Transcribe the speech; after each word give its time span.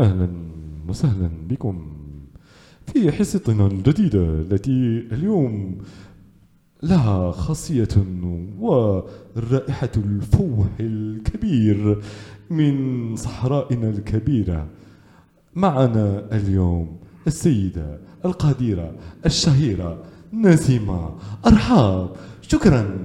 أهلا 0.00 0.28
وسهلا 0.88 1.30
بكم. 1.48 1.92
في 2.86 3.12
حصتنا 3.12 3.66
الجديدة 3.66 4.18
التي 4.24 5.08
اليوم 5.12 5.78
لها 6.82 7.30
خاصية 7.32 7.88
ورائحة 8.58 9.90
الفوح 9.96 10.66
الكبير 10.80 12.02
من 12.50 13.16
صحرائنا 13.16 13.88
الكبيرة. 13.90 14.66
معنا 15.54 16.28
اليوم 16.32 16.98
السيدة 17.26 17.98
القديرة 18.24 18.94
الشهيرة 19.26 20.02
نسيمة 20.32 21.14
أرحاب. 21.46 22.16
شكرا. 22.42 22.98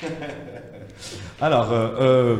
Alors, 1.42 1.72
euh, 1.72 2.36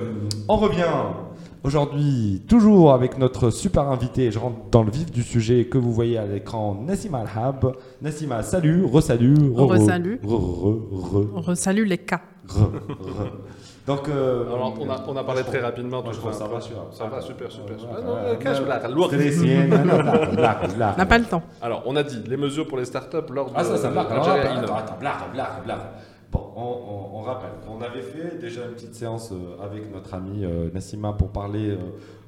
on 0.49 0.57
revient. 0.57 1.30
Aujourd'hui 1.63 2.43
toujours 2.49 2.93
avec 2.93 3.19
notre 3.19 3.51
super 3.51 3.89
invité. 3.89 4.31
Je 4.31 4.39
rentre 4.39 4.57
dans 4.71 4.83
le 4.83 4.91
vif 4.91 5.11
du 5.11 5.23
sujet 5.23 5.67
que 5.67 5.79
vous 5.79 5.93
voyez 5.93 6.19
à 6.19 6.25
l'écran, 6.27 6.83
Nassima 6.87 7.19
Alhab. 7.21 7.73
Nassima, 8.03 8.43
salut, 8.43 8.85
re-salut, 8.85 9.35
re- 9.35 9.79
Re-salut. 9.79 10.21
re- 10.25 10.29
re- 10.29 11.13
re- 11.13 11.29
On 11.35 11.41
resalue 11.41 11.85
les 11.85 11.99
cas. 11.99 12.21
re- 12.49 12.61
re. 12.63 13.31
Donc, 13.87 14.09
euh, 14.09 14.45
Alors, 14.55 14.75
on 14.79 14.89
a, 14.91 15.05
on 15.09 15.17
a 15.17 15.25
parlé 15.25 15.43
très 15.43 15.59
rapidement. 15.61 16.03
moi, 16.03 16.13
je 16.13 16.19
trouve 16.19 16.33
ça. 16.33 16.47
va, 16.47 16.61
super. 16.61 16.83
Ça 16.93 17.07
va, 17.07 17.21
super, 17.21 17.51
super. 17.51 17.77
Ah. 17.91 17.97
On 20.95 20.99
n'a 20.99 21.07
pas 21.07 21.19
le 21.19 21.25
temps. 21.25 21.43
Alors, 21.63 21.83
on 21.87 21.97
a 21.97 22.03
dit 22.03 22.23
les 22.27 22.37
mesures 22.37 22.67
pour 22.69 22.79
les 22.79 22.85
startups 22.85 23.17
lors 23.33 23.47
de 23.47 23.53
Ah 23.57 23.65
ça, 23.65 23.77
ça 23.79 23.89
blague. 23.91 24.07
Innov. 24.11 24.25
attends, 24.65 24.77
attends, 24.77 24.97
blague, 25.01 25.15
blague, 25.33 25.65
blague. 25.65 25.79
Bon, 26.33 26.53
on, 26.55 27.21
rappelle, 27.23 27.51
qu'on 27.67 27.81
avait 27.81 28.03
fait 28.03 28.39
déjà 28.39 28.65
une 28.65 28.73
petite 28.73 28.95
séance 28.95 29.33
euh, 29.33 29.61
avec 29.65 29.93
notre 29.93 30.15
ami 30.15 30.45
euh, 30.45 30.71
Nassima 30.73 31.13
pour 31.13 31.31
parler 31.31 31.77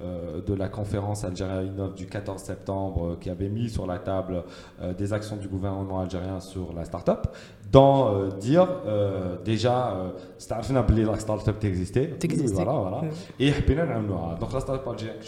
euh, 0.02 0.40
de 0.44 0.54
la 0.54 0.68
conférence 0.68 1.24
Algérie 1.24 1.68
Innov 1.68 1.94
du 1.94 2.06
14 2.06 2.42
septembre 2.42 3.16
qui 3.20 3.30
avait 3.30 3.48
mis 3.48 3.70
sur 3.70 3.86
la 3.86 3.98
table 3.98 4.42
des 4.98 5.12
actions 5.12 5.36
du 5.36 5.46
gouvernement 5.46 6.00
algérien 6.00 6.40
sur 6.40 6.72
la 6.72 6.84
start-up. 6.84 7.28
Dans 7.70 8.28
dire 8.28 8.66
déjà, 9.44 10.12
la 10.48 10.62
start-up 11.18 11.64
existait. 11.64 12.16
Voilà, 12.52 12.72
voilà. 12.72 13.02
Et 13.38 13.52
donc 13.52 14.52
la 14.52 14.60
start-up 14.60 14.88
algérienne, 14.88 15.20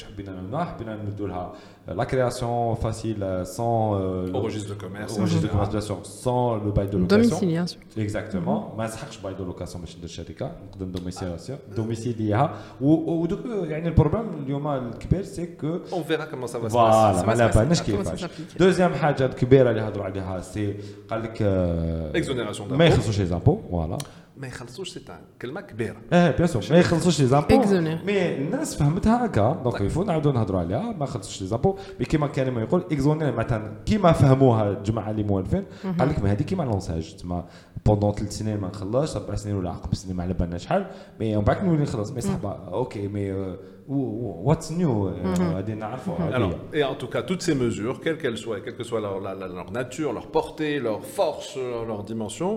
que 1.83 1.91
حبينا 1.91 1.95
نعملوها 1.95 1.95
حبينا 1.95 1.95
نمدوا 1.95 1.95
لها 1.95 1.95
euh, 1.95 1.95
la 1.95 2.05
création 2.05 2.75
facile 2.85 3.23
euh, 3.23 3.45
sans 3.57 3.93
euh, 3.93 4.29
Au 4.29 4.33
le- 4.33 4.39
registre 4.47 4.69
de 4.75 4.79
commerce. 4.83 5.17
au 5.17 5.21
registre 5.21 5.43
de 5.43 5.47
commerce, 5.53 5.69
bien 5.69 5.81
sûr, 5.81 5.97
sans 6.23 6.55
le 6.65 6.71
bail 6.71 6.87
de 6.89 6.97
location. 6.97 7.37
Domiciliation. 7.39 7.79
اكزاكتومون 7.97 8.63
ما 8.77 8.85
نسحقش 8.85 9.17
باي 9.17 9.33
دو 9.33 9.43
لوكاسيون 9.45 9.81
باش 9.83 9.97
ندير 9.97 10.09
شركه 10.09 10.51
نقدر 10.71 10.85
ندوميسيلاسيون 10.85 11.59
دوميسيليها 11.75 12.53
و- 12.81 13.11
ودوك 13.21 13.39
يعني 13.45 13.87
البروبليم 13.87 14.23
اليوم 14.45 14.67
الكبير 14.67 15.23
سي 15.23 15.45
كو 15.45 15.79
On 15.91 16.11
verra 16.11 16.25
comment 16.31 16.47
ça 16.47 16.57
va 16.59 16.69
se 16.69 16.73
passer. 16.73 16.73
فوالا 16.73 17.21
Ça 17.21 17.25
ما 17.25 17.33
va 17.33 17.37
se 17.37 17.41
على 17.41 17.51
passer. 17.51 17.57
بالناش 17.57 17.81
Comment 17.81 17.83
ça 17.83 17.85
كيفاش 17.85 18.23
s'applique 18.25 18.57
دوزيام 18.59 18.93
حاجه 18.93 19.25
الكبيره 19.25 19.69
اللي 19.69 19.81
هضروا 19.81 20.05
عليها 20.05 20.41
سي 20.41 20.75
قال 21.09 21.23
لك 21.23 21.37
آه، 21.41 22.11
Exonération 22.13 22.61
ما 22.61 22.77
d'impôts. 22.77 22.81
يخلصوش 22.93 23.19
لي 23.19 23.25
زامبو 23.25 23.57
فوالا 23.71 23.97
ما 24.43 24.47
يخلصوش 24.47 24.89
سي 24.89 25.01
كلمه 25.41 25.61
كبيره 25.61 25.95
اه 26.13 26.31
بيان 26.31 26.47
سور 26.47 26.63
ما 26.71 26.77
يخلصوش 26.79 27.21
لي 27.21 27.27
زامبو 27.27 27.61
Exonéré. 27.63 28.05
مي 28.05 28.35
الناس 28.37 28.75
فهمتها 28.75 29.25
هكا 29.25 29.61
دونك 29.63 29.81
يفو 29.81 30.03
نعاودو 30.03 30.31
نهضروا 30.31 30.59
عليها 30.59 30.91
ما 30.99 31.05
خلصوش 31.05 31.41
لي 31.41 31.47
زامبو 31.47 31.75
مي 31.99 32.05
كيما 32.05 32.27
كريم 32.27 32.59
يقول 32.59 32.83
اكزونير 32.91 33.35
مثلا 33.35 33.71
كيما 33.85 34.11
فهموها 34.11 34.69
الجماعه 34.69 35.11
اللي 35.11 35.23
موالفين 35.23 35.63
قال 35.99 36.09
لك 36.09 36.19
ما 36.23 36.31
هذه 36.31 36.41
كيما 36.43 36.63
لونساج 36.63 37.15
تما 37.15 37.45
بوندون 37.85 38.11
ثلاث 38.11 38.37
سنين 38.37 38.57
ما 38.59 38.67
نخلصش 38.67 39.15
اربع 39.17 39.35
سنين 39.35 39.55
ولا 39.55 39.69
عقب 39.69 39.95
سنين 39.95 40.15
ما 40.15 40.23
على 40.23 40.33
بالنا 40.33 40.57
شحال 40.57 40.85
مي 41.19 41.35
ومن 41.35 41.45
بعد 41.45 41.65
نولي 41.65 41.83
نخلص 41.83 42.11
مي 42.11 42.21
صحبه 42.21 42.51
اوكي 42.51 43.07
مي 43.07 43.55
واتس 43.87 44.71
نيو 44.71 45.09
غادي 45.39 45.73
نعرفوا 45.75 46.15
Alors, 46.17 46.21
هذه 46.21 46.55
et 46.73 46.83
en 46.83 46.95
tout 46.95 47.07
cas, 47.07 47.21
toutes 47.23 47.41
ces 47.41 47.55
mesures, 47.55 47.99
quelles 48.03 48.17
qu'elles 48.17 48.37
soient, 48.37 48.59
quelle 48.63 48.75
que 48.77 48.83
soit 48.83 48.99
leur, 49.01 49.19
la- 49.19 49.33
la- 49.33 49.47
leur 49.47 49.71
nature, 49.71 50.13
leur 50.13 50.27
portée, 50.27 50.79
leur 50.79 51.01
force, 51.17 51.55
leur, 51.57 51.85
leur 51.85 52.03
dimension, 52.03 52.51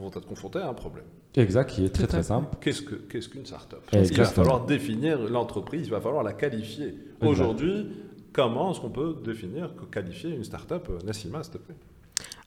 vont 0.00 0.08
être 0.08 0.26
confrontées 0.26 0.58
à 0.58 0.68
un 0.68 0.74
problème. 0.74 1.04
exact 1.34 1.70
qui 1.70 1.84
est 1.84 1.88
très 1.94 2.06
très 2.06 2.22
simple 2.22 2.56
Qu'est-ce 2.60 2.82
que 2.82 2.94
qu'est-ce 2.94 3.28
qu'une 3.28 3.46
startup? 3.46 3.80
Il 3.92 4.16
va 4.16 4.24
falloir 4.24 4.66
définir 4.66 5.18
l'entreprise, 5.18 5.86
il 5.86 5.90
va 5.90 6.00
falloir 6.00 6.22
la 6.22 6.32
qualifier. 6.32 6.94
Aujourd'hui, 7.20 7.88
comment 8.32 8.70
est-ce 8.70 8.80
qu'on 8.80 8.90
peut 8.90 9.16
définir, 9.24 9.72
qualifier 9.90 10.30
une 10.30 10.44
startup 10.44 10.88
euh, 10.90 10.98
Nassima, 11.04 11.42
s'il 11.42 11.54
te 11.54 11.58
plaît? 11.58 11.74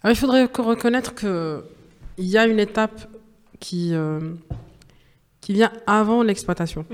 Alors, 0.01 0.15
il 0.15 0.19
faudrait 0.19 0.45
reconnaître 0.45 1.13
qu'il 1.15 1.61
y 2.19 2.37
a 2.37 2.45
une 2.45 2.59
étape 2.59 3.07
qui, 3.59 3.93
euh, 3.93 4.19
qui 5.41 5.53
vient 5.53 5.71
avant 5.85 6.23
l'exploitation. 6.23 6.85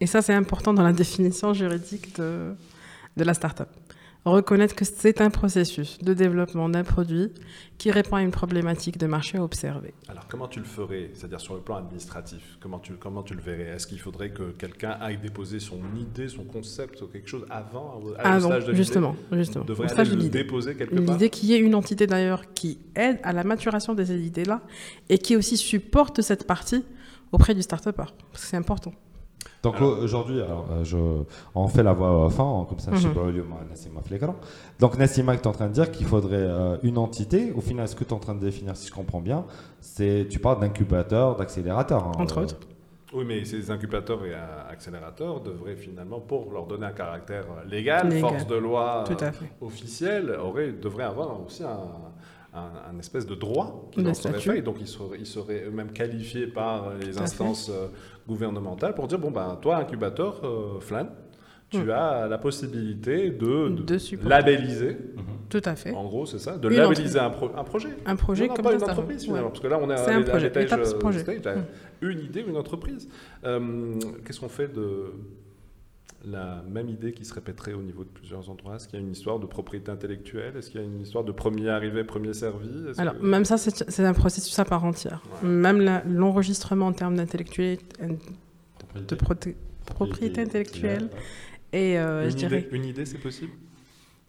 Et 0.00 0.06
ça, 0.06 0.22
c'est 0.22 0.34
important 0.34 0.74
dans 0.74 0.82
la 0.82 0.92
définition 0.92 1.54
juridique 1.54 2.16
de, 2.16 2.54
de 3.16 3.24
la 3.24 3.34
start-up. 3.34 3.68
Reconnaître 4.26 4.74
que 4.74 4.84
c'est 4.84 5.20
un 5.20 5.30
processus 5.30 5.98
de 5.98 6.12
développement 6.12 6.68
d'un 6.68 6.82
produit 6.82 7.30
qui 7.78 7.92
répond 7.92 8.16
à 8.16 8.22
une 8.22 8.32
problématique 8.32 8.98
de 8.98 9.06
marché 9.06 9.38
observée. 9.38 9.94
Alors, 10.08 10.26
comment 10.26 10.48
tu 10.48 10.58
le 10.58 10.64
ferais 10.64 11.10
C'est-à-dire 11.14 11.40
sur 11.40 11.54
le 11.54 11.60
plan 11.60 11.76
administratif, 11.76 12.58
comment 12.60 12.80
tu, 12.80 12.94
comment 12.94 13.22
tu 13.22 13.34
le 13.34 13.40
verrais? 13.40 13.76
Est-ce 13.76 13.86
qu'il 13.86 14.00
faudrait 14.00 14.30
que 14.30 14.50
quelqu'un 14.50 14.96
aille 15.00 15.18
déposer 15.18 15.60
son 15.60 15.78
idée, 15.96 16.26
son 16.28 16.42
concept 16.42 17.00
ou 17.02 17.06
quelque 17.06 17.28
chose 17.28 17.46
avant, 17.50 18.00
à 18.18 18.34
Avant, 18.34 18.48
stage 18.48 18.64
de 18.64 18.70
l'idée? 18.72 18.82
justement, 18.82 19.14
justement. 19.30 19.62
On 19.64 19.68
devrait 19.68 19.92
aller 20.00 20.10
le 20.16 20.28
déposer 20.28 20.74
quelque 20.74 20.96
part? 20.96 21.14
L'idée 21.14 21.30
qu'il 21.30 21.48
y 21.50 21.54
ait 21.54 21.60
une 21.60 21.76
entité 21.76 22.08
d'ailleurs 22.08 22.52
qui 22.52 22.80
aide 22.96 23.20
à 23.22 23.32
la 23.32 23.44
maturation 23.44 23.94
de 23.94 24.02
ces 24.02 24.26
idées-là 24.26 24.60
et 25.08 25.18
qui 25.18 25.36
aussi 25.36 25.56
supporte 25.56 26.20
cette 26.20 26.48
partie 26.48 26.84
auprès 27.30 27.54
du 27.54 27.62
start-upper. 27.62 28.06
Parce 28.32 28.42
que 28.42 28.48
c'est 28.50 28.56
important. 28.56 28.92
Donc 29.62 29.80
aujourd'hui, 29.80 30.40
alors, 30.40 30.66
euh, 30.70 30.84
je, 30.84 30.96
on 31.54 31.66
fait 31.68 31.82
la 31.82 31.92
voix 31.92 32.26
off, 32.26 32.38
hein, 32.38 32.66
comme 32.68 32.78
ça, 32.78 32.92
je 32.94 32.98
sais 33.00 33.08
Mhm. 33.08 33.14
pas 33.14 33.20
au 33.22 33.30
lieu 33.30 33.42
de 33.42 33.68
Nassima 33.70 34.00
Flegrand. 34.02 34.36
Donc 34.78 34.96
Nassima, 34.98 35.36
tu 35.36 35.42
es 35.42 35.46
en 35.46 35.52
train 35.52 35.66
de 35.68 35.72
dire 35.72 35.90
qu'il 35.90 36.06
faudrait 36.06 36.36
euh, 36.38 36.76
une 36.82 36.98
entité. 36.98 37.52
Au 37.56 37.60
final, 37.60 37.88
ce 37.88 37.96
que 37.96 38.04
tu 38.04 38.10
es 38.10 38.12
en 38.12 38.18
train 38.20 38.34
de 38.34 38.40
définir, 38.40 38.76
si 38.76 38.88
je 38.88 38.92
comprends 38.92 39.20
bien, 39.20 39.44
c'est 39.80 40.26
tu 40.30 40.38
parles 40.38 40.60
d'incubateur, 40.60 41.36
d'accélérateur. 41.36 42.04
hein, 42.04 42.12
Entre 42.18 42.38
euh, 42.38 42.42
autres. 42.42 42.56
Oui, 43.14 43.24
mais 43.26 43.44
ces 43.44 43.70
incubateurs 43.70 44.24
et 44.24 44.32
euh, 44.34 44.70
accélérateurs 44.70 45.40
devraient 45.40 45.76
finalement, 45.76 46.20
pour 46.20 46.52
leur 46.52 46.66
donner 46.66 46.86
un 46.86 46.92
caractère 46.92 47.44
légal, 47.68 48.08
Légal. 48.08 48.20
force 48.20 48.46
de 48.46 48.56
loi 48.56 49.04
Tout 49.06 49.24
à 49.24 49.32
fait. 49.32 49.46
officielle, 49.60 50.36
auraient, 50.42 50.72
devraient 50.72 51.04
avoir 51.04 51.40
aussi 51.44 51.62
un, 51.62 51.78
un, 52.52 52.94
un 52.94 52.98
espèce 52.98 53.24
de 53.26 53.34
droit 53.34 53.88
qui 53.92 54.02
leur 54.02 54.14
serait 54.16 54.40
fait. 54.40 54.58
Et 54.58 54.62
donc, 54.62 54.76
ils 54.80 54.88
seraient, 54.88 55.18
ils 55.18 55.26
seraient 55.26 55.64
eux-mêmes 55.66 55.92
qualifiés 55.92 56.46
par 56.48 56.90
les 57.00 57.12
Tout 57.12 57.22
instances 57.22 57.70
gouvernementales 58.28 58.94
pour 58.94 59.06
dire 59.06 59.18
bon, 59.18 59.30
ben, 59.30 59.58
toi, 59.60 59.76
incubateur, 59.76 60.40
euh, 60.44 60.80
Flan, 60.80 61.08
tu 61.70 61.78
Mm. 61.78 61.90
as 61.90 62.28
la 62.28 62.38
possibilité 62.38 63.30
de, 63.30 63.68
de 63.70 64.28
labelliser, 64.28 64.96
Tout 65.48 65.60
à 65.64 65.74
fait. 65.74 65.92
en 65.92 66.04
gros, 66.04 66.24
c'est 66.26 66.38
ça, 66.38 66.56
de 66.56 66.68
Une 66.68 66.76
labelliser 66.76 67.18
un, 67.18 67.30
pro- 67.30 67.50
un 67.56 67.64
projet. 67.64 67.88
Un 68.06 68.14
projet 68.16 68.44
Non, 68.44 68.48
non, 68.50 68.54
comme 68.56 68.64
pas 68.64 68.70
un 68.70 68.78
une 68.78 68.82
entreprise 68.84 69.22
finalement, 69.24 69.46
Ouais. 69.46 69.50
parce 69.52 69.60
que 69.60 69.66
là 69.68 69.78
on 69.82 69.90
à 69.90 69.94
un 69.94 70.22
projet, 70.22 70.52
euh, 70.56 70.98
projet. 70.98 71.20
stage. 71.20 71.56
Mm. 72.02 72.06
une 72.08 72.20
idée, 72.20 72.44
une 72.46 72.56
entreprise. 72.56 73.08
Euh, 73.44 73.94
Qu'est-ce 74.24 74.38
qu'on 74.40 74.48
fait 74.48 74.68
de 74.72 75.12
la 76.26 76.62
même 76.68 76.88
idée 76.88 77.12
qui 77.12 77.24
se 77.24 77.32
répéterait 77.32 77.72
au 77.72 77.82
niveau 77.82 78.02
de 78.02 78.08
plusieurs 78.08 78.50
endroits 78.50 78.76
Est-ce 78.76 78.88
qu'il 78.88 78.98
y 78.98 79.02
a 79.02 79.04
une 79.04 79.12
histoire 79.12 79.38
de 79.38 79.46
propriété 79.46 79.90
intellectuelle? 79.92 80.54
Est-ce 80.56 80.70
qu'il 80.70 80.80
y 80.80 80.84
a 80.84 80.86
une 80.86 81.00
histoire 81.00 81.22
de 81.24 81.32
premier 81.32 81.68
arrivé, 81.68 82.02
premier 82.04 82.34
servi? 82.34 82.68
Alors, 82.98 83.16
que- 83.18 83.24
même 83.24 83.44
ça, 83.44 83.56
c'est 83.58 84.04
un 84.04 84.12
processus 84.12 84.58
à 84.58 84.64
part 84.64 84.84
entière. 84.84 85.22
Ouais. 85.42 85.48
Même 85.48 86.02
l'enregistrement 86.08 86.86
en 86.88 86.92
termes 86.92 87.16
d'intellectuel, 87.16 87.78
de 88.96 89.14
proté- 89.14 89.56
propriété 89.86 90.40
intellectuelle 90.42 91.08
et, 91.72 91.98
euh, 91.98 92.24
une, 92.24 92.30
je 92.30 92.36
dirais, 92.36 92.58
idée, 92.60 92.76
une 92.76 92.84
idée, 92.86 93.06
c'est 93.06 93.18
possible? 93.18 93.52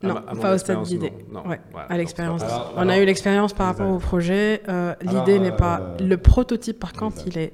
Non, 0.03 0.21
pas 0.39 0.53
au 0.53 0.57
stade 0.59 0.83
d'idée. 0.83 1.11
Ouais, 1.47 1.59
voilà. 1.71 1.87
à 1.89 1.97
l'expérience. 1.97 2.43
On 2.75 2.87
a 2.87 2.99
eu 2.99 3.05
l'expérience 3.05 3.53
par 3.53 3.69
Exact. 3.71 3.83
rapport 3.83 3.95
au 3.95 3.99
projet. 3.99 4.61
euh, 4.69 4.93
L'idée 5.01 5.39
n'est 5.39 5.51
euh, 5.51 5.55
pas. 5.55 5.97
Le 5.99 6.17
prototype, 6.17 6.77
par 6.77 6.93
contre, 6.93 7.17
exact. 7.21 7.35
il 7.35 7.41
est, 7.41 7.53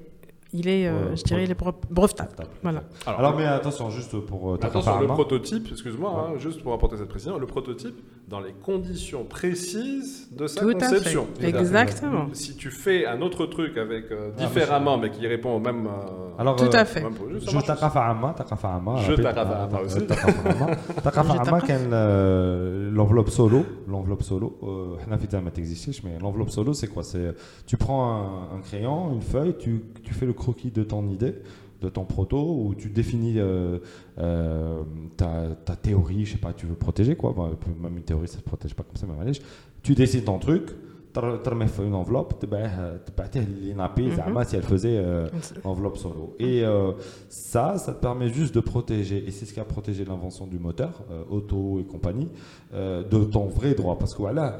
il 0.54 0.68
est 0.68 0.88
euh, 0.88 1.10
Ouais, 1.10 1.16
je 1.18 1.24
dirais, 1.24 1.44
il 1.44 1.52
est 1.52 1.60
bre- 1.60 1.74
brevetable. 1.90 2.32
Voilà. 2.62 2.84
Alors, 3.06 3.20
Alors, 3.20 3.36
mais 3.36 3.46
attention, 3.46 3.90
juste 3.90 4.18
pour 4.20 4.52
euh, 4.54 4.60
Attention, 4.62 5.00
le 5.00 5.08
prototype, 5.08 5.68
excuse-moi, 5.72 6.30
hein, 6.36 6.38
juste 6.40 6.62
pour 6.64 6.74
apporter 6.74 6.98
cette 6.98 7.10
précision, 7.10 7.38
le 7.40 7.48
prototype 7.48 7.96
dans 8.34 8.40
les 8.40 8.54
conditions 8.64 9.26
précises 9.26 10.28
de 10.32 10.48
sa 10.48 10.62
Tout 10.62 10.74
conception. 10.74 11.28
À 11.38 11.40
fait. 11.40 11.50
Exactement. 11.50 12.30
Si 12.34 12.56
tu 12.56 12.72
fais 12.72 13.06
un 13.06 13.22
autre 13.22 13.46
truc 13.46 13.78
avec 13.78 14.06
euh, 14.12 14.32
ah, 14.36 14.42
différemment, 14.42 14.98
mais 14.98 15.12
qui 15.12 15.28
répond 15.28 15.56
au 15.56 15.60
même. 15.60 15.86
Euh, 15.86 16.40
Alors, 16.40 16.56
Tout 16.56 16.68
à 16.74 16.80
euh, 16.80 16.86
fait. 16.86 17.04
Même 17.04 17.14
projet, 17.14 17.40
je 17.40 17.60
Taqafa'ama, 17.60 18.34
Taqafa'ama. 18.36 18.96
Je 19.08 19.14
Taqafa'ama 19.14 19.78
euh, 19.78 19.86
aussi. 19.86 20.08
Taqafa'ama, 20.08 21.60
c'est 21.68 21.78
euh, 21.92 22.90
l'enveloppe 22.92 23.30
solo. 23.30 23.68
L'enveloppe 23.88 24.24
solo, 24.24 24.98
Hanafita 25.06 25.40
n'existe 25.40 26.04
mais 26.04 26.18
l'enveloppe 26.20 26.50
solo, 26.50 26.74
c'est 26.74 26.88
quoi? 26.88 27.04
C'est 27.04 27.36
tu 27.68 27.78
prends 27.78 28.16
un, 28.16 28.58
un, 28.58 28.62
crayon, 28.62 29.14
une 29.14 29.22
feuille, 29.22 29.56
tu, 29.60 29.84
tu 30.04 30.12
fais 30.12 30.26
le 30.26 30.34
croquis 30.34 30.72
de 30.72 30.82
ton 30.82 31.08
idée 31.08 31.36
de 31.84 31.90
ton 31.90 32.06
proto 32.06 32.38
où 32.66 32.76
tu 32.76 32.90
définis 32.90 33.36
euh, 33.38 33.80
euh, 34.18 34.82
ta, 35.18 35.50
ta 35.66 35.76
théorie 35.76 36.26
je 36.26 36.32
sais 36.34 36.38
pas 36.38 36.54
tu 36.54 36.66
veux 36.66 36.76
protéger 36.76 37.16
quoi? 37.16 37.36
Même 37.82 37.98
une 37.98 38.04
théorie 38.04 38.28
ça 38.28 38.38
se 38.38 38.44
protège 38.44 38.74
pas 38.74 38.84
comme 38.84 38.96
ça 38.96 39.06
mais 39.08 39.22
allez, 39.22 39.38
tu 39.84 39.94
dessines 39.94 40.24
ton 40.24 40.40
truc 40.40 40.70
ترميه 41.15 41.67
في 41.67 41.83
une 41.83 41.95
enveloppe 41.95 42.35
تبعيه 42.41 42.97
تبعتيه 42.97 43.41
للينابي 43.41 44.17
زعما 44.17 44.45
si 44.45 44.57
elle 44.57 44.63
faisait 44.63 44.99
euh, 44.99 45.29
enveloppe 45.65 45.97
solo 45.97 46.37
et 46.39 46.65
euh, 46.65 46.93
ça 47.29 47.79
ça 47.79 47.93
te 47.93 48.01
permet 48.01 48.29
juste 48.29 48.55
de 48.55 48.61
protéger 48.61 49.25
et 49.27 49.31
c'est 49.31 49.47
ce 49.47 49.53
qui 49.55 49.61
a 49.61 49.65
protégé 49.65 50.05
l'invention 50.05 50.47
du 50.47 50.59
moteur 50.59 50.93
euh, 51.11 51.37
auto 51.37 51.81
et 51.81 51.85
compagnie 51.85 52.29
euh, 52.75 53.03
de 53.03 53.25
ton 53.25 53.47
vrai 53.47 53.75
droit 53.75 53.99
parce 53.99 54.15
que 54.15 54.23
voilà 54.29 54.59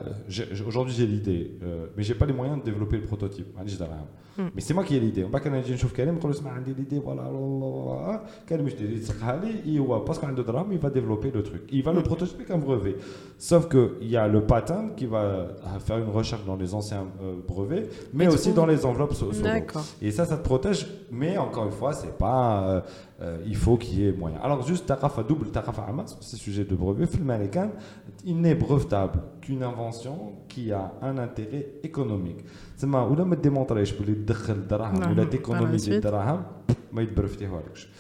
aujourd'hui 0.67 0.95
j'ai 0.99 1.07
l'idée 1.07 1.43
euh, 1.63 1.87
mais 1.97 2.03
j'ai 2.03 2.15
pas 2.15 2.27
les 2.27 2.33
moyens 2.41 2.59
de 2.61 2.65
développer 2.65 2.97
le 2.97 3.05
prototype 3.05 3.49
Hmm. 4.39 4.51
Mais 4.55 4.61
c'est 4.61 4.73
moi 4.73 4.85
qui 4.85 4.95
ai 4.95 5.01
l'idée. 5.01 5.25
On 5.25 5.31
va 5.31 5.41
quand 5.41 5.51
je 5.67 5.75
trouve 5.75 5.93
Karim, 5.93 6.17
quand 6.21 6.31
j'ai 6.31 6.75
l'idée, 6.77 7.01
voilà, 7.01 7.25
Karim, 8.47 8.69
je 8.69 8.77
dis, 8.77 9.13
parce 10.07 10.19
qu'il 10.21 10.29
a 10.29 10.33
de 10.33 10.43
drame, 10.45 10.69
il 10.71 10.79
va 10.79 10.91
développer 10.91 11.33
le 11.33 11.43
truc. 11.43 11.63
Il 11.73 11.83
va 11.83 11.93
le 11.93 11.99
hmm. 11.99 12.05
prototyper 12.05 12.45
comme 12.45 12.61
brevet. 12.61 12.97
Sauf 13.37 13.69
qu'il 13.69 14.09
y 14.09 14.17
a 14.17 14.29
le 14.29 14.43
patent 14.43 14.95
qui 14.97 15.07
va 15.07 15.49
faire 15.85 15.99
une 15.99 16.11
recherche 16.11 16.42
dans 16.46 16.56
les 16.56 16.74
anciens 16.74 17.06
euh, 17.22 17.36
brevets, 17.48 17.90
mais 18.14 18.28
aussi 18.28 18.52
dans 18.54 18.66
les 18.66 18.86
enveloppes 18.86 19.14
so 19.14 19.32
solo. 19.32 19.50
Et 20.02 20.12
ça, 20.12 20.26
ça 20.26 20.38
te 20.38 20.44
protège, 20.44 20.88
mais 21.12 21.38
encore 21.38 21.66
une 21.66 21.72
fois, 21.72 21.94
c'est 21.94 22.18
pas. 22.18 22.64
Euh, 22.64 22.82
euh, 23.22 23.38
il 23.46 23.56
faut 23.56 23.78
qu'il 23.78 24.00
y 24.00 24.08
ait 24.08 24.12
moyen. 24.12 24.38
Alors, 24.44 24.66
juste 24.66 24.86
tarafa 24.86 25.24
double, 25.24 25.50
tarafa 25.50 25.84
amas, 25.84 26.18
c'est 26.20 26.38
sujet 26.38 26.66
de 26.66 26.76
brevet, 26.76 27.06
film 27.06 27.30
américain, 27.30 27.70
il 28.26 28.42
n'est 28.42 28.56
brevetable 28.56 29.20
qu'une 29.42 29.64
invention 29.64 30.34
qui 30.50 30.72
a 30.72 30.94
un 31.02 31.18
intérêt 31.18 31.68
économique. 31.84 32.44
C'est 32.76 32.88
ma, 32.88 33.04
ou 33.06 33.16
là, 33.16 33.24
me 33.24 33.36
démontrer, 33.36 33.86
je 33.86 33.94
peux 33.94 34.04
les 34.04 34.16
dirham, 34.16 34.66
ou 35.12 35.16
la 35.16 35.26
d'économiser 35.26 36.00
dirham. 36.00 36.44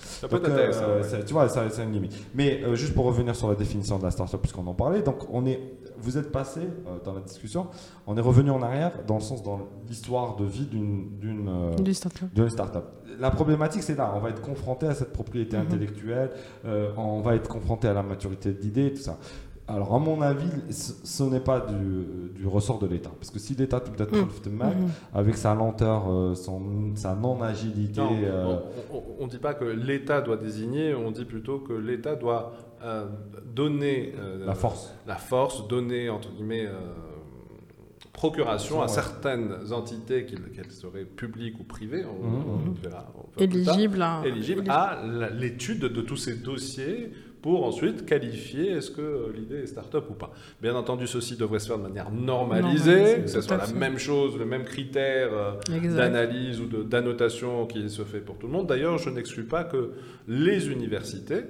Ça 0.03 0.27
peut 0.27 0.39
donc. 0.39 1.25
Tu 1.25 1.33
vois, 1.33 1.49
c'est 1.49 1.83
une 1.83 1.93
limite. 1.93 2.15
Mais 2.35 2.61
juste 2.75 2.93
pour 2.93 3.05
revenir 3.05 3.35
sur 3.35 3.49
la 3.49 3.55
définition 3.55 3.97
de 3.97 4.03
la 4.03 4.11
startup, 4.11 4.39
puisqu'on 4.39 4.67
en 4.67 4.73
parlait, 4.73 5.01
donc 5.01 5.27
on 5.31 5.45
est 5.45 5.59
vous 6.03 6.17
êtes 6.17 6.31
passé 6.31 6.61
euh, 6.61 6.97
dans 7.03 7.13
la 7.13 7.21
discussion 7.21 7.67
on 8.05 8.17
est 8.17 8.21
revenu 8.21 8.51
en 8.51 8.61
arrière 8.61 8.91
dans 9.07 9.15
le 9.15 9.21
sens 9.21 9.41
dans 9.41 9.59
l'histoire 9.87 10.35
de 10.35 10.45
vie 10.45 10.65
d'une 10.65 11.17
d'une 11.19 11.47
euh, 11.47 11.93
startup. 11.93 12.27
startup 12.49 12.83
la 13.19 13.31
problématique 13.31 13.83
c'est 13.83 13.95
là 13.95 14.13
on 14.15 14.19
va 14.19 14.29
être 14.29 14.41
confronté 14.41 14.87
à 14.87 14.93
cette 14.93 15.13
propriété 15.13 15.57
mhm. 15.57 15.63
intellectuelle 15.63 16.31
on 16.97 17.21
va 17.21 17.35
être 17.35 17.49
confronté 17.49 17.87
à 17.87 17.93
la 17.93 18.03
maturité 18.03 18.53
d'idées 18.53 18.93
tout 18.93 19.01
ça 19.01 19.17
alors, 19.65 19.95
à 19.95 19.99
mon 19.99 20.21
avis, 20.21 20.49
ce 20.69 21.23
n'est 21.23 21.39
pas 21.39 21.61
du, 21.61 22.45
ressort 22.45 22.79
de 22.79 22.87
l'État. 22.87 23.11
Parce 23.17 23.31
que 23.31 23.39
si 23.39 23.55
l'État 23.55 23.79
tout 23.79 23.91
peut 23.91 24.03
être 24.03 24.49
mmh. 24.49 24.61
avec 25.13 25.37
sa 25.37 25.55
lenteur, 25.55 26.11
euh, 26.11 26.35
son, 26.35 26.91
sa 26.95 27.15
non-agilité. 27.15 28.01
Euh, 28.01 28.57
on 29.19 29.25
ne 29.25 29.29
dit 29.29 29.37
pas 29.37 29.53
que 29.53 29.63
l'État 29.63 30.19
doit 30.21 30.35
désigner, 30.35 30.93
on 30.93 31.11
dit 31.11 31.23
plutôt 31.23 31.59
que 31.59 31.71
l'État 31.71 32.15
doit 32.15 32.53
euh, 32.83 33.05
donner. 33.45 34.13
la 34.45 34.55
force. 34.55 34.93
La 35.07 35.15
force, 35.15 35.67
donner, 35.67 36.09
entre 36.09 36.31
guillemets. 36.31 36.67
procuration 38.11 38.81
à 38.81 38.87
certaines 38.87 39.71
entités, 39.71 40.25
qu'elles 40.25 40.71
seraient 40.71 41.05
publiques 41.05 41.59
ou 41.59 41.63
privées, 41.63 42.05
on, 42.05 42.69
mmh. 42.69 42.75
verra, 42.81 43.11
éligibles 43.37 44.01
à 44.69 45.01
l'étude 45.33 45.81
de 45.81 46.01
tous 46.01 46.17
ces 46.17 46.35
dossiers 46.35 47.11
pour 47.43 47.65
ensuite 47.65 48.05
qualifier 48.05 48.71
est-ce 48.71 48.89
que 48.89 49.31
l'idée 49.35 49.63
est 49.63 49.67
start-up 49.67 50.05
ou 50.09 50.13
pas. 50.13 50.31
Bien 50.61 50.75
entendu, 50.75 51.07
ceci 51.07 51.35
devrait 51.35 51.59
se 51.59 51.67
faire 51.67 51.77
de 51.77 51.83
manière 51.83 52.09
normalisée, 52.09 53.23
que 53.23 53.27
ce 53.27 53.41
soit 53.41 53.57
la 53.57 53.67
même 53.67 53.99
chose, 53.99 54.37
le 54.37 54.45
même 54.45 54.63
critère 54.63 55.29
euh, 55.33 55.51
d'analyse 55.93 56.61
ou 56.61 56.67
d'annotation 56.83 57.67
qui 57.67 57.89
se 57.89 58.03
fait 58.03 58.21
pour 58.21 58.37
tout 58.37 58.47
le 58.47 58.53
monde. 58.53 58.67
D'ailleurs, 58.67 58.97
je 58.97 59.09
n'exclus 59.09 59.43
pas 59.43 59.65
que 59.65 59.91
les 60.25 60.69
universités 60.71 61.41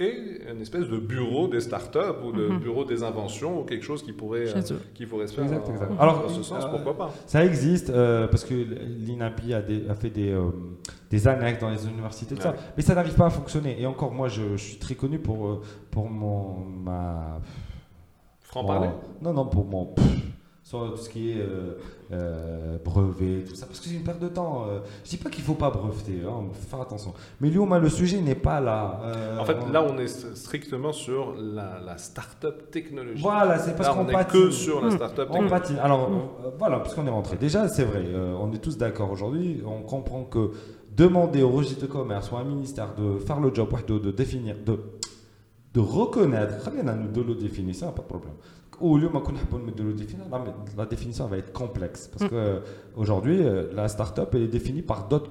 aient 0.00 0.52
une 0.52 0.60
espèce 0.60 0.88
de 0.88 0.98
bureau 0.98 1.48
des 1.48 1.60
start-up 1.60 2.18
ou 2.24 2.32
de 2.32 2.48
mhm. 2.48 2.58
bureau 2.58 2.84
des 2.84 3.02
inventions 3.02 3.60
ou 3.60 3.64
quelque 3.64 3.84
chose 3.84 4.02
qui 4.02 4.12
pourrait, 4.12 4.48
euh, 4.54 4.62
qui 4.94 5.06
pourrait 5.06 5.26
se 5.26 5.34
faire 5.34 5.44
exact, 5.44 5.68
Alors, 5.98 6.22
dans 6.22 6.28
ce 6.28 6.42
sens, 6.42 6.64
pourquoi 6.70 6.96
pas 6.96 7.10
Ça 7.26 7.44
existe 7.44 7.90
euh, 7.90 8.26
parce 8.28 8.44
que 8.44 8.54
l'INAPI 8.54 9.54
a, 9.54 9.62
a, 9.88 9.94
fait 9.94 10.10
des 10.10 10.34
des 11.10 11.26
annexes 11.26 11.60
dans 11.60 11.70
les 11.70 11.86
universités, 11.86 12.36
tout 12.36 12.40
ça. 12.42 12.54
Mais 12.76 12.82
ça 12.82 12.94
n'arrive 12.94 13.14
pas 13.14 13.26
à 13.26 13.30
fonctionner. 13.30 13.80
Et 13.80 13.86
encore, 13.86 14.12
moi, 14.12 14.28
je, 14.28 14.56
suis 14.56 14.78
très 14.78 14.94
connu 14.94 15.18
pour, 15.18 15.46
euh, 15.46 15.62
pour 15.90 16.08
mon. 16.08 16.64
Ma... 16.64 17.40
Franc-parler? 18.40 18.90
Non, 19.20 19.32
non, 19.32 19.46
pour 19.46 19.64
mon. 19.64 19.94
Sur 20.70 20.92
tout 20.92 20.96
ce 20.98 21.08
qui 21.08 21.32
est 21.32 21.40
euh, 21.40 21.74
euh, 22.12 22.78
brevet, 22.84 23.44
tout 23.44 23.56
ça, 23.56 23.66
parce 23.66 23.80
que 23.80 23.86
c'est 23.86 23.94
une 23.94 24.04
perte 24.04 24.20
de 24.20 24.28
temps. 24.28 24.66
je 25.04 25.10
dis 25.10 25.16
pas 25.16 25.28
qu'il 25.28 25.42
faut 25.42 25.54
pas 25.54 25.68
breveter, 25.70 26.20
hein, 26.24 26.44
faut 26.52 26.68
faire 26.68 26.80
attention. 26.80 27.12
Mais 27.40 27.50
lui, 27.50 27.58
le 27.58 27.88
sujet 27.88 28.20
n'est 28.20 28.36
pas 28.36 28.60
là. 28.60 29.00
en 29.38 29.44
fait, 29.44 29.56
là, 29.72 29.84
on 29.84 29.98
est 29.98 30.06
strictement 30.36 30.92
sur 30.92 31.34
la, 31.34 31.80
la 31.84 31.98
start-up 31.98 32.70
technologique. 32.70 33.20
Voilà, 33.20 33.58
c'est 33.58 33.76
parce 33.76 33.88
qu'on 33.88 34.04
patine. 34.06 34.40
que 34.42 34.50
sur 34.50 34.84
la 34.84 34.92
start-up 34.92 35.28
On 35.32 35.48
patine. 35.48 35.78
Alors, 35.78 36.08
voilà, 36.56 36.78
parce 36.78 36.94
qu'on 36.94 37.06
est 37.06 37.10
rentré. 37.10 37.36
Déjà, 37.36 37.68
c'est 37.68 37.84
vrai, 37.84 38.04
on 38.40 38.52
est 38.52 38.58
tous 38.58 38.78
d'accord 38.78 39.10
aujourd'hui, 39.10 39.62
on 39.66 39.82
comprend 39.82 40.22
que 40.22 40.52
demander 40.96 41.42
au 41.42 41.50
registre 41.50 41.82
de 41.82 41.86
commerce 41.86 42.30
ou 42.30 42.36
à 42.36 42.40
un 42.40 42.44
ministère 42.44 42.94
de 42.94 43.18
faire 43.18 43.40
le 43.40 43.52
job, 43.52 43.68
de, 43.88 43.98
de 43.98 44.10
définir, 44.12 44.54
de, 44.64 44.78
de 45.74 45.80
reconnaître, 45.80 46.70
de 46.70 47.22
le 47.22 47.34
définir, 47.34 47.74
ça, 47.74 47.86
pas 47.88 48.02
de 48.02 48.06
problème. 48.08 48.34
Au 48.80 48.96
lieu 48.96 49.08
de 49.08 49.82
le 49.82 49.92
définir, 49.92 50.24
la 50.76 50.86
définition 50.86 51.26
va 51.26 51.36
être 51.38 51.52
complexe 51.52 52.08
parce 52.08 52.24
mm. 52.24 52.34
que 52.34 52.60
aujourd'hui, 52.96 53.42
euh, 53.42 53.68
la 53.74 53.88
start-up 53.88 54.34
est 54.34 54.46
définie 54.46 54.82
par 54.82 55.08
d'autres 55.08 55.28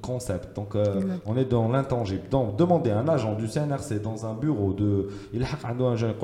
concepts. 0.00 0.54
Donc, 0.54 0.74
euh, 0.74 1.00
on 1.26 1.36
est 1.36 1.44
dans 1.44 1.68
l'intangible. 1.68 2.28
Donc, 2.30 2.56
demander 2.56 2.90
à 2.90 2.98
un 2.98 3.08
agent 3.08 3.34
du 3.34 3.46
CNRC 3.48 4.00
dans 4.02 4.26
un 4.26 4.34
bureau 4.34 4.72
de. 4.72 5.08
Il 5.32 5.42
a 5.42 5.46
un 5.64 5.92
agent 5.92 6.14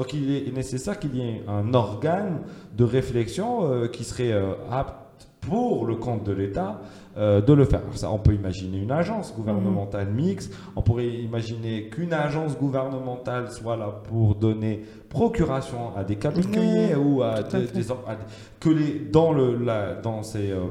donc 0.00 0.14
il 0.14 0.34
est 0.34 0.50
nécessaire 0.52 0.98
qu'il 0.98 1.14
y 1.14 1.20
ait 1.20 1.42
un 1.46 1.74
organe 1.74 2.40
de 2.74 2.84
réflexion 2.84 3.70
euh, 3.70 3.86
qui 3.86 4.04
serait 4.04 4.32
euh, 4.32 4.54
apte 4.70 5.28
pour 5.42 5.84
le 5.84 5.96
compte 5.96 6.24
de 6.24 6.32
l'État 6.32 6.80
euh, 7.20 7.40
de 7.42 7.52
le 7.52 7.64
faire. 7.64 7.82
Ça, 7.92 8.10
on 8.10 8.18
peut 8.18 8.34
imaginer 8.34 8.78
une 8.78 8.92
agence 8.92 9.34
gouvernementale 9.36 10.08
mhm. 10.08 10.14
mixte, 10.14 10.54
on 10.74 10.82
pourrait 10.82 11.06
imaginer 11.06 11.90
qu'une 11.90 12.14
agence 12.14 12.56
gouvernementale 12.56 13.50
soit 13.50 13.76
là 13.76 14.00
pour 14.08 14.34
donner 14.34 14.84
procuration 15.10 15.94
à 15.96 16.04
des 16.04 16.16
cabinets 16.16 16.94
ou 16.94 17.22
à, 17.22 17.42
des, 17.42 17.66
que 18.60 18.70
les 18.70 19.00
dans 19.10 19.32
le 19.32 19.56
la, 19.56 19.94
dans 19.94 20.22
ces 20.22 20.52
euh, 20.52 20.66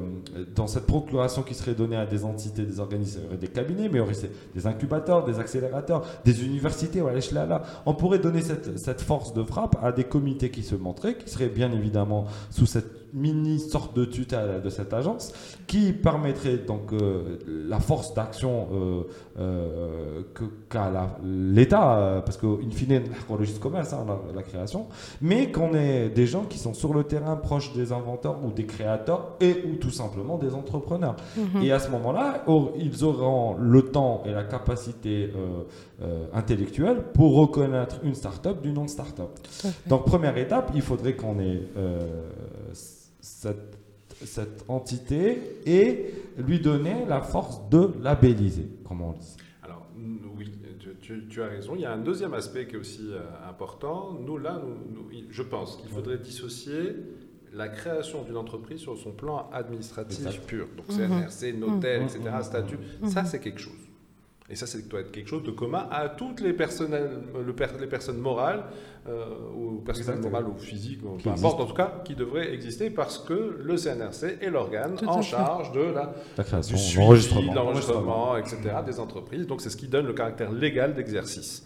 dans 0.56 0.66
cette 0.66 0.86
procuration 0.86 1.44
qui 1.44 1.54
serait 1.54 1.74
donnée 1.74 1.98
à 1.98 2.06
des 2.06 2.24
entités, 2.24 2.64
des 2.64 2.80
organismes, 2.80 3.20
des 3.40 3.50
cabinets, 3.50 3.90
mais 3.92 4.00
aurait 4.00 4.14
des 4.56 4.66
incubateurs, 4.66 5.26
des 5.26 5.40
accélérateurs, 5.40 6.06
des 6.24 6.46
universités, 6.46 7.02
voilà, 7.02 7.20
là, 7.34 7.46
là. 7.46 7.64
On 7.86 7.94
pourrait 7.94 8.20
donner 8.20 8.42
cette, 8.42 8.80
cette 8.80 9.02
force 9.02 9.34
de 9.34 9.44
frappe 9.44 9.76
à 9.84 9.92
des 9.92 10.06
comités 10.06 10.50
qui 10.50 10.64
se 10.64 10.76
montraient, 10.76 11.18
qui 11.18 11.30
seraient 11.30 11.50
bien 11.50 11.72
évidemment 11.74 12.26
sous 12.50 12.66
cette 12.66 13.00
mini 13.14 13.60
sorte 13.60 13.96
de 13.96 14.06
tutelle 14.06 14.62
de 14.62 14.70
cette 14.70 14.94
agence, 14.94 15.34
qui 15.68 15.94
permettrait 15.94 16.58
donc 16.58 16.94
euh, 16.94 17.38
la 17.48 17.80
force 17.80 18.14
d'action 18.14 18.68
euh, 18.72 19.04
euh, 19.40 20.22
qu'a 20.70 21.10
l'État, 21.24 22.22
parce 22.26 22.38
qu'in 22.38 22.58
fine, 22.72 23.02
registre 23.30 23.60
commerce, 23.60 23.94
hein, 23.94 24.06
la, 24.34 24.44
création, 24.44 24.88
mais 25.22 25.52
qu'on 25.52 25.74
ait 25.74 26.10
des 26.10 26.26
gens 26.26 26.44
qui 26.44 26.58
sont 26.58 26.74
sur 26.74 26.94
le 26.94 27.04
terrain 27.04 27.36
proches 27.36 27.74
des 27.74 27.92
inventeurs 27.92 28.44
ou 28.44 28.52
des 28.52 28.66
créateurs 28.66 29.36
et 29.40 29.64
ou 29.70 29.76
tout 29.76 29.92
simplement 29.92 30.38
des 30.38 30.54
entrepreneurs. 30.54 31.16
Mhm. 31.38 31.62
Et 31.64 31.72
à 31.72 31.80
ce 31.80 31.90
moment-là, 31.92 32.44
ils 32.78 33.04
auront 33.04 33.56
le 33.60 33.82
temps 33.84 34.24
et 34.26 34.32
la 34.32 34.44
capacité 34.44 35.32
intellectuelle 36.34 37.04
pour 37.14 37.36
reconnaître 37.36 38.00
une 38.04 38.16
start-up 38.16 38.62
du 38.62 38.72
non-start-up. 38.72 39.38
Donc 39.88 40.06
première 40.06 40.38
étape, 40.38 40.72
il 40.74 40.82
faudrait 40.82 41.16
qu'on 41.16 41.40
ait 41.40 41.62
cette 43.22 43.80
cette 44.26 44.66
entité 44.68 45.62
et 45.66 46.14
lui 46.38 46.60
donner 46.60 47.06
la 47.08 47.22
force 47.22 47.62
de 47.70 47.92
labelliser, 48.02 48.68
comme 48.88 49.02
on 49.02 49.14
dit. 49.14 49.38
Alors, 49.64 49.86
oui, 50.38 50.52
tu, 51.30 51.42
as 51.42 51.48
raison. 51.48 51.76
Il 51.76 51.82
y 51.82 51.86
a 51.86 51.92
un 51.92 51.98
deuxième 51.98 52.34
aspect 52.34 52.68
qui 52.68 52.76
est 52.76 52.80
aussi 52.80 53.10
euh, 53.12 53.22
important. 53.48 54.18
Nous, 54.20 54.38
là, 54.38 54.62
je 55.30 55.44
pense 55.44 55.78
qu'il 55.78 55.90
faudrait 55.90 56.18
dissocier 56.18 56.96
la 57.54 57.68
création 57.68 58.24
d'une 58.24 58.38
entreprise 58.38 58.80
sur 58.80 58.98
son 58.98 59.12
plan 59.12 59.50
administratif 59.52 60.42
pur. 60.42 60.68
Donc, 60.78 60.88
CNRC, 60.88 61.54
mhm. 61.54 61.60
notaire, 61.60 62.04
etc., 62.04 62.20
mhm. 62.26 62.44
statut, 62.44 62.78
ça, 63.06 63.26
c'est 63.26 63.40
quelque 63.40 63.60
chose. 63.60 63.89
Et 64.50 64.56
ça, 64.56 64.66
ça 64.66 64.80
doit 64.80 65.02
être 65.02 65.12
quelque 65.12 65.30
chose 65.30 65.44
de 65.44 65.52
commun 65.52 65.88
à 65.92 66.10
toutes 66.10 66.42
les 66.42 66.54
personnes, 66.54 66.98
les 67.80 67.88
personnes 67.88 68.18
morales, 68.18 68.64
euh, 69.08 69.26
ou 69.56 69.82
personnes 69.82 70.20
morales 70.22 70.48
ou 70.48 70.58
physiques, 70.58 71.02
peu 71.02 71.30
importe 71.30 71.62
en 71.62 71.66
tout 71.66 71.74
cas, 71.74 72.02
qui 72.04 72.16
devraient 72.16 72.52
exister 72.54 72.90
parce 72.90 73.20
que 73.20 73.58
le 73.62 73.78
CNRC 73.78 74.42
est 74.42 74.50
l'organe 74.50 74.98
en 75.06 75.22
charge 75.22 75.72
de 75.72 75.82
la, 75.82 76.14
la 76.38 76.44
création, 76.44 76.76
l'enregistrement, 77.54 78.38
etc. 78.38 78.58
des 78.86 79.00
entreprises. 79.00 79.48
Donc 79.48 79.62
c'est 79.62 79.70
ce 79.70 79.78
qui 79.78 79.88
donne 79.88 80.08
le 80.08 80.14
caractère 80.14 80.52
légal 80.52 80.96
d'exercice. 80.96 81.66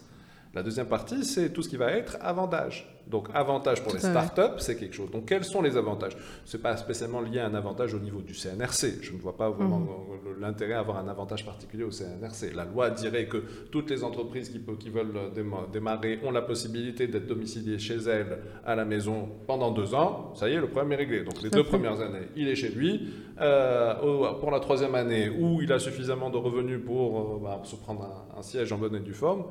La 0.54 0.62
deuxième 0.62 0.86
partie, 0.86 1.26
c'est 1.26 1.50
tout 1.50 1.64
ce 1.64 1.70
qui 1.70 1.78
va 1.78 1.92
être 1.92 2.18
avantage. 2.22 2.93
Donc, 3.06 3.28
avantage 3.34 3.84
pour 3.84 3.94
les 3.94 4.00
startups, 4.00 4.60
c'est 4.60 4.76
quelque 4.78 4.96
chose. 4.96 5.12
Donc, 5.12 5.26
quels 5.26 5.44
sont 5.44 5.62
les 5.62 5.76
avantages? 5.78 6.16
Ce 6.46 6.56
n'est 6.58 6.64
pas 6.64 6.78
spécialement 6.78 7.20
lié 7.22 7.40
à 7.40 7.48
un 7.48 7.54
avantage 7.54 7.94
au 7.94 8.00
niveau 8.00 8.22
du 8.22 8.34
CNRC. 8.34 9.02
Je 9.02 9.12
ne 9.14 9.18
vois 9.20 9.36
pas 9.38 9.50
vraiment 9.50 9.80
Mhm. 9.80 10.40
l'intérêt 10.42 10.74
à 10.74 10.80
avoir 10.80 10.98
un 10.98 11.08
avantage 11.08 11.46
particulier 11.46 11.84
au 11.84 11.92
CNRC. 11.92 12.54
La 12.56 12.66
loi 12.66 12.90
dirait 12.90 13.26
que 13.28 13.38
toutes 13.72 13.90
les 13.90 14.04
entreprises 14.04 14.50
qui, 14.50 14.90
veulent 14.90 15.12
euh, 15.18 15.30
déma- 15.30 15.70
démarrer 15.72 16.20
ont 16.24 16.32
la 16.32 16.42
possibilité 16.42 17.08
d'être 17.08 17.28
domiciliées 17.28 17.78
chez 17.78 17.98
elles 17.98 18.40
à 18.66 18.76
la 18.76 18.86
maison 18.86 19.30
pendant 19.48 19.72
deux 19.72 19.94
ans. 19.94 20.32
Ça 20.36 20.50
y 20.50 20.54
est, 20.54 20.60
le 20.62 20.68
problème 20.68 20.94
est 20.94 20.96
réglé. 21.04 21.24
Donc, 21.24 21.42
les 21.42 21.50
deux 21.50 21.64
fait. 21.64 21.70
premières 21.70 22.00
années, 22.02 22.28
il 22.36 22.48
est 22.48 22.56
chez 22.56 22.70
lui. 22.70 23.10
Euh, 23.42 23.94
pour 24.40 24.52
la 24.52 24.60
troisième 24.60 24.96
année, 24.96 25.30
où 25.30 25.62
il 25.62 25.72
a 25.74 25.80
suffisamment 25.80 26.30
de 26.30 26.38
revenus 26.38 26.80
pour 26.86 27.20
euh, 27.20 27.40
bah, 27.44 27.62
se 27.64 27.76
prendre 27.76 28.04
un, 28.04 28.40
un 28.40 28.42
siège 28.42 28.72
en 28.72 28.78
bonne 28.78 28.96
et 28.96 29.00
due 29.00 29.14
forme, 29.14 29.44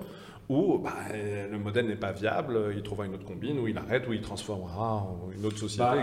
ou 0.49 0.79
bah, 0.79 0.91
le 1.51 1.57
modèle 1.59 1.87
n'est 1.87 1.97
pas 1.97 2.13
viable, 2.13 2.59
il 2.77 2.83
trouvera 2.83 3.07
une 3.07 3.15
autre 3.15 3.25
combine, 3.25 3.42
où 3.51 3.69
il 3.69 3.77
arrête, 3.77 4.07
où 4.09 4.13
il 4.13 4.21
transformera 4.21 5.07
une 5.37 5.45
autre 5.45 5.59
société. 5.59 5.83
Bah, 5.83 5.95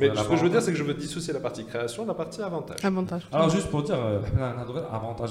Mais 0.00 0.14
ce 0.14 0.28
que 0.28 0.36
je 0.36 0.42
veux 0.42 0.50
dire, 0.50 0.62
c'est 0.62 0.72
que 0.72 0.78
je 0.78 0.82
veux 0.82 0.94
dissocier 0.94 1.32
la 1.32 1.40
partie 1.40 1.64
création 1.64 2.02
de 2.02 2.08
la 2.08 2.14
partie 2.14 2.42
avantage. 2.42 2.78
Avantage. 2.82 3.28
Alors 3.32 3.50
juste 3.50 3.70
pour 3.70 3.82
dire, 3.82 3.96
euh, 3.98 4.20
avantage, 4.92 5.30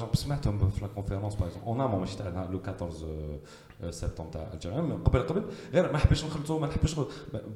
la 0.81 0.87
conférence 0.87 1.35
par 1.35 1.47
exemple, 1.47 1.65
on 1.65 1.79
a 1.79 2.47
le 2.51 2.57
14 2.57 3.05
euh, 3.05 3.37
euh, 3.83 3.91
septembre 3.91 4.29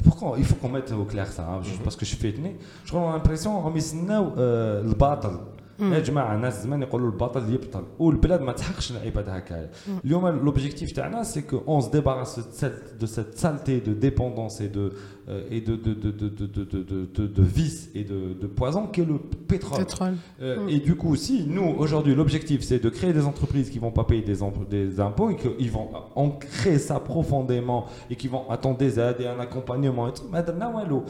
pourquoi 0.03 0.35
il 0.37 0.45
faut 0.45 0.55
qu'on 0.55 0.69
mette 0.69 0.91
au 0.91 1.05
clair 1.05 1.27
ça, 1.27 1.43
hein, 1.43 1.59
mhm. 1.59 1.83
parce 1.83 1.95
que 1.95 2.05
je 2.05 2.11
suis 2.11 2.17
fétiné, 2.17 2.57
j'ai 2.85 2.95
l'impression 2.95 3.61
qu'on 3.61 3.69
met 3.69 3.79
le 3.79 4.93
battle. 4.93 5.37
يا 5.80 5.98
جماعه 6.00 6.34
الناس 6.34 6.62
زمان 6.62 6.82
يقولوا 6.82 7.10
الباطل 7.10 7.52
يبطل 7.54 7.84
والبلاد 7.98 8.40
ما 8.42 8.52
تحقش 8.52 8.90
العباد 8.90 9.28
هكايا 9.28 9.70
اليوم 10.04 10.28
لوبجيكتيف 10.28 10.92
تاعنا 10.92 11.22
سي 11.22 11.42
كو 11.42 11.60
اون 11.68 11.80
se 11.80 11.84
débarrasse 11.90 12.36
de 12.36 12.42
cette- 12.60 12.98
de 13.02 13.06
cette 13.06 13.38
saleté 13.38 13.80
de 13.80 13.92
dépendance 13.94 14.60
et 14.60 14.68
de 14.68 14.84
euh, 15.28 15.54
et 15.56 15.60
de 15.68 15.74
de 15.86 15.92
de 16.04 16.10
de 16.20 16.28
de 16.38 16.46
de 16.56 16.64
de 16.72 16.80
de- 16.90 17.06
de- 17.16 17.26
de 17.38 17.42
vice 17.58 17.80
et 17.98 18.04
de 18.12 18.18
de 18.42 18.46
poison 18.58 18.82
qu'est 18.92 19.08
le 19.12 19.18
pétrole 19.52 19.78
Pétrole. 19.84 20.14
euh, 20.42 20.64
Mm. 20.64 20.68
Et 20.74 20.78
du 20.88 20.94
coup, 21.00 21.14
si 21.26 21.36
nous, 21.56 21.68
aujourd'hui, 21.82 22.14
l'objectif, 22.20 22.58
c'est 22.68 22.80
de 22.86 22.90
créer 22.96 23.12
des 23.18 23.24
entreprises 23.32 23.68
qui 23.72 23.78
vont 23.84 23.94
pas 24.00 24.04
payer 24.10 24.24
des, 24.30 24.38
imp- 24.48 24.68
des 24.78 24.88
impôts 25.08 25.28
et 25.32 25.36
qu'ils 25.42 25.72
vont 25.78 25.88
ancrer 26.26 26.76
ça 26.88 26.96
profondément 27.12 27.80
et 28.10 28.14
qui 28.20 28.28
vont 28.34 28.44
attendre 28.54 28.78
des 28.86 28.92
aides 29.06 29.20
et 29.24 29.28
un 29.34 29.40
accompagnement 29.46 30.04
et 30.08 30.12
tout, 30.16 30.26
ما 30.32 30.40
درنا 30.40 30.66
والو. 30.74 31.02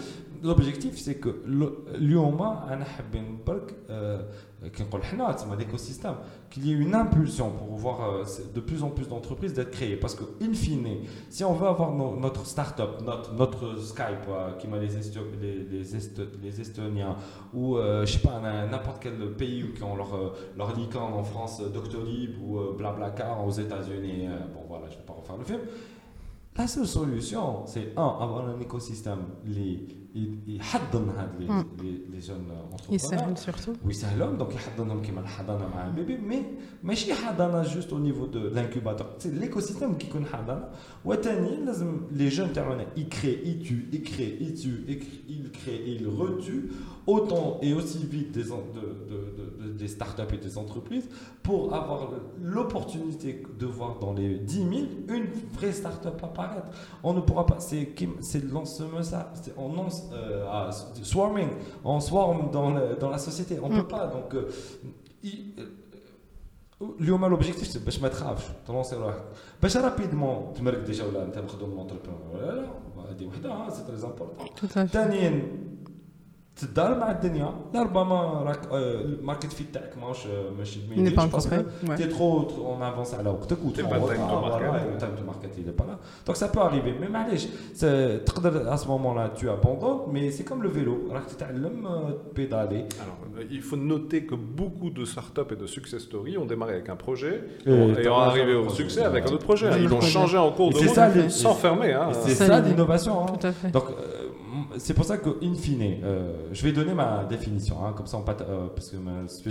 l'objectif, 0.50 0.94
c'est 1.04 1.18
que 1.24 1.30
le- 1.58 1.74
qu'il 6.49 6.65
y 6.65 6.71
ait 6.71 6.75
une 6.75 6.95
impulsion 6.95 7.51
pour 7.51 7.75
voir 7.75 8.01
euh, 8.01 8.23
de 8.53 8.59
plus 8.59 8.83
en 8.83 8.89
plus 8.89 9.07
d'entreprises 9.07 9.53
d'être 9.53 9.71
créées. 9.71 9.97
Parce 9.97 10.15
que, 10.15 10.23
in 10.41 10.53
fine, 10.53 11.05
si 11.29 11.43
on 11.43 11.53
veut 11.53 11.67
avoir 11.67 11.91
notre 11.91 12.45
start-up, 12.45 13.01
notre, 13.37 13.79
Skype, 13.79 14.27
euh, 14.29 14.53
qui 14.53 14.67
m'a 14.67 14.77
les, 14.77 14.95
Estoniens, 16.59 17.15
ou 17.53 17.77
euh, 17.77 18.05
je 18.05 18.13
sais 18.13 18.19
pas, 18.19 18.39
n'importe 18.39 19.01
quel 19.01 19.33
pays 19.33 19.65
qui 19.75 19.83
ont 19.83 19.95
leur, 19.95 20.33
leur 20.57 20.75
licorne 20.75 21.13
en 21.13 21.23
France, 21.23 21.61
Doctolib 21.61 22.35
ou 22.41 22.59
euh, 22.59 22.75
Blablacar 22.77 23.45
aux 23.45 23.51
États-Unis, 23.51 24.27
bon 24.53 24.61
voilà, 24.67 24.89
je 24.89 24.97
vais 24.97 25.03
pas 25.03 25.13
refaire 25.13 25.37
le 25.37 25.43
film. 25.43 25.59
La 26.57 26.67
seule 26.67 26.87
solution, 26.87 27.65
c'est 27.65 27.91
un, 27.97 28.17
avoir 28.21 28.47
un 28.47 28.59
écosystème, 28.61 29.25
les 29.45 30.04
يحضن 30.46 31.08
هاد 31.08 31.28
les, 31.40 31.48
Mm. 31.50 31.64
les, 31.82 32.16
les 32.16 32.20
jeunes 32.28 32.50
entrepreneurs 32.72 32.92
يسهل 32.94 33.36
surtout. 33.38 33.86
ويسهلهم 33.86 34.36
دونك 34.36 34.54
يحضنهم 34.54 35.02
كيما 35.02 35.20
الحضانه 35.20 35.68
مع 35.68 35.86
البيبي 35.86 36.16
مي 36.18 36.42
ماشي 36.82 37.14
حضانه 37.14 37.62
جوست 37.62 37.92
او 37.92 37.98
نيفو 37.98 38.26
دو 38.26 38.38
لانكوباتور 38.48 39.06
سي 39.18 39.30
ليكوسيستيم 39.30 39.94
كي 39.98 40.06
يكون 40.06 40.26
حضانه 40.26 40.68
وثانيا 41.04 41.50
لازم 41.64 42.00
لي 42.12 42.28
جون 42.28 42.52
تاعنا 42.52 42.86
يكري 42.96 43.32
يتو 43.48 43.74
يكري 43.92 44.38
يتو 44.46 44.68
il 45.34 45.50
crée 45.58 45.80
et 45.88 45.92
il 46.00 46.06
retue 46.22 46.60
autant 47.06 47.48
et 47.62 47.72
aussi 47.78 48.00
vite 48.14 48.30
des, 48.38 48.48
en- 48.56 48.66
de, 48.78 48.84
de, 49.10 49.18
de- 49.38 49.50
de- 49.60 49.72
des 49.82 49.88
startups 49.96 50.34
et 50.36 50.40
des 50.46 50.54
entreprises 50.58 51.08
pour 51.46 51.60
avoir 51.80 52.00
l'opportunité 52.42 53.30
de 53.62 53.66
voir 53.66 53.98
dans 53.98 54.12
les 54.12 54.30
10 54.38 54.54
000 54.54 54.68
une 55.16 55.26
vraie 55.56 55.72
startup 55.72 56.16
apparaître. 56.22 56.70
On 57.02 57.12
ne 57.14 57.20
pourra 57.20 57.46
pas, 57.46 57.58
c'est 57.60 57.86
Kim- 57.98 58.16
c'est 58.20 58.42
de 58.46 58.52
l'ensemble 58.52 59.02
ça, 59.12 59.20
c'est- 59.40 59.54
on 59.56 59.68
lance 59.78 60.00
euh, 60.04 60.46
ah, 60.54 60.70
swarming, 61.12 61.50
on 61.84 62.00
swarm 62.00 62.38
dans, 62.56 62.70
le- 62.76 62.94
dans 63.02 63.10
la 63.10 63.18
société, 63.28 63.54
on 63.64 63.68
ne 63.68 63.74
Mm. 63.74 63.78
peut 63.82 63.88
pas. 63.96 64.06
Donc, 64.16 64.34
euh, 64.34 64.50
il- 65.24 65.54
euh, 65.58 65.62
اليوم 67.00 67.24
l'objectif 67.36 67.68
c'est 67.72 67.78
باش 67.84 68.00
ما 68.02 68.08
تخافش 68.08 68.44
تلونسي 68.66 68.96
روحك 68.96 69.22
باش 69.62 69.76
رابيدمون 69.76 70.52
تمرك 70.54 70.78
ديجا 70.78 71.04
ولا 71.04 71.22
انت 71.24 71.38
مخدوم 71.38 71.70
لونتربرونور 71.70 72.34
ولا 72.34 72.52
لا 72.52 72.66
هذه 73.10 73.26
وحده 73.26 73.68
سي 73.70 73.84
تري 73.84 73.96
امبورطون 73.96 74.46
Tout 74.56 74.66
à 74.66 74.68
fait. 74.68 74.86
ثانيا 74.86 75.42
تتضارب 76.57 76.97
مع 76.97 77.11
الدنيا 77.11 77.53
لربما 77.73 78.43
راك 78.45 78.59
الماركت 78.71 79.53
فيت 79.53 79.73
تاعك 79.73 79.97
ماهوش 79.97 80.27
ماشي 80.57 80.79
ميديش 80.89 81.13
تي 81.97 82.05
ترو 82.05 82.49
اون 82.57 82.83
افونس 82.83 83.13
على 83.13 83.29
وقتك 83.29 83.57
و 83.65 83.69
تايم 83.69 83.89
تو 83.89 85.23
ماركت 85.25 85.55
il 85.57 85.69
est 85.69 85.73
pas 85.73 85.85
là. 85.85 85.97
Donc 86.25 86.35
ça 86.35 86.47
peut 86.47 86.59
arriver. 86.59 86.93
Mais 87.01 87.09
معليش 87.09 87.47
à 88.73 88.77
ce 88.77 88.87
moment 88.87 89.13
là 89.13 89.31
tu 89.35 89.49
abandonnes 89.49 90.01
mais 90.13 90.31
c'est 90.31 90.43
comme 90.43 90.63
le 90.63 90.69
vélo. 90.69 91.11
راك 91.11 91.25
تتعلم 91.25 91.87
pédaler 92.35 92.83
alors 93.03 93.19
euh, 93.37 93.55
il 93.57 93.61
faut 93.61 93.77
noter 93.77 94.25
que 94.25 94.35
beaucoup 94.35 94.89
de 94.89 95.03
startups 95.05 95.51
et 95.51 95.55
de 95.63 95.67
success 95.67 96.01
stories 96.09 96.37
ont 96.37 96.45
démarré 96.45 96.73
avec 96.73 96.89
un 96.89 96.99
projet 97.05 97.35
et 97.65 98.07
ont 98.09 98.23
arrivé 98.29 98.53
au 98.55 98.69
succès 98.69 99.03
avec 99.11 99.21
un 99.27 99.33
autre 99.35 99.47
projet. 99.51 99.67
ils 99.83 99.89
l'ont 99.93 100.01
changé 100.17 100.37
en 100.37 100.51
cours 100.57 100.71
de 100.73 100.77
route 100.77 101.29
sans 101.43 101.55
fermer 101.65 101.91
hein. 101.93 102.09
c'est 102.23 102.35
ça 102.49 102.59
l'innovation 102.65 103.15
donc 103.75 103.87
c'est 104.77 104.93
pour 104.93 105.05
ça 105.05 105.17
qu'in 105.17 105.53
fine, 105.55 105.99
euh, 106.03 106.47
je 106.51 106.63
vais 106.63 106.71
donner 106.71 106.93
ma 106.93 107.23
définition, 107.23 107.77
hein, 107.85 107.93
comme 107.95 108.07
ça 108.07 108.17
on 108.17 108.21
pas. 108.21 108.35
Euh, 108.41 108.67
parce 108.73 108.89
que 108.89 108.97
suspense. 108.97 109.41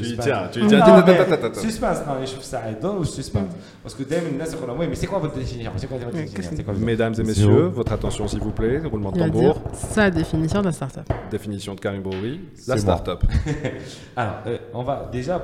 Tu 0.52 0.66
tiens, 0.66 0.78
tiens. 0.78 1.54
Suspense, 1.54 1.98
je 2.24 2.30
trouve 2.32 2.44
ça 2.44 2.70
aidant 2.70 2.96
ou 2.98 3.04
suspense. 3.04 3.52
Parce 3.82 3.94
que 3.94 4.02
Damien, 4.02 4.38
là, 4.38 4.44
c'est 4.46 4.56
oui, 4.56 4.86
mais 4.88 4.94
c'est 4.94 5.06
quoi 5.06 5.18
votre 5.18 5.34
définition? 5.34 5.72
C'est 5.76 5.86
quoi 5.86 5.98
votre 5.98 6.12
définition? 6.12 6.74
Mesdames 6.78 7.14
et 7.18 7.22
messieurs, 7.22 7.66
votre 7.66 7.92
attention 7.92 8.28
s'il 8.28 8.40
vous 8.40 8.52
plaît, 8.52 8.80
roulement 8.84 9.12
de 9.12 9.18
tambour. 9.18 9.60
Sa 9.72 10.10
définition 10.10 10.60
de 10.60 10.66
la 10.66 10.72
start-up. 10.72 11.04
Définition 11.30 11.74
de 11.74 11.80
Karim 11.80 12.02
Bowie, 12.02 12.40
la 12.66 12.78
start-up. 12.78 13.22
Bon. 13.22 13.52
Alors, 14.16 14.34
euh, 14.46 14.58
on 14.72 14.82
va 14.82 15.08
déjà, 15.10 15.40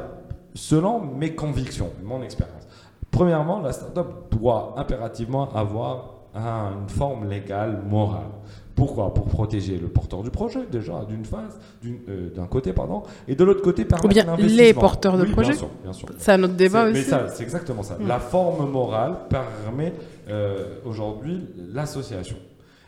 selon 0.55 1.01
mes 1.01 1.35
convictions, 1.35 1.91
mon 2.03 2.23
expérience. 2.23 2.67
Premièrement, 3.11 3.61
la 3.61 3.73
start-up 3.73 4.07
doit 4.31 4.75
impérativement 4.77 5.53
avoir 5.55 6.21
une 6.35 6.89
forme 6.89 7.29
légale, 7.29 7.83
morale. 7.89 8.31
Pourquoi? 8.75 9.13
Pour 9.13 9.27
protéger 9.27 9.79
le 9.79 9.89
porteur 9.89 10.23
du 10.23 10.31
projet, 10.31 10.61
déjà, 10.71 11.05
d'une 11.09 11.25
phase, 11.25 11.59
euh, 11.85 12.31
d'un 12.35 12.47
côté, 12.47 12.73
pardon, 12.73 13.03
et 13.29 13.35
de 13.35 13.45
l'autre 13.45 13.63
côté, 13.63 13.85
permettre 13.85 14.09
bien 14.09 14.25
l'investissement. 14.25 14.63
les 14.63 14.75
porteurs 14.75 15.19
de 15.19 15.25
Oui, 15.25 15.31
projet. 15.33 15.51
Bien 15.51 15.59
sûr, 15.59 15.69
bien 15.83 15.93
sûr. 15.93 16.09
C'est 16.19 16.33
un 16.33 16.43
autre 16.43 16.55
débat 16.55 16.85
aussi. 16.85 16.95
Mais 16.95 17.03
ça, 17.03 17.29
c'est 17.29 17.43
exactement 17.43 17.83
ça. 17.83 17.97
Mm. 17.99 18.07
La 18.07 18.19
forme 18.19 18.71
morale 18.71 19.17
permet 19.29 19.93
euh, 20.29 20.79
aujourd'hui 20.85 21.47
l'association. 21.73 22.37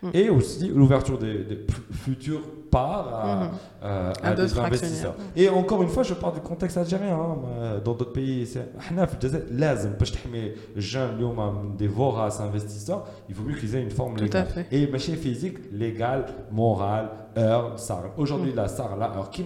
Mm. 0.03 0.09
Et 0.13 0.29
aussi 0.29 0.67
l'ouverture 0.67 1.17
des, 1.17 1.43
des 1.43 1.55
fu- 1.73 1.81
futures 2.05 2.43
parts 2.69 3.09
à, 3.15 3.35
Mhm. 3.35 3.49
euh, 3.83 4.13
À 4.23 4.27
à 4.27 4.33
des 4.35 4.41
d'autres 4.43 4.59
investisseurs. 4.59 5.11
actionnaires. 5.15 5.15
Et 5.35 5.49
encore 5.49 5.81
une 5.81 5.89
fois, 5.89 6.03
je 6.03 6.13
parle 6.13 6.35
du 6.35 6.41
contexte 6.41 6.77
algérien. 6.77 7.15
hein. 7.15 7.37
Euh, 7.47 7.79
Dans 7.85 7.93
d'autres 7.95 8.13
pays, 8.13 8.45
c'est- 8.45 8.69
حنا 8.79 9.05
في 9.05 9.13
الجزائر 9.13 9.43
لازم 9.51 9.91
باش 9.99 10.11
تحمي 10.11 10.51
الجان 10.75 11.09
اليوم 11.15 11.37
من 11.55 11.77
des 11.77 11.89
voraces 11.89 12.39
investisseurs, 12.41 13.01
il 13.29 13.33
vaut 13.35 13.43
mieux 13.49 13.55
qu'ils 13.59 13.73
aient 13.75 13.81
une 13.89 13.95
forme 14.01 14.13
Tout 14.15 14.23
à 14.23 14.27
légale. 14.27 14.47
fait. 14.47 14.65
Et 14.71 14.87
ماشي 14.91 15.15
physique, 15.15 15.57
légale, 15.71 16.25
morale, 16.51 17.09
heure, 17.37 17.79
SAR. 17.79 18.03
Aujourd'hui, 18.17 18.53
la 18.53 18.67
SAR, 18.67 18.91
la 18.97 19.07
heure, 19.15 19.29
qui 19.31 19.43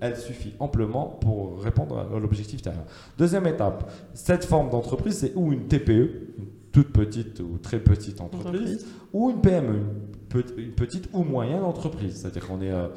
elle 0.00 0.16
suffit 0.16 0.54
amplement 0.60 1.06
pour 1.24 1.62
répondre 1.62 1.94
à 1.98 2.18
l'objectif 2.18 2.62
derrière. 2.62 2.84
Deuxième 3.18 3.46
étape, 3.54 3.90
cette 4.14 4.44
forme 4.44 4.70
d'entreprise, 4.70 5.16
c'est 5.20 5.32
ou 5.34 5.52
une 5.52 5.64
TPE, 5.72 6.04
une 6.38 6.46
toute 6.73 6.91
petite 6.91 7.39
ou 7.39 7.57
très 7.59 7.79
petite 7.79 8.19
entreprise, 8.19 8.51
Entreprise. 8.61 8.87
ou 9.13 9.29
une 9.29 9.39
PME, 9.41 9.75
une, 9.75 9.83
pe- 10.27 10.57
une 10.57 10.71
petite 10.73 11.07
ou 11.13 11.23
moyenne 11.23 11.63
entreprise. 11.63 12.17
C'est-à-dire 12.19 12.45
qu'on 12.47 12.61
est... 12.61 12.71
euh, 12.71 12.87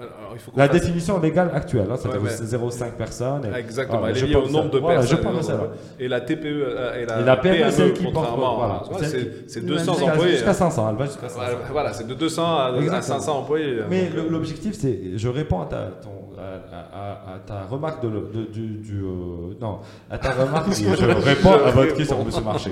Alors, 0.00 0.32
il 0.32 0.38
faut 0.40 0.50
la 0.56 0.66
fasse- 0.66 0.80
définition 0.80 1.20
légale 1.20 1.50
actuelle, 1.54 1.86
hein, 1.90 1.96
c'est-à-dire 1.96 2.22
Ouais, 2.22 2.30
mais- 2.40 2.46
0,5 2.46 2.92
personnes. 2.96 3.44
et- 3.44 3.58
Exactement, 3.58 3.98
Voilà, 4.00 4.12
elle 4.14 4.18
je 4.20 4.24
est 4.24 4.28
liée 4.30 4.34
au 4.36 4.48
nombre 4.48 4.70
de 4.70 4.76
ça. 4.76 4.80
Voilà, 4.80 4.98
personnes. 5.00 5.18
je 5.18 5.22
parle 5.22 5.36
de 5.36 5.42
ça, 5.42 5.56
ouais. 5.56 5.68
Et 6.00 6.08
la 6.08 6.20
TPE 6.22 6.46
euh, 6.46 7.02
et 7.02 7.06
la, 7.06 7.20
Et 7.20 7.24
la 7.24 7.36
PME, 7.36 7.64
c'est 7.66 7.70
celle 7.70 7.92
qui 7.92 8.04
contrairement, 8.04 8.62
à- 8.62 8.82
c'est- 9.02 9.18
qui- 9.18 9.28
c'est 9.46 9.60
Ouais, 9.60 9.66
200 9.66 9.92
Jusqu'à- 9.94 10.10
employés. 10.12 10.32
Jusqu'à 10.32 10.50
hein. 10.50 10.54
500, 10.54 10.90
elle 10.90 10.96
va 10.96 11.04
jusqu'à 11.06 11.28
500. 11.28 11.46
Voilà, 11.70 11.92
c'est 11.92 12.06
de 12.06 12.14
200 12.14 12.44
à, 12.44 12.62
à 12.64 12.76
Exactement. 12.78 13.02
500 13.02 13.38
employés. 13.40 13.76
Mais 13.90 14.08
le- 14.08 14.28
l'objectif, 14.28 14.74
c'est, 14.74 15.16
je 15.16 15.28
réponds 15.28 15.60
à 15.60 15.66
ta, 15.66 15.76
ton- 16.02 16.19
à, 16.40 17.34
à- 17.34 17.38
ta 17.40 17.64
remarque 17.66 18.02
de, 18.02 18.44
du, 18.52 18.66
du, 18.78 19.02
euh, 19.02 19.54
non, 19.60 19.78
à 20.10 20.18
ta 20.18 20.32
remarque, 20.44 20.72
je 20.72 21.04
réponds 21.24 21.52
à 21.52 21.70
votre 21.70 21.94
question, 21.94 22.24
Monsieur 22.24 22.42
Marché. 22.42 22.70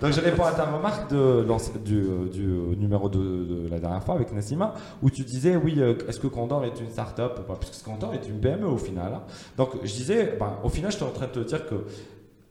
Donc 0.00 0.12
je 0.12 0.20
réponds 0.20 0.44
à 0.44 0.52
ta 0.52 0.64
remarque 0.64 1.10
de, 1.10 1.46
du, 1.84 1.98
euh, 2.00 2.28
du 2.30 2.44
euh, 2.46 2.74
numéro 2.76 3.08
de, 3.08 3.18
de 3.18 3.68
la 3.70 3.78
dernière 3.78 4.02
fois 4.02 4.14
avec 4.14 4.32
Nassima, 4.32 4.74
où 5.02 5.10
tu 5.10 5.22
disais, 5.22 5.56
oui, 5.56 5.74
euh, 5.78 5.94
est-ce 6.08 6.20
que 6.20 6.26
Condor 6.28 6.64
est 6.64 6.78
une 6.80 6.90
start-up 6.90 7.40
pas? 7.46 7.54
Puisque 7.60 7.84
Condor 7.84 8.14
est 8.14 8.28
une 8.28 8.38
PME 8.40 8.66
au 8.66 8.76
final. 8.78 9.12
hein. 9.14 9.22
Donc 9.56 9.70
je 9.82 9.92
disais, 9.92 10.36
ben, 10.38 10.54
au 10.62 10.68
final, 10.68 10.90
je 10.90 10.96
suis 10.96 11.04
en 11.04 11.10
train 11.10 11.26
de 11.26 11.32
te 11.32 11.40
dire 11.40 11.66
que 11.66 11.74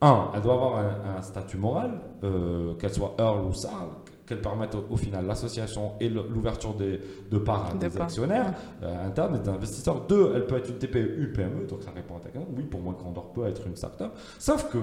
un, 0.01 0.29
elle 0.35 0.41
doit 0.41 0.53
avoir 0.55 0.77
un, 0.77 1.17
un 1.17 1.21
statut 1.21 1.57
moral, 1.57 1.91
euh, 2.23 2.73
qu'elle 2.75 2.93
soit 2.93 3.15
Earl 3.17 3.45
ou 3.49 3.53
SAR, 3.53 3.87
qu'elles 4.25 4.41
permettent 4.41 4.75
au, 4.75 4.97
final 4.97 5.25
l'association 5.25 5.93
et 5.99 6.09
l'ouverture 6.09 6.73
de 6.75 7.37
parts 7.37 7.71
à 7.71 7.73
des, 7.75 8.01
actionnaires 8.01 8.53
euh, 8.81 9.07
internes 9.07 9.35
et 9.35 9.39
des 9.39 9.49
investisseurs. 9.49 10.05
Deux, 10.07 10.31
elle 10.35 10.45
peut 10.47 10.57
être 10.57 10.69
une 10.69 10.77
TPE, 10.77 11.19
une 11.19 11.31
PME, 11.31 11.67
donc 11.67 11.83
ça 11.83 11.91
répond 11.91 12.17
à 12.17 12.19
ta 12.19 12.29
question. 12.29 12.47
Oui, 12.55 12.63
pour 12.63 12.81
moi, 12.81 12.95
Condor 13.01 13.31
peut 13.33 13.45
être 13.45 13.65
une 13.67 13.75
start-up. 13.75 14.13
Sauf 14.39 14.69
que 14.69 14.79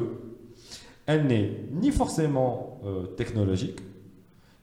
elle 1.07 1.27
n'est 1.27 1.67
ni 1.73 1.91
forcément 1.91 2.81
euh, 2.85 3.07
technologique, 3.07 3.81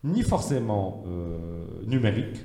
ni 0.04 0.22
forcément 0.22 1.04
euh, 1.08 1.66
numérique. 1.86 2.38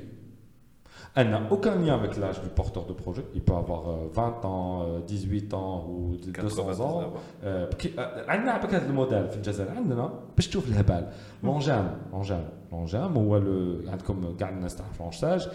Elle 1.17 1.31
n'a 1.31 1.43
aucun 1.51 1.77
lien 1.77 1.95
avec 1.95 2.17
l'âge 2.17 2.41
du 2.41 2.49
porteur 2.49 2.87
de 2.87 2.93
projet. 2.93 3.25
Il 3.35 3.41
peut 3.41 3.55
avoir 3.55 3.89
euh, 3.89 4.09
20 4.13 4.45
ans, 4.45 4.83
euh, 4.83 5.01
18 5.07 5.55
ans 5.55 5.87
ou 5.89 6.17
200 6.17 6.81
ans. 6.81 7.13
Euh, 7.45 7.67
elle 8.29 8.45
n'a 8.45 8.59
pas 8.59 8.67
le 8.67 8.93
modèle. 8.93 9.29
Pour 9.29 9.41
voir 9.41 10.11
le 10.67 10.77
l'hebal. 10.77 11.07
L'enjambe, 11.43 11.87
لونجام 12.72 13.14
لونجام 13.14 13.14
لونجام 13.14 13.84
هو 13.86 13.92
عندكم 13.92 14.36
كاع 14.38 14.50
الناس 14.50 14.76
تعرف 14.76 15.02
لونجاج 15.02 15.50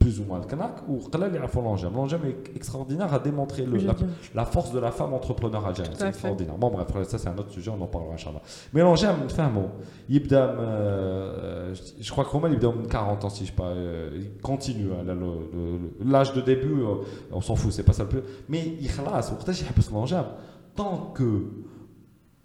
plus 0.00 0.18
ou 0.18 0.24
moins 0.24 0.38
le 0.38 0.46
Kanak, 0.46 0.76
ou 0.88 0.98
Qalal 1.10 1.34
Yafou 1.34 1.60
Langem. 1.60 1.92
Langem 1.94 2.20
est 2.24 2.56
extraordinaire 2.56 3.12
à 3.12 3.18
démontrer 3.18 3.66
le, 3.66 3.76
la, 3.78 3.94
la, 4.34 4.44
force 4.46 4.72
de 4.72 4.78
la 4.78 4.90
femme 4.90 5.12
entrepreneur 5.12 5.64
algérienne. 5.66 5.94
C'est 5.96 6.08
extraordinaire. 6.08 6.56
Bon, 6.56 6.70
bref, 6.70 6.88
ça 7.06 7.18
c'est 7.18 7.28
un 7.28 7.36
autre 7.36 7.50
sujet, 7.50 7.70
on 7.70 7.80
en 7.82 7.86
parlera, 7.86 8.14
Inch'Allah. 8.14 8.40
Mais 8.72 8.80
Langem, 8.80 9.16
il 10.08 10.26
euh, 10.32 11.74
je 12.00 12.10
crois 12.10 12.24
qu'au 12.24 12.40
moins 12.40 12.48
il 12.48 12.64
a 12.64 12.72
40 12.88 13.24
ans, 13.24 13.28
si 13.28 13.44
je 13.44 13.50
sais 13.50 13.56
pas, 13.56 13.64
euh, 13.64 14.10
il 14.14 14.40
continue. 14.40 14.88
Hein, 14.90 15.14
l'âge 16.02 16.32
de 16.32 16.40
début, 16.40 16.80
euh, 16.80 17.04
on 17.30 17.42
s'en 17.42 17.54
fout, 17.54 17.70
c'est 17.70 17.84
pas 17.84 17.92
ça 17.92 18.04
le 18.04 18.08
plus. 18.08 18.22
Mais 18.48 18.76
il 18.80 18.88
khlas, 18.88 19.30
ou 19.32 19.50
il 19.50 19.94
Langem, 19.94 20.24
tant 20.74 21.12
que 21.14 21.44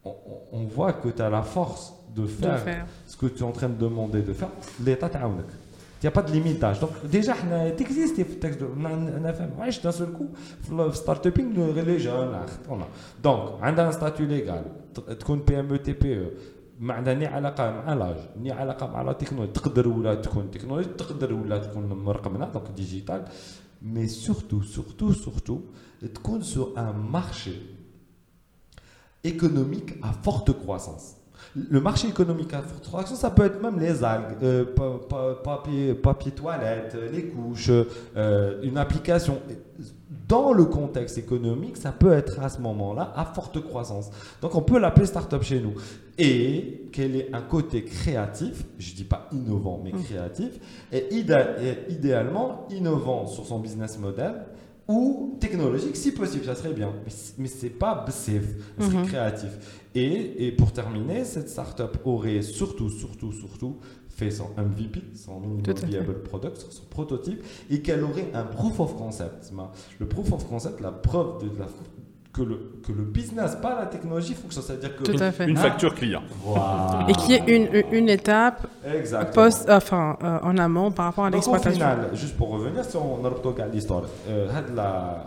on, 0.04 0.13
on 0.51 0.65
voit 0.65 0.92
que 0.92 1.08
tu 1.08 1.22
as 1.22 1.30
la 1.30 1.42
force 1.42 1.94
de 2.15 2.25
faire, 2.25 2.54
de 2.54 2.58
faire, 2.58 2.86
ce 3.08 3.18
que 3.18 3.27
tu 3.27 3.39
es 3.39 3.44
en 3.44 3.51
train 3.51 3.70
de 3.70 3.80
demander 3.88 4.22
de 4.22 4.34
faire, 4.34 4.50
l'État 4.86 5.10
t'a 5.10 5.20
il 6.06 6.10
n'y 6.10 6.10
a 6.10 6.12
pas 6.12 6.22
de 6.22 6.32
limitage. 6.32 6.80
Donc, 6.80 6.92
déjà, 7.06 7.34
tu 7.77 7.84
existes 7.84 8.22
في 8.24 8.34
التكست 8.34 8.62
انا 8.62 9.32
فاهم 9.32 9.62
عايش 9.62 9.80
d'un 9.80 9.92
seul 9.92 10.12
coup 10.18 10.38
في 10.63 10.92
ستارت 10.94 11.27
ابينغ 11.27 11.72
غير 11.72 11.86
لي 11.86 11.98
جون 11.98 12.46
دونك 13.24 13.62
عندها 13.62 13.88
ان 13.88 13.92
ستاتيو 13.92 14.25
ليغال 14.25 14.63
تكون 15.20 15.39
بي 15.39 15.60
ام 15.60 15.70
او 15.70 15.75
تي 15.75 15.94
بي 15.94 16.27
ما 16.80 16.94
عندها 16.94 17.13
ني 17.13 17.25
علاقه 17.25 17.72
مع 17.72 17.94
لاج 17.94 18.15
ني 18.38 18.51
علاقه 18.51 18.88
مع 18.88 19.01
لا 19.01 19.13
تكنولوجي 19.13 19.51
تقدر 19.51 19.88
ولا 19.88 20.15
تكون 20.15 20.51
تكنولوجي 20.51 20.89
تقدر 20.89 21.34
ولا 21.34 21.58
تكون 21.58 21.84
مرقمنه 21.86 22.50
دونك 22.50 22.72
ديجيتال 22.75 23.25
مي 23.82 24.08
سورتو 24.08 24.62
سورتو 24.62 25.12
سورتو 25.12 25.60
تكون 26.13 26.42
سو 26.42 26.74
ان 26.77 26.96
مارشي 27.12 27.56
économique 29.25 29.92
à 30.04 30.12
forte 30.25 30.51
croissance 30.62 31.06
le 31.57 31.80
marché 31.80 32.09
économique 32.09 32.54
à 32.54 32.62
forte 32.62 32.87
croissance, 32.87 33.19
ça 33.19 33.30
peut 33.30 33.45
être 33.45 33.61
même 33.61 33.78
les 33.78 34.04
algues, 34.04 34.37
euh, 34.42 34.64
papier, 35.42 35.95
papier 35.95 36.33
toilette, 36.33 36.97
les 37.12 37.25
couches, 37.25 37.71
euh, 38.16 38.61
une 38.62 38.78
application. 38.78 39.38
Dans 40.28 40.52
le 40.52 40.64
contexte 40.64 41.19
économique, 41.19 41.76
ça 41.76 41.90
peut 41.90 42.12
être 42.12 42.38
à 42.40 42.49
ce 42.49 42.61
moment-là 42.61 43.12
à 43.16 43.25
forte 43.25 43.61
croissance. 43.61 44.11
Donc 44.40 44.54
on 44.54 44.62
peut 44.62 44.78
l'appeler 44.78 45.07
start-up 45.07 45.42
chez 45.42 45.61
nous. 45.61 45.75
Et 46.19 46.88
qu'elle 46.92 47.16
ait 47.16 47.30
un 47.33 47.40
côté 47.40 47.83
créatif, 47.83 48.64
je 48.78 48.92
ne 48.92 48.97
dis 48.97 49.04
pas 49.04 49.28
innovant, 49.33 49.80
mais 49.83 49.92
mmh. 49.92 50.02
créatif, 50.04 50.61
et, 50.92 51.09
et 51.14 51.92
idéalement 51.92 52.66
innovant 52.71 53.26
sur 53.26 53.47
son 53.47 53.59
business 53.59 53.99
model, 53.99 54.35
ou 54.90 55.37
technologique, 55.38 55.97
si 55.97 56.11
possible, 56.11 56.44
ça 56.44 56.56
serait 56.56 56.73
bien. 56.73 56.92
Mais, 57.38 57.47
ce 57.47 57.64
n'est 57.64 57.70
pas 57.70 58.04
safe, 58.09 58.42
c'est 58.78 58.88
mhm. 58.88 59.06
créatif. 59.06 59.50
Et, 59.94 60.47
et, 60.47 60.52
pour 60.52 60.73
terminer, 60.73 61.25
cette 61.25 61.49
startup 61.49 61.99
aurait 62.04 62.42
surtout, 62.42 62.90
surtout, 62.90 63.32
surtout 63.32 63.76
fait 64.09 64.30
son 64.30 64.49
MVP, 64.56 65.00
son 65.14 65.40
minimum 65.40 65.62
viable 65.87 66.23
product, 66.23 66.66
son 66.70 66.85
prototype, 66.90 67.42
et 67.70 67.80
qu'elle 67.80 68.02
aurait 68.02 68.30
un 68.35 68.42
proof 68.42 68.80
of 68.80 68.97
concept. 68.97 69.52
Le 69.99 70.06
proof 70.06 70.32
of 70.32 70.47
concept, 70.47 70.80
la 70.80 70.92
preuve 70.92 71.42
de 71.42 71.59
la 71.59 71.68
que 72.36 72.42
le, 72.42 72.58
que 72.86 72.92
le 72.92 73.04
business, 73.04 73.56
pas 73.56 73.80
la 73.80 73.86
technologie, 73.86 74.34
fonctionne. 74.34 74.63
C'est-à-dire 74.65 74.96
que. 74.98 75.44
Une, 75.44 75.58
facture 75.58 75.96
client. 75.96 76.24
Et 77.08 77.13
qui 77.13 77.34
est 77.34 77.48
une, 77.48 77.68
une 77.92 78.10
étape 78.10 78.68
post, 79.34 79.70
enfin, 79.70 80.18
euh, 80.22 80.39
en 80.42 80.58
amont 80.58 80.92
par 80.92 81.06
rapport 81.06 81.25
à 81.25 81.30
l'exploitation. 81.30 81.72
Au 81.72 81.74
final, 81.74 82.10
juste 82.13 82.36
pour 82.36 82.50
revenir, 82.50 82.84
si 82.84 82.98
on 82.98 83.24
a 83.25 83.68
l'histoire, 83.72 84.04
euh, 84.27 84.50
la, 84.75 85.25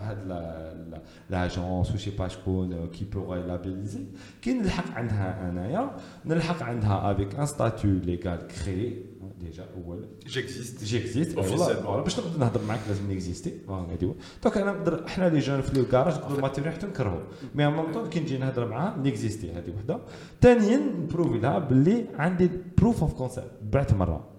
l'agence 1.30 1.90
ou 1.90 1.98
je 1.98 2.04
sais 2.04 2.10
pas 2.10 2.28
euh, 2.46 2.86
qui 2.92 3.04
pourrait 3.04 3.42
labelliser, 3.46 4.06
qui 4.40 4.54
نلحق 4.54 4.96
عندها 4.96 5.48
انايا 5.48 5.90
نلحق 6.26 6.62
عندها 6.62 7.10
avec 7.10 7.38
un 7.38 7.46
statut 7.46 8.00
légal 8.00 8.46
créé 8.48 9.11
ديجا 9.43 9.65
اول 9.77 10.05
جيكزيست 10.27 10.83
جيكزيست 10.83 11.39
فوالا 11.39 12.01
باش 12.01 12.19
نقدر 12.19 12.39
نهضر 12.39 12.61
معاك 12.67 12.79
لازم 12.87 13.07
نيكزيستي 13.07 13.53
هادي 13.69 14.05
هو. 14.05 14.13
دونك 14.43 14.57
أنا 14.57 14.71
نقدر 14.71 15.07
حنا 15.07 15.29
لي 15.29 15.39
جون 15.39 15.61
في 15.61 15.77
لو 15.77 15.85
كاراج 15.85 16.13
نقدر 16.13 16.35
الماتيريال 16.35 16.73
حتى 16.73 16.87
نكرهو. 16.87 17.19
مي 17.55 17.67
ان 17.67 17.73
ميم 17.73 18.07
كي 18.09 18.19
نجي 18.19 18.37
نهضر 18.37 18.67
معاه 18.67 18.97
نيكزيستي 18.97 19.51
هذه 19.51 19.73
وحده. 19.75 19.99
ثانيا 20.41 20.77
نبروفي 20.77 21.39
لها 21.39 21.59
باللي 21.59 22.05
عندي 22.15 22.49
بروف 22.77 23.01
اوف 23.01 23.13
كونسيبت 23.13 23.51
بعت 23.71 23.93
مرة. 23.93 24.32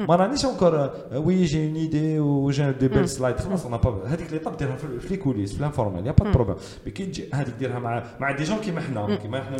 ما 0.00 0.16
رانيش 0.16 0.44
اونكور 0.44 0.90
وي 1.14 1.44
جي 1.44 1.66
اون 1.66 1.76
ايدي 1.76 2.20
وجي 2.20 2.72
دي 2.72 2.88
بيل 2.88 3.08
سلايد 3.08 3.36
خلاص 3.36 3.66
انا 3.66 3.76
با 3.76 4.06
هذيك 4.06 4.32
ليطاب 4.32 4.56
ديرها 4.56 4.76
في 4.76 5.08
لي 5.10 5.16
كوليس 5.16 5.54
في 5.54 5.62
لانفورمال 5.62 6.06
يا 6.06 6.12
با 6.12 6.30
بروبليم 6.30 6.56
مي 6.86 6.92
كي 6.92 7.06
تجي 7.06 7.28
هذيك 7.34 7.54
ديرها 7.54 7.78
مع 7.78 8.04
مع 8.20 8.30
دي 8.30 8.44
جون 8.44 8.58
كيما 8.58 8.80
حنا 8.80 9.16
كيما 9.16 9.42
حنا 9.42 9.56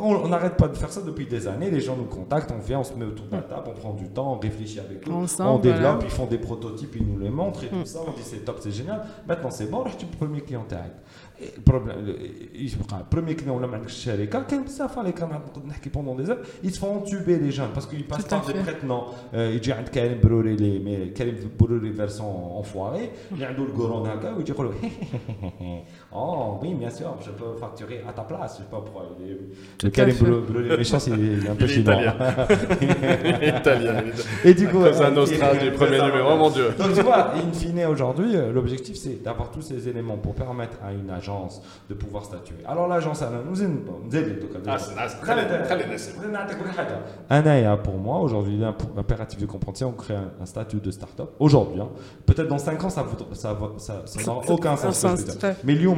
on 0.00 0.28
n'arrête 0.28 0.56
pas 0.62 0.68
de 0.68 0.76
faire 0.76 0.92
ça 0.96 1.00
depuis 1.10 1.26
des 1.26 1.48
années 1.48 1.70
les 1.70 1.80
gens 1.80 1.96
nous 1.96 2.10
contactent 2.18 2.52
on 2.58 2.62
vient 2.68 2.80
on 2.80 2.84
se 2.84 2.94
met 2.94 3.04
autour 3.12 3.26
de 3.26 3.36
la 3.36 3.42
table 3.42 3.66
on 3.72 3.80
prend 3.80 3.94
du 4.02 4.08
temps 4.16 4.28
on 4.34 4.38
réfléchit 4.38 4.80
avec 4.80 4.98
eux 5.08 5.12
on 5.54 5.58
développe 5.58 6.02
ils 6.08 6.16
font 6.18 6.28
des 6.34 6.42
prototypes 6.48 6.94
ils 7.00 7.06
nous 7.10 7.18
les 7.24 7.32
montrent 7.40 7.64
et 7.64 7.70
tout 7.76 7.88
ça 7.94 8.00
on 8.08 8.12
dit 8.18 8.26
c'est 8.30 8.44
top 8.48 8.58
c'est 8.64 8.74
génial 8.80 9.00
maintenant 9.28 9.52
c'est 9.58 9.68
bon 9.72 9.80
رحت 9.86 10.00
premier 10.20 10.40
client 10.40 10.66
تاعك 10.68 10.92
البروبليم 11.56 12.16
يبقى 12.54 13.00
البروميي 13.00 13.34
كليون 13.34 13.56
ولا 13.56 13.66
ما 13.66 13.76
عندكش 13.76 13.92
الشركه 13.96 14.42
كاين 14.42 14.62
بزاف 14.64 14.98
اللي 14.98 15.12
كنقعد 15.12 15.66
نحكي 15.66 15.90
بوندون 15.90 16.16
دي 16.16 16.24
زير 16.24 16.38
يتفون 16.64 17.04
توبي 17.04 17.36
لي 17.36 17.48
جون 17.48 17.68
باسكو 17.74 17.96
يباس 17.96 18.26
باغ 18.26 18.52
دي 18.52 18.62
بريتنون 18.62 19.02
يجي 19.34 19.72
عند 19.72 19.88
كريم 19.88 20.20
بروري 20.24 20.56
لي 20.56 20.78
مي 20.78 21.10
كريم 21.10 21.50
بروري 21.60 21.92
فيرسون 21.92 22.26
اونفواري 22.26 23.08
اللي 23.32 23.44
عنده 23.46 23.62
الكورون 23.62 24.08
هكا 24.08 24.32
ويجي 24.36 24.52
يقول 24.52 24.74
Oh 26.13 26.59
oui, 26.61 26.73
bien 26.73 26.89
sûr, 26.89 27.15
je 27.25 27.31
peux 27.31 27.57
facturer 27.57 28.03
à 28.07 28.11
ta 28.11 28.23
place. 28.23 28.59
Je 28.59 28.63
peux 28.65 28.75
le 29.83 29.89
Karim 29.89 30.15
Méchant, 30.77 30.99
c'est 30.99 31.11
un 31.13 31.55
peu 31.55 31.67
chinois. 31.67 32.01
Italien. 33.41 34.03
Et 34.43 34.53
du 34.53 34.67
coup. 34.67 34.81
C'est 34.91 35.03
un 35.03 35.11
euh, 35.11 35.11
Nostra 35.11 35.55
du 35.55 35.71
premier 35.71 36.01
numéro, 36.01 36.35
mon 36.35 36.49
Dieu. 36.49 36.71
Donc 36.77 36.93
tu 36.93 37.01
vois, 37.01 37.31
in 37.35 37.53
fine, 37.53 37.85
aujourd'hui, 37.85 38.35
euh, 38.35 38.51
l'objectif, 38.51 38.97
c'est 38.97 39.23
d'avoir 39.23 39.51
tous 39.51 39.61
ces 39.61 39.87
éléments 39.87 40.17
pour 40.17 40.35
permettre 40.35 40.77
à 40.83 40.91
une 40.91 41.09
agence 41.09 41.61
de 41.89 41.93
pouvoir 41.93 42.25
statuer. 42.25 42.57
Alors 42.67 42.89
l'agence, 42.89 43.21
elle 43.21 43.49
nous 43.49 43.63
aide. 43.63 43.71
Un 47.29 47.77
pour 47.77 47.97
moi, 47.97 48.19
aujourd'hui, 48.19 48.57
l'impératif 48.57 49.39
de 49.39 49.45
comprendre, 49.45 49.77
c'est 49.77 49.85
on 49.85 49.93
crée 49.93 50.15
un 50.15 50.45
statut 50.45 50.81
de 50.81 50.91
start-up. 50.91 51.29
Aujourd'hui, 51.39 51.79
hein. 51.79 51.89
peut-être 52.25 52.49
dans 52.49 52.57
5 52.57 52.83
ans, 52.83 52.89
ça 52.89 53.05
n'aura 54.25 54.41
aucun 54.49 54.75
sens. 54.75 55.05
Mais 55.63 55.73
Lyon, 55.73 55.95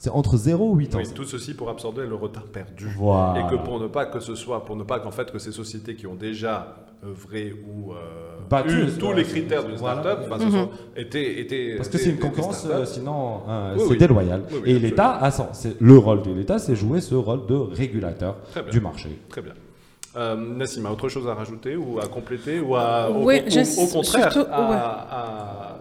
c'est 0.00 0.10
entre 0.10 0.38
0 0.38 0.72
et 0.72 0.78
8 0.78 0.94
ans. 0.94 0.98
Oui, 0.98 1.04
tout 1.14 1.24
ceci 1.24 1.52
pour 1.52 1.68
absorber 1.68 2.06
le 2.06 2.14
retard 2.14 2.44
perdu. 2.44 2.88
Voilà. 2.96 3.40
Et 3.40 3.50
que 3.50 3.56
pour 3.62 3.78
ne 3.78 3.86
pas 3.86 4.06
que 4.06 4.18
ce 4.18 4.34
soit, 4.34 4.64
pour 4.64 4.74
ne 4.74 4.82
pas 4.82 4.98
qu'en 4.98 5.10
fait 5.10 5.30
que 5.30 5.38
ces 5.38 5.52
sociétés 5.52 5.94
qui 5.94 6.06
ont 6.06 6.14
déjà 6.14 6.74
œuvré 7.04 7.54
ou 7.68 7.92
euh, 7.92 8.68
eu 8.68 8.98
tous 8.98 9.12
les 9.12 9.24
critères 9.24 9.64
d'une 9.64 9.76
startup 9.76 10.20
voilà. 10.26 10.44
bah, 10.44 10.44
mm 10.44 10.54
-hmm. 10.54 10.68
étaient, 10.96 11.40
étaient, 11.40 11.74
Parce 11.76 11.90
que 11.90 11.98
c'est 11.98 12.10
une 12.10 12.18
concurrence, 12.18 12.66
euh, 12.66 12.84
sinon 12.86 13.40
euh, 13.48 13.74
oui, 13.74 13.82
c'est 13.84 13.90
oui. 13.92 13.98
déloyal. 13.98 14.40
Oui, 14.52 14.58
et 14.70 14.78
l'État 14.78 15.10
a 15.26 15.30
le 15.80 15.98
rôle 16.06 16.22
de 16.22 16.32
l'État, 16.32 16.58
c'est 16.58 16.76
jouer 16.76 17.00
ce 17.02 17.14
rôle 17.14 17.44
de 17.46 17.56
régulateur 17.80 18.34
du 18.72 18.80
marché. 18.80 19.10
Très 19.28 19.42
bien. 19.42 19.54
Euh, 20.16 20.34
Nassima, 20.34 20.90
autre 20.90 21.08
chose 21.08 21.28
à 21.28 21.34
rajouter 21.34 21.76
ou 21.76 22.00
à 22.00 22.08
compléter 22.08 22.58
ou 22.58 22.74
à, 22.74 23.08
au, 23.08 23.24
contraire 23.92 24.32
à, 24.50 25.29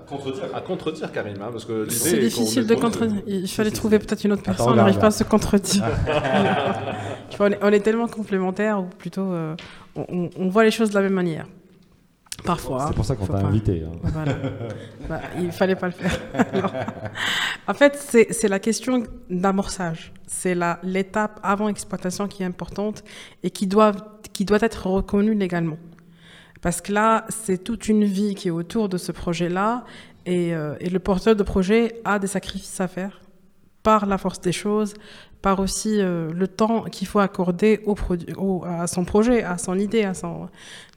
contredire. 0.10 0.44
à 0.56 0.62
contredire 0.62 1.12
Karim 1.12 1.38
parce 1.38 1.66
que 1.66 1.90
c'est 1.90 2.20
difficile 2.20 2.66
de 2.68 2.76
contredire. 2.76 3.22
Il 3.28 3.48
fallait 3.48 3.72
trouver 3.72 4.00
peut-être 4.00 4.24
une 4.24 4.34
autre 4.34 4.44
personne, 4.44 4.74
on 4.74 4.76
n'arrive 4.76 5.00
pas 5.00 5.08
à 5.08 5.12
se 5.12 5.24
contredire. 5.24 5.84
on, 7.40 7.72
est, 7.72 7.80
tellement 7.80 8.08
complémentaires 8.08 8.82
ou 8.82 8.86
plutôt 8.86 9.32
euh, 9.32 9.56
on, 9.96 10.50
voit 10.50 10.64
les 10.64 10.72
choses 10.72 10.90
de 10.90 10.96
la 10.96 11.02
même 11.02 11.14
manière. 11.14 11.46
Parfois. 12.44 12.86
C'est 12.88 12.96
pour 12.96 13.06
ça 13.06 13.16
qu'on 13.16 13.26
faut 13.26 13.34
t'a 13.34 13.42
pas. 13.42 13.48
invité. 13.48 13.84
hein. 13.86 13.98
Voilà. 14.02 14.34
Bah, 15.10 15.22
il 15.38 15.52
fallait 15.52 15.76
pas 15.76 15.88
le 15.88 15.92
faire. 15.94 16.20
Alors, 16.54 16.74
en 17.68 17.74
fait, 17.74 17.98
c'est 17.98 18.32
c'est 18.32 18.48
la 18.48 18.60
question 18.60 19.04
d'amorçage. 19.30 20.14
C'est 20.26 20.56
la- 20.56 20.80
l'étape 20.84 21.40
avant 21.44 21.68
exploitation 21.68 22.28
qui 22.28 22.44
est 22.44 22.46
importante 22.46 23.04
et 23.44 23.50
qui 23.50 23.68
doit, 23.68 23.92
qui 24.32 24.46
doit 24.46 24.60
être 24.62 24.88
reconnue 24.88 25.34
légalement. 25.34 25.78
Parce 26.62 26.82
que 26.82 26.92
là, 26.92 27.26
c'est 27.30 27.64
toute 27.64 27.88
une 27.88 28.04
vie 28.04 28.36
qui 28.36 28.50
est 28.50 28.52
autour 28.52 28.90
de 28.90 28.98
ce 28.98 29.12
projet-là 29.12 29.86
et, 30.26 30.54
euh, 30.54 30.76
et 30.80 30.90
le 30.90 31.00
porteur 31.00 31.36
de 31.36 31.44
projet 31.44 32.02
a 32.04 32.20
des 32.20 32.28
sacrifices 32.28 32.82
à 32.82 32.88
faire 32.88 33.22
par 33.84 34.06
la 34.06 34.18
force 34.18 34.42
des 34.42 34.52
choses, 34.52 34.94
par 35.42 35.60
aussi 35.60 36.02
euh, 36.02 36.32
le 36.34 36.48
temps 36.48 36.84
qu'il 36.84 37.08
faut 37.08 37.20
accorder 37.20 37.80
à 38.66 38.88
son 38.88 39.06
projet, 39.06 39.44
à 39.44 39.58
son 39.58 39.80
idée. 39.80 40.10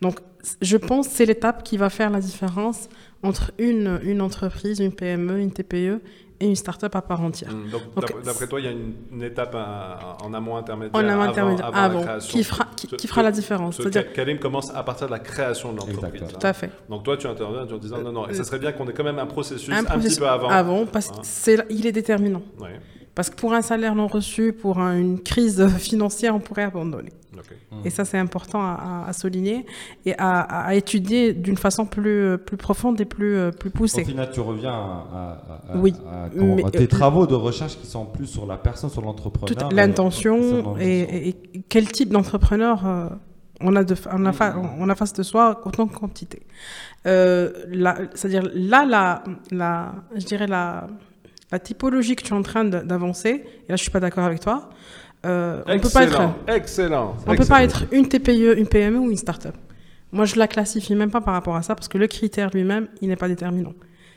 Donc, 0.01 0.18
je 0.61 0.77
pense 0.77 1.09
que 1.09 1.14
c'est 1.14 1.27
l'étape 1.27 1.62
qui 1.62 1.77
va 1.77 1.90
faire 1.90 2.11
la 2.11 2.20
différence 2.20 2.88
entre 3.22 3.53
une 3.59 4.20
entreprise, 4.20 4.81
une 4.81 4.92
PME, 4.92 5.38
une 5.38 5.53
TPE 5.53 6.01
et 6.43 6.47
une 6.47 6.57
start-up 6.57 6.95
à 6.97 7.03
part 7.03 7.21
entière. 7.21 7.51
Hum, 7.53 7.69
Donc, 7.71 7.83
Donc, 7.95 7.95
d'après- 8.25 8.47
toi, 8.47 8.61
il 8.61 8.65
y 8.65 8.69
a 8.69 8.73
une, 8.73 8.95
une 9.13 9.23
étape 9.23 9.55
à- 9.55 10.17
en 10.25 10.35
amont 10.35 10.57
intermédiaire, 10.57 10.95
En 10.95 11.07
amont 11.09 11.23
avant, 11.23 11.31
intermédiaire, 11.31 11.67
avant 11.67 11.77
la 11.77 11.83
avant, 11.85 12.03
création. 12.03 12.33
qui 12.39 12.45
fera, 12.45 12.67
qui, 12.77 12.87
Ce- 12.89 12.97
qui 12.97 13.07
fera 13.07 13.23
la 13.23 13.31
différence. 13.31 13.77
ce 13.77 13.83
C'est-à-dire, 13.83 14.13
Karim 14.13 14.39
commence 14.39 14.75
à 14.75 14.83
partir 14.83 15.07
de 15.07 15.13
la 15.13 15.19
création 15.21 15.73
de 15.73 15.79
l'entreprise. 15.79 16.23
Hein. 16.23 16.27
tout 16.39 16.47
à 16.47 16.53
fait. 16.53 16.71
Donc 16.89 17.05
toi, 17.05 17.17
tu 17.17 17.27
interviens 17.27 17.63
en 17.63 17.79
disant 17.79 17.99
non, 18.03 18.13
non, 18.13 18.29
et 18.29 18.35
ça 18.35 18.45
serait 18.45 18.59
bien 18.59 18.73
qu'on 18.73 18.89
ait 18.89 18.93
quand 18.93 19.05
même 19.05 19.19
un 19.19 19.27
processus 19.27 19.73
un, 19.73 19.79
Un 19.87 19.99
petit 19.99 20.19
peu 20.19 20.29
avant. 20.29 20.87
parce 20.87 21.09
que 21.09 21.15
Hein. 21.19 21.23
est 21.87 21.93
déterminant. 21.93 22.43
Ouais, 22.61 22.81
Parce 23.14 23.29
que 23.29 23.37
pour 23.37 23.53
un 23.53 23.61
salaire 23.62 23.94
non 23.94 24.07
reçu, 24.07 24.53
pour 24.53 24.79
un- 24.79 24.96
une 24.96 25.20
crise 25.20 25.66
financière, 25.79 26.35
on 26.35 26.40
pourrait 26.40 26.62
abandonner. 26.64 27.12
ok. 27.37 27.44
Et 27.85 27.90
ça, 27.90 28.05
c'est 28.05 28.16
important 28.18 28.61
à, 28.62 29.12
souligner 29.12 29.66
et 30.07 30.14
à, 30.18 30.75
étudier 30.75 31.33
d'une 31.35 31.57
façon 31.59 31.85
plus, 31.85 32.38
plus 32.38 32.57
profonde 32.57 33.01
et 33.01 33.05
plus, 33.05 33.37
euh, 33.37 33.51
plus 33.51 33.68
Au 33.68 33.72
poussée. 33.72 34.05
final, 34.05 34.31
tu 34.33 34.40
reviens 34.40 34.72
à, 34.72 34.75
à- 35.68 35.72
à- 35.75 35.77
Oui, 35.77 35.92
à- 36.11 36.29
comment- 36.31 36.57
mais, 36.57 36.64
à 36.64 36.70
tes 36.70 36.85
euh, 36.85 36.87
travaux 36.87 37.27
de 37.27 37.35
recherche 37.35 37.79
qui 37.79 37.87
sont 37.87 38.07
plus 38.07 38.27
sur 38.27 38.46
la 38.46 38.57
personne, 38.57 38.88
sur 38.90 39.03
l'entrepreneur. 39.03 39.70
L'intention 39.72 40.77
et, 40.79 41.01
et- 41.01 41.29
et 41.29 41.62
quel 41.68 41.88
type 41.92 42.09
d'entrepreneur 42.11 42.87
euh, 42.87 43.09
on, 43.61 43.77
a 43.77 43.85
de, 43.85 43.94
on, 44.12 44.25
a 44.27 44.33
fa- 44.33 44.57
on 44.79 44.88
a 44.88 44.94
face 44.94 45.12
de 45.12 45.22
soi 45.22 45.61
autant 45.66 45.87
que 45.87 45.96
quantité. 45.98 46.42
Euh, 47.07 47.51
C'est-à-dire 48.14 48.48
là, 48.55 48.85
la, 48.87 49.22
la, 49.51 49.94
je 50.14 50.25
dirais 50.25 50.46
la, 50.46 50.87
la 51.53 51.59
typologie 51.61 52.17
que 52.17 52.23
tu 52.25 52.33
es 52.33 52.37
en 52.37 52.43
train 52.43 52.65
d'avancer, 52.65 53.45
et 53.69 53.71
là 53.71 53.77
je 53.77 53.83
suis 53.83 53.91
pas 53.91 54.01
d'accord 54.01 54.25
avec 54.25 54.41
toi, 54.41 54.71
euh, 55.25 55.62
on 55.67 55.79
peut 55.79 55.88
pas 55.88 56.03
être, 56.05 56.12
Excellent, 56.12 56.35
excellent. 56.49 57.17
on 57.29 57.37
peut 57.37 57.45
pas 57.45 57.62
être 57.62 57.85
une 57.93 58.09
TPE, 58.09 58.59
une 58.59 58.67
PME 58.67 58.99
ou 58.99 59.11
une 59.11 59.17
start-up. 59.17 59.55
Moi, 60.11 60.25
je 60.27 60.37
la 60.37 60.47
classifie 60.49 60.95
même 60.95 61.11
pas 61.11 61.21
par 61.23 61.33
rapport 61.35 61.57
à 61.57 61.62
ça 61.62 61.75
parce 61.75 61.88
que 61.88 61.97
le 61.97 62.07
critère 62.07 62.51
lui-même, 62.53 62.88
il 63.01 63.09
n'est 63.09 63.17
pas 63.17 63.29
déterminant. 63.29 63.73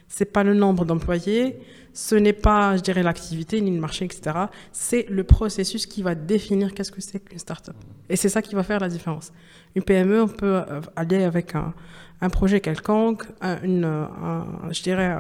C'est 0.08 0.26
pas 0.26 0.44
le 0.44 0.54
nombre 0.54 0.84
d'employés, 0.84 1.58
ce 1.94 2.16
n'est 2.16 2.34
pas, 2.34 2.76
je 2.76 2.82
dirais, 2.82 3.02
l'activité 3.02 3.62
ni 3.62 3.72
le 3.72 3.80
marché, 3.80 4.04
etc. 4.06 4.36
C'est 4.74 5.06
le 5.10 5.24
processus 5.24 5.86
qui 5.86 6.02
va 6.02 6.14
définir 6.16 6.74
qu'est-ce 6.74 6.92
que 6.92 7.00
c'est 7.02 7.20
qu'une 7.24 7.40
start-up. 7.40 7.76
Et 8.10 8.16
c'est 8.18 8.30
ça 8.30 8.42
qui 8.42 8.56
va 8.56 8.64
faire 8.64 8.80
la 8.82 8.90
différence. 8.90 9.32
Une 9.76 9.84
PME, 9.84 10.22
on 10.24 10.28
peut 10.28 10.56
euh, 10.70 10.82
aller 10.98 11.24
avec 11.24 11.56
un, 11.56 11.74
un 12.22 12.30
projet 12.30 12.60
quelconque, 12.60 13.24
un, 13.42 13.62
une, 13.64 13.86
un- 13.86 14.46
je 14.72 14.82
dirais, 14.84 15.16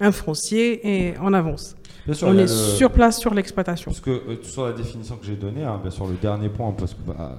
un, 0.00 0.12
foncier 0.12 0.80
et 1.10 1.14
on 1.22 1.32
avance. 1.32 1.76
Bien 2.06 2.14
sûr, 2.14 2.28
on 2.28 2.34
est 2.34 2.42
le- 2.42 2.46
sur 2.48 2.90
place 2.90 3.18
sur 3.18 3.34
l'exploitation. 3.34 3.90
Parce 3.90 4.00
que 4.00 4.10
euh, 4.10 4.36
sur 4.42 4.64
la 4.66 4.72
définition 4.72 5.16
que 5.16 5.26
j'ai 5.26 5.36
donnée, 5.36 5.64
hein, 5.64 5.78
bien 5.80 5.90
sûr, 5.90 6.06
le 6.06 6.14
dernier 6.14 6.48
point, 6.48 6.72
parce 6.72 6.94
que 6.94 6.98
bah, 7.06 7.36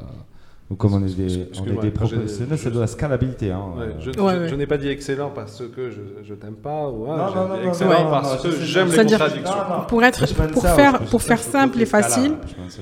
nous, 0.70 0.76
comme 0.78 0.94
on 0.94 1.06
est 1.06 1.14
des, 1.16 1.48
on 1.60 1.66
est 1.66 1.82
des 1.82 1.92
professionnels, 1.92 2.58
c'est 2.58 2.72
de 2.72 2.80
la 2.80 2.88
scalabilité. 2.88 3.52
Hein, 3.52 3.66
Ouais, 3.76 3.84
euh, 3.86 3.92
je, 4.00 4.10
Ouais, 4.12 4.16
je- 4.36 4.40
ouais. 4.44 4.50
je 4.50 4.56
n'ai 4.56 4.68
pas 4.68 4.78
dit 4.78 4.88
excellent 4.88 5.32
parce 5.34 5.64
que 5.76 5.90
je, 5.90 6.00
je 6.24 6.34
t'aime 6.36 6.54
pas. 6.56 6.88
ou, 6.90 7.08
Non, 7.08 7.28
j'ai 7.28 7.36
non, 7.36 7.44
dit 7.46 7.50
non, 7.50 7.58
non, 7.64 7.70
excellent 7.70 8.10
parce 8.12 8.42
que 8.44 8.52
j'aime 8.52 8.88
les 8.90 8.96
contradictions. 8.98 9.56
Non, 9.70 9.78
non. 9.80 9.84
Pour, 9.88 10.04
être, 10.04 10.48
pour 10.54 10.62
ça, 10.62 10.76
faire, 10.76 11.00
pour 11.06 11.22
faire 11.22 11.40
simple 11.40 11.82
et 11.82 11.86
facile, 11.86 12.36
ça. 12.70 12.82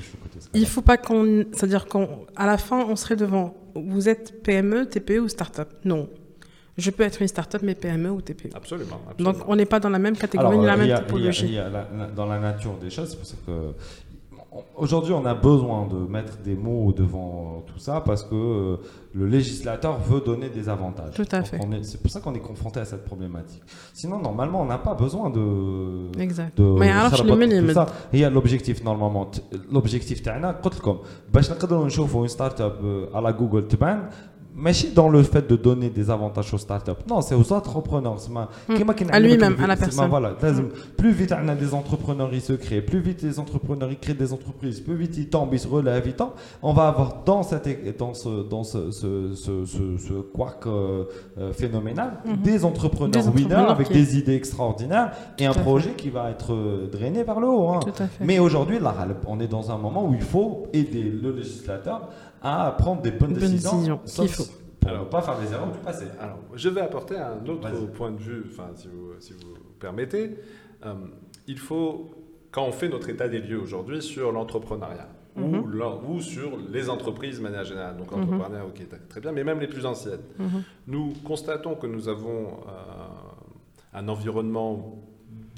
Il 0.54 0.66
faut 0.66 0.82
pas 0.82 0.96
qu'on, 0.98 1.44
c'est-à-dire 1.52 1.86
qu'à 1.86 2.46
la 2.46 2.58
fin, 2.58 2.84
on 2.88 2.94
serait 2.96 3.16
devant. 3.16 3.54
Vous 3.74 4.08
êtes 4.08 4.42
PME, 4.42 4.86
TPE 4.86 5.20
ou 5.20 5.28
start-up? 5.28 5.68
Non 5.84 6.08
Je 6.77 6.89
peux 6.91 7.03
être 7.03 7.21
une 7.21 7.27
start-up, 7.29 7.61
mais 7.63 7.73
PME 7.73 8.09
ou 8.11 8.19
TPE. 8.21 8.49
Absolument. 8.53 8.99
absolument. 9.09 9.31
Donc, 9.31 9.43
on 9.47 9.55
n'est 9.55 9.65
pas 9.73 9.79
dans 9.79 9.89
la 9.89 9.99
même 10.05 10.17
catégorie, 10.17 10.47
Alors, 10.49 10.59
ni 10.61 10.65
la 10.67 10.73
euh, 10.73 10.77
même 10.77 10.87
il 10.87 10.89
y 10.89 10.93
a- 10.93 10.95
il 10.95 10.99
y 10.99 11.03
a- 11.03 11.05
typologie. 11.05 11.45
il 11.45 11.53
y 11.53 11.57
a 11.57 11.69
la- 11.69 11.87
la- 11.97 12.07
dans 12.19 12.25
la 12.33 12.39
nature 12.39 12.75
des 12.83 12.89
choses, 12.95 13.09
c'est 13.11 13.17
pour 13.21 13.25
ça 13.33 13.37
que 13.45 13.51
on- 14.57 14.63
aujourd'hui 14.83 15.13
on 15.13 15.25
a 15.25 15.33
besoin 15.33 15.79
de 15.93 15.99
mettre 16.15 16.33
des 16.47 16.55
mots 16.55 16.91
devant 16.91 17.31
euh, 17.65 17.71
tout 17.71 17.79
ça 17.79 17.95
parce 18.09 18.23
que 18.23 18.35
euh, 18.35 18.77
le 19.13 19.25
législateur 19.27 19.93
veut 20.09 20.19
donner 20.29 20.49
des 20.49 20.65
avantages. 20.75 21.13
Tout 21.19 21.29
à 21.31 21.39
Donc, 21.39 21.47
fait. 21.47 21.59
on 21.65 21.71
est- 21.71 21.83
C'est 21.83 22.01
pour 22.01 22.11
ça 22.11 22.19
qu'on 22.23 22.33
est 22.39 22.45
confronté 22.51 22.77
à 22.81 22.85
cette 22.91 23.05
problématique. 23.05 23.63
Sinon, 23.93 24.17
normalement, 24.19 24.59
on 24.61 24.65
n'a 24.65 24.77
pas 24.89 24.95
besoin 25.05 25.29
de. 25.37 25.45
Exact. 26.27 26.57
de 26.57 26.63
ما 26.81 26.85
يعرفش 26.85 27.17
خربط 27.21 27.31
المينيمم. 27.31 27.71
tout 27.73 27.75
ça. 27.79 27.85
هي 28.13 28.29
l'objectif 28.29 28.77
normalement 28.83 29.25
ت- 29.31 29.43
l'objectif 29.73 30.21
تاعنا 30.23 30.51
قلت 30.51 30.75
لكم 30.75 30.97
باش 31.33 31.51
نقدروا 31.51 31.85
نشوفوا 31.85 32.27
une 32.27 32.31
start-up 32.31 32.73
euh, 32.83 33.17
à 33.17 33.21
la 33.21 33.31
Google 33.33 33.67
تبان 33.67 34.09
mais 34.60 34.72
dans 34.94 35.08
le 35.08 35.22
fait 35.22 35.48
de 35.48 35.56
donner 35.56 35.90
des 35.90 36.10
avantages 36.10 36.52
aux 36.54 36.58
startups. 36.58 36.92
Non, 37.08 37.20
c'est 37.20 37.34
aux 37.34 37.52
entrepreneurs. 37.52 38.16
Mm. 38.28 38.74
À 39.10 39.20
lui-même, 39.20 39.56
à 39.62 39.66
la 39.66 39.76
personne. 39.76 40.08
Voilà. 40.08 40.30
Mm. 40.30 40.68
Plus 40.96 41.12
vite 41.12 41.34
on 41.42 41.48
a 41.48 41.54
des 41.54 41.74
entrepreneurs, 41.74 42.30
ils 42.32 42.40
se 42.40 42.52
créent. 42.52 42.82
Plus 42.82 43.00
vite 43.00 43.22
les 43.22 43.38
entrepreneurs, 43.38 43.90
ils 43.90 43.98
créent 43.98 44.14
des 44.14 44.32
entreprises. 44.32 44.80
Plus 44.80 44.94
vite 44.94 45.16
ils 45.16 45.28
tombent, 45.28 45.52
ils 45.52 45.60
se 45.60 45.68
relèvent, 45.68 46.06
ils. 46.06 46.14
On 46.62 46.72
va 46.72 46.88
avoir 46.88 47.22
dans, 47.24 47.42
cette, 47.42 47.96
dans 47.98 48.14
ce, 48.14 48.48
dans 48.48 48.64
ce, 48.64 48.90
ce, 48.90 49.34
ce, 49.34 50.12
quark 50.34 50.66
euh, 50.66 51.04
euh, 51.38 51.52
phénoménal 51.52 52.18
mm-hmm. 52.26 52.42
des 52.42 52.64
entrepreneurs, 52.64 53.10
des 53.10 53.28
entrepreneurs 53.28 53.60
winners 53.60 53.70
avec 53.70 53.90
des 53.90 54.18
idées 54.18 54.34
extraordinaires 54.34 55.12
et 55.38 55.46
un 55.46 55.52
projet 55.52 55.90
qui 55.96 56.10
va 56.10 56.30
être 56.30 56.52
euh, 56.52 56.88
drainé 56.90 57.24
par 57.24 57.40
le 57.40 57.48
haut. 57.48 57.68
Hein. 57.68 57.80
Mais 58.20 58.38
aujourd'hui, 58.38 58.78
on 59.26 59.40
est 59.40 59.48
dans 59.48 59.70
un 59.70 59.78
moment 59.78 60.06
où 60.06 60.14
il 60.14 60.22
faut 60.22 60.66
aider 60.72 61.02
le 61.02 61.32
législateur 61.32 62.08
à 62.42 62.74
prendre 62.78 63.02
des 63.02 63.10
bonnes 63.10 63.32
Bonnes 63.32 63.40
décisions, 63.40 63.72
décisions, 63.76 64.00
sauf 64.04 64.26
qu'il 64.26 64.34
faut. 64.34 64.52
pour 64.80 64.90
Alors. 64.90 65.08
pas 65.10 65.22
faire 65.22 65.40
les 65.40 65.52
erreurs 65.52 65.70
du 65.72 65.78
passé. 65.78 66.04
Alors, 66.20 66.38
je 66.54 66.68
vais 66.68 66.80
apporter 66.80 67.16
un 67.16 67.44
autre 67.46 67.70
point 67.92 68.10
de 68.10 68.18
vue, 68.18 68.44
enfin, 68.50 68.68
si 68.74 68.88
vous, 68.88 69.12
si 69.20 69.32
vous 69.34 69.54
permettez. 69.78 70.36
Euh, 70.86 70.94
il 71.46 71.58
faut, 71.58 72.10
quand 72.50 72.64
on 72.64 72.72
fait 72.72 72.88
notre 72.88 73.08
état 73.10 73.28
des 73.28 73.40
lieux 73.40 73.60
aujourd'hui 73.60 74.00
sur 74.02 74.32
l'entrepreneuriat, 74.32 75.08
ou, 75.36 75.56
ou 76.08 76.20
sur 76.20 76.58
les 76.70 76.88
entreprises 76.90 77.38
de 77.38 77.42
manière 77.42 77.64
générale, 77.64 77.96
donc 77.96 78.10
l'entrepreneuriat, 78.10 78.64
ok, 78.66 78.80
très 79.08 79.20
bien, 79.20 79.32
mais 79.32 79.44
même 79.44 79.60
les 79.60 79.68
plus 79.68 79.86
anciennes, 79.86 80.20
Mhm. 80.38 80.62
nous 80.86 81.12
constatons 81.24 81.74
que 81.76 81.86
nous 81.86 82.08
avons 82.08 82.46
euh, 82.66 83.94
un 83.94 84.08
environnement 84.08 84.98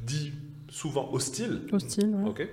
dit 0.05 0.33
souvent 0.69 1.09
hostile, 1.13 1.61
Hostile, 1.73 2.15
ouais. 2.15 2.29
ok 2.31 2.49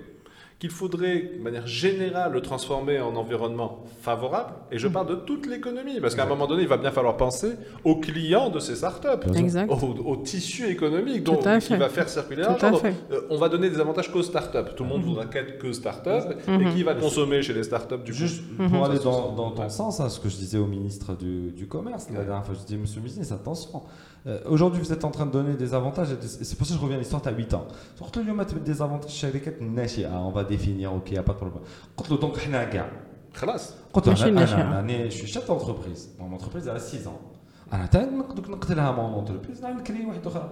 qu'il 0.60 0.70
faudrait, 0.70 1.30
de 1.38 1.42
manière 1.42 1.66
générale, 1.66 2.32
le 2.32 2.42
transformer 2.42 3.00
en 3.00 3.16
environnement 3.16 3.82
favorable. 4.02 4.52
Et 4.70 4.78
je 4.78 4.88
parle 4.88 5.08
de 5.08 5.14
toute 5.14 5.46
l'économie, 5.46 5.98
parce 6.00 6.14
qu'à 6.14 6.24
un 6.24 6.28
moment 6.28 6.46
donné, 6.46 6.62
il 6.62 6.68
va 6.68 6.76
bien 6.76 6.90
falloir 6.90 7.16
penser 7.16 7.52
aux 7.82 7.96
clients 7.96 8.50
de 8.50 8.58
ces 8.60 8.76
startups, 8.76 9.26
au, 9.70 9.74
au 10.10 10.16
tissu 10.16 10.68
économique 10.68 11.24
dont, 11.24 11.36
qui 11.60 11.74
va 11.76 11.88
faire 11.88 12.08
circuler 12.10 12.42
Tout 12.42 12.50
l'argent. 12.50 12.66
à 12.66 12.70
Donc, 12.72 12.80
fait. 12.82 12.94
euh, 13.10 13.20
on 13.30 13.38
va 13.38 13.48
donner 13.48 13.70
des 13.70 13.80
avantages 13.80 14.12
qu'aux 14.12 14.22
startups. 14.22 14.74
Tout 14.76 14.82
le 14.84 14.88
monde 14.90 15.02
voudra 15.02 15.24
qu'être 15.24 15.58
que 15.58 15.72
startup. 15.72 16.36
Et 16.46 16.50
Mhm. 16.50 16.74
qui 16.74 16.82
va 16.82 16.94
consommer 16.94 17.40
chez 17.42 17.54
les 17.54 17.62
startups 17.62 17.96
du 18.04 18.12
coup 18.12 18.18
Juste 18.18 18.42
pour 18.70 18.84
aller 18.84 18.98
Ça, 18.98 19.04
dans, 19.04 19.50
ton 19.52 19.62
ouais. 19.62 19.68
sens, 19.70 19.98
hein, 20.00 20.10
ce 20.10 20.20
que 20.20 20.28
je 20.28 20.36
disais 20.36 20.58
au 20.58 20.66
ministre 20.66 21.16
du, 21.16 21.52
du 21.52 21.66
Commerce 21.68 22.06
la 22.12 22.22
dernière 22.24 22.44
fois, 22.44 22.54
je 22.54 22.66
disais, 22.66 22.76
Monsieur 22.78 23.00
le 23.00 23.08
ministre, 23.08 23.34
attention. 23.34 23.80
Euh, 24.27 24.39
Aujourd'hui, 24.55 24.79
vous 24.81 24.91
êtes 24.91 25.05
en 25.09 25.11
train 25.11 25.27
de 25.27 25.31
donner 25.31 25.53
des 25.63 25.71
avantages, 25.79 26.11
et 26.11 26.15
des- 26.23 26.35
et 26.41 26.45
c'est 26.47 26.57
pour 26.57 26.65
ça 26.67 26.73
que 26.73 26.79
je 26.79 26.83
reviens 26.85 26.97
à 26.97 26.99
l'histoire, 27.03 27.21
tu 27.21 27.29
as 27.29 27.31
8 27.31 27.53
ans. 27.53 27.65
Surtout, 27.95 28.19
il 28.21 28.27
y 28.27 28.31
a 28.31 28.45
des 28.71 28.81
avantages 28.81 29.11
chez 29.11 29.31
les 29.31 29.41
on 30.29 30.31
va 30.31 30.43
définir, 30.43 30.87
ok, 30.97 31.07
il 31.11 31.13
n'y 31.13 31.19
a 31.19 31.23
pas 31.23 31.33
de 31.33 31.37
problème. 31.37 31.61
قلت 31.97 32.11
له 32.11 32.17
donc, 32.19 32.37
حنا 32.37 32.63
كاع 32.63 32.89
خلاص. 33.35 33.73
قلت 33.93 34.05
له 34.07 34.11
ماشي 34.11 34.23
انا 34.23 34.29
الناشئة. 34.31 34.61
انا 34.61 34.75
راني 34.77 35.11
شو 35.11 35.25
شات 35.25 35.49
انتربريز 35.49 36.09
مون 36.19 36.31
انتربريز 36.33 36.69
على 36.69 36.79
6 36.79 37.05
ans 37.05 37.73
انا 37.73 37.85
تا 37.85 38.05
نقدر 38.05 38.51
نقتلها 38.51 38.91
مون 38.91 39.19
انتربريز 39.19 39.61
نعمل 39.61 39.83
كري 39.83 40.05
واحده 40.05 40.27
اخرى 40.31 40.49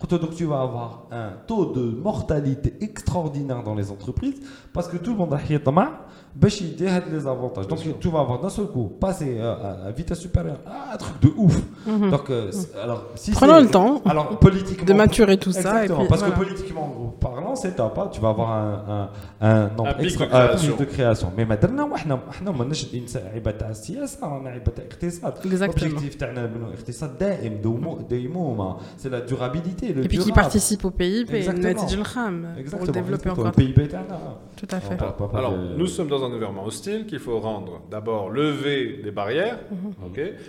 قلت 0.00 0.12
له 0.12 0.18
donc 0.20 0.32
tu 0.34 0.44
vas 0.44 0.60
avoir 0.68 0.90
un 1.12 1.30
taux 1.50 1.66
de 1.76 1.84
mortalité 2.08 2.70
extraordinaire 2.88 3.62
dans 3.68 3.74
les 3.80 3.90
entreprises 3.90 4.38
parce 4.74 4.88
que 4.88 4.96
tout 4.96 5.12
le 5.12 5.18
monde 5.18 5.32
راح 5.32 5.50
يطمع 5.50 5.98
باش 6.36 6.62
يدي 6.62 6.88
هاد 6.88 7.02
les 7.14 7.26
avantages 7.26 7.68
donc 7.68 7.78
sûr. 7.78 7.94
tu 8.00 8.08
vas 8.14 8.20
avoir 8.26 8.38
d'un 8.42 8.48
seul 8.58 8.66
coup 8.74 8.86
passer 9.04 9.32
euh, 9.38 9.66
à, 9.68 9.86
à 9.88 9.90
vitesse 9.98 10.20
supérieure 10.26 10.60
ah, 10.66 10.94
un 10.94 10.96
truc 10.96 11.16
de 11.24 11.30
ouf 11.44 11.56
Mhm. 11.86 12.10
donc 12.14 12.26
euh, 12.30 12.50
c'est- 12.58 12.74
alors 12.84 13.00
si 13.22 13.30
Prenons 13.38 13.54
c'est- 13.58 13.62
le 13.66 13.70
temps 13.78 13.92
alors 14.12 14.26
politiquement 14.46 14.88
de 14.90 14.94
maturer 15.04 15.36
tout 15.44 15.52
ça. 15.52 15.60
Et 15.60 15.62
Exactement, 15.62 15.98
puis, 16.00 16.08
parce 16.12 16.22
voilà. 16.22 16.34
que 16.34 16.40
politiquement 16.44 16.86
parlant, 17.28 17.54
c'est 17.62 17.74
top. 17.80 17.94
hein. 18.00 18.06
Tu 18.14 18.18
vas 18.24 18.30
avoir 18.36 18.50
un, 18.62 18.72
un, 18.96 19.04
un 19.50 19.60
nombre 19.76 19.90
Un 19.90 19.94
pic 19.94 20.06
de 20.06 20.08
extra- 20.10 20.26
création. 20.34 20.72
pic 20.76 20.80
de 20.84 20.88
création. 20.94 21.28
Mais 21.36 21.46
maintenant, 21.52 21.86
احنا 21.94 22.14
احنا 22.30 22.50
ماناش 22.50 22.86
عيبه 23.34 23.50
تاع 23.50 23.70
السياسه 23.70 24.26
رانا 24.28 24.50
عيبه 24.50 24.72
تاع 24.76 24.84
اقتصاد. 24.84 25.32
Exactement. 25.44 25.80
L'objectif 25.80 26.16
تاعنا 26.18 26.46
بنو 26.46 26.66
اقتصاد 26.70 27.18
دائم 27.18 27.54
دومو- 27.62 28.08
ديمومه. 28.08 28.76
C'est 29.02 29.10
la 29.16 29.20
durabilité. 29.30 29.54
stabilité. 29.54 29.92
Le 29.98 30.04
Et 30.04 30.08
puis 30.08 30.18
qui 30.18 30.24
durable. 30.24 30.42
participe 30.42 30.82
au 30.84 30.90
PIB, 31.00 31.30
Exactement. 31.36 31.68
Natij 31.68 31.94
el-Kham, 31.98 32.34
pour 32.42 32.54
le 32.54 32.60
Exactement, 32.60 32.92
développer 33.00 33.28
exactement. 33.30 33.48
encore. 33.48 33.52
Le 33.58 33.60
PIB 33.60 33.78
تاعنا. 33.88 34.18
Tout 34.60 34.70
à 34.76 34.80
fait. 34.86 34.94
On 34.94 35.02
parle 35.04 35.16
pas- 35.20 35.28
pas 35.32 35.38
Alors, 35.40 35.52
de- 35.52 35.74
nous 35.80 35.88
sommes 35.96 36.08
dans 36.14 36.22
un 36.26 36.27
environnement 36.33 36.65
hostile 36.65 37.05
qu'il 37.05 37.19
faut 37.19 37.39
rendre 37.39 37.81
d'abord 37.89 38.29
lever 38.29 38.99
des 39.03 39.11
barrières. 39.11 39.59
Mhm. 39.71 39.93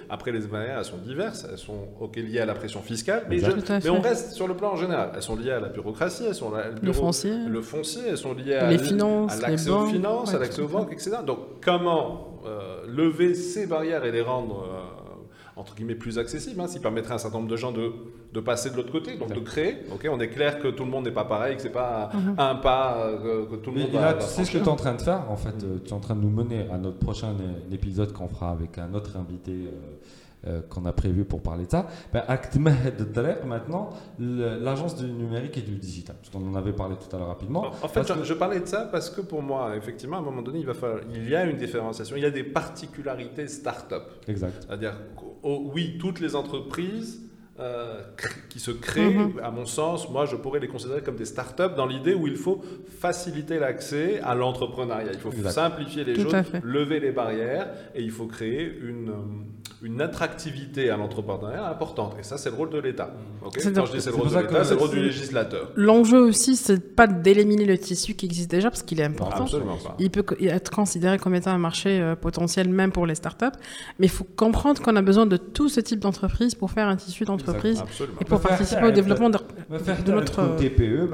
Après, 0.09 0.33
les 0.33 0.40
barrières, 0.40 0.79
elles 0.79 0.85
sont 0.85 0.99
diverses. 0.99 1.47
Elles 1.51 1.59
sont 1.59 1.88
liées 2.16 2.40
à 2.40 2.47
la 2.47 2.55
pression 2.55 2.81
fiscale. 2.83 3.25
Mais, 3.29 3.38
je- 3.38 3.90
on 3.90 4.01
reste 4.01 4.33
sur 4.33 4.47
le 4.49 4.55
plan 4.55 4.73
en 4.73 4.77
général. 4.77 5.11
Elles 5.14 5.23
sont 5.23 5.37
liées 5.37 5.51
à 5.53 5.61
la 5.61 5.69
bureaucratie, 5.69 6.25
elles 6.27 6.35
sont 6.35 6.51
Le 6.51 6.81
bureau- 6.81 6.93
foncier. 7.07 7.33
le 7.49 7.62
foncier, 7.62 8.03
elles 8.09 8.16
sont 8.19 8.35
liées 8.35 8.55
à, 8.55 8.69
Les 8.69 8.75
l- 8.77 8.81
finances, 8.81 9.33
à 9.33 9.37
les 9.37 9.43
l'accès 9.53 9.71
aux 9.71 9.87
finances, 9.87 10.31
Ouais, 10.31 10.37
à 10.37 10.38
l'accès 10.38 10.62
aux 10.62 10.69
banques, 10.69 10.93
etc. 10.93 11.11
Donc, 11.27 11.38
comment 11.64 12.27
euh, 12.47 12.83
lever 12.88 13.35
ces 13.35 13.66
barrières 13.66 14.05
et 14.05 14.12
les 14.12 14.23
rendre 14.23 14.64
euh, 14.64 15.00
entre 15.57 15.75
guillemets 15.75 15.95
plus 15.95 16.19
accessibles, 16.19 16.61
hein, 16.61 16.67
qui 16.67 16.79
permettrait 16.79 17.13
à 17.13 17.15
un 17.17 17.19
certain 17.19 17.39
nombre 17.39 17.51
de 17.51 17.57
gens 17.57 17.73
de, 17.73 17.93
de 18.33 18.41
passer 18.41 18.71
de 18.71 18.77
l'autre 18.77 18.93
côté, 18.93 19.17
donc 19.17 19.33
de 19.33 19.41
créer. 19.41 19.79
Ok, 19.93 20.09
on 20.11 20.19
est 20.21 20.29
clair 20.29 20.59
que 20.59 20.69
tout 20.69 20.85
le 20.85 20.91
monde 20.91 21.05
n'est 21.05 21.11
pas 21.13 21.25
pareil, 21.25 21.57
que 21.57 21.63
c'est 21.63 21.69
pas 21.71 22.11
Mhm. 22.15 22.35
un 22.39 22.55
pas 22.55 22.97
euh, 22.99 23.47
que, 23.47 23.57
tout 23.57 23.71
le 23.71 23.77
Mais 23.79 23.83
monde 23.85 23.93
là, 23.95 24.01
va, 24.01 24.13
tu 24.15 24.21
va 24.21 24.27
sais 24.27 24.45
ce 24.45 24.53
que 24.53 24.59
tu 24.59 24.65
es 24.65 24.69
en 24.69 24.77
train 24.77 24.95
de 24.95 25.03
faire 25.03 25.31
En 25.31 25.37
fait, 25.37 25.63
euh, 25.65 25.79
tu 25.85 25.91
es 25.91 25.93
en 25.93 26.01
train 26.01 26.15
de 26.15 26.21
nous 26.21 26.31
mener 26.31 26.67
à 26.73 26.79
notre 26.79 26.99
prochain 26.99 27.35
é- 27.71 27.75
épisode 27.75 28.13
qu'on 28.13 28.29
fera 28.29 28.51
avec 28.53 28.79
un 28.79 28.95
autre 28.95 29.17
invité 29.17 29.53
euh, 29.53 29.71
euh, 30.46 30.62
qu'on 30.68 30.87
a 30.87 30.92
prévu 30.92 31.24
pour 31.24 31.42
parler 31.42 31.66
de 31.66 31.70
ça. 31.70 31.87
Drek, 33.12 33.44
maintenant, 33.44 33.90
l'agence 34.18 34.96
du 34.96 35.07
numérique 35.11 35.59
et 35.59 35.62
du 35.62 35.76
digital. 35.76 36.16
Parce 36.16 36.31
qu'on 36.31 36.48
en 36.50 36.55
avait 36.55 36.72
parlé 36.72 36.96
tout 36.96 37.14
à 37.14 37.18
l'heure 37.18 37.29
rapidement. 37.29 37.66
En 37.83 37.88
fait, 37.88 38.07
je, 38.07 38.12
que- 38.14 38.24
je 38.24 38.35
parlais 38.35 38.61
de 38.61 38.66
ça 38.66 38.88
parce 38.90 39.11
que 39.11 39.20
pour 39.20 39.42
moi, 39.42 39.76
effectivement, 39.76 40.16
à 40.16 40.20
un 40.20 40.22
moment 40.22 40.42
donné, 40.42 40.61
il, 40.61 40.66
va 40.66 40.74
falloir, 40.74 41.00
il 41.14 41.29
y 41.29 41.35
a 41.35 41.44
une 41.44 41.57
différenciation, 41.57 42.16
il 42.16 42.22
y 42.22 42.26
a 42.26 42.31
des 42.31 42.44
particularités 42.44 43.46
start-up. 43.48 44.03
Exact. 44.29 44.64
C'est-à-dire, 44.66 44.94
oh, 45.42 45.70
oui, 45.74 45.96
toutes 45.98 46.20
les 46.20 46.35
entreprises 46.35 47.20
euh, 47.59 48.00
qui 48.48 48.59
se 48.59 48.70
créent, 48.70 49.12
Mhm. 49.14 49.40
à 49.42 49.50
mon 49.50 49.66
sens, 49.66 50.09
moi, 50.09 50.24
je 50.24 50.35
pourrais 50.37 50.61
les 50.61 50.68
considérer 50.68 51.03
comme 51.03 51.16
des 51.16 51.26
start-up 51.26 51.74
dans 51.76 51.85
l'idée 51.87 52.14
où 52.14 52.26
il 52.26 52.37
faut 52.37 52.62
faciliter 52.98 53.59
l'accès 53.59 54.18
à 54.20 54.35
l'entrepreneuriat. 54.35 55.12
Il 55.12 55.18
faut 55.18 55.31
Exact. 55.31 55.50
simplifier 55.50 56.05
les 56.05 56.14
Tout 56.14 56.22
choses, 56.31 56.33
lever 56.64 57.00
les 57.00 57.12
barrières 57.12 57.68
et 57.94 58.03
il 58.03 58.11
faut 58.11 58.26
créer 58.26 58.64
une, 58.83 59.11
euh, 59.11 59.12
une 59.83 60.03
attractivité 60.03 60.90
à 60.90 60.97
l'entrepreneuriat 60.99 61.66
importante. 61.66 62.14
Et 62.21 62.23
ça, 62.23 62.37
c'est 62.37 62.51
le 62.51 62.57
rôle 62.57 62.69
de 62.71 62.79
l'État. 62.79 63.07
Mm. 63.07 63.47
Okay 63.47 63.61
c'est 63.61 63.75
le 63.75 63.81
rôle 63.81 63.93
de 63.93 63.99
c'est 63.99 64.75
le 64.75 64.77
rôle 64.77 64.90
du 64.90 65.01
législateur. 65.01 65.71
L'enjeu 65.75 66.21
aussi, 66.21 66.57
c'est 66.57 66.95
pas 66.95 67.07
d'éliminer 67.07 67.64
le 67.64 67.79
tissu 67.79 68.14
qui 68.14 68.27
existe 68.27 68.51
déjà, 68.51 68.69
parce 68.69 68.83
qu'il 68.83 69.01
est 69.01 69.05
important. 69.05 69.47
Il 69.99 70.11
peut 70.11 70.25
être 70.43 70.71
considéré 70.71 71.19
comme 71.19 71.35
étant 71.35 71.53
un 71.53 71.59
marché 71.59 72.01
euh, 72.01 72.14
potentiel, 72.14 72.69
même 72.69 72.93
pour 72.93 73.07
les 73.07 73.14
startups. 73.14 73.47
Mais 73.99 74.07
il 74.07 74.11
faut 74.11 74.27
comprendre 74.37 74.83
qu'on 74.83 74.97
a 74.97 75.03
besoin 75.03 75.25
de 75.25 75.38
tout 75.38 75.71
ce 75.71 75.81
type 75.81 76.01
d'entreprise 76.01 76.55
pour 76.55 76.71
faire 76.71 76.87
un 76.87 76.97
tissu 76.97 77.25
d'entreprise 77.25 77.83
et 78.21 78.25
pour 78.25 78.40
participer 78.40 78.85
au 78.85 78.90
développement 78.90 79.31
de, 79.31 79.38
de 80.05 80.12
notre... 80.12 80.57
TPE, 80.57 80.83
euh, 80.83 81.09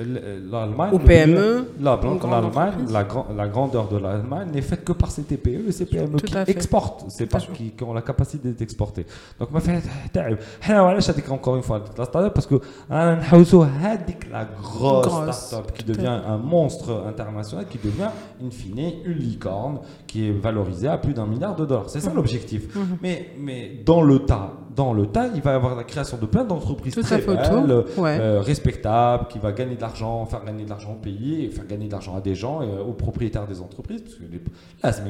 euh, 0.00 0.40
l'Allemagne... 0.50 0.92
Au 0.92 0.98
PME. 0.98 1.68
L'Allemagne, 1.80 2.86
la 2.90 3.46
grandeur 3.48 3.88
de 3.88 3.98
l'Allemagne 3.98 4.48
n'est 4.52 4.62
faite 4.62 4.84
que 4.84 4.92
par 4.92 5.10
ces 5.12 5.22
TPE 5.22 5.68
et 5.68 5.72
ces 5.72 5.86
PME 5.86 6.18
qui 6.18 6.34
exportent. 6.48 7.04
C'est 7.08 7.26
pas 7.26 7.43
qui, 7.53 7.71
qui 7.71 7.83
ont 7.83 7.93
la 7.93 8.01
capacité 8.01 8.51
d'exporter. 8.51 9.05
Donc, 9.39 9.51
ما 9.51 9.59
فيه 9.59 9.81
تعب. 10.13 10.37
حنا 10.61 10.81
وعلاش 10.81 11.09
هذيك 11.09 11.25
encore 11.29 11.55
une 11.55 11.63
fois 11.63 11.81
la 11.97 12.05
start-up 12.05 12.33
parce 12.33 12.47
que 12.47 12.61
انا 12.91 13.15
نحوسوا 13.15 13.65
هذيك 13.65 14.27
la 14.31 14.45
grosse 14.63 15.07
Grosse, 15.07 15.31
start-up 15.31 15.71
qui 15.71 15.83
tout 15.83 15.91
à 15.91 15.95
devient 15.95 16.21
un 16.27 16.37
monstre 16.37 17.03
international 17.07 17.65
qui 17.71 17.77
devient 17.77 18.11
in 18.43 18.51
fine 18.51 18.93
une 19.05 19.17
licorne 19.17 19.79
qui 20.07 20.27
est 20.27 20.31
valorisée 20.31 20.87
à 20.87 20.97
plus 20.97 21.13
d'un 21.13 21.25
milliard 21.25 21.55
de 21.55 21.65
dollars. 21.65 21.89
C'est 21.89 21.99
ça 21.99 22.13
l'objectif. 22.13 22.75
Mhm. 22.75 22.97
Mais, 23.03 23.31
mais 23.37 23.81
dans 23.85 24.01
le 24.01 24.19
tas, 24.19 24.53
dans 24.74 24.92
le 24.92 25.06
tas, 25.06 25.28
il 25.34 25.40
va 25.40 25.52
y 25.52 25.54
avoir 25.54 25.76
la 25.76 25.84
création 25.84 26.16
de 26.16 26.26
plein 26.26 26.44
d'entreprises 26.44 26.94
très 26.94 27.18
belles, 27.18 27.70
euh, 27.70 27.82
euh, 27.98 28.40
respectables, 28.40 29.28
qui 29.28 29.38
va 29.38 29.52
gagner 29.52 29.76
de 29.76 29.80
l'argent, 29.80 30.26
faire 30.26 30.44
gagner 30.44 30.64
de 30.64 30.70
l'argent 30.70 30.92
au 30.92 31.02
pays, 31.02 31.50
faire 31.50 31.66
gagner 31.66 31.86
de 31.86 31.92
l'argent 31.92 32.16
à 32.16 32.20
des 32.20 32.34
gens, 32.34 32.62
et, 32.62 32.66
euh, 32.66 32.82
aux 32.82 32.92
propriétaires 32.92 33.46
des 33.46 33.60
entreprises, 33.60 34.02
parce 34.02 34.14
que 34.14 34.22
les, 34.22 34.40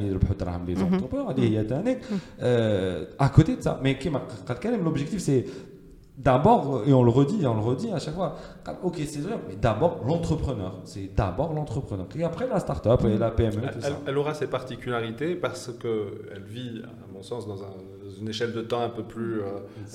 les 0.03 0.83
entrepreneurs, 0.83 1.33
il 1.37 1.53
y 1.53 1.57
a 1.57 1.63
des 1.63 1.73
années, 1.73 1.97
à 3.19 3.29
côté 3.29 3.55
de 3.55 3.61
ça. 3.61 3.79
Mais 3.81 3.97
l'objectif, 4.83 5.19
c'est 5.19 5.45
d'abord, 6.17 6.83
et 6.85 6.93
on 6.93 7.03
le 7.03 7.11
redit, 7.11 7.45
on 7.45 7.55
le 7.55 7.61
redit 7.61 7.91
à 7.91 7.99
chaque 7.99 8.15
fois, 8.15 8.35
ok, 8.83 8.95
c'est 9.05 9.19
vrai, 9.19 9.37
mais 9.47 9.55
d'abord 9.55 10.01
l'entrepreneur. 10.05 10.79
C'est 10.85 11.13
d'abord 11.15 11.53
l'entrepreneur. 11.53 12.07
Et 12.15 12.23
après 12.23 12.47
la 12.47 12.59
start-up 12.59 13.03
et 13.05 13.17
la 13.17 13.31
PME. 13.31 13.61
Elle, 13.83 13.93
elle 14.07 14.17
aura 14.17 14.33
ses 14.33 14.47
particularités 14.47 15.35
parce 15.35 15.71
qu'elle 15.77 16.43
vit, 16.43 16.81
à 16.83 17.13
mon 17.13 17.21
sens, 17.21 17.47
dans 17.47 17.61
un 17.63 17.94
une 18.19 18.29
échelle 18.29 18.53
de 18.53 18.61
temps 18.61 18.81
un 18.81 18.89
peu 18.89 19.03
plus 19.03 19.41
euh, 19.41 19.45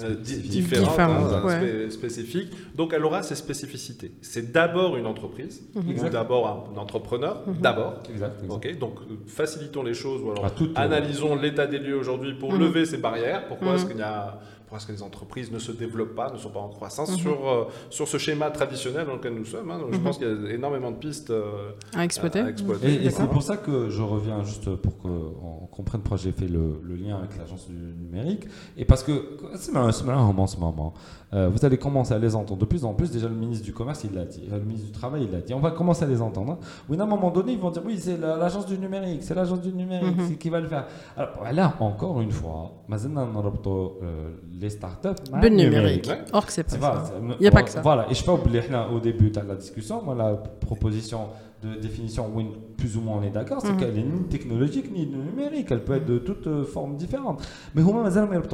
euh, 0.03 0.15
différente, 0.15 0.91
Différente, 0.91 1.33
hein, 1.33 1.43
ouais. 1.45 1.57
spé- 1.61 1.91
spécifique. 1.91 2.53
Donc 2.75 2.93
elle 2.95 3.05
aura 3.05 3.23
ses 3.23 3.35
spécificités. 3.35 4.13
C'est 4.23 4.53
d'abord 4.53 4.97
une 4.97 5.07
entreprise, 5.07 5.63
ou 5.75 5.91
Exact. 5.91 6.11
d'abord 6.11 6.73
un 6.75 6.79
entrepreneur, 6.79 7.43
Mhm. 7.47 7.55
d'abord. 7.61 7.95
Exact, 8.11 8.43
exact. 8.43 8.53
Ok, 8.55 8.79
donc 8.79 8.95
euh, 9.11 9.15
facilitons 9.27 9.83
les 9.83 9.95
choses 9.95 10.21
ou 10.23 10.31
alors 10.33 10.47
analysons 10.77 11.35
l'état 11.37 11.67
des 11.67 11.79
lieux 11.79 11.97
aujourd'hui 11.97 12.35
pour 12.35 12.53
Mhm. 12.53 12.61
lever 12.61 12.87
ces 12.87 12.99
barrières. 12.99 13.47
Pourquoi? 13.49 13.69
Mhm. 13.71 13.75
est-ce 13.77 13.87
qu'il 13.87 13.99
y 13.99 14.03
a 14.03 14.39
pourquoi 14.71 14.79
est-ce 14.79 14.87
que 14.87 14.93
les 14.93 15.03
entreprises 15.03 15.51
ne 15.51 15.59
se 15.59 15.73
développent 15.73 16.15
pas, 16.15 16.31
ne 16.33 16.39
sont 16.39 16.51
pas 16.51 16.61
en 16.61 16.69
croissance 16.69 17.11
Mhm. 17.11 17.17
sur, 17.19 17.49
euh, 17.49 17.65
sur 17.91 18.07
ce 18.07 18.19
schéma 18.19 18.53
traditionnel 18.53 19.05
dans 19.05 19.15
lequel 19.15 19.35
nous 19.35 19.45
sommes 19.45 19.69
hein. 19.69 19.81
Donc, 19.81 19.89
Je 19.93 19.97
Mhm. 19.99 20.05
pense 20.05 20.19
qu'il 20.19 20.29
y 20.29 20.31
a 20.47 20.53
énormément 20.55 20.93
de 20.93 20.97
pistes 20.97 21.31
euh, 21.31 21.73
à 21.93 22.05
exploiter. 22.05 22.39
à 22.39 22.49
exploiter. 22.51 23.05
Et, 23.05 23.11
c'est 23.11 23.27
pour 23.27 23.43
ça 23.43 23.57
que 23.57 23.91
je 23.91 24.01
reviens 24.01 24.45
juste 24.45 24.73
pour 24.77 24.97
qu'on 24.99 25.67
comprenne 25.73 26.03
pourquoi 26.03 26.19
j'ai 26.19 26.31
fait 26.31 26.47
le, 26.47 26.81
le 26.85 26.95
lien 26.95 27.17
avec 27.19 27.37
l'agence 27.37 27.67
du 27.67 27.75
numérique. 27.75 28.45
Et 28.77 28.85
parce 28.85 29.03
que 29.03 29.11
c'est 29.57 29.75
un 29.77 29.91
c'est 29.91 30.09
un 30.09 30.17
en 30.19 30.47
ce 30.47 30.57
moment. 30.57 30.95
Euh, 31.33 31.49
vous 31.49 31.65
allez 31.65 31.79
commencer 31.79 32.13
à 32.13 32.19
les 32.19 32.35
entendre 32.35 32.61
de 32.61 32.65
plus 32.65 32.85
en 32.85 32.93
plus. 32.93 33.11
Déjà, 33.11 33.29
le 33.29 33.35
ministre 33.35 33.65
du 33.65 33.73
Commerce, 33.73 34.03
il 34.05 34.15
l'a 34.15 34.25
dit. 34.25 34.43
Le 34.51 34.59
ministre 34.61 34.87
du 34.87 34.93
Travail, 34.93 35.25
il 35.25 35.31
l'a 35.31 35.41
dit. 35.41 35.55
On 35.55 35.61
va 35.61 35.71
commencer 35.71 36.05
à 36.05 36.09
les 36.09 36.21
entendre. 36.21 36.53
Hein. 36.53 36.59
Oui, 36.89 36.99
à 36.99 37.03
un 37.03 37.07
moment 37.07 37.31
donné, 37.31 37.53
ils 37.53 37.59
vont 37.59 37.71
dire 37.71 37.83
oui, 37.85 37.99
c'est 37.99 38.17
l'agence 38.17 38.67
du 38.67 38.77
numérique, 38.79 39.23
c'est 39.23 39.35
l'agence 39.35 39.61
du 39.61 39.73
numérique 39.73 40.17
mm 40.17 40.21
-hmm. 40.21 40.39
qui 40.39 40.51
va 40.51 40.61
le 40.61 40.67
faire. 40.67 40.87
Alors, 41.17 41.31
bah, 41.43 41.53
là, 41.53 41.75
encore 41.79 42.21
une 42.21 42.33
fois, 42.33 42.73
euh, 42.91 44.31
les 44.61 44.71
startups. 44.71 45.23
Le 45.33 45.41
bah, 45.41 45.51
numérique. 45.51 46.11
Or 46.33 46.47
que 46.47 46.53
c'est 46.53 46.65
pas 46.65 46.79
ça. 46.79 47.15
Il 47.39 47.43
n'y 47.43 47.47
a 47.47 47.51
pas 47.51 47.61
oh, 47.61 47.65
que 47.65 47.71
ça. 47.71 47.81
Voilà. 47.81 48.11
Et 48.11 48.15
je 48.15 48.23
fais 48.25 48.31
au 48.31 49.01
début 49.01 49.31
de 49.31 49.41
la 49.41 49.55
discussion, 49.55 50.03
moi, 50.03 50.15
la 50.15 50.35
proposition 50.69 51.21
de 51.63 51.71
définition 51.81 52.25
win 52.35 52.49
plus 52.81 52.97
ou 52.97 53.03
moins 53.03 53.19
on 53.19 53.23
est 53.23 53.31
d'accord, 53.31 53.61
c'est 53.61 53.69
mm-hmm. 53.69 53.77
qu'elle 53.77 53.99
est 53.99 54.03
ni 54.03 54.25
technologique 54.25 54.91
ni 54.91 55.07
numérique, 55.07 55.69
elle 55.71 55.85
peut 55.85 55.95
être 55.95 56.07
de 56.07 56.19
toutes 56.19 56.47
euh, 56.47 56.65
formes 56.65 56.97
différentes. 56.97 57.47
Mais 57.75 57.83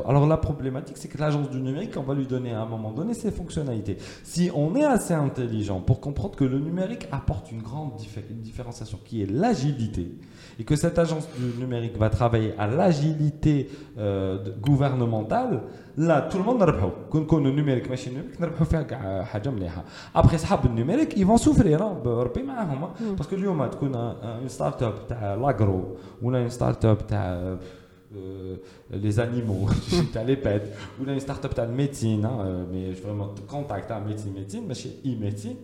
alors 0.07 0.27
la 0.27 0.37
problématique, 0.37 0.97
c'est 0.99 1.09
que 1.09 1.19
l'agence 1.19 1.49
du 1.49 1.61
numérique, 1.61 1.95
on 1.97 2.03
va 2.03 2.15
lui 2.15 2.27
donner 2.27 2.53
à 2.53 2.63
un 2.63 2.67
moment 2.67 2.91
donné 2.91 3.15
ses 3.15 3.31
fonctionnalités. 3.31 3.97
Si 4.25 4.51
on 4.55 4.75
est 4.75 4.85
assez 4.85 5.15
intelligent 5.15 5.81
pour 5.81 6.01
comprendre 6.01 6.35
que 6.37 6.45
le 6.45 6.59
numérique 6.59 7.09
apporte 7.13 7.53
une 7.53 7.63
grande 7.63 7.93
différenciation 8.31 8.99
qui 9.05 9.23
est 9.23 9.31
l'agilité, 9.31 10.11
et 10.59 10.65
que 10.65 10.75
cette 10.77 10.99
agence 10.99 11.29
du 11.39 11.61
numérique 11.61 11.97
va 11.99 12.11
travailler 12.11 12.55
à 12.59 12.67
l'agilité 12.67 13.71
euh, 13.99 14.39
gouvernementale, 14.61 15.63
là 15.99 16.23
tout 16.23 16.39
le 16.39 16.45
monde 16.45 16.65
qu'on 17.11 17.25
connaît 17.25 17.49
le 17.49 17.57
numérique 17.57 17.89
machine 17.89 18.13
numérique 18.13 18.93
euh, 18.93 19.23
après 20.15 20.37
le 20.37 20.75
numérique 20.75 21.15
ils 21.17 21.25
vont 21.25 21.39
souffrir 21.39 21.81
hein. 21.83 21.97
bah, 22.05 22.25
mm. 22.25 23.17
parce 23.17 23.29
que 23.29 23.35
lui 23.35 23.49
on 23.49 23.59
a 23.61 23.69
اون 24.16 24.48
ستارت 24.48 24.84
اب 24.84 25.08
تاع 25.10 25.36
لاغرو 25.36 25.96
ولا 26.22 26.40
اون 26.40 26.50
ستارت 26.50 26.86
اب 26.86 27.08
تاع 27.08 27.58
les 28.92 29.20
animaux, 29.20 29.70
تاع 30.14 30.24
les 30.24 30.36
pets, 30.36 30.68
ou 31.00 31.06
là 31.06 31.14
une 31.14 31.20
start-up 31.20 31.54
تاع 31.54 31.66
médecine, 31.66 32.26
hein, 32.26 32.40
euh, 32.42 32.66
mais 32.72 32.92
vraiment 32.92 33.34
contact 33.48 33.90
à 33.92 34.00
médecine, 34.00 34.34
médecine, 34.34 34.66
mais 34.68 34.74
chez 34.74 35.00
e-médecine, 35.06 35.56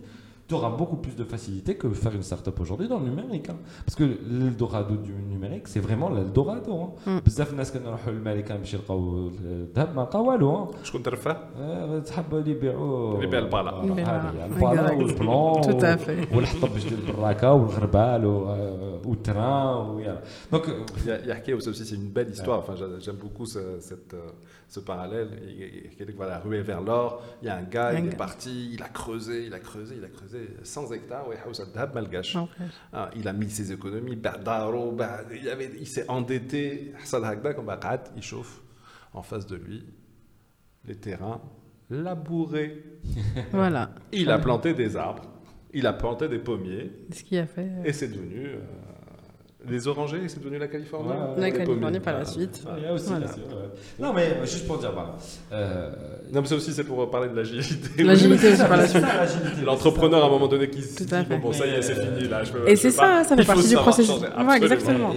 tu 0.52 0.54
auras 0.54 0.70
beaucoup 0.80 0.96
plus 1.04 1.14
de 1.22 1.24
facilité 1.34 1.70
que 1.80 1.86
faire 2.02 2.14
une 2.18 2.22
start-up 2.30 2.56
aujourd'hui 2.64 2.88
dans 2.92 3.00
le 3.04 3.08
numérique. 3.10 3.48
hein. 3.50 3.58
Parce 3.84 3.96
que 4.00 4.04
l'Eldorado 4.40 4.94
du 5.08 5.12
numérique, 5.32 5.66
c'est 5.72 5.80
vraiment 5.88 6.08
l'Eldorado. 6.16 6.72
hein. 6.82 6.90
Mm. 7.10 7.20
بزاف 7.26 7.52
الناس 7.52 7.72
كانوا 7.72 7.96
للامريكان 8.06 8.58
باش 8.58 8.74
يلقاو 8.74 9.28
الذهب 9.28 9.96
ما 9.96 10.02
لقاو 10.02 10.28
والو 10.30 10.66
hein. 10.66 10.84
شكون 10.84 11.02
ترفع 11.02 11.36
آه، 11.60 11.98
تحب 11.98 12.34
اللي 12.34 12.50
يبيعوا 12.50 13.14
اللي 13.14 13.26
يبيع 13.26 13.38
البالا. 13.38 13.70
آه، 13.72 13.80
اللي 13.80 13.92
يبيع 13.92 14.04
هذه، 14.16 14.30
البالا. 14.46 14.46
البالا 14.72 14.92
والبلون 14.92 15.62
Tout 15.62 15.82
à 15.82 15.98
fait. 15.98 16.36
والحطب 16.36 16.72
باش 16.72 16.84
ديال 16.84 17.08
البراكه 17.08 17.52
والغربال 17.52 18.24
و- 18.26 18.48
آه، 18.48 19.00
والتران 19.06 19.90
ويلا 19.90 20.22
دونك 20.52 20.64
Il 20.64 21.08
y 21.08 21.10
a- 21.10 21.26
Yahké 21.34 21.52
aussi, 21.54 21.74
c'est 21.74 21.94
une 21.94 22.10
belle 22.16 22.30
histoire. 22.36 22.58
Enfin, 22.62 22.74
j'a- 22.80 22.98
j'aime 23.04 23.16
beaucoup 23.24 23.46
ce, 23.54 23.60
cette, 23.88 24.14
euh, 24.14 24.30
ce 24.73 24.79
parallèle. 24.79 25.29
Il- 25.43 25.61
il- 25.61 25.91
il- 26.09 26.15
Voilà, 26.15 26.39
ruée 26.39 26.61
vers 26.63 26.81
l'or. 26.81 27.23
Il 27.41 27.45
y 27.45 27.49
a 27.49 27.55
un 27.55 27.61
gars, 27.63 27.89
Un 27.89 27.97
il 27.99 28.05
gars. 28.05 28.11
est 28.11 28.17
parti, 28.17 28.71
il 28.73 28.81
a 28.81 28.89
creusé, 28.89 29.45
il 29.45 29.53
a 29.53 29.59
creusé, 29.59 29.95
il 29.97 30.03
a 30.03 30.07
creusé 30.09 30.49
100 30.63 30.91
hectares. 30.91 31.27
Ah, 32.91 33.09
il 33.15 33.27
a 33.27 33.33
mis 33.33 33.49
ses 33.49 33.71
économies. 33.71 34.15
bah, 34.15 35.21
il 35.33 35.47
avait- 35.49 35.71
il 35.79 35.87
s'est 35.87 36.09
endetté. 36.09 36.93
Il 38.15 38.23
chauffe. 38.23 38.61
En 39.13 39.21
face 39.21 39.45
de 39.45 39.55
lui, 39.57 39.85
les 40.85 40.95
terrains 40.95 41.39
labourés. 41.91 42.83
Voilà. 43.51 43.91
Il 44.11 44.29
a 44.31 44.39
planté 44.39 44.73
des 44.73 44.95
arbres. 44.97 45.29
Il 45.75 45.85
a 45.87 45.93
planté 45.93 46.27
des 46.27 46.39
pommiers. 46.39 46.91
Ce 47.11 47.23
qui 47.23 47.37
a 47.37 47.45
fait. 47.45 47.61
euh, 47.69 47.83
Et 47.83 47.93
c'est 47.93 48.07
devenu 48.07 48.45
euh, 48.47 48.59
Les 49.69 49.87
orangers, 49.87 50.19
c'est 50.27 50.43
devenu 50.43 50.57
la 50.59 50.67
Californie 50.67 51.07
Ouais, 51.09 51.41
La 51.41 51.51
Californie 51.51 51.99
par 52.01 52.17
la 52.19 52.25
suite. 52.25 52.61
Ah, 52.67 52.71
il 52.77 52.83
y 52.83 52.85
a 52.85 52.93
aussi, 52.93 53.05
Voilà. 53.07 53.25
bien 53.27 53.33
sûr, 53.33 53.43
ouais. 53.47 53.69
Non, 53.99 54.13
mais 54.13 54.23
euh, 54.23 54.45
juste 54.45 54.67
pour 54.67 54.77
dire. 54.77 54.91
Euh, 55.53 55.89
Non, 56.33 56.41
mais 56.41 56.47
ça 56.47 56.55
aussi, 56.55 56.73
c'est 56.73 56.83
pour 56.83 57.09
parler 57.09 57.29
de 57.29 57.35
l'agilité. 57.35 58.03
L'agilité 58.03 58.49
aussi 58.51 58.57
par 58.61 58.75
la 58.75 58.87
suite. 58.87 59.03
L'entrepreneur, 59.65 60.21
à 60.23 60.27
un 60.27 60.29
moment 60.29 60.47
donné, 60.47 60.69
qui 60.69 60.81
se 60.81 60.97
Tout 60.97 61.05
dit 61.05 61.15
à 61.15 61.23
fait. 61.23 61.37
bon, 61.37 61.47
bon, 61.47 61.53
ça 61.53 61.65
y 61.65 61.69
est, 61.69 61.81
c'est 61.81 61.95
fini, 61.95 62.27
là. 62.27 62.43
Je 62.43 62.51
peux, 62.51 62.67
Et 62.67 62.75
c'est 62.75 62.93
pas. 62.95 63.23
ça, 63.23 63.29
ça 63.29 63.37
fait 63.37 63.45
partie 63.45 63.69
du 63.69 63.75
processus. 63.75 64.15
Ouais, 64.19 64.57
exactement. 64.57 65.13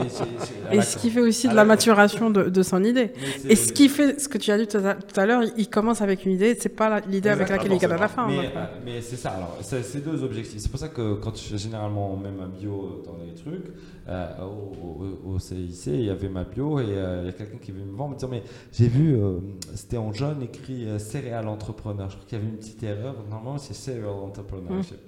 Et 0.72 0.80
ce 0.80 0.96
qui 0.96 1.10
fait 1.10 1.20
aussi 1.22 1.48
de 1.48 1.54
la- 1.54 1.64
maturation 1.64 2.30
de, 2.30 2.44
de 2.44 2.62
son 2.62 2.84
idée. 2.84 3.10
Et 3.48 3.56
ce 3.56 3.72
qui 3.72 3.88
fait, 3.88 4.20
ce 4.20 4.28
que 4.28 4.38
tu 4.38 4.52
as 4.52 4.58
dit 4.58 4.68
tout 4.68 4.78
à, 4.78 5.26
l'heure, 5.26 5.42
il- 5.56 5.68
commence 5.68 6.00
avec 6.02 6.24
une 6.24 6.32
idée, 6.32 6.56
c'est 6.58 6.68
pas 6.68 7.00
l'idée 7.00 7.28
avec 7.30 7.48
laquelle 7.48 7.72
il 7.72 7.78
gagne 7.78 7.92
à 7.92 7.96
la 7.98 8.08
fin. 8.08 8.28
Mais, 8.28 8.38
euh, 8.46 8.64
mais 8.84 9.00
c'est 9.00 9.16
ça, 9.16 9.30
alors, 9.30 9.58
c'est 9.60 10.04
deux 10.04 10.22
objectifs. 10.22 10.60
C'est 10.60 10.70
pour 10.70 10.78
ça 10.80 10.88
que 10.88 11.14
quand 11.14 11.36
je, 11.36 11.56
généralement 11.56 12.16
met 12.16 12.30
ma 12.30 12.46
bio 12.46 13.02
dans 13.04 13.16
les 13.24 13.34
trucs, 13.34 13.66
euh, 14.07 14.43
au, 14.43 15.03
au- 15.03 15.33
au 15.35 15.39
CIC, 15.39 15.87
il 15.87 16.05
y 16.05 16.09
avait 16.09 16.29
ma 16.29 16.43
bio 16.43 16.79
et 16.79 16.85
euh, 16.87 17.21
il 17.23 17.25
y 17.27 17.29
a 17.29 17.33
quelqu'un 17.33 17.57
qui 17.57 17.71
veut 17.71 17.83
me 17.83 17.95
voir 17.95 18.09
me 18.09 18.15
dire 18.15 18.27
Mais 18.29 18.43
j'ai 18.71 18.87
vu, 18.87 19.15
euh, 19.15 19.39
c'était 19.75 19.97
en 19.97 20.11
jaune 20.13 20.41
écrit 20.41 20.85
euh, 20.87 20.99
céréal 20.99 21.47
entrepreneur. 21.47 22.09
Je 22.09 22.15
crois 22.15 22.27
qu'il 22.27 22.37
y 22.37 22.41
avait 22.41 22.49
une 22.49 22.57
petite 22.57 22.83
erreur. 22.83 23.15
Normalement, 23.29 23.57
c'est 23.57 23.73
cereal 23.73 24.09
entrepreneurship. 24.09 24.99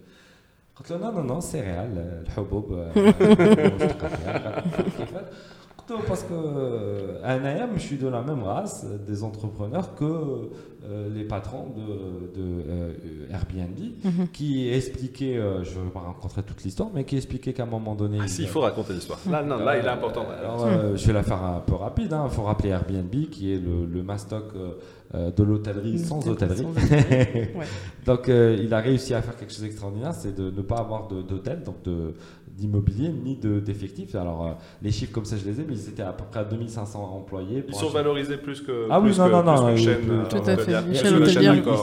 قلت 0.75 0.91
له 0.91 0.97
non, 0.97 1.11
non, 1.13 1.23
non, 1.23 1.41
céréales, 1.41 1.97
euh, 1.97 2.21
الحبوب 2.21 2.65
parce 6.06 6.22
que 6.22 6.32
euh, 6.32 7.20
à 7.24 7.38
NAM, 7.38 7.70
je 7.76 7.80
suis 7.80 7.96
de 7.96 8.08
la 8.08 8.20
même 8.20 8.42
race 8.42 8.84
des 9.06 9.22
entrepreneurs 9.22 9.94
que 9.94 10.04
euh, 10.04 11.08
les 11.14 11.24
patrons 11.24 11.66
de, 11.76 12.40
euh, 12.40 12.92
Airbnb 13.30 13.78
mhm. 14.04 14.28
qui 14.28 14.70
expliquaient, 14.70 15.40
je 15.62 15.78
ne 15.78 15.84
vais 15.84 15.90
pas 15.90 16.00
rencontrer 16.00 16.42
toute 16.42 16.62
l'histoire, 16.62 16.90
mais 16.94 17.04
qui 17.04 17.16
expliquaient 17.16 17.52
qu'à 17.52 17.62
un 17.62 17.66
moment 17.66 17.94
donné. 17.94 18.18
Ah, 18.20 18.26
il 18.38 18.48
faut 18.48 18.60
raconter 18.60 18.92
l'histoire. 18.92 19.18
Là, 19.30 19.42
non, 19.42 19.58
là, 19.58 19.78
il 19.78 19.84
est 19.84 19.88
important. 19.88 20.26
Je 20.94 21.06
vais 21.06 21.12
la 21.12 21.22
faire 21.22 21.42
un 21.42 21.60
peu 21.60 21.74
rapide. 21.74 22.14
Il 22.24 22.30
faut 22.30 22.42
rappeler 22.42 22.70
Airbnb 22.70 23.10
qui 23.30 23.54
est 23.54 23.58
le, 23.58 24.02
mastoc 24.02 24.52
de 25.14 25.42
l'hôtellerie 25.42 25.98
sans 25.98 26.26
hôtellerie. 26.28 26.66
Donc, 28.06 28.28
il 28.28 28.72
a 28.72 28.80
réussi 28.80 29.14
à 29.14 29.22
faire 29.22 29.36
quelque 29.36 29.52
chose 29.52 29.62
d'extraordinaire, 29.62 30.12
c'est 30.12 30.34
de 30.34 30.50
ne 30.50 30.62
pas 30.62 30.76
avoir 30.76 31.08
d'hôtel, 31.08 31.62
donc 31.62 31.82
de 31.82 32.14
d'immobilier 32.58 33.08
ni 33.10 33.36
de 33.36 33.60
d'effectifs. 33.60 34.14
Alors, 34.14 34.46
euh, 34.46 34.50
les 34.82 34.90
chiffres 34.90 35.12
comme 35.12 35.24
ça, 35.24 35.36
je 35.36 35.44
les 35.48 35.60
ai, 35.60 35.64
mais 35.66 35.74
ils 35.74 35.88
étaient 35.88 36.02
à 36.02 36.12
peu 36.12 36.24
près 36.30 36.40
à 36.40 36.44
2500 36.44 37.00
employés. 37.16 37.64
Ils 37.68 37.74
sont 37.74 37.88
valorisés 37.88 38.36
plus 38.36 38.60
que. 38.60 38.86
Ah 38.90 38.98
oui, 39.00 39.10
plus 39.10 39.18
non, 39.18 39.26
que- 39.26 39.30
non, 39.32 39.42
non, 39.42 39.76
chaîne, 39.76 39.98
euh, 40.10 40.24
tout 40.28 40.36
à 40.38 40.56
fait. 40.56 40.72
Ils 40.90 40.96
sont, 40.96 41.04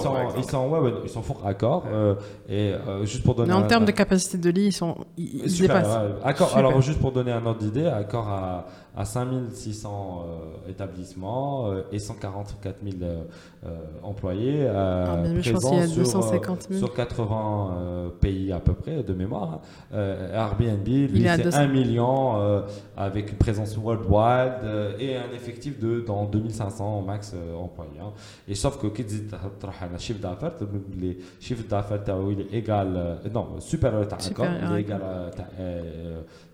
par 0.07 0.21
ils 0.23 0.37
exemple. 0.37 0.51
sont, 0.51 0.69
ouais, 0.69 0.79
ouais, 0.79 0.93
ils 1.03 1.09
sont 1.09 1.21
fort 1.21 1.41
accords. 1.45 1.85
euh, 1.91 2.15
et 2.49 2.73
euh, 2.73 3.05
juste 3.05 3.23
pour 3.23 3.35
donner 3.35 3.49
Mais 3.49 3.55
en 3.55 3.63
termes 3.67 3.85
de 3.85 3.91
capacité 3.91 4.37
de 4.37 4.49
lit, 4.49 4.67
ils, 4.67 4.71
sont, 4.73 4.95
ils, 5.17 5.43
ils 5.45 5.49
Super, 5.49 5.77
dépassent. 5.77 5.97
ouais. 6.03 6.09
Accord- 6.23 6.49
Super. 6.49 6.65
alors 6.65 6.81
juste 6.81 6.99
pour 6.99 7.11
donner 7.11 7.31
un 7.31 7.45
ordre 7.45 7.59
d'idée, 7.59 7.85
Accor 7.85 8.27
a, 8.27 8.67
a 8.95 9.05
5600 9.05 10.23
euh, 10.67 10.69
établissements 10.71 11.67
euh, 11.71 11.81
et 11.91 11.99
144 11.99 12.77
000 12.83 12.95
euh, 13.01 13.05
euh, 13.05 13.23
euh, 13.65 13.69
employés 14.03 14.59
euh, 14.59 15.05
ah, 15.07 15.39
présents 15.39 15.87
sur, 15.87 16.01
euh, 16.01 16.03
250 16.03 16.67
sur, 16.73 16.93
80 16.93 18.11
pays 18.21 18.51
à 18.51 18.59
peu 18.59 18.73
près 18.73 19.01
de 19.01 19.13
mémoire. 19.13 19.61
Hein. 19.91 19.97
Airbnb, 20.33 20.85
lui, 20.85 21.23
c'est 21.23 21.55
1 21.55 21.67
million 21.67 22.61
avec 22.95 23.31
une 23.31 23.37
présence 23.37 23.75
worldwide 23.75 24.99
et 24.99 25.15
un 25.15 25.33
effectif 25.33 25.79
de 25.79 26.01
dans 26.01 26.25
2500 26.25 27.01
max 27.01 27.33
employés. 27.59 27.99
Hein. 27.99 28.11
Et 28.47 28.53
sauf 28.53 28.79
que 28.79 28.85
qui 28.87 29.03
dit 29.03 29.23
un 29.33 29.97
chiffre 29.97 30.19
d'affaires, 30.19 30.51
les 30.99 31.17
chiffres 31.39 31.67
d'affaires 31.67 32.03
il 32.29 32.41
est 32.41 32.53
égal, 32.53 33.19
non, 33.33 33.59
supérieur 33.59 34.01
à 34.03 34.17
il 34.19 34.77
est 34.77 34.81
égal 34.81 35.01
à 35.01 35.31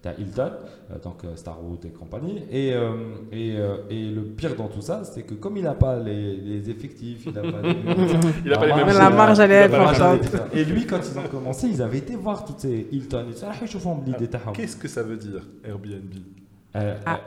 tu 0.02 0.08
as 0.08 0.14
Hilton, 0.18 0.52
euh, 0.92 1.00
donc 1.04 1.24
euh, 1.24 1.36
Starwood 1.36 1.86
et 1.86 1.90
compagnie. 1.90 2.44
Et, 2.52 2.74
euh, 2.74 2.92
et, 3.32 3.56
et, 3.90 4.12
le 4.12 4.22
pire 4.24 4.56
dans 4.56 4.68
tout 4.68 4.82
ça, 4.82 5.04
c'est 5.04 5.24
que 5.24 5.36
comme 5.36 5.58
il 5.58 5.64
n'a 5.64 5.76
pas 5.76 5.98
les, 6.00 6.70
effectifs, 6.70 7.26
il 7.26 7.34
n'a 7.34 7.42
pas, 7.42 7.62
les, 7.62 7.76
il 8.46 8.54
a 8.54 8.94
La 8.94 9.10
marge, 9.10 9.40
elle 9.40 9.52
est 9.52 9.64
importante. 9.64 10.22
Et 10.54 10.64
lui, 10.66 10.86
quand 10.86 11.00
ils 11.00 11.20
ont 11.20 11.28
commencé, 11.28 11.68
ils 11.68 11.82
avaient 11.82 12.00
été 12.00 12.16
voir 12.16 12.46
toutes 12.46 12.60
ces 12.62 12.88
Hilton 12.92 13.28
et 13.30 13.34
tout 13.34 13.40
ça. 13.40 13.52
Qu'est-ce 14.54 14.78
que 14.78 14.88
ça 14.88 15.04
veut 15.04 15.18
dire, 15.18 15.42
Airbnb? 15.64 16.14
Euh, 16.74 16.96
ah. 17.06 17.20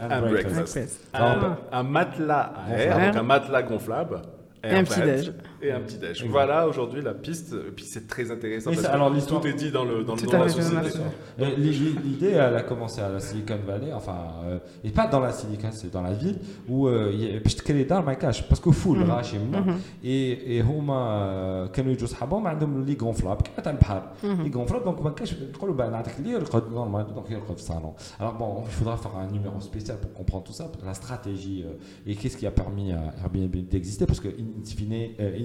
and, 0.00 0.28
breakfast. 0.30 1.00
Ah. 1.12 1.56
Un, 1.72 1.78
un 1.78 1.82
matelas 1.82 2.52
à 2.56 2.78
air, 2.78 3.06
donc 3.06 3.16
un 3.16 3.22
matelas 3.24 3.62
gonflable, 3.62 4.22
Et 4.65 4.69
un 4.69 4.75
air 4.77 4.83
petit 4.85 5.01
bed, 5.01 5.15
déj. 5.19 5.33
Et 5.61 5.71
un 5.73 5.81
petit 5.81 5.97
déj. 5.97 6.09
Exact. 6.11 6.27
Voilà 6.37 6.57
aujourd'hui 6.69 7.01
la 7.01 7.13
piste. 7.13 7.51
Et 7.67 7.71
puis 7.75 7.83
c'est 7.83 8.07
très 8.13 8.31
intéressant. 8.31 8.71
Et 8.71 8.75
parce 8.75 8.85
ça, 8.85 8.91
que 8.91 8.95
alors, 8.97 9.09
l'histoire- 9.09 9.41
tout 9.41 9.47
est 9.47 9.53
dit 9.63 9.71
dans 9.71 9.83
le, 9.83 9.95
dans 10.05 10.15
le 10.15 10.21
Tout 10.21 10.27
nom 10.27 10.35
à 10.35 10.37
de 10.37 10.43
la 10.43 10.49
fait, 10.49 10.61
société. 10.61 10.81
tout 10.81 10.87
à 10.87 10.89
fait. 10.89 11.43
Euh, 11.43 11.55
l'i- 11.57 11.95
L'idée, 12.05 12.31
elle 12.43 12.55
a 12.55 12.61
commencé 12.71 13.01
à 13.01 13.09
la 13.09 13.19
Silicon 13.19 13.57
Valley, 13.67 13.91
enfin, 13.99 14.19
euh, 14.45 14.59
et 14.85 14.91
pas 14.91 15.07
dans 15.07 15.19
la 15.19 15.33
Silicon, 15.33 15.67
c'est 15.71 15.91
dans 15.91 16.01
la 16.01 16.13
ville 16.13 16.37
où 16.69 16.87
euh, 16.87 17.11
il 17.13 17.19
y 17.23 17.35
a- 17.35 17.39
باش 17.39 17.55
تكري 17.55 17.83
دار 17.83 18.05
ما 18.05 18.13
كاش 18.13 18.41
باسكو 18.49 18.71
فول 18.71 19.05
Mhm. 19.05 19.09
راشي 19.09 19.37
منا 19.37 19.65
Mhm. 19.65 20.05
اي 20.05 20.33
اي 20.47 20.61
هما 20.61 20.93
آه، 20.95 21.67
كانوا 21.67 21.91
يجوا 21.91 22.07
صحابهم 22.07 22.47
عندهم 22.47 22.85
لي 22.85 22.97
غونفلاب 23.01 23.41
كيما 23.41 23.57
تاع 23.63 23.71
البحر 23.71 24.11
لي 24.23 24.51
غونفلاب 24.55 24.83
دونك 24.83 25.01
ما 25.01 25.09
كاش 25.09 25.33
نقولوا 25.55 25.75
بقى 25.75 25.89
نعطيك 25.91 26.13
اللي 26.19 26.29
يرقد 26.31 26.71
نورمال 26.71 27.13
دونك 27.15 27.31
يرقد 27.31 27.55
في 27.57 27.61
الصالون 27.61 27.93
alors 28.19 28.33
bon 28.39 28.63
il 28.67 28.71
faudra 28.83 28.95
faire 28.97 29.15
un 29.17 29.27
numéro 29.37 29.59
spécial 29.61 29.97
pour 30.03 30.13
comprendre 30.13 30.43
tout 30.43 30.53
ça 30.53 30.65
la 30.85 30.93
stratégie 30.93 31.63
euh, 31.67 32.09
et 32.09 32.15
qu'est-ce 32.15 32.37
qui 32.37 32.47
a 32.47 32.51
permis 32.51 32.89
à 32.93 33.01
Airbnb 33.23 33.55
d'exister 33.71 34.05
parce 34.05 34.19
que 34.19 34.27
in 34.29 34.33
fine, 34.33 34.46
euh, 34.46 34.46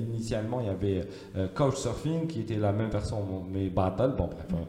initialement 0.02 0.60
il 0.60 0.66
y 0.66 0.70
avait 0.70 1.00
euh, 1.36 1.46
Couchsurfing 1.56 2.26
qui 2.26 2.40
était 2.40 2.56
la 2.56 2.72
même 2.72 2.90
version 2.90 3.18
mais 3.52 3.68
battle 3.68 4.12
bon 4.18 4.26
bref 4.26 4.46
euh, 4.52 4.64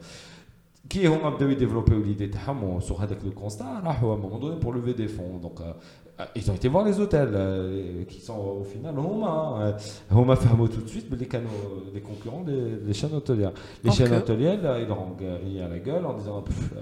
qui 0.89 1.07
ont 1.07 1.29
بداو 1.29 1.49
يديفلوبيو 1.49 2.03
l'idée 2.03 2.29
تاعهم 2.31 2.79
sur 2.79 3.01
هذاك 3.01 3.17
le 3.25 3.31
constat 3.31 3.81
راحوا 3.83 4.13
à 4.13 4.17
un 4.17 4.21
moment 4.21 4.39
donné 4.39 4.59
pour 4.59 4.73
lever 4.73 4.93
des 4.93 5.07
fonds 5.07 5.38
donc 5.41 5.62
euh, 5.62 5.73
euh, 6.19 6.25
ils 6.35 6.49
ont 6.51 6.55
été 6.55 6.67
voir 6.67 6.83
les 6.85 6.99
hôtels 6.99 7.31
euh, 7.33 8.03
qui 8.05 8.19
sont 8.21 8.38
au 8.38 8.63
final 8.63 8.95
هما 8.97 9.75
euh, 9.77 10.13
هما 10.13 10.35
فهموا 10.35 10.67
tout 10.67 10.81
de 10.85 10.89
suite 10.89 11.09
باللي 11.12 11.25
كانوا 11.25 11.49
des 11.95 12.01
concurrents 12.01 12.43
des, 12.43 12.88
des 12.88 12.93
chaînes 12.93 13.13
hôtelières 13.15 13.53
les 13.83 13.89
Ok. 13.89 13.95
chaînes 13.97 14.13
hôtelières 14.13 14.62
là, 14.63 14.79
ils 14.79 14.88
leur 14.88 14.99
ont 14.99 15.15
ri 15.43 15.62
à 15.62 15.67
la 15.67 15.79
gueule 15.79 16.05
en 16.05 16.13
disant 16.13 16.41
pff, 16.41 16.71
euh, 16.77 16.81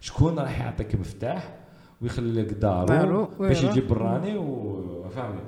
شكون 0.00 0.38
راح 0.38 0.60
يعطيك 0.60 0.94
مفتاح 0.94 1.54
ويخلي 2.02 2.42
لك 2.42 2.52
دارو 2.52 2.86
دارو، 2.86 3.28
باش 3.40 3.60
voilà. 3.60 3.64
يجيب 3.64 3.88
براني 3.88 4.36
وفهمني 4.36 5.40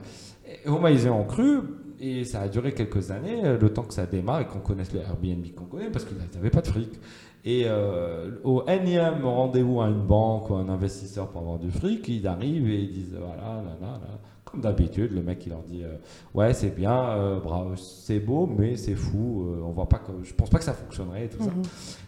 Omaïs 0.66 1.06
ont 1.08 1.24
cru, 1.24 1.60
et 2.00 2.26
ça 2.26 2.42
a 2.42 2.48
duré 2.48 2.74
quelques 2.74 3.12
années, 3.12 3.46
euh, 3.46 3.58
le 3.58 3.72
temps 3.72 3.84
que 3.84 3.94
ça 3.94 4.06
démarre 4.06 4.42
et 4.42 4.46
qu'on 4.46 4.60
connaisse 4.60 4.92
les 4.94 5.00
Airbnb 5.00 5.46
qu'on 5.56 5.66
connaît, 5.66 5.90
parce 5.90 6.06
qu'ils 6.06 6.18
n'avaient 6.18 6.50
pas 6.50 6.62
de 6.62 6.68
fric. 6.68 7.00
Et 7.46 7.64
euh, 7.66 8.32
au 8.46 8.64
énième 8.68 9.26
rendez-vous 9.26 9.82
à 9.82 9.88
une 9.88 10.02
banque 10.02 10.50
ou 10.50 10.56
à 10.56 10.60
un 10.60 10.70
investisseur 10.70 11.28
pour 11.28 11.42
avoir 11.42 11.60
du 11.60 11.72
fric, 11.72 12.08
ils 12.08 12.26
arrivent 12.26 12.70
et 12.70 12.80
ils 12.80 12.92
disent 12.92 13.18
voilà, 13.20 13.62
là, 13.62 13.78
là, 13.82 14.00
là. 14.02 14.20
comme 14.46 14.62
d'habitude, 14.62 15.12
le 15.12 15.22
mec 15.22 15.46
il 15.46 15.50
leur 15.50 15.64
dit 15.64 15.84
euh, 15.84 15.96
ouais 16.34 16.54
c'est 16.54 16.74
bien, 16.74 17.10
euh, 17.18 17.40
c'est 17.76 18.22
beau, 18.22 18.48
mais 18.48 18.78
c'est 18.78 18.96
fou, 18.96 19.46
euh, 19.46 19.62
on 19.62 19.72
voit 19.72 19.90
pas 19.90 19.98
que, 20.00 20.12
je 20.24 20.34
pense 20.34 20.50
pas 20.50 20.60
que 20.60 20.64
ça 20.64 20.74
fonctionnerait 20.74 21.26
et 21.26 21.30
tout 21.30 21.44
ça. 21.44 21.52
Mhm. 21.52 21.64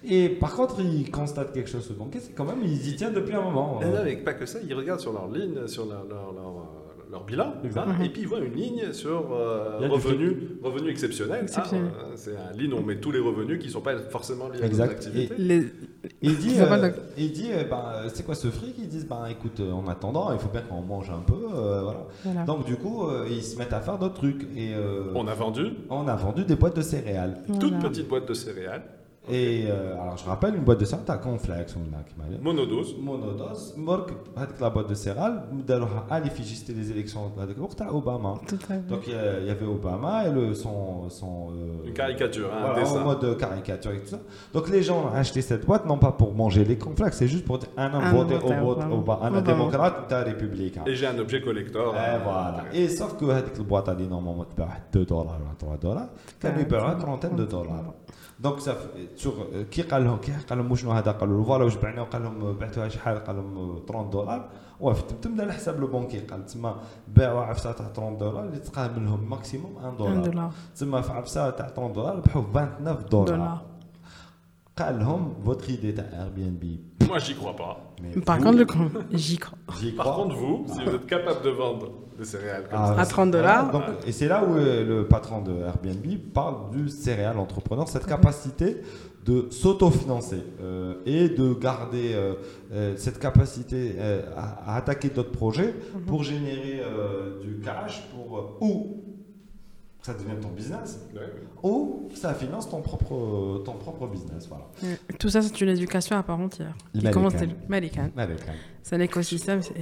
Et 0.06 0.30
par 0.30 0.56
contre, 0.56 0.80
ils 0.80 1.12
constatent 1.12 1.52
quelque 1.52 1.70
chose 1.70 1.86
ce 1.86 1.92
banquier, 1.92 2.22
c'est 2.22 2.34
quand 2.34 2.46
même 2.46 2.64
ils 2.64 2.88
y 2.88 2.96
tiennent 2.96 3.14
depuis 3.14 3.36
un 3.36 3.42
moment. 3.42 3.82
Et 3.82 3.86
non, 3.86 4.06
mais 4.06 4.16
pas 4.16 4.36
que 4.36 4.46
ça, 4.46 4.60
ils 4.66 4.74
regardent 4.74 5.02
sur 5.02 5.12
leur 5.12 5.30
ligne, 5.30 5.68
sur 5.68 5.86
leur 5.86 6.06
leur 7.12 7.24
bilan, 7.24 7.54
hein, 7.64 7.96
et 8.04 8.10
puis 8.10 8.22
ils 8.24 8.28
voient 8.28 8.40
une 8.40 8.54
ligne 8.54 8.92
sur 8.94 9.32
euh, 9.34 9.88
revenus 9.88 10.34
revenu 10.64 10.90
exceptionnel. 10.90 11.44
Exceptionnel. 11.44 11.92
Ah, 12.00 12.04
euh, 12.06 12.12
c'est 12.16 12.36
un 12.36 12.52
ligne 12.58 12.74
où 12.74 12.78
on 12.78 12.82
met 12.84 12.98
tous 12.98 13.12
les 13.12 13.20
revenus 13.20 13.60
qui 13.60 13.68
ne 13.68 13.72
sont 13.72 13.82
pas 13.82 13.98
forcément 14.10 14.50
liés 14.50 14.60
Exact. 14.64 14.84
à 14.84 14.88
nos 14.88 14.92
activités. 14.94 15.36
Les... 15.38 15.64
Il 16.22 16.36
dit, 16.38 16.52
Ils 16.56 16.62
ont 16.64 16.68
pas 16.68 16.80
euh, 16.80 16.92
il 17.18 17.32
dit 17.32 17.50
euh, 17.52 17.64
ben, 17.64 17.84
euh, 17.96 18.10
c'est 18.14 18.24
quoi 18.26 18.36
ce 18.36 18.48
fric? 18.50 18.76
Ils 18.78 18.88
disent, 18.88 19.08
ben, 19.08 19.26
écoute, 19.30 19.60
euh, 19.60 19.72
en 19.72 19.88
attendant, 19.88 20.32
il 20.34 20.40
faut 20.40 20.50
bien 20.50 20.62
qu'on 20.62 20.82
mange 20.82 21.10
un 21.10 21.22
peu. 21.26 21.34
euh, 21.56 21.82
voilà. 21.82 22.06
Voilà. 22.24 22.44
Donc, 22.44 22.66
du 22.66 22.76
coup, 22.76 23.08
euh, 23.08 23.26
ils 23.30 23.44
se 23.44 23.58
mettent 23.58 23.74
à 23.74 23.82
faire 23.82 23.98
d'autres 23.98 24.16
trucs. 24.16 24.44
Et 24.56 24.74
euh, 24.76 25.12
On 25.16 25.28
a 25.28 25.34
vendu 25.34 25.68
on 25.90 26.08
a 26.08 26.16
vendu 26.16 26.44
des 26.46 26.56
boîtes 26.56 26.76
de 26.76 26.82
céréales. 26.82 27.38
toute 27.60 27.74
Voilà. 27.74 27.90
petite 27.90 28.08
boîte 28.08 28.28
de 28.28 28.34
céréales, 28.34 28.84
Et 29.31 29.67
euh, 29.69 30.01
alors, 30.03 30.17
je 30.17 30.25
rappelle, 30.25 30.55
une 30.57 30.65
boîte 30.65 30.81
de 30.81 30.87
céréales, 30.87 31.05
t'as 31.07 31.19
Conflex, 31.19 31.77
on 31.77 31.95
a 31.97 32.03
qui 32.03 32.15
m'a 32.19 32.25
dit. 32.25 32.43
monodose. 32.43 32.97
Monodos, 32.99 33.75
Mork, 33.77 34.09
avec 34.35 34.59
la 34.59 34.71
boîte 34.71 34.89
de 34.89 34.95
céréales, 34.95 35.45
d'ailleurs, 35.69 36.07
aller 36.11 36.31
figister 36.31 36.73
les 36.73 36.91
élections 36.91 37.31
avec 37.41 37.57
le 37.57 37.63
à 37.85 37.95
Obama. 37.95 38.35
Tout 38.49 38.57
à 38.57 38.67
fait. 38.67 38.87
Donc, 38.89 39.01
il 39.07 39.13
y 39.13 39.17
a- 39.17 39.39
il 39.41 39.47
y 39.47 39.51
avait 39.51 39.67
Obama 39.67 40.27
et 40.27 40.33
le, 40.33 40.55
son. 40.55 41.09
son 41.11 41.51
euh, 41.53 41.87
Une 41.89 41.93
caricature, 41.93 42.49
hein, 42.53 42.57
un 42.57 42.61
Voilà, 42.69 42.81
dessin. 42.81 43.03
en 43.03 43.05
mode 43.05 43.37
caricature 43.37 43.93
et 43.93 44.01
tout 44.01 44.09
ça. 44.09 44.21
Donc 44.55 44.69
les 44.71 44.83
gens 44.83 44.99
ont 45.05 45.13
acheté 45.15 45.43
cette 45.43 45.65
boîte 45.67 45.85
non 45.87 45.99
pas 45.99 46.13
pour 46.13 46.35
manger 46.35 46.65
les 46.65 46.79
cornflakes, 46.79 47.15
c'est 47.15 47.29
juste 47.29 47.45
pour 47.45 47.59
dire 47.59 47.69
un 47.77 47.93
homme 47.95 48.03
Un 48.03 48.13
voté 48.13 48.35
voté 48.37 48.55
au 48.59 48.65
vote 48.65 48.79
Obama. 48.79 48.95
au 48.97 49.01
bas, 49.03 49.19
un 49.23 49.29
Obama. 49.29 49.41
démocrate 49.43 49.97
ou 50.11 50.15
un 50.15 50.23
républicain. 50.23 50.83
Et 50.87 50.95
j'ai 50.97 51.07
un 51.07 51.19
objet 51.19 51.41
collector. 51.43 51.95
Et 51.95 51.99
hein, 51.99 52.19
voilà. 52.25 52.65
Et 52.73 52.89
sauf 52.89 53.17
que 53.19 53.25
هذيك 53.25 53.57
البواط 53.59 53.89
اللي 53.89 54.09
normalement 54.09 54.45
تباع 54.57 54.79
2 54.93 55.05
دولار 55.07 55.41
ولا 55.43 55.55
3 55.59 55.77
دولار 55.77 56.09
كانوا 56.41 56.61
يبيعوها 56.61 56.99
trentaine 56.99 57.37
de 57.37 57.47
dollars. 57.53 57.93
دونك 58.41 58.59
ça 58.61 58.73
fait- 58.75 59.14
sur 59.18 59.30
كي 59.72 59.82
قال 59.82 60.04
لهم 60.04 60.18
كي 60.18 60.32
قال 60.50 60.58
لهم 60.58 60.76
شنو 60.76 60.92
هذا 60.92 61.12
قالوا 61.12 61.38
له 61.38 61.44
فوالا 61.44 61.64
واش 61.64 61.76
بعنا 61.76 62.04
قال 62.04 62.24
لهم 62.24 62.58
بعتوها 62.58 62.90
شحال 62.90 63.18
قال 63.24 63.36
لهم 63.36 63.80
30 63.88 64.10
دولار 64.10 64.50
وقفت 64.80 65.24
تبدا 65.24 65.44
على 65.44 65.54
حساب 65.54 65.80
لو 65.80 65.88
بونكي 65.88 66.20
قال 66.20 66.46
تما 66.46 66.76
باعوا 67.08 67.42
عفسه 67.44 67.72
تاع 67.72 67.86
30 67.88 68.18
دولار 68.18 68.44
اللي 68.44 68.60
تلقاه 68.60 68.88
منهم 68.88 69.30
ماكسيموم 69.30 69.76
1 69.76 69.98
Un 69.98 70.26
دولار. 70.28 70.52
تما 70.76 71.02
في 71.02 71.12
عفسه 71.12 71.50
تاع 71.50 71.68
30 71.68 71.94
دولار 71.94 72.16
ربحوا 72.16 72.42
29 72.42 73.26
دولار 73.26 73.62
votre 75.44 75.70
idée 75.70 75.94
Airbnb 76.14 76.64
Moi, 77.08 77.20
j'y 77.20 77.34
crois 77.36 77.56
pas. 77.56 77.94
mais 78.02 78.22
Par 78.22 78.38
vous, 78.38 78.44
contre, 78.44 78.58
le 78.58 78.66
con, 78.66 78.92
j'y 79.14 79.38
crois. 79.38 79.58
j'y 79.80 79.92
Par 79.92 80.06
crois. 80.06 80.24
contre, 80.24 80.36
vous, 80.36 80.66
si 80.68 80.84
vous 80.84 80.92
êtes 80.96 81.06
capable 81.06 81.44
de 81.44 81.50
vendre 81.50 81.92
des 82.18 82.26
céréales 82.26 82.64
comme 82.70 82.80
Ah, 82.82 82.94
ça, 82.96 83.02
À 83.02 83.06
30 83.06 83.32
dollars. 83.32 83.72
et 84.06 84.12
c'est 84.12 84.28
là 84.28 84.44
où 84.44 84.56
euh, 84.56 84.86
le 84.86 85.08
patron 85.08 85.42
de 85.42 85.52
Airbnb 85.62 86.06
parle 86.34 86.72
du 86.72 86.90
céréal 86.90 87.38
entrepreneur, 87.40 87.88
cette 87.88 88.06
capacité 88.06 88.78
de 89.26 89.48
s'autofinancer 89.50 90.44
euh, 90.62 90.96
et 91.06 91.30
de 91.30 91.54
garder 91.54 92.12
euh, 92.14 92.36
euh, 92.72 92.94
cette 92.98 93.18
capacité 93.18 93.96
euh, 93.98 94.22
à, 94.38 94.74
à 94.74 94.78
attaquer 94.78 95.10
d'autres 95.10 95.32
projets 95.32 95.74
pour 96.06 96.24
générer 96.24 96.82
euh, 96.84 97.42
du 97.42 97.60
cash 97.60 98.04
pour 98.14 98.38
euh, 98.38 98.42
ou 98.62 99.02
ça 100.06 100.14
devient 100.14 100.40
ton 100.42 100.50
business 100.50 101.00
Ouais, 101.14 101.20
ouais. 101.22 101.28
ou 101.64 102.10
ça 102.14 102.34
finance 102.36 102.70
ton 102.70 102.82
propre 102.82 103.64
ton 103.66 103.74
propre 103.74 104.06
business 104.08 104.48
voilà. 104.48 104.66
Tout 105.20 105.30
ça, 105.30 105.42
c'est 105.42 105.60
une 105.62 105.70
éducation 105.70 106.16
à 106.18 106.24
part 106.24 106.40
entière. 106.40 106.76
Hein. 106.96 108.26
C'est 108.84 108.96
un 108.96 109.00
écosystème. 109.00 109.62
c'est- 109.62 109.74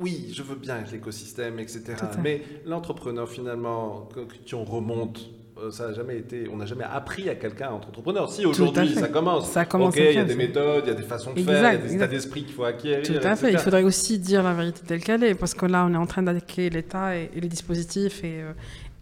Oui, 0.00 0.32
je 0.34 0.42
veux 0.42 0.56
bien 0.56 0.78
l'écosystème, 0.90 1.58
etc. 1.60 1.82
Mais 2.22 2.42
l'entrepreneur, 2.66 3.28
finalement, 3.28 4.08
quand 4.12 4.56
on 4.58 4.64
remonte, 4.64 5.30
euh, 5.58 5.70
ça 5.70 5.88
n'a 5.88 5.92
jamais 5.94 6.18
été, 6.18 6.48
on 6.52 6.56
n'a 6.56 6.66
jamais 6.66 6.82
appris 6.84 7.28
à 7.28 7.36
quelqu'un 7.36 7.66
à 7.66 7.76
être 7.76 7.86
entrepreneur. 7.88 8.28
Si 8.32 8.44
aujourd'hui 8.44 8.94
ça 8.94 9.06
commence, 9.08 9.48
Ça 9.50 9.64
commence 9.64 9.94
il 9.96 10.12
y 10.12 10.18
a 10.18 10.24
des 10.24 10.34
méthodes, 10.34 10.82
il 10.86 10.88
y 10.88 10.92
a 10.92 10.94
des 10.94 11.02
façons 11.04 11.32
de 11.34 11.38
Exact, 11.38 11.52
faire, 11.52 11.72
il 11.74 11.76
y 11.80 11.84
a 11.84 11.86
des 11.86 11.94
états 11.94 12.08
d'esprit 12.08 12.42
qu'il 12.44 12.54
faut 12.54 12.64
acquérir. 12.64 13.06
Tout 13.06 13.24
à 13.26 13.36
fait. 13.36 13.52
Il 13.52 13.58
faudrait 13.58 13.84
aussi 13.84 14.18
dire 14.18 14.42
la 14.42 14.54
vérité 14.54 14.80
telle 14.84 15.04
qu'elle 15.04 15.22
est, 15.22 15.34
parce 15.36 15.54
que 15.54 15.66
là, 15.66 15.86
on 15.88 15.92
est 15.94 15.96
en 15.98 16.06
train 16.06 16.22
d'attaquer 16.24 16.68
l'État 16.68 17.16
et, 17.16 17.30
et 17.36 17.40
les 17.40 17.48
dispositifs 17.48 18.24
et, 18.24 18.42
euh, 18.42 18.52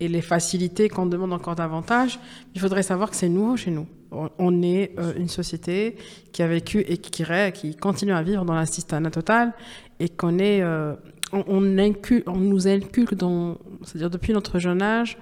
et 0.00 0.08
les 0.08 0.22
facilités 0.22 0.88
qu'on 0.88 1.06
demande 1.06 1.32
encore 1.32 1.54
davantage. 1.54 2.18
Il 2.54 2.60
faudrait 2.60 2.82
savoir 2.82 3.10
que 3.10 3.16
c'est 3.16 3.28
nouveau 3.28 3.56
chez 3.56 3.70
nous. 3.70 3.86
On, 4.10 4.62
est 4.62 4.98
euh, 4.98 5.12
une 5.16 5.28
société 5.28 5.96
qui 6.32 6.42
a 6.42 6.48
vécu 6.48 6.80
et 6.80 6.98
qui, 6.98 7.24
qui 7.54 7.76
continue 7.76 8.12
à 8.12 8.22
vivre 8.22 8.44
dans 8.44 8.54
l'assistanat 8.54 9.10
total 9.10 9.52
et 10.00 10.08
qu'on 10.08 10.38
est, 10.40 10.62
euh, 10.62 10.96
on, 11.32 11.60
nous 11.60 12.66
inculque, 12.66 13.14
c'est-à-dire 13.84 14.10
depuis 14.10 14.32
notre 14.32 14.58
jeune 14.58 14.82
âge, 14.82 15.16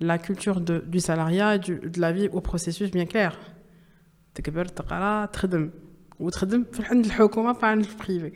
la 0.00 0.18
culture 0.18 0.60
du 0.60 0.98
salariat 0.98 1.54
et 1.54 1.58
de 1.60 2.00
la 2.00 2.10
vie 2.10 2.28
au 2.32 2.40
processus 2.40 2.90
bien 2.90 3.06
clair. 3.06 3.38
تكبر 6.21 6.29
تقرا 6.29 6.29
تخدم 6.29 6.63
وتخدم 6.63 6.63
في 6.71 6.83
عند 6.83 7.05
الحكومه 7.05 7.53
pas 7.53 7.63
عند 7.63 7.85
البريفي 7.85 8.31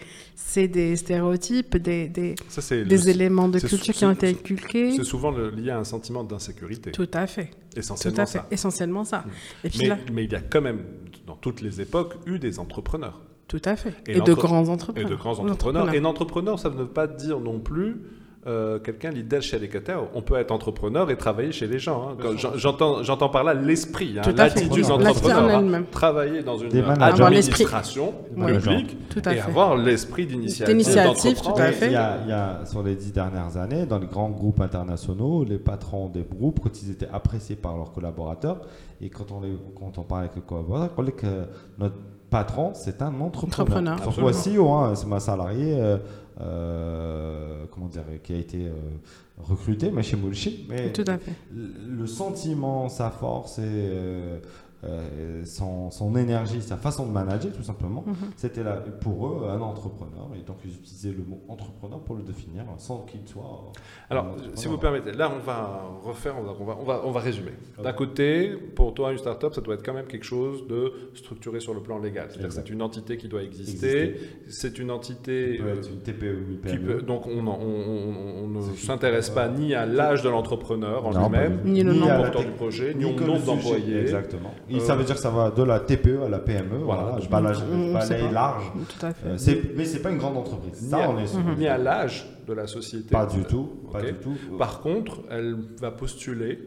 c'est 0.54 0.68
des 0.68 0.96
stéréotypes 0.96 1.78
des, 1.78 2.08
des, 2.10 2.36
Ça, 2.50 2.62
c'est 2.62 2.84
des 2.86 2.98
le- 2.98 3.10
éléments 3.10 3.48
de 3.50 3.60
c'est- 3.60 3.68
culture 3.70 3.94
qui 3.94 4.06
ont 4.06 4.16
c'est- 4.20 4.30
été 4.32 4.40
inculqués 4.40 4.92
C'est 4.98 5.04
souvent 5.04 5.32
le- 5.32 5.50
lié 5.50 5.72
à 5.72 5.80
un 5.80 5.84
sentiment 5.84 6.24
d'insécurité. 6.24 6.92
tout 6.92 7.10
à 7.14 7.26
fait 7.28 7.50
tout 7.72 7.80
Essentiellement 7.80 8.24
à 8.24 8.26
fait 8.26 8.38
ça. 8.40 8.48
essentiellement 8.52 9.04
ça 9.04 9.20
et 9.64 9.70
puis 9.70 9.80
Mais, 9.82 9.88
là 9.90 9.98
mais 10.14 10.24
il 10.26 10.32
y 10.32 10.36
a 10.36 10.42
quand 10.52 10.62
même, 10.70 10.82
dans 11.28 11.36
toutes 11.46 11.62
les 11.62 11.76
époques, 11.86 12.14
eu 12.32 12.36
des 12.48 12.54
entrepreneurs. 12.66 13.18
tout 13.48 13.62
à 13.74 13.76
fait 13.82 13.94
Et 14.08 14.12
et, 14.12 14.14
de 14.14 14.20
l'entre- 14.20 14.36
grands 14.46 14.66
Et 14.66 14.70
entrepreneurs 14.76 15.10
de 15.10 15.16
grands 15.24 15.40
entrepreneurs. 15.40 15.94
Et 15.98 16.00
l'entrepreneur, 16.08 16.56
ça 16.64 16.70
ne 16.74 16.76
veut 16.82 16.94
pas 17.00 17.08
dire 17.26 17.38
non 17.50 17.58
plus 17.70 17.92
euh, 18.47 18.79
quelqu'un 18.79 19.11
leader 19.11 19.43
chez 19.43 19.59
les 19.59 19.69
Qatar. 19.69 20.05
On 20.15 20.23
peut 20.23 20.37
être 20.37 20.53
entrepreneur 20.53 21.11
et 21.11 21.17
travailler 21.17 21.53
chez 21.53 21.67
les 21.67 21.79
gens. 21.79 22.11
hein. 22.11 22.35
J'entends, 22.57 23.03
j'entends 23.03 23.29
par 23.29 23.43
là 23.45 23.55
l'esprit, 23.55 24.17
hein, 24.19 24.23
l'attitude 24.37 24.87
d'entrepreneur. 24.87 25.51
Hein. 25.51 25.83
Travailler 25.91 26.43
dans 26.43 26.57
une 26.59 26.71
administration 26.77 28.15
publique 28.37 28.97
Tout 29.11 29.23
à 29.25 29.33
et 29.33 29.37
fait. 29.37 29.41
avoir 29.49 29.77
l'esprit 29.77 30.27
d'initiative. 30.27 31.41
Tout 31.43 31.55
à 31.57 31.73
fait. 31.73 31.87
Il 31.87 31.93
y, 31.93 31.97
a, 31.97 32.19
il 32.25 32.29
y 32.29 32.33
a, 32.33 32.61
sur 32.67 32.83
les 32.83 32.95
dix 32.95 33.13
dernières 33.13 33.57
années, 33.57 33.87
dans 33.87 33.99
les 33.99 34.07
grands 34.07 34.31
groupes 34.31 34.61
internationaux, 34.61 35.45
les 35.45 35.59
patrons 35.59 36.09
des 36.09 36.23
groupes, 36.23 36.61
quand 36.63 36.83
ils 36.83 36.91
étaient 36.91 37.09
appréciés 37.13 37.57
par 37.57 37.77
leurs 37.77 37.93
collaborateurs, 37.93 38.59
et 39.01 39.09
quand 39.09 39.31
on, 39.33 39.41
les, 39.41 39.57
quand 39.79 39.99
on 39.99 40.03
parle 40.03 40.23
avec 40.23 40.37
les 40.37 40.43
collaborateurs, 40.43 40.91
on 40.97 41.03
dit 41.03 41.13
que 41.13 41.27
notre 41.79 41.97
patron, 42.31 42.73
c'est 42.75 43.03
un 43.03 43.21
entrepreneur. 43.21 43.95
Entrepreneur. 43.95 44.33
CEO, 44.35 44.69
hein, 44.73 44.93
c'est 44.95 45.07
ma 45.07 45.21
salarié, 45.21 45.77
euh, 45.79 45.97
euh, 46.41 47.65
comment 47.71 47.89
dire, 47.89 48.05
qui 48.23 48.35
a 48.35 48.37
été 48.39 48.67
euh, 48.67 48.73
recruté, 49.39 49.91
mais 49.91 50.03
chez. 50.03 50.67
Mais 50.69 50.93
tout 50.93 51.05
à 51.07 51.19
fait 51.19 51.33
le 51.55 52.07
le 52.07 52.07
sentiment, 52.07 52.89
sa 52.89 53.11
force 53.11 53.59
et 53.59 53.63
euh, 53.65 54.39
euh, 54.85 55.45
son, 55.45 55.91
son 55.91 56.15
énergie, 56.17 56.61
sa 56.63 56.77
façon 56.77 57.07
de 57.07 57.13
manager, 57.13 57.53
tout 57.53 57.63
simplement, 57.63 58.05
Mhm. 58.07 58.15
c'était 58.37 58.63
là 58.63 58.83
pour 59.01 59.27
eux 59.29 59.49
un 59.49 59.61
entrepreneur. 59.61 60.29
Et 60.39 60.43
donc 60.45 60.59
ils 60.65 60.73
utilisaient 60.75 61.13
le 61.17 61.25
mot 61.25 61.41
entrepreneur 61.49 61.99
pour 62.01 62.15
le 62.17 62.23
définir 62.23 62.65
sans 62.79 62.99
qu'il 63.01 63.27
soit. 63.27 63.73
Alors, 64.11 64.25
un 64.25 64.29
entrepreneur. 64.31 64.59
si 64.59 64.69
vous 64.69 64.79
permettez, 64.79 65.13
là, 65.13 65.33
on 65.35 65.45
va 65.45 65.83
refaire, 66.05 66.35
on 66.39 66.43
va, 66.45 66.53
on 66.61 66.65
va, 66.65 66.77
on 66.81 66.85
va, 66.85 67.03
on 67.05 67.11
va 67.11 67.21
résumer. 67.21 67.53
D'un 67.83 67.93
côté, 67.93 68.51
pour 68.75 68.93
toi, 68.95 69.13
une 69.13 69.19
start-up, 69.19 69.55
ça 69.55 69.61
doit 69.61 69.75
être 69.75 69.85
quand 69.85 69.95
même 69.95 70.07
quelque 70.07 70.25
chose 70.27 70.67
de 70.69 70.93
structuré 71.15 71.61
sur 71.61 71.73
le 71.75 71.81
plan 71.81 71.99
légal. 71.99 72.27
C'est-à-dire 72.29 72.49
que 72.49 72.55
c'est 72.55 72.71
une 72.71 72.83
entité 72.83 73.17
qui 73.17 73.29
doit 73.29 73.43
exister. 73.43 74.03
Exister. 74.11 74.21
C'est 74.49 74.79
une 74.79 74.91
entité 74.91 75.57
Ça 75.57 75.63
peut 75.65 75.69
euh, 75.71 75.75
être 75.77 75.91
une 75.91 76.01
TPE 76.01 76.25
ou 76.25 76.51
une 76.53 76.61
qui 76.61 76.77
PME. 76.77 76.97
peut- 76.99 77.03
donc 77.03 77.27
on, 77.27 77.47
en- 77.47 77.59
on- 77.61 77.65
on- 77.65 78.45
on 78.45 78.49
ne 78.49 78.77
s'intéresse 78.77 79.31
pas 79.31 79.47
euh, 79.47 79.57
ni 79.57 79.75
à 79.75 79.87
l'âge 79.87 80.23
de 80.23 80.29
l'entrepreneur 80.29 81.07
en 81.07 81.11
lui-même, 81.11 81.61
Ni 81.65 81.83
le 81.83 81.91
à 81.93 81.95
nombre 81.95 82.17
porteur 82.19 82.45
du 82.45 82.51
projet, 82.51 82.95
ni 82.95 83.05
au 83.05 83.13
nombre 83.19 83.45
d'employés. 83.45 84.01
Exactement. 84.01 84.51
Et 84.69 84.77
Euh, 84.77 84.81
ça 84.81 84.97
veut 84.97 85.05
dire 85.05 85.15
que 85.15 85.21
ça 85.21 85.31
va 85.31 85.51
de 85.51 85.63
la 85.63 85.79
TPE 85.81 86.23
à 86.25 86.29
la 86.29 86.39
PME. 86.41 86.79
Voilà. 86.83 87.03
Voilà, 87.03 87.21
je 87.21 87.29
balaye, 87.29 87.55
je 87.55 87.93
balaye 87.93 88.25
pas. 88.27 88.33
large. 88.33 88.73
tout 88.89 89.07
à 89.07 89.13
fait 89.13 89.29
Euh, 89.29 89.37
c'est- 89.39 89.63
mais 89.77 89.85
c'est 89.85 90.01
pas 90.03 90.11
une 90.11 90.19
grande 90.19 90.37
entreprise. 90.37 90.83
Ni 90.83 90.89
Ça, 90.91 91.05
à- 91.05 91.09
on 91.09 91.19
est 91.19 91.27
sûr. 91.27 91.41
ni 91.57 91.67
à 91.69 91.79
l'âge 91.79 92.27
de 92.47 92.53
la 92.53 92.67
société. 92.67 93.11
Pas 93.11 93.27
du 93.27 93.45
tout. 93.45 93.71
Pas 93.93 94.03
du 94.03 94.15
tout. 94.15 94.35
Par 94.59 94.81
contre, 94.81 95.21
elle 95.31 95.57
va 95.81 95.91
postuler. 95.93 96.59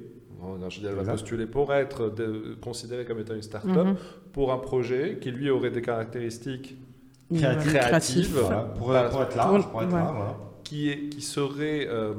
non, 0.41 0.69
je 0.69 0.79
dis 0.79 0.85
elle 0.85 0.93
va 0.93 0.99
Exact. 1.01 1.11
postuler 1.13 1.45
pour 1.47 1.73
être 1.73 2.09
de- 2.09 2.55
considérée 2.61 3.03
comme 3.03 3.19
étant 3.19 3.35
une 3.35 3.41
start-up 3.41 3.85
Mhm. 3.87 3.95
pour 4.31 4.53
un 4.53 4.57
projet 4.57 5.17
qui 5.19 5.31
lui 5.31 5.49
aurait 5.49 5.69
des 5.71 5.81
caractéristiques 5.81 6.77
Créatif. 7.35 7.73
Créatif. 7.73 8.31
Voilà, 8.33 8.61
pour, 8.61 8.87
pour 8.87 8.93
être 8.95 9.35
large, 9.35 9.61
Pour- 9.63 9.71
pour 9.71 9.81
être 9.83 9.89
ouais. 9.93 9.99
large, 9.99 10.15
voilà. 10.15 10.35
Qui, 10.69 10.89
est, 10.91 11.09
qui 11.09 11.21
serait 11.21 11.87
euh, 11.89 12.13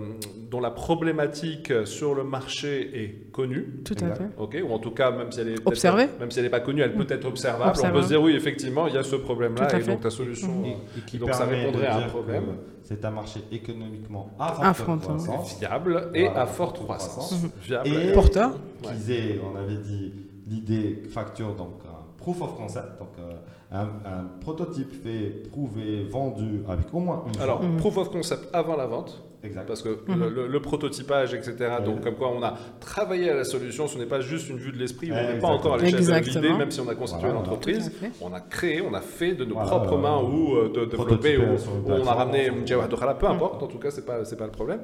dont 0.51 0.59
la 0.61 0.73
problématique 0.73 1.73
sur 1.85 2.17
le 2.17 2.25
marché 2.25 2.91
est 3.01 3.31
connue. 3.31 3.81
tout 3.85 3.95
à 4.03 4.13
fait 4.13 4.25
Ok, 4.39 4.57
ou 4.69 4.73
en 4.73 4.81
tout 4.81 4.91
cas, 4.91 5.13
même 5.13 5.31
si 5.31 5.39
elle 5.41 5.49
est 5.51 5.53
peut-être- 5.55 5.67
Observée. 5.69 6.07
même 6.19 6.33
si 6.33 6.41
elle 6.41 6.47
n'est 6.47 6.51
pas 6.51 6.59
connue, 6.59 6.83
elle 6.83 6.95
peut 6.95 7.07
être 7.09 7.27
observable. 7.27 7.71
Observable. 7.71 7.97
On 7.97 8.01
peut 8.01 8.05
se 8.05 8.09
dire 8.09 8.21
oui, 8.23 8.33
effectivement, 8.35 8.89
il 8.89 8.95
y 8.95 8.99
a 8.99 9.05
ce 9.05 9.15
problème-là, 9.15 9.69
et 9.77 9.81
fait. 9.81 9.87
donc 9.91 10.01
ta 10.01 10.11
solution 10.11 10.65
Et, 10.65 10.71
euh, 10.71 10.99
et 10.99 11.01
qui 11.09 11.19
donc 11.19 11.33
ça 11.33 11.45
répondrait 11.45 11.87
à 11.87 11.99
un 11.99 12.09
problème. 12.09 12.45
C'est 12.83 13.05
un 13.05 13.11
marché 13.13 13.39
économiquement 13.53 14.31
à 14.41 14.75
forte 14.75 15.03
croissance. 15.03 15.57
fiable 15.57 16.11
et 16.13 16.25
Voilà, 16.25 16.41
à 16.43 16.47
forte 16.47 16.79
croissance. 16.81 17.35
Viable. 17.63 17.89
Et 17.89 18.13
Porteur. 18.13 18.51
qu'ils 18.83 19.13
aient, 19.13 19.41
on 19.45 19.57
avait 19.57 19.77
dit, 19.77 20.13
l'idée 20.49 21.03
facture, 21.09 21.55
donc 21.55 21.75
un 21.87 22.17
proof 22.19 22.43
of 22.43 22.57
concept, 22.57 22.99
donc 22.99 23.11
euh, 23.21 23.33
un, 23.73 23.83
un 23.83 24.25
prototype 24.41 24.93
fait, 25.03 25.49
prouvé, 25.51 26.05
vendu 26.11 26.63
avec 26.69 26.93
au 26.93 26.99
moins 26.99 27.25
une 27.35 27.41
Alors. 27.41 27.63
Mhm. 27.63 27.77
proof 27.77 27.97
of 27.99 28.11
concept 28.11 28.49
avant 28.53 28.77
la 28.77 28.87
vente, 28.87 29.23
Exact. 29.45 29.65
parce 29.67 29.81
que 29.83 29.91
Mhm. 30.09 30.19
le, 30.21 30.29
le- 30.29 30.47
le 30.49 30.61
prototypage, 30.61 31.35
etc., 31.35 31.55
donc 31.85 32.01
comme 32.01 32.15
quoi 32.17 32.31
on 32.37 32.43
a 32.43 32.55
travaillé 32.81 33.31
à 33.31 33.35
la 33.35 33.45
solution, 33.45 33.87
ce 33.87 33.97
n'est 33.97 34.07
pas 34.07 34.21
juste 34.21 34.49
une 34.51 34.57
vue 34.59 34.73
de 34.73 34.77
l'esprit, 34.79 35.13
où 35.13 35.15
on 35.15 35.33
n'est 35.35 35.39
pas 35.39 35.47
encore 35.49 35.75
à 35.75 35.79
l'échelle 35.79 36.05
de 36.05 36.29
l'idée, 36.41 36.53
même 36.53 36.71
si 36.73 36.81
on 36.81 36.89
a 36.89 36.97
constitué 36.97 37.29
Voilà, 37.29 37.35
l'entreprise. 37.39 37.93
On 38.21 38.33
a 38.35 38.41
créé, 38.41 38.83
on 38.83 38.93
a 38.93 39.01
fait 39.01 39.35
de 39.35 39.45
nos 39.45 39.55
Voilà, 39.55 39.69
propres 39.71 39.95
euh, 39.95 39.99
mains 39.99 40.21
ou 40.21 40.57
euh, 40.57 40.69
de 40.69 40.85
développer, 40.87 40.97
prototypé 40.97 41.39
ou, 41.39 41.43
une 41.87 41.93
on 42.03 42.07
a 42.09 42.13
ramené 42.15 42.51
Dokhala, 42.89 43.15
peu 43.15 43.27
Mhm. 43.27 43.33
importe, 43.35 43.63
en 43.63 43.67
tout 43.69 43.79
cas, 43.79 43.91
c'est 43.93 44.05
pas, 44.05 44.25
c'est 44.25 44.37
pas 44.37 44.47
le 44.47 44.51
problème. 44.53 44.81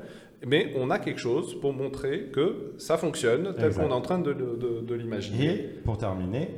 Mais 0.47 0.72
on 0.78 0.91
a 0.91 0.99
quelque 1.01 1.18
chose 1.20 1.59
pour 1.61 1.72
montrer 1.72 2.26
que 2.32 2.74
ça 2.78 2.97
fonctionne 2.99 3.53
tel 3.59 3.74
qu'on 3.74 3.89
est 3.89 3.93
en 3.93 4.01
train 4.01 4.20
de, 4.20 4.32
de- 4.32 4.57
de- 4.57 4.80
de 4.87 4.95
l'imaginer. 4.95 5.47
Et 5.55 5.59
pour 5.84 5.99
terminer, 5.99 6.51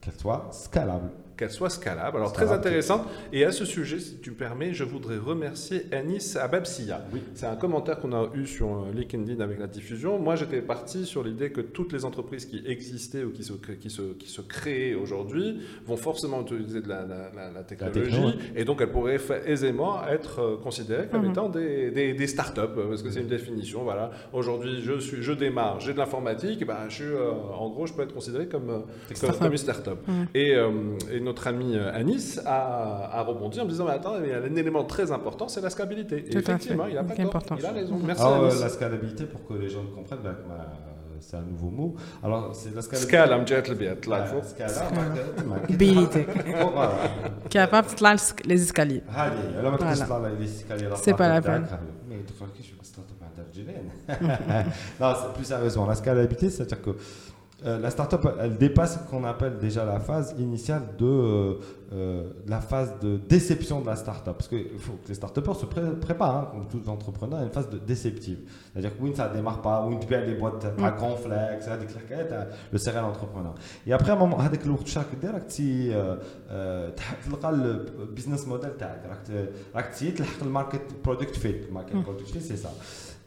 qu'elle 0.00 0.14
soit 0.14 0.48
scalable. 0.50 1.10
Qu'elle 1.36 1.50
soit 1.50 1.70
scalable. 1.70 2.16
Alors 2.16 2.32
très 2.32 2.50
intéressante. 2.52 3.02
Et 3.32 3.44
à 3.44 3.52
ce 3.52 3.64
sujet, 3.64 3.98
si 4.00 4.16
tu 4.18 4.30
me 4.30 4.36
permets, 4.36 4.72
je 4.72 4.84
voudrais 4.84 5.18
remercier 5.18 5.86
Anis 5.92 6.36
Ababsia. 6.36 7.04
Oui. 7.12 7.22
C'est 7.34 7.46
un 7.46 7.56
commentaire 7.56 7.98
qu'on 8.00 8.12
a 8.12 8.30
eu 8.34 8.46
sur 8.46 8.66
euh, 8.68 8.92
LinkedIn 8.94 9.40
avec 9.40 9.58
la 9.58 9.66
diffusion. 9.66 10.18
Moi, 10.18 10.36
j'étais 10.36 10.62
parti 10.62 11.04
sur 11.04 11.22
l'idée 11.22 11.50
que 11.50 11.60
toutes 11.60 11.92
les 11.92 12.04
entreprises 12.04 12.46
qui 12.46 12.62
existaient 12.66 13.24
ou 13.24 13.30
qui 13.30 13.44
se, 13.44 13.52
qui 13.52 13.90
se, 13.90 14.02
qui 14.14 14.28
se 14.28 14.40
créent 14.40 14.94
aujourd'hui 14.94 15.60
vont 15.86 15.96
forcément 15.96 16.42
utiliser 16.42 16.80
de 16.80 16.88
la, 16.88 17.02
la- 17.06 17.30
la- 17.34 17.50
la 17.50 17.62
technologie. 17.64 18.38
Et 18.54 18.64
donc, 18.64 18.80
elles 18.80 18.90
pourraient 18.90 19.20
aisément 19.46 20.06
être 20.08 20.40
euh, 20.40 20.56
considérées 20.56 21.08
comme 21.10 21.24
Mhm. 21.24 21.30
étant 21.30 21.48
des, 21.48 21.90
des, 21.90 22.14
des 22.14 22.26
startups, 22.26 22.60
euh, 22.60 22.88
parce 22.88 23.02
que 23.02 23.10
c'est 23.10 23.20
une 23.20 23.26
définition. 23.28 23.82
Voilà. 23.84 24.10
Aujourd'hui, 24.32 24.80
je, 24.82 24.98
suis, 25.00 25.22
je 25.22 25.32
démarre, 25.32 25.80
j'ai 25.80 25.92
de 25.92 25.98
l'informatique, 25.98 26.64
ben, 26.66 26.76
je 26.88 26.94
suis, 26.94 27.04
euh, 27.04 27.30
en 27.32 27.68
gros, 27.70 27.86
je 27.86 27.92
peux 27.92 28.02
être 28.02 28.14
considéré 28.14 28.46
comme, 28.46 28.84
comme, 29.38 29.50
une 29.52 29.56
startup. 29.58 29.98
Mhm. 30.06 30.26
Et, 30.34 30.54
euh, 30.54 30.70
et 31.12 31.20
notre 31.25 31.47
ami 31.47 31.75
euh, 31.75 31.93
Anis 31.99 32.39
a, 32.45 33.09
a 33.19 33.21
rebondi 33.23 33.59
en 33.59 33.65
me 33.65 33.69
disant 33.69 33.85
Mais 33.85 33.91
attends, 33.91 34.15
il 34.23 34.29
y 34.29 34.33
a 34.33 34.37
un 34.37 34.55
élément 34.55 34.83
très 34.83 35.11
important, 35.11 35.47
c'est 35.47 35.61
la 35.61 35.69
scalabilité. 35.69 36.17
Et 36.27 36.29
Tout 36.29 36.37
à 36.37 36.41
effectivement, 36.41 36.85
fait. 36.85 36.91
il 36.91 36.97
a 36.97 37.03
pas 37.03 37.09
C'est 37.15 37.23
tort. 37.23 37.25
important. 37.35 37.55
Il 37.59 37.65
a 37.65 37.71
raison. 37.71 37.99
Merci 38.03 38.21
Alors, 38.23 38.43
euh, 38.43 38.49
Anis. 38.49 38.61
la 38.61 38.69
scalabilité, 38.69 39.23
pour 39.25 39.41
que 39.47 39.53
les 39.63 39.69
gens 39.69 39.83
comprennent, 39.95 40.19
ben, 40.23 40.35
ben, 40.49 40.55
c'est 41.19 41.37
un 41.37 41.41
nouveau 41.41 41.69
mot. 41.69 41.95
Alors, 42.23 42.55
c'est 42.55 42.73
la 42.75 42.81
scalabilité. 42.81 43.17
Scale, 43.17 43.29
I'm 43.39 43.47
jet 43.47 43.67
le 43.69 43.75
biet, 43.75 43.97
là, 44.07 44.25
il 44.25 44.27
faut. 44.31 44.47
Scala, 44.47 44.69
Scala. 44.69 44.91
ben, 44.91 45.73
Habilité. 45.75 46.25
Oh, 46.63 46.69
voilà. 46.73 46.91
capable 47.49 47.87
de 47.87 47.93
تطلع 47.93 48.13
لس- 48.13 48.35
les 48.45 48.61
escaliers 48.71 49.01
هذه 49.09 49.61
لما 49.61 49.77
تقدرش 49.77 49.97
Voilà. 49.99 50.05
تطلع 50.05 50.27
لي 50.39 50.47
سكالي 50.47 50.95
C'est 50.95 51.15
pas 51.17 51.29
la 51.29 51.41
peine. 51.41 51.65
mais 52.09 52.31
دخل 52.31 52.45
كي 52.57 52.63
شو 52.63 52.75
ستارت 52.83 53.07
اب 53.11 53.27
عندها 53.27 53.45
رجلين 53.51 53.89
non 54.99 55.13
c'est 55.15 55.33
plus 55.37 55.45
sérieusement 55.45 55.85
la 55.85 55.95
scalabilité 55.95 56.49
c'est 56.49 56.63
à 56.63 56.65
dire 56.65 56.81
que 56.81 56.91
la 57.64 57.90
startup, 57.90 58.20
elle 58.38 58.58
dépasse 58.58 58.98
ce 58.98 59.10
qu'on 59.10 59.24
appelle 59.24 59.56
déjà 59.58 59.84
la 59.86 59.98
phase 59.98 60.34
initiale 60.38 60.82
de 60.98 61.58
la 62.46 62.60
phase 62.60 62.98
de 63.00 63.16
déception 63.16 63.80
de 63.80 63.86
la 63.86 63.96
startup. 63.96 64.34
Parce 64.34 64.46
que 64.46 64.56
les 65.08 65.14
startupeurs 65.14 65.56
se 65.56 65.64
préparent, 65.64 66.50
comme 66.50 66.68
tous 66.68 66.86
entrepreneurs, 66.88 67.38
à 67.40 67.42
une 67.44 67.50
phase 67.50 67.70
déceptive. 67.86 68.40
C'est-à-dire 68.72 68.94
que 68.94 69.02
oui, 69.02 69.12
ça 69.16 69.30
ne 69.30 69.34
démarre 69.34 69.62
pas, 69.62 69.86
oui, 69.88 69.96
tu 69.98 70.06
perds 70.06 70.26
les 70.26 70.34
boîtes 70.34 70.66
à 70.66 70.90
grand 70.90 71.16
flex, 71.16 71.66
à 71.66 71.78
des 71.78 71.86
claquettes, 71.86 72.34
le 72.70 72.78
serial 72.78 73.04
entrepreneur. 73.04 73.54
Et 73.86 73.92
après, 73.94 74.10
à 74.10 74.14
un 74.14 74.18
moment, 74.18 74.38
avec 74.38 74.64
le 74.66 74.72
workshop, 74.72 75.00
tu 75.48 75.92
le 76.50 77.86
business 78.14 78.46
model, 78.46 78.74
tu 78.76 78.84
as 78.84 78.98
le 80.44 80.50
market 80.50 81.02
product 81.02 81.36
fit. 81.36 81.54
Le 81.66 81.72
market 81.72 82.02
product 82.02 82.28
fit, 82.28 82.40
c'est 82.42 82.58
ça. 82.58 82.70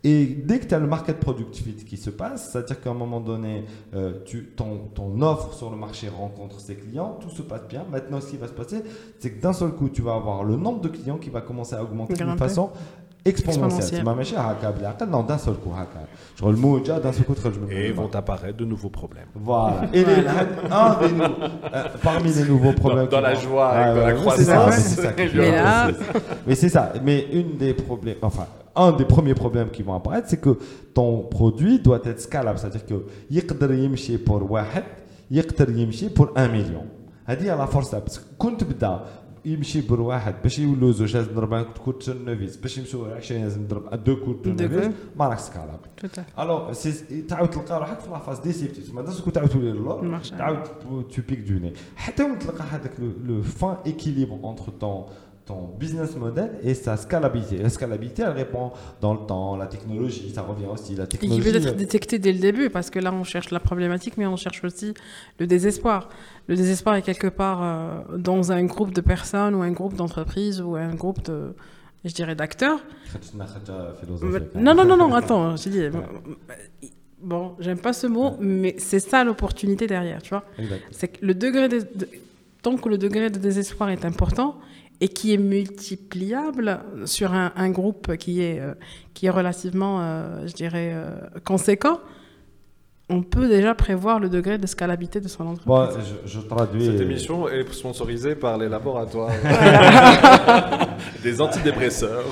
Et 0.04 0.26
dès 0.26 0.60
que 0.60 0.66
tu 0.66 0.74
as 0.74 0.80
le 0.80 0.88
market 0.88 1.20
product 1.20 1.56
fit 1.56 1.74
qui 1.74 1.98
se 1.98 2.10
passe, 2.10 2.52
c'est-à-dire 2.52 2.80
qu'à 2.80 2.90
un 2.90 2.94
moment 2.94 3.20
donné, 3.20 3.66
euh, 3.94 4.14
ton, 4.56 5.22
offre 5.22 5.54
sur 5.54 5.70
le 5.70 5.76
marché 5.76 6.08
rencontre 6.08 6.60
ses 6.60 6.76
clients, 6.76 7.18
tout 7.20 7.30
se 7.30 7.42
passe 7.42 7.68
bien. 7.68 7.84
Maintenant, 7.92 8.22
ce 8.22 8.28
qui 8.28 8.38
va 8.38 8.48
se 8.48 8.54
passer, 8.54 8.82
c'est 9.20 9.32
que 9.32 9.42
d'un 9.42 9.52
seul 9.52 9.72
coup, 9.72 9.90
tu 9.90 10.02
vas 10.02 10.14
avoir 10.14 10.44
le 10.44 10.56
nombre 10.56 10.80
de 10.80 10.88
clients 10.88 11.18
qui 11.18 11.30
va 11.30 11.42
commencer 11.42 11.76
à 11.76 11.84
augmenter 11.84 12.14
d'une 12.14 12.38
façon 12.38 12.70
exponentielle. 13.26 14.06
Non, 14.06 15.24
d'un 15.24 15.38
seul 15.38 15.56
coup, 15.56 15.74
Genre 16.38 16.52
le 16.52 16.58
mot 16.58 16.80
déjà, 16.80 17.00
d'un 17.02 17.12
seul 17.12 17.26
coup, 17.26 17.36
Et 17.70 17.92
vont 17.92 18.10
apparaître 18.14 18.58
de 18.58 18.64
nouveaux 18.64 18.90
problèmes. 18.90 19.28
Voilà. 19.36 19.82
Et 19.94 20.06
les, 20.06 20.26
un 20.72 20.98
des 21.00 21.12
nou, 21.14 21.24
euh, 21.24 21.84
parmi 22.02 22.32
les 22.32 22.46
nouveaux 22.46 22.72
problèmes. 22.72 23.08
Dans, 23.08 23.18
dans 23.18 23.22
la 23.22 23.36
joie, 23.36 23.70
ah 23.74 23.90
euh, 23.90 23.96
dans 24.00 24.08
la 24.08 24.14
croissance. 24.14 24.76
C'est 24.76 25.02
ça. 25.02 25.88
Mais 26.48 26.56
c'est 26.56 26.70
ça. 26.70 26.94
Mais 27.04 27.28
une 27.34 27.58
des 27.58 27.74
problèmes, 27.74 28.16
enfin, 28.22 28.48
un 28.79 28.93
des 28.93 29.05
premiers 29.05 29.35
problèmes 29.35 29.71
qui 29.71 29.83
vont 29.83 29.95
apparaître, 29.95 30.29
c'est 30.29 30.41
que 30.41 30.53
ton 30.95 31.11
produit 31.37 31.79
doit 31.79 32.03
être 32.05 32.21
scalable. 32.21 32.59
C'est-à-dire 32.59 32.87
que 32.87 32.95
يقدر 33.31 33.73
يمشي 33.73 34.19
pour 34.19 34.43
واحد 34.51 34.85
يقدر 35.31 35.71
يمشي 35.71 36.09
pour 36.09 36.29
un 36.37 36.49
million. 36.49 36.85
هذه 37.27 37.43
هي 37.43 37.57
لا 37.57 37.67
فورس 37.67 37.91
تاع 37.91 37.99
بس 37.99 38.21
كنت 38.39 38.61
تبدا 38.61 39.05
يمشي 39.45 39.81
بر 39.81 40.01
واحد 40.01 40.35
باش 40.43 40.59
يولوا 40.59 40.93
زوج 40.93 41.17
لازم 41.17 41.31
نضرب 41.33 41.67
كود 41.85 41.95
تورنوفيس 41.95 42.57
باش 42.57 42.79
يمشوا 42.79 43.15
20 43.17 43.43
لازم 43.43 43.63
نضرب 43.63 44.05
دو 44.05 44.17
كود 44.17 44.43
تورنوفيس 44.43 44.81
كود. 44.81 44.95
ما 45.17 45.29
راك 45.29 45.39
سكالابل 45.39 45.89
Tout 46.01 46.07
à 46.07 46.09
fait. 46.09 46.41
الوغ 46.41 46.73
سي 46.73 47.23
تعاود 47.23 47.51
تلقى 47.51 47.81
روحك 47.81 48.01
في 48.01 48.11
لا 48.11 48.19
فاز 48.19 48.39
ديسيبتيف 48.39 48.85
تسمى 48.85 49.03
داز 49.03 49.21
كنت 49.21 49.35
تعاود 49.35 49.51
تولي 49.51 49.73
للور 49.73 50.01
المارشي. 50.03 50.37
تعاود 50.37 50.61
tu 51.11 51.21
piques 51.21 51.49
du 51.49 51.65
nez 51.65 51.79
حتى 51.97 52.23
وين 52.23 52.39
تلقى 52.39 52.65
هذاك 52.65 52.93
le 52.99 53.43
fin 53.61 53.79
équilibre 53.91 54.39
entre 54.45 54.71
ton 54.81 55.07
ton 55.50 55.68
business 55.80 56.16
model 56.16 56.52
et 56.64 56.76
sa 56.76 56.96
scalabilité. 56.96 57.58
La 57.58 57.70
scalabilité, 57.70 58.22
elle 58.22 58.34
répond 58.34 58.72
dans 59.02 59.14
le 59.14 59.26
temps, 59.26 59.58
la 59.58 59.66
technologie, 59.66 60.32
ça 60.32 60.44
revient 60.44 60.68
aussi. 60.68 60.96
La 60.96 61.08
technologie, 61.08 61.42
et 61.42 61.44
qui 61.44 61.52
peut 61.52 61.58
être 61.58 61.74
euh, 61.74 61.76
détectée 61.76 62.20
dès 62.20 62.32
le 62.32 62.38
début, 62.38 62.70
parce 62.70 62.92
que 62.92 63.00
là, 63.00 63.12
on 63.12 63.24
cherche 63.24 63.50
la 63.50 63.60
problématique, 63.60 64.16
mais 64.18 64.28
on 64.28 64.36
cherche 64.36 64.64
aussi 64.64 64.94
le 65.40 65.48
désespoir. 65.48 66.10
Le 66.48 66.56
désespoir 66.56 66.96
est 66.96 67.02
quelque 67.02 67.28
part 67.28 67.64
euh, 67.64 68.18
dans 68.18 68.52
un 68.52 68.64
groupe 68.66 68.94
de 68.94 69.02
personnes 69.02 69.56
ou 69.56 69.64
un 69.64 69.72
groupe 69.72 69.96
d'entreprises 69.96 70.62
ou 70.62 70.76
un 70.76 70.94
groupe 70.94 71.24
de, 71.24 71.56
je 72.06 72.14
dirais, 72.14 72.36
d'acteurs. 72.36 72.80
Non, 74.54 74.76
non, 74.76 74.86
non, 74.86 74.98
non, 74.98 75.14
attends, 75.22 75.56
j'ai 75.56 75.72
dit... 75.72 75.82
Bon, 77.22 77.56
j'aime 77.60 77.80
pas 77.80 77.92
ce 77.92 78.06
mot, 78.06 78.38
mais 78.40 78.76
c'est 78.78 79.00
ça 79.00 79.24
l'opportunité 79.24 79.88
derrière, 79.88 80.22
tu 80.22 80.30
vois. 80.30 80.46
C'est 80.92 81.08
que 81.08 81.26
le 81.26 81.34
degré 81.34 81.68
de, 81.68 81.86
tant 82.62 82.78
que 82.78 82.88
le 82.88 83.00
degré 83.00 83.32
de 83.32 83.40
désespoir 83.40 83.90
est 83.90 84.06
important 84.06 84.56
et 85.02 85.08
qui 85.08 85.34
est 85.34 85.38
multipliable 85.38 86.80
sur 87.06 87.34
un, 87.34 87.70
groupe 87.70 88.18
qui 88.18 88.42
est, 88.42 88.60
euh, 88.60 88.74
qui 89.14 89.28
est 89.28 89.30
relativement, 89.30 90.02
euh, 90.02 90.46
je 90.48 90.54
dirais, 90.54 90.92
euh, 90.94 91.16
conséquent, 91.46 92.00
on 93.11 93.21
peut 93.23 93.49
déjà 93.49 93.75
prévoir 93.75 94.19
le 94.19 94.29
degré 94.31 94.57
de 94.57 94.67
scalabilité 94.67 95.21
de 95.21 95.29
son 95.29 95.45
Bon, 95.45 95.51
entreprise. 95.53 96.07
je, 96.25 96.29
je 96.35 96.41
traduis. 96.41 96.87
Cette 96.87 97.01
émission 97.09 97.49
est 97.49 97.71
sponsorisée 97.73 98.35
par 98.35 98.57
les 98.57 98.69
laboratoires 98.77 99.31
des 101.23 101.41
antidépresseurs. 101.41 102.25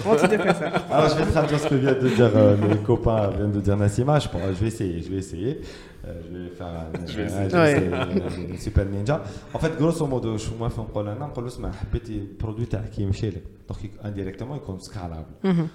Alors, 0.91 1.09
je 1.11 1.16
vais 1.23 1.31
traduire 1.31 1.61
ce 1.61 1.68
que 1.68 1.75
vient 1.75 1.93
de 1.93 2.09
dire 2.09 2.31
euh, 2.35 2.57
les 2.70 2.77
copains, 2.79 3.29
viennent 3.37 3.53
de 3.53 3.61
dire 3.61 3.77
Nassima. 3.77 4.18
Je, 4.18 4.29
pourrais- 4.29 4.55
je 4.55 4.61
vais 4.61 4.68
essayer, 4.68 5.03
je 5.03 5.11
vais 5.11 5.16
essayer. 5.18 5.61
Euh, 6.05 6.20
je 6.33 6.39
vais 6.39 6.49
faire 6.59 6.66
un, 6.66 7.07
Je 7.07 7.16
vais 7.16 7.23
un- 7.23 7.27
essayer. 7.27 7.51
je 7.51 7.57
vais 7.57 7.62
Ouais. 7.62 8.27
essayer, 8.27 8.53
euh, 8.55 8.57
super 8.59 8.85
ninja. 8.87 9.23
En 9.55 9.59
fait, 9.59 9.73
grosso 9.79 10.07
modo, 10.07 10.37
je 10.39 10.51
moi, 10.59 10.68
نقول 10.79 11.09
انا 11.09 11.27
نقول 11.27 11.45
له 11.45 11.49
اسمع 11.51 11.73
حبيتي 11.73 12.18
البرودوي 12.18 12.64
تاعك 12.66 12.99
يمشي 12.99 13.29
لك 13.31 13.43
دونك 13.68 13.91
انديريكتومون 14.05 14.57
يكون 14.57 14.79
سكالابل 14.79 15.25
Mhm. 15.45 15.66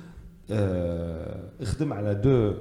euh, 0.52 0.54
اخدم 1.62 1.94
على 1.94 2.22
deux, 2.24 2.56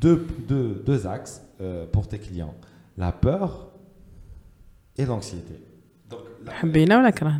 deux, 0.00 1.06
axes 1.06 1.42
euh, 1.60 1.86
pour 1.86 2.08
tes 2.08 2.18
clients 2.18 2.54
la 2.96 3.12
peur 3.12 3.70
et 4.96 5.06
l'anxiété. 5.06 5.54
Donc, 6.08 6.20
la... 6.44 6.52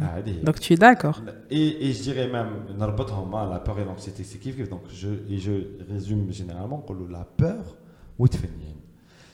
Ah, 0.03 0.23
Donc 0.43 0.59
tu 0.59 0.73
es 0.73 0.77
d'accord. 0.77 1.23
Et, 1.51 1.93
je 1.93 2.03
dirais 2.03 2.29
même, 2.29 2.49
la 2.79 3.59
peur 3.59 3.79
et 3.79 3.85
l'anxiété, 3.85 4.25
c'est 4.25 4.39
kiff. 4.39 4.69
Donc 4.69 4.83
je, 4.89 5.09
et 5.29 5.39
je 5.39 5.53
résume 5.91 6.33
généralement 6.33 6.85
la 7.11 7.25
peur 7.25 7.77
ou 8.19 8.27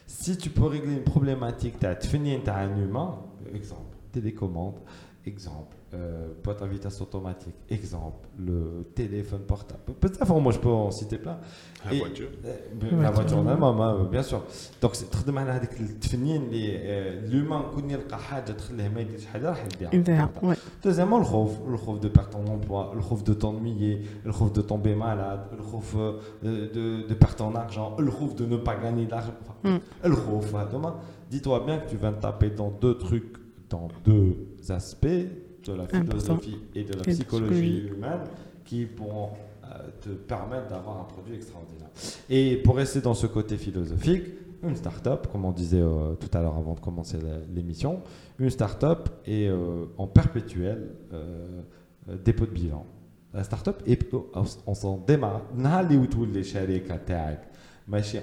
Si 0.05 0.37
tu 0.37 0.49
peux 0.49 0.65
régler 0.65 0.93
une 0.93 1.03
problématique, 1.03 1.75
tu 1.79 1.85
as 1.85 2.55
un 2.55 2.77
humain, 2.77 3.19
exemple, 3.53 3.95
télécommande, 4.11 4.79
exemple, 5.25 5.76
euh, 5.94 6.28
boîte 6.42 6.62
à 6.62 6.66
vitesse 6.66 7.00
automatique, 7.02 7.54
exemple, 7.70 8.26
le 8.38 8.86
téléphone 8.94 9.40
portable. 9.40 9.80
Peut-être, 10.00 10.26
moi 10.40 10.50
je 10.52 10.58
peux 10.58 10.68
en 10.70 10.90
citer 10.90 11.18
plein. 11.18 11.36
La 11.84 11.92
Et- 11.92 11.98
voiture. 11.98 12.28
Euh, 12.46 12.56
La 13.02 13.10
voiture 13.10 13.38
en 13.38 13.46
elle-même, 13.48 13.62
hein, 13.80 14.08
bien 14.10 14.22
sûr. 14.22 14.42
Donc 14.80 14.94
c'est 14.94 15.10
تخدم 15.10 15.38
على 15.38 15.50
هذيك 15.50 15.80
التفنين 15.80 16.42
اللي 16.42 16.78
آه، 16.78 17.26
l'humain 17.30 17.74
كون 17.74 17.90
يلقى 17.90 18.18
حاجه 18.18 18.52
تخليه 18.52 18.88
ما 18.88 19.00
يديرش 19.00 19.26
حاجه 19.26 19.48
راح 19.48 19.64
يديرها. 19.64 19.92
Idéal, 19.92 20.28
ouais. 20.42 20.56
Deuxièmement, 20.84 21.18
le 21.18 21.24
خوف, 21.24 21.50
le 21.72 21.76
خوف 21.76 22.00
de 22.00 22.08
perdre 22.08 22.30
ton 22.30 22.46
emploi, 22.46 22.92
le 22.94 23.00
خوف 23.02 23.22
de 23.24 23.34
t'ennuyer, 23.34 24.00
le 24.24 24.32
خوف 24.32 24.52
de 24.52 24.62
tomber 24.62 24.94
malade, 24.94 25.42
le 25.58 25.62
خوف 25.62 25.96
euh, 25.96 26.18
de, 26.42 27.06
de 27.08 27.14
perdre 27.14 27.36
ton 27.36 27.54
argent, 27.54 27.96
le 27.98 28.10
خوف 28.10 28.34
de 28.34 28.46
ne 28.46 28.56
pas 28.56 28.76
gagner 28.76 29.06
d'argent. 29.06 29.34
Enfin, 29.42 29.78
Le 30.04 30.16
خوف, 30.16 30.54
hein, 30.54 30.66
demain, 30.72 30.94
dis-toi 31.30 31.60
bien 31.66 31.76
que 31.80 31.88
tu 31.90 31.96
viens 31.96 32.12
de 32.12 32.20
taper 32.28 32.50
dans 32.50 32.70
deux 32.84 32.96
trucs, 33.06 33.34
dans 33.68 33.88
deux 34.04 34.30
aspects 34.70 35.26
de 35.73 35.77
la 35.77 35.87
philosophie 35.87 36.31
Important. 36.31 36.69
et 36.75 36.83
de 36.83 36.93
la 36.93 37.03
psychologie 37.03 37.87
humaine 37.87 38.21
qui 38.65 38.85
pourront 38.85 39.31
euh, 39.63 39.67
te 40.01 40.09
permettre 40.09 40.67
d'avoir 40.67 41.01
un 41.01 41.03
produit 41.03 41.35
extraordinaire. 41.35 41.89
Et 42.29 42.57
pour 42.57 42.75
rester 42.75 43.01
dans 43.01 43.13
ce 43.13 43.27
côté 43.27 43.57
philosophique, 43.57 44.23
une 44.63 44.75
start-up, 44.75 45.27
comme 45.31 45.45
on 45.45 45.51
disait 45.51 45.81
euh, 45.81 46.15
tout 46.15 46.35
à 46.35 46.41
l'heure 46.41 46.57
avant 46.57 46.73
de 46.73 46.79
commencer 46.79 47.17
l'émission, 47.53 48.01
une 48.39 48.49
start-up 48.49 49.09
est 49.25 49.47
euh, 49.47 49.85
en 49.97 50.07
perpétuel 50.07 50.89
euh, 51.13 51.61
euh 52.09 52.17
dépôt 52.23 52.45
de 52.45 52.51
bilan. 52.51 52.85
La 53.33 53.43
start-up 53.43 53.81
est 53.85 54.13
euh, 54.13 54.19
on 54.65 54.73
s'en 54.73 54.97
démarre, 54.97 55.41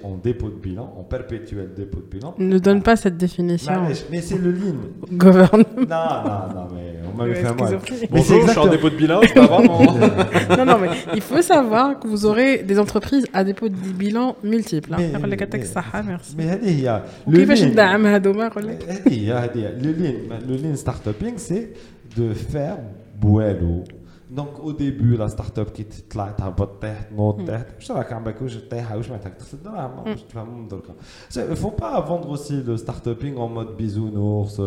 en 0.02 0.16
dépôt 0.16 0.50
de 0.50 0.56
bilan, 0.56 0.94
en 0.98 1.02
perpétuel 1.02 1.74
dépôt 1.74 2.00
de 2.00 2.06
bilan. 2.06 2.34
Ne 2.38 2.58
donne 2.58 2.82
pas 2.82 2.96
cette 2.96 3.16
définition. 3.16 3.72
Mais 4.10 4.20
c'est 4.20 4.38
le 4.38 4.52
lean. 4.52 4.76
Gouverne. 5.12 5.64
Non, 5.76 5.84
non, 5.86 6.54
non, 6.54 6.68
mais 6.74 6.93
m'avait 7.14 7.32
euh, 7.32 7.34
fait 7.34 7.46
un 7.46 7.54
mal. 7.54 7.78
Bonjour, 8.10 8.46
je 8.46 8.50
suis 8.50 8.58
en 8.58 8.66
dépôt 8.66 8.90
de 8.90 8.96
bilan, 8.96 9.20
c'est 9.22 9.34
pas 9.34 9.46
vraiment. 9.46 9.80
Hein. 9.82 10.56
non, 10.58 10.64
non, 10.64 10.78
mais 10.78 10.88
il 11.14 11.20
faut 11.20 11.42
savoir 11.42 11.98
que 11.98 12.06
vous 12.06 12.26
aurez 12.26 12.58
des 12.58 12.78
entreprises 12.78 13.26
à 13.32 13.44
dépôt 13.44 13.68
de 13.68 13.74
bilan 13.74 14.36
multiples. 14.42 14.94
Hein. 14.94 14.98
Mais, 14.98 15.18
merci. 16.06 16.34
Mais 16.36 16.58
il 16.64 16.80
y 16.80 16.88
a 16.88 17.04
le 17.26 17.42
lien, 19.92 20.12
le 20.46 20.76
startuping, 20.76 21.34
c'est 21.36 21.72
de 22.16 22.32
faire 22.34 22.78
boulot 23.20 23.84
دونك 24.33 24.59
او 24.59 24.71
ديبي 24.71 25.17
لا 25.17 25.27
ستارت 25.27 25.59
اب 25.59 25.65
كي 25.65 25.83
تطلع 25.83 26.31
تهبط 26.31 26.81
طيح 26.81 27.01
تنوض 27.01 27.47
طيح 27.47 27.65
واش 27.75 27.91
راك 27.91 28.13
عم 28.13 28.23
باك 28.23 28.41
واش 28.41 28.57
طيحه 28.57 28.97
واش 28.97 29.09
معناتها 29.09 29.29
تخسر 29.29 29.57
دراهم 29.65 29.99
واش 30.09 30.21
تفهم 30.21 30.57
من 30.59 30.67
دركا 30.67 30.93
فو 31.55 31.69
با 31.69 32.01
فوندر 32.05 32.27
اوسي 32.27 32.63
لو 32.63 32.77
ستارت 32.77 33.07
ابينغ 33.07 33.41
اون 33.41 33.53
مود 33.53 33.77
بيزونورس 33.77 34.59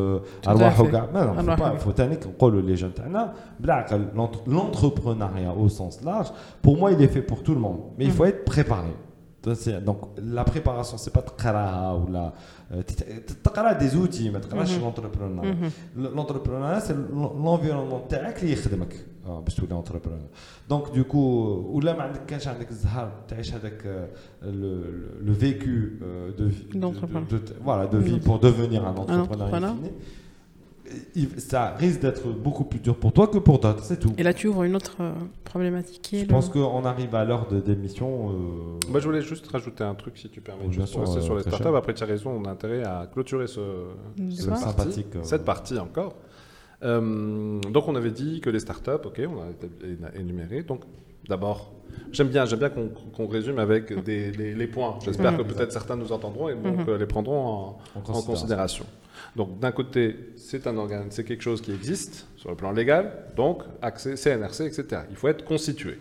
ارواح 0.49 0.78
fait. 0.78 0.80
وكاع 0.80 1.09
ما 1.14 1.22
فو 1.26 1.41
أرواح 1.41 1.45
با 1.45 1.53
وكاع. 1.55 1.76
فو 1.76 1.91
تاني 1.91 2.14
نقولوا 2.26 2.61
لي 2.62 2.74
جون 2.74 2.95
تاعنا 2.95 3.35
بالعقل 3.61 4.07
l'entrepreneuriat 4.47 5.53
au 5.64 5.68
sens 5.68 5.95
large 6.05 6.30
pour 6.62 6.76
moi 6.78 6.93
il 6.93 7.03
est 7.03 7.12
fait 7.16 7.22
pour 7.33 7.43
tout 7.43 7.55
le 7.55 7.61
monde 7.61 7.80
mais 7.99 8.05
il 8.05 8.12
faut 8.12 8.24
être 8.33 8.45
préparé 8.55 8.93
Donc, 9.47 9.57
c'est- 9.64 9.80
donc 9.91 10.01
la 10.39 10.45
préparation 10.53 10.97
c'est 11.03 11.14
pas 11.18 11.22
تقراها 11.30 11.93
ولا 11.93 12.33
euh, 12.72 12.74
تت- 12.83 13.33
تقرا 13.45 13.78
des 13.78 13.93
outils 13.93 14.30
ما 14.33 14.39
تقراش 14.39 14.78
l'entrepreneuriat 14.78 15.57
l'entrepreneuriat 16.16 16.80
c'est 16.80 16.97
l'environnement 17.45 18.09
تاعك 18.09 18.43
اللي 18.43 18.53
يخدمك 18.53 18.95
آه، 19.16 19.16
باش 19.26 19.55
تولي 19.55 19.83
entrepreneur 19.83 20.72
donc 20.72 20.93
du 20.95 21.05
coup 21.05 21.14
ولا 21.74 21.93
ما 21.97 22.03
عندك 22.03 22.26
كانش 22.26 22.49
عندك 22.49 22.70
الزهر 22.70 23.12
تعيش 23.28 23.55
هذاك 23.55 23.87
آه، 23.87 24.09
le, 24.43 24.47
le, 24.47 25.28
le 25.28 25.33
vécu 25.43 25.99
euh, 26.03 26.41
de 26.41 26.45
vie 26.45 26.66
de, 26.74 26.78
D'entrepreneur. 26.80 27.28
de- 27.30 27.37
de- 27.39 27.55
voilà 27.64 27.87
de 27.87 27.99
vie 27.99 28.20
pour 28.20 28.39
devenir 28.39 28.80
un 28.87 28.91
entrepreneur 28.91 29.22
entrepreneur. 29.24 29.70
in 29.70 29.76
fine. 29.76 29.93
il- 31.14 31.41
ça 31.41 31.62
risque 31.85 32.01
d'être 32.01 32.26
beaucoup 32.47 32.64
plus 32.70 32.80
dur 32.87 32.97
pour 33.03 33.12
toi 33.16 33.26
que 33.33 33.39
pour 33.49 33.59
d'autres, 33.62 33.85
c'est 33.91 33.99
tout. 34.05 34.12
Et 34.18 34.24
là, 34.28 34.33
tu 34.35 34.45
ouvres 34.49 34.64
une 34.64 34.76
autre 34.80 34.97
euh, 35.01 35.12
problématique 35.53 36.01
qui 36.07 36.16
est 36.16 36.20
Je 36.20 36.24
le- 36.26 36.30
pense 36.37 36.49
qu'on 36.55 36.85
arrive 36.93 37.14
à 37.14 37.24
l'heure 37.28 37.47
de 37.53 37.59
d'émission. 37.68 38.11
euh, 38.30 38.33
Moi, 38.93 38.99
je 39.01 39.07
voulais 39.09 39.22
juste 39.33 39.47
rajouter 39.55 39.85
un 39.93 39.95
truc, 40.03 40.14
si 40.22 40.28
tu 40.35 40.41
permets, 40.49 40.64
Oui, 40.68 40.70
bien 40.76 40.80
juste 40.85 40.93
pour 40.95 41.03
sûr, 41.07 41.09
rester 41.14 41.20
euh, 41.22 41.28
sur 41.28 41.35
les 41.39 41.43
très 41.43 41.51
startups. 41.53 41.64
cher. 41.68 41.76
Après, 41.83 41.95
tu 41.99 42.03
as 42.07 42.11
raison, 42.14 42.30
on 42.41 42.45
a 42.45 42.51
intérêt 42.57 42.83
à 42.95 42.97
clôturer 43.12 43.47
ce, 43.57 43.61
le 43.61 44.30
cette 44.30 44.45
débat. 44.45 44.51
partie, 44.51 44.64
sympathique, 44.70 45.12
euh, 45.16 45.20
cette 45.33 45.45
partie 45.53 45.78
encore. 45.89 46.14
Euh, 46.84 47.59
donc, 47.71 47.88
on 47.88 47.95
avait 47.95 48.11
dit 48.11 48.39
que 48.41 48.49
les 48.49 48.59
startups, 48.59 49.05
ok, 49.05 49.21
on 49.28 50.05
a 50.05 50.15
énuméré. 50.19 50.63
Donc, 50.63 50.82
d'abord, 51.28 51.73
j'aime 52.11 52.28
bien, 52.28 52.45
j'aime 52.45 52.59
bien 52.59 52.69
qu'on 52.69 52.89
qu'on 52.89 53.28
résume 53.28 53.59
avec 53.59 54.03
des, 54.03 54.32
les, 54.32 54.53
les 54.53 54.67
points. 54.67 54.97
J'espère 55.03 55.32
Mhm. 55.34 55.38
que 55.39 55.43
peut-être 55.53 55.71
certains 55.71 55.95
nous 55.95 56.11
entendront 56.11 56.49
et 56.49 56.55
donc 56.55 56.80
Mhm. 56.80 56.89
euh, 56.89 56.97
les 56.97 57.05
prendront 57.07 57.39
en, 57.39 57.78
en 57.95 57.99
en 57.99 58.01
considération. 58.01 58.32
considération. 58.34 58.86
Donc 59.36 59.59
d'un 59.59 59.71
côté, 59.71 60.15
c'est 60.36 60.67
un 60.67 60.78
organe, 60.78 61.07
c'est 61.09 61.23
quelque 61.23 61.41
chose 61.43 61.61
qui 61.61 61.71
existe 61.71 62.28
sur 62.38 62.49
le 62.51 62.55
plan 62.55 62.71
légal, 62.71 63.11
donc 63.36 63.63
accès 63.82 64.15
CNRC, 64.15 64.61
etc. 64.61 65.01
Il 65.09 65.15
faut 65.15 65.28
être 65.28 65.43
constitué. 65.43 65.97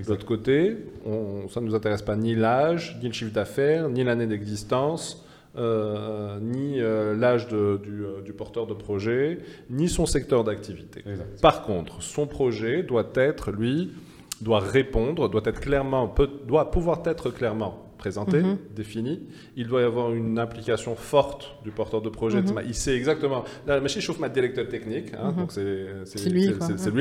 De 0.00 0.08
l'autre 0.08 0.26
côté, 0.26 0.76
on- 1.06 1.48
ça 1.48 1.60
ne 1.60 1.66
nous 1.66 1.74
intéresse 1.74 2.02
pas 2.02 2.16
ni 2.16 2.34
l'âge, 2.34 2.98
ni 3.00 3.06
le 3.06 3.14
chiffre 3.14 3.32
d'affaires, 3.32 3.88
ni 3.88 4.02
l'année 4.04 4.26
d'existence, 4.26 5.24
euh, 5.58 6.38
ni 6.40 6.80
euh, 6.80 7.14
l'âge 7.16 7.48
du, 7.48 7.54
euh, 7.56 8.20
du 8.24 8.32
porteur 8.32 8.66
de 8.66 8.74
projet, 8.74 9.38
ni 9.70 9.88
son 9.88 10.06
secteur 10.06 10.44
d'activité. 10.44 11.02
Par 11.42 11.62
contre, 11.62 12.02
son 12.02 12.26
projet 12.26 12.82
doit 12.82 13.10
être, 13.14 13.50
lui, 13.50 13.92
doit 14.40 14.60
répondre, 14.60 15.28
doit 15.28 15.42
être 15.44 15.60
clairement, 15.60 16.08
peut- 16.08 16.30
doit 16.46 16.70
pouvoir 16.70 17.02
être 17.06 17.30
clairement 17.30 17.85
présenté, 17.96 18.42
Mhm. 18.42 18.58
défini. 18.74 19.22
Il 19.56 19.66
doit 19.68 19.80
y 19.80 19.84
avoir 19.84 20.12
une 20.12 20.38
implication 20.38 20.94
forte 20.96 21.56
du 21.64 21.70
porteur 21.70 22.02
de 22.02 22.08
projet. 22.08 22.42
Mhm. 22.42 22.60
Il 22.66 22.74
sait 22.74 22.94
exactement. 22.96 23.44
Là, 23.66 23.78
le 23.78 23.86
chauffe 23.88 24.18
ma 24.18 24.28
directeur 24.28 24.68
technique, 24.68 25.12
hein, 25.14 25.30
Mhm. 25.32 25.36
donc 25.36 25.52
c'est 25.52 26.28
lui, 26.30 26.46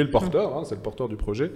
le 0.04 0.10
porteur, 0.10 0.58
hein, 0.58 0.64
c'est 0.66 0.76
le 0.76 0.82
porteur 0.82 1.10
du 1.10 1.16
projet. 1.18 1.52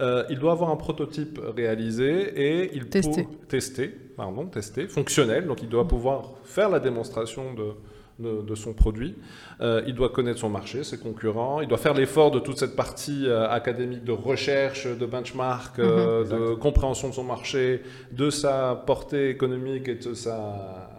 Euh, 0.00 0.24
il 0.30 0.38
doit 0.38 0.52
avoir 0.52 0.70
un 0.70 0.76
prototype 0.76 1.40
réalisé 1.56 2.12
et 2.36 2.76
il 2.76 2.86
Testé. 2.88 3.24
peut 3.24 3.28
tester, 3.48 3.88
pardon, 4.16 4.46
testé, 4.46 4.86
fonctionnel. 4.86 5.46
Donc 5.46 5.62
il 5.62 5.68
doit 5.68 5.86
pouvoir 5.88 6.34
faire 6.44 6.68
la 6.70 6.80
démonstration 6.80 7.54
de 7.54 7.72
de, 8.18 8.42
de 8.42 8.54
son 8.54 8.72
produit. 8.72 9.14
Euh, 9.60 9.82
il 9.86 9.94
doit 9.94 10.08
connaître 10.08 10.38
son 10.40 10.48
marché, 10.48 10.84
ses 10.84 10.98
concurrents. 10.98 11.60
Il 11.60 11.68
doit 11.68 11.78
faire 11.78 11.94
l'effort 11.94 12.30
de 12.30 12.38
toute 12.40 12.58
cette 12.58 12.74
partie 12.76 13.26
euh, 13.26 13.48
académique 13.48 14.04
de 14.04 14.12
recherche, 14.12 14.86
de 14.86 15.06
benchmark, 15.06 15.78
euh, 15.78 16.24
de 16.24 16.54
compréhension 16.54 17.08
de 17.08 17.14
son 17.14 17.24
marché, 17.24 17.82
de 18.12 18.30
sa 18.30 18.74
portée 18.86 19.28
économique 19.30 19.88
et 19.88 19.96
de 19.96 20.14
sa 20.14 20.90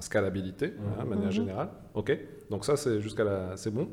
scalabilité, 0.00 0.74
hein, 0.98 1.04
de 1.04 1.08
manière 1.08 1.26
Mhm. 1.26 1.32
générale. 1.32 1.68
Ok. 1.94 2.18
Donc 2.50 2.64
ça, 2.64 2.76
c'est 2.76 3.00
jusqu'à 3.00 3.24
là, 3.24 3.52
c'est 3.56 3.70
bon. 3.72 3.88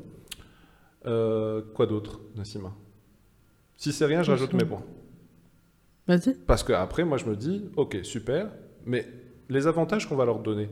Quoi 1.74 1.86
d'autre, 1.86 2.20
Nassima? 2.36 2.72
Si 3.76 3.92
c'est 3.92 4.06
rien, 4.06 4.22
je 4.22 4.30
rajoute 4.30 4.52
mes 4.54 4.64
points. 4.64 4.82
Vas-y. 6.06 6.34
Parce 6.46 6.62
que 6.62 6.72
après, 6.72 7.04
moi, 7.04 7.18
je 7.18 7.24
me 7.26 7.34
dis, 7.36 7.64
ok, 7.76 7.98
super, 8.02 8.50
mais 8.86 9.06
les 9.48 9.66
avantages 9.66 10.08
qu'on 10.08 10.16
va 10.16 10.24
leur 10.24 10.38
donner, 10.38 10.68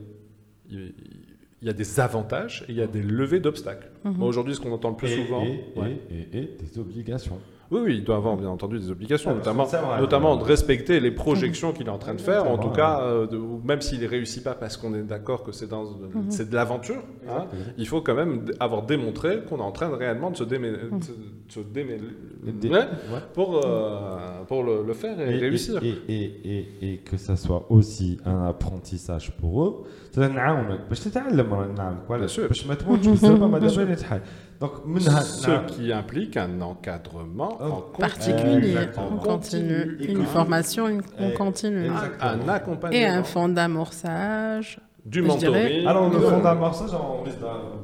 il 1.63 1.67
y 1.67 1.69
a 1.69 1.73
des 1.73 1.99
avantages 2.01 2.65
et 2.67 2.73
il 2.73 2.77
y 2.77 2.81
a 2.81 2.87
des 2.87 3.01
levées 3.01 3.39
d'obstacles. 3.39 3.89
Mhm. 4.03 4.21
Aujourd'hui, 4.21 4.53
ce 4.53 4.59
qu'on 4.59 4.73
entend 4.73 4.89
le 4.89 4.97
plus 4.97 5.11
et, 5.11 5.23
souvent, 5.23 5.43
et, 5.43 5.63
ouais. 5.77 5.97
et, 6.11 6.37
et, 6.37 6.41
et 6.41 6.57
des 6.61 6.77
obligations. 6.77 7.39
Oui, 7.73 7.97
il 7.97 8.03
doit 8.03 8.17
avoir 8.17 8.37
bien 8.37 8.49
entendu 8.49 8.77
des 8.77 8.91
obligations, 8.91 9.35
notamment, 9.35 10.37
de 10.37 10.43
respecter 10.43 10.99
les 10.99 11.11
projections 11.11 11.69
mhm. 11.69 11.73
qu'il 11.73 11.87
est 11.87 11.91
en 11.91 11.97
train 11.97 12.13
de 12.13 12.21
faire, 12.21 12.49
en 12.49 12.57
tout 12.57 12.69
cas, 12.69 13.01
euh, 13.01 13.27
même 13.63 13.81
s'il 13.81 14.01
ne 14.01 14.07
réussit 14.07 14.43
pas 14.43 14.53
parce 14.53 14.77
qu'on 14.77 14.93
est 14.93 15.01
d'accord 15.01 15.43
que 15.43 15.51
c'est 15.51 15.71
mhm. 15.71 16.49
de 16.49 16.55
l'aventure, 16.55 17.01
hein, 17.27 17.45
il 17.77 17.87
faut 17.87 18.01
quand 18.01 18.13
même 18.15 18.45
avoir 18.59 18.83
démontré 18.83 19.41
qu'on 19.49 19.57
est 19.57 19.61
en 19.61 19.71
train 19.71 19.95
réellement 19.95 20.29
de 20.29 20.35
se, 20.35 20.43
mhm. 20.43 20.49
démêler, 21.73 22.83
pour, 23.33 23.65
euh, 23.65 24.83
le, 24.85 24.93
faire 24.93 25.19
et, 25.19 25.37
réussir. 25.37 25.81
Et, 25.83 27.01
que 27.03 27.17
ça 27.17 27.35
soit 27.35 27.65
aussi 27.69 28.19
un 28.25 28.45
apprentissage 28.45 29.35
pour 29.37 29.63
eux. 29.63 29.83
Ce 34.59 35.65
qui 35.73 35.91
implique 35.91 36.37
un 36.37 36.61
encadrement 36.61 37.57
oh, 37.61 37.91
en 37.93 37.99
particulier, 37.99 38.75
on 38.97 39.17
continue, 39.17 39.97
une, 39.99 40.25
formation, 40.25 40.85
en 40.85 40.99
on 41.19 41.31
continue, 41.31 41.89
un 42.21 42.47
accompagnement. 42.47 42.99
Et 42.99 43.05
un 43.05 43.23
fonds 43.23 43.49
d'amorçage 43.49 44.79
du 45.05 45.21
mentoring. 45.21 45.85
Alors, 45.85 46.03
on 46.03 46.11
fond 46.11 46.39
d'un 46.39 46.55
morceau, 46.55 46.85
on 46.93 47.23
risque 47.23 47.39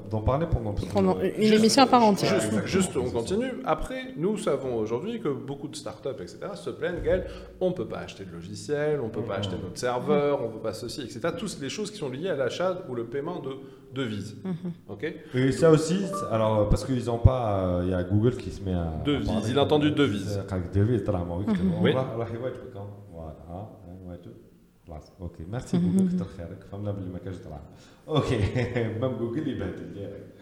d'en 0.09 0.21
parler 0.21 0.47
pendant, 0.49 0.73
pendant 0.93 1.17
une 1.19 1.53
émission 1.53 1.83
à 1.83 1.85
part 1.85 2.03
entière. 2.03 2.39
Juste, 2.65 2.95
on 2.95 3.09
continue. 3.09 3.51
Après, 3.65 4.13
nous 4.17 4.37
savons 4.37 4.75
aujourd'hui 4.75 5.19
que 5.19 5.27
beaucoup 5.29 5.67
de 5.67 5.75
startups, 5.75 6.09
etc., 6.21 6.37
se 6.55 6.69
plaignent, 6.69 7.01
Gaël, 7.03 7.25
on 7.59 7.69
ne 7.69 7.73
peut 7.73 7.85
pas 7.85 7.99
acheter 7.99 8.23
de 8.23 8.31
logiciel, 8.31 8.99
on 9.01 9.07
ne 9.07 9.11
peut 9.11 9.21
pas 9.21 9.35
mmh. 9.35 9.39
acheter 9.39 9.55
notre 9.61 9.77
serveur, 9.77 10.41
on 10.41 10.47
ne 10.47 10.53
peut 10.53 10.59
pas 10.59 10.73
ceci, 10.73 11.01
etc. 11.01 11.19
Toutes 11.37 11.59
les 11.61 11.69
choses 11.69 11.91
qui 11.91 11.97
sont 11.97 12.09
liées 12.09 12.29
à 12.29 12.35
l'achat 12.35 12.83
ou 12.87 12.95
le 12.95 13.05
paiement 13.05 13.39
de 13.39 13.51
devises. 13.93 14.37
Mmh. 14.43 14.51
ok? 14.87 15.13
Et 15.33 15.51
ça 15.51 15.71
aussi, 15.71 16.05
alors, 16.31 16.69
parce 16.69 16.85
qu'ils 16.85 17.05
n'ont 17.05 17.17
pas. 17.17 17.59
Euh, 17.59 17.81
il 17.83 17.91
y 17.91 17.93
a 17.93 18.03
Google 18.03 18.37
qui 18.37 18.51
se 18.51 18.63
met 18.63 18.73
à. 18.73 18.93
Devises, 19.05 19.49
il 19.49 19.59
a 19.59 19.63
entendu 19.63 19.91
devises. 19.91 20.41
Euh, 20.49 20.59
devises, 20.73 21.03
mmh. 21.03 21.81
voilà. 21.81 22.05
خلاص 24.88 25.12
اوكي 25.20 25.44
ميرسي 25.44 25.78
جوجل 25.78 26.16
كتر 26.16 26.24
خيرك 26.24 26.58
فهمنا 26.72 26.90
باللي 26.92 27.12
ما 27.12 27.18
كانش 27.18 27.36
طلع 27.36 27.60
اوكي 28.08 28.38
مام 29.00 29.16
جوجل 29.16 29.48
يبهدل 29.48 29.92
ديريكت 29.94 30.34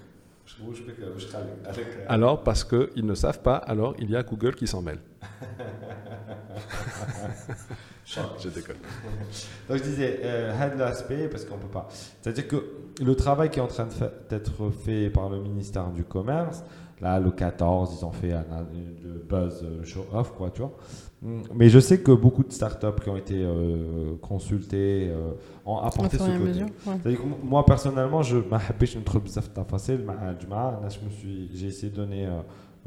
واش 0.43 0.61
واش 0.61 0.81
بك 0.81 0.95
واش 1.14 1.27
خليك 1.27 1.47
هذاك 1.66 2.07
Alors, 2.09 2.43
parce 2.45 2.64
qu'ils 2.64 3.07
ne 3.07 3.14
savent 3.14 3.43
pas, 3.43 3.57
alors 3.57 3.95
il 3.99 4.11
y 4.11 4.16
a 4.16 4.23
Google 4.23 4.55
qui 4.55 4.66
s'en 4.66 4.83
mêle. 4.83 5.01
je 8.39 8.49
déconne. 8.49 8.78
Donc 9.70 9.78
je 9.78 9.84
disais, 9.84 10.20
euh, 10.24 10.76
l'aspect, 10.78 11.28
parce 11.28 11.45
qu'on 11.45 11.58
peut 11.58 11.68
pas. 11.68 11.88
C'est-à-dire 12.22 12.47
que 12.47 12.64
le 13.01 13.16
travail 13.16 13.49
qui 13.49 13.60
est 13.60 13.62
en 13.62 13.68
train 13.68 13.88
d'être 14.30 14.70
fait 14.72 15.10
par 15.10 15.30
le 15.30 15.41
ministère 15.41 15.89
du 15.91 16.03
Commerce, 16.03 16.64
là, 17.01 17.20
le 17.20 17.32
14, 17.32 17.97
ils 17.99 18.05
ont 18.05 18.12
fait 18.12 18.32
un, 18.32 18.45
le 19.03 19.20
buzz 19.20 19.64
euh, 19.64 19.84
show-off, 19.84 20.34
quoi, 20.36 20.49
tu 20.51 20.62
vois. 20.62 20.74
Mm, 21.22 21.41
mais 21.55 21.70
je 21.70 21.80
sais 21.80 21.99
que 21.99 22.12
beaucoup 22.12 22.43
de 22.43 22.51
startups 22.51 23.01
qui 23.03 23.10
ont 23.10 23.18
été 23.18 23.43
euh, 23.43 24.16
consultées 24.22 25.10
euh, 25.10 25.32
ont 25.66 25.78
apporté 25.78 26.18
ce 26.18 26.24
côté. 26.24 26.64
Ouais. 26.86 27.16
que 27.16 27.22
moi, 27.43 27.66
personnellement, 27.66 28.22
je 28.22 28.38
m'appelle 28.38 28.89
une 28.95 29.03
trouve 29.03 29.24
facile, 29.66 30.01
je 30.89 31.05
me 31.05 31.10
suis, 31.10 31.49
j'ai 31.53 31.68
essayé 31.68 31.91
de 31.91 31.95
donner. 31.95 32.26
Euh, 32.28 32.41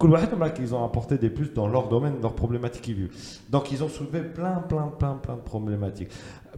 كل 0.00 0.10
واحد 0.12 0.28
راك 0.34 0.58
ils 0.60 0.74
ont 0.74 0.84
apporté 0.84 1.16
des 1.18 1.30
plus 1.30 1.50
dans 1.54 1.68
leur 1.68 1.88
domaine 1.88 2.14
leurs 2.22 2.34
problématiques 2.34 2.82
qu'ils 2.82 2.94
vivent 2.94 3.14
donc 3.50 3.72
ils 3.72 3.82
ont 3.84 3.88
soulevé 3.88 4.20
plein 4.22 4.56
plein 4.70 4.88
plein 5.00 5.14
plein 5.24 5.36
de 5.36 5.40
problématiques 5.52 6.10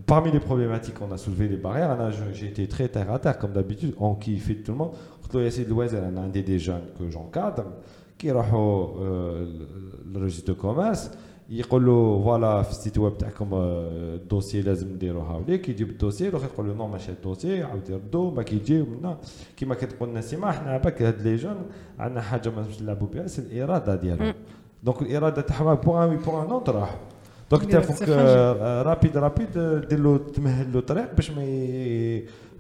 Parmi 0.07 0.31
les 0.31 0.39
problématiques, 0.51 0.99
on 1.07 1.11
a 1.11 1.19
soulevé 1.25 1.49
les 1.49 1.57
barrières. 1.67 1.91
Anna, 1.91 2.09
je- 2.17 2.33
J'ai 2.33 2.47
été 2.53 2.63
très 2.75 2.87
terre 2.89 3.11
à 3.17 3.19
terre, 3.19 3.37
comme 3.41 3.53
d'habitude, 3.59 3.95
on 3.99 4.15
qui 4.15 4.37
fait 4.47 4.55
tout 4.65 4.73
le 4.73 4.79
monde. 4.79 4.93
قلت 5.23 5.35
له 5.35 5.43
يا 5.43 5.51
سيد 5.51 5.67
الوزير 5.67 6.09
انا 6.09 6.21
عندي 6.21 6.43
des 6.45 6.61
jeunes 6.67 6.89
que 6.99 7.05
j'encadre 7.15 7.65
qui 8.19 8.31
راحوا 8.31 8.87
euh, 9.01 9.47
le 10.13 10.19
registre 10.25 10.49
de 10.53 10.57
commerce 10.65 11.11
يقول 11.50 11.86
له 11.86 12.22
فوالا 12.24 12.62
في 12.62 12.72
السيت 12.72 12.98
ويب 12.98 13.18
تاعكم 13.18 13.50
آه، 13.54 14.16
الدوسي 14.16 14.62
لازم 14.62 14.88
نديروها 14.94 15.38
وليك 15.38 15.70
يجيب 15.70 15.90
الدوسي 15.90 16.26
يروح 16.26 16.44
يقول 16.44 16.68
له 16.68 16.74
نو 16.74 16.88
ماشي 16.88 17.12
الدوسي 17.12 17.50
يعاود 17.58 17.90
يردو 17.90 18.32
ما 18.32 18.44
كيجيو 18.44 18.86
منا 18.86 19.18
كيما 19.58 19.76
كتقول 19.76 20.14
نسيمه 20.14 20.52
حنا 20.52 20.72
عباك 20.72 21.02
هاد 21.02 21.22
لي 21.22 21.36
جون 21.36 21.56
عندنا 22.00 22.22
حاجة 22.22 22.50
ما 22.50 22.66
نلعبوا 22.82 23.08
بها 23.08 23.28
سي 23.28 23.42
الإرادة 23.42 23.96
ديالهم. 23.96 24.34
دونك 24.84 25.02
الإرادة 25.02 25.42
تاعهم 25.42 25.76
بوغ 25.76 26.04
ان 26.04 26.18
بوغ 26.18 26.44
ان 26.44 26.74
راح 26.76 26.96
دونك 27.52 27.64
انت 27.64 27.76
فوق. 27.86 28.10
رابيد 28.82 29.18
رابيد 29.18 29.52
دير 29.90 30.00
له 30.00 30.18
تمهل 30.18 30.74
له 30.74 30.80
طريق 30.80 31.14
باش 31.16 31.32
ما 31.32 31.44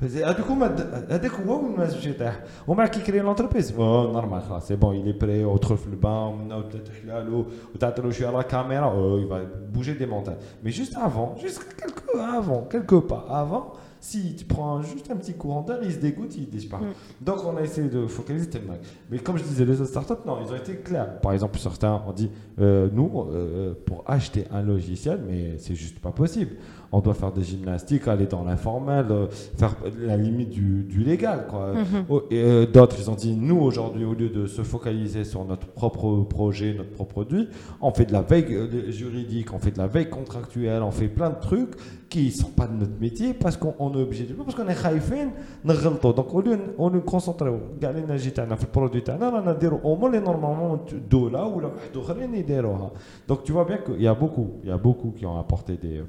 ي- 0.02 0.24
هذوك 0.24 0.46
هما 0.46 0.66
هذاك 1.10 1.30
هو 1.30 1.62
وين 1.62 1.70
ما 1.70 1.76
باش 1.76 2.06
يطيح 2.06 2.42
ومع 2.68 2.86
كي 2.86 3.00
كري 3.00 3.20
لونتربريز 3.20 3.72
نورمال 3.80 4.42
خلاص 4.42 4.68
سي 4.68 4.76
بون 4.76 4.94
يلي 4.96 5.12
بري 5.12 5.44
وتدخل 5.44 5.76
في 5.76 5.86
البان 5.86 6.12
ومنا 6.12 6.62
تحلالو 6.62 7.44
وتعطي 7.74 8.02
له 8.02 8.10
شويه 8.10 8.28
على 8.28 8.38
الكاميرا 8.38 9.18
il 9.20 9.26
va 9.26 9.38
bouger 9.76 9.94
des 9.98 10.06
montagnes 10.06 10.38
mais 10.64 10.70
juste 10.70 10.96
avant 10.96 11.36
juste 11.44 11.60
quelques 11.80 12.14
avant 12.38 12.60
quelques 12.72 13.00
pas 13.10 13.24
avant 13.42 13.66
Si 14.00 14.20
tu 14.38 14.44
prends 14.54 14.80
juste 14.92 15.06
un 15.14 15.16
petit 15.22 15.34
courant 15.42 15.62
d'air, 15.66 15.78
ils 15.88 15.94
se 15.96 16.00
dégoûtent, 16.06 16.36
ils 16.42 16.48
disparaissent. 16.58 16.98
Mm. 17.20 17.24
Donc 17.26 17.38
on 17.50 17.54
a 17.60 17.62
essayé 17.68 17.88
de 17.96 18.00
focaliser 18.18 18.48
tellement. 18.54 18.78
Mais 19.10 19.18
comme 19.24 19.36
je 19.40 19.44
disais, 19.50 19.64
les 19.70 19.76
autres 19.80 19.90
startups, 19.96 20.22
non, 20.28 20.34
ils 20.42 20.50
ont 20.54 20.60
été 20.64 20.72
clairs. 20.88 21.10
Par 21.24 21.32
exemple, 21.36 21.56
certains 21.68 21.94
ont 22.08 22.14
dit, 22.20 22.30
euh, 22.60 22.88
nous, 22.98 23.10
euh, 23.20 23.74
pour 23.86 23.98
acheter 24.16 24.42
un 24.58 24.62
logiciel, 24.72 25.18
mais 25.28 25.42
c'est 25.62 25.74
juste 25.84 25.98
pas 26.06 26.12
possible. 26.22 26.52
On 26.92 27.00
doit 27.00 27.14
faire 27.14 27.32
des 27.32 27.42
gymnastiques, 27.42 28.08
aller 28.08 28.26
dans 28.26 28.44
l'informel, 28.44 29.06
euh, 29.10 29.26
faire 29.58 29.76
la 30.00 30.16
limite 30.16 30.50
du, 30.50 30.84
du 30.84 31.00
légal. 31.04 31.46
Quoi. 31.48 31.74
Mhm. 31.74 32.04
Oh, 32.08 32.22
et, 32.30 32.42
euh, 32.42 32.66
D'autres, 32.66 32.96
ils 32.98 33.10
ont 33.10 33.14
dit, 33.14 33.36
nous, 33.36 33.58
aujourd'hui, 33.58 34.04
au 34.04 34.14
lieu 34.14 34.30
de 34.30 34.46
se 34.46 34.62
focaliser 34.62 35.24
sur 35.24 35.44
notre 35.44 35.66
propre 35.66 36.22
projet, 36.22 36.74
notre 36.74 36.90
propre 36.90 37.12
produit, 37.12 37.48
on 37.80 37.90
fait 37.92 38.06
de 38.06 38.12
la 38.12 38.22
veille 38.22 38.46
euh, 38.50 38.90
juridique, 38.90 39.52
on 39.52 39.58
fait 39.58 39.70
de 39.70 39.78
la 39.78 39.86
veille 39.86 40.08
contractuelle, 40.08 40.82
on 40.82 40.90
fait 40.90 41.08
plein 41.08 41.30
de 41.30 41.40
trucs 41.40 41.74
qui 42.08 42.26
ne 42.26 42.30
sont 42.30 42.48
pas 42.50 42.66
de 42.66 42.72
notre 42.74 42.98
métier 43.00 43.34
parce 43.34 43.56
qu'on 43.56 43.74
on 43.78 43.92
est 43.92 44.02
obligé 44.02 44.24
de 44.24 44.32
parce 44.32 44.54
qu'on 44.54 44.68
est 44.68 44.74
خايفين 44.74 45.30
نغلطوا 45.64 46.12
donc 46.12 46.34
au 46.34 46.40
lieu 46.40 46.58
au 46.78 46.88
lieu 46.88 47.00
de 47.00 47.04
concentrer 47.04 47.50
كاع 47.80 47.92
l'énergie 47.92 48.32
تاعنا 48.32 48.56
في 48.56 48.64
البرودوي 48.64 49.00
تاعنا 49.00 49.28
رانا 49.28 49.52
نديروا 49.52 49.80
au 49.82 49.98
moins 49.98 50.10
les 50.10 50.20
normalement 50.20 50.92
دولة 51.10 51.44
ولا 51.44 51.66
واحد 51.66 51.96
اخرين 51.96 52.34
يديروها 52.34 52.90
donc 53.30 53.44
tu 53.44 53.52
vois 53.52 53.64
bien 53.64 53.78
qu'il 53.78 54.02
y 54.02 54.06
a 54.08 54.14
beaucoup 54.14 54.48
il 54.62 54.68
y 54.68 54.72
a 54.72 54.78
beaucoup 54.78 55.10
qui 55.10 55.26
ont 55.26 55.38
apporté 55.38 55.76
des 55.76 56.02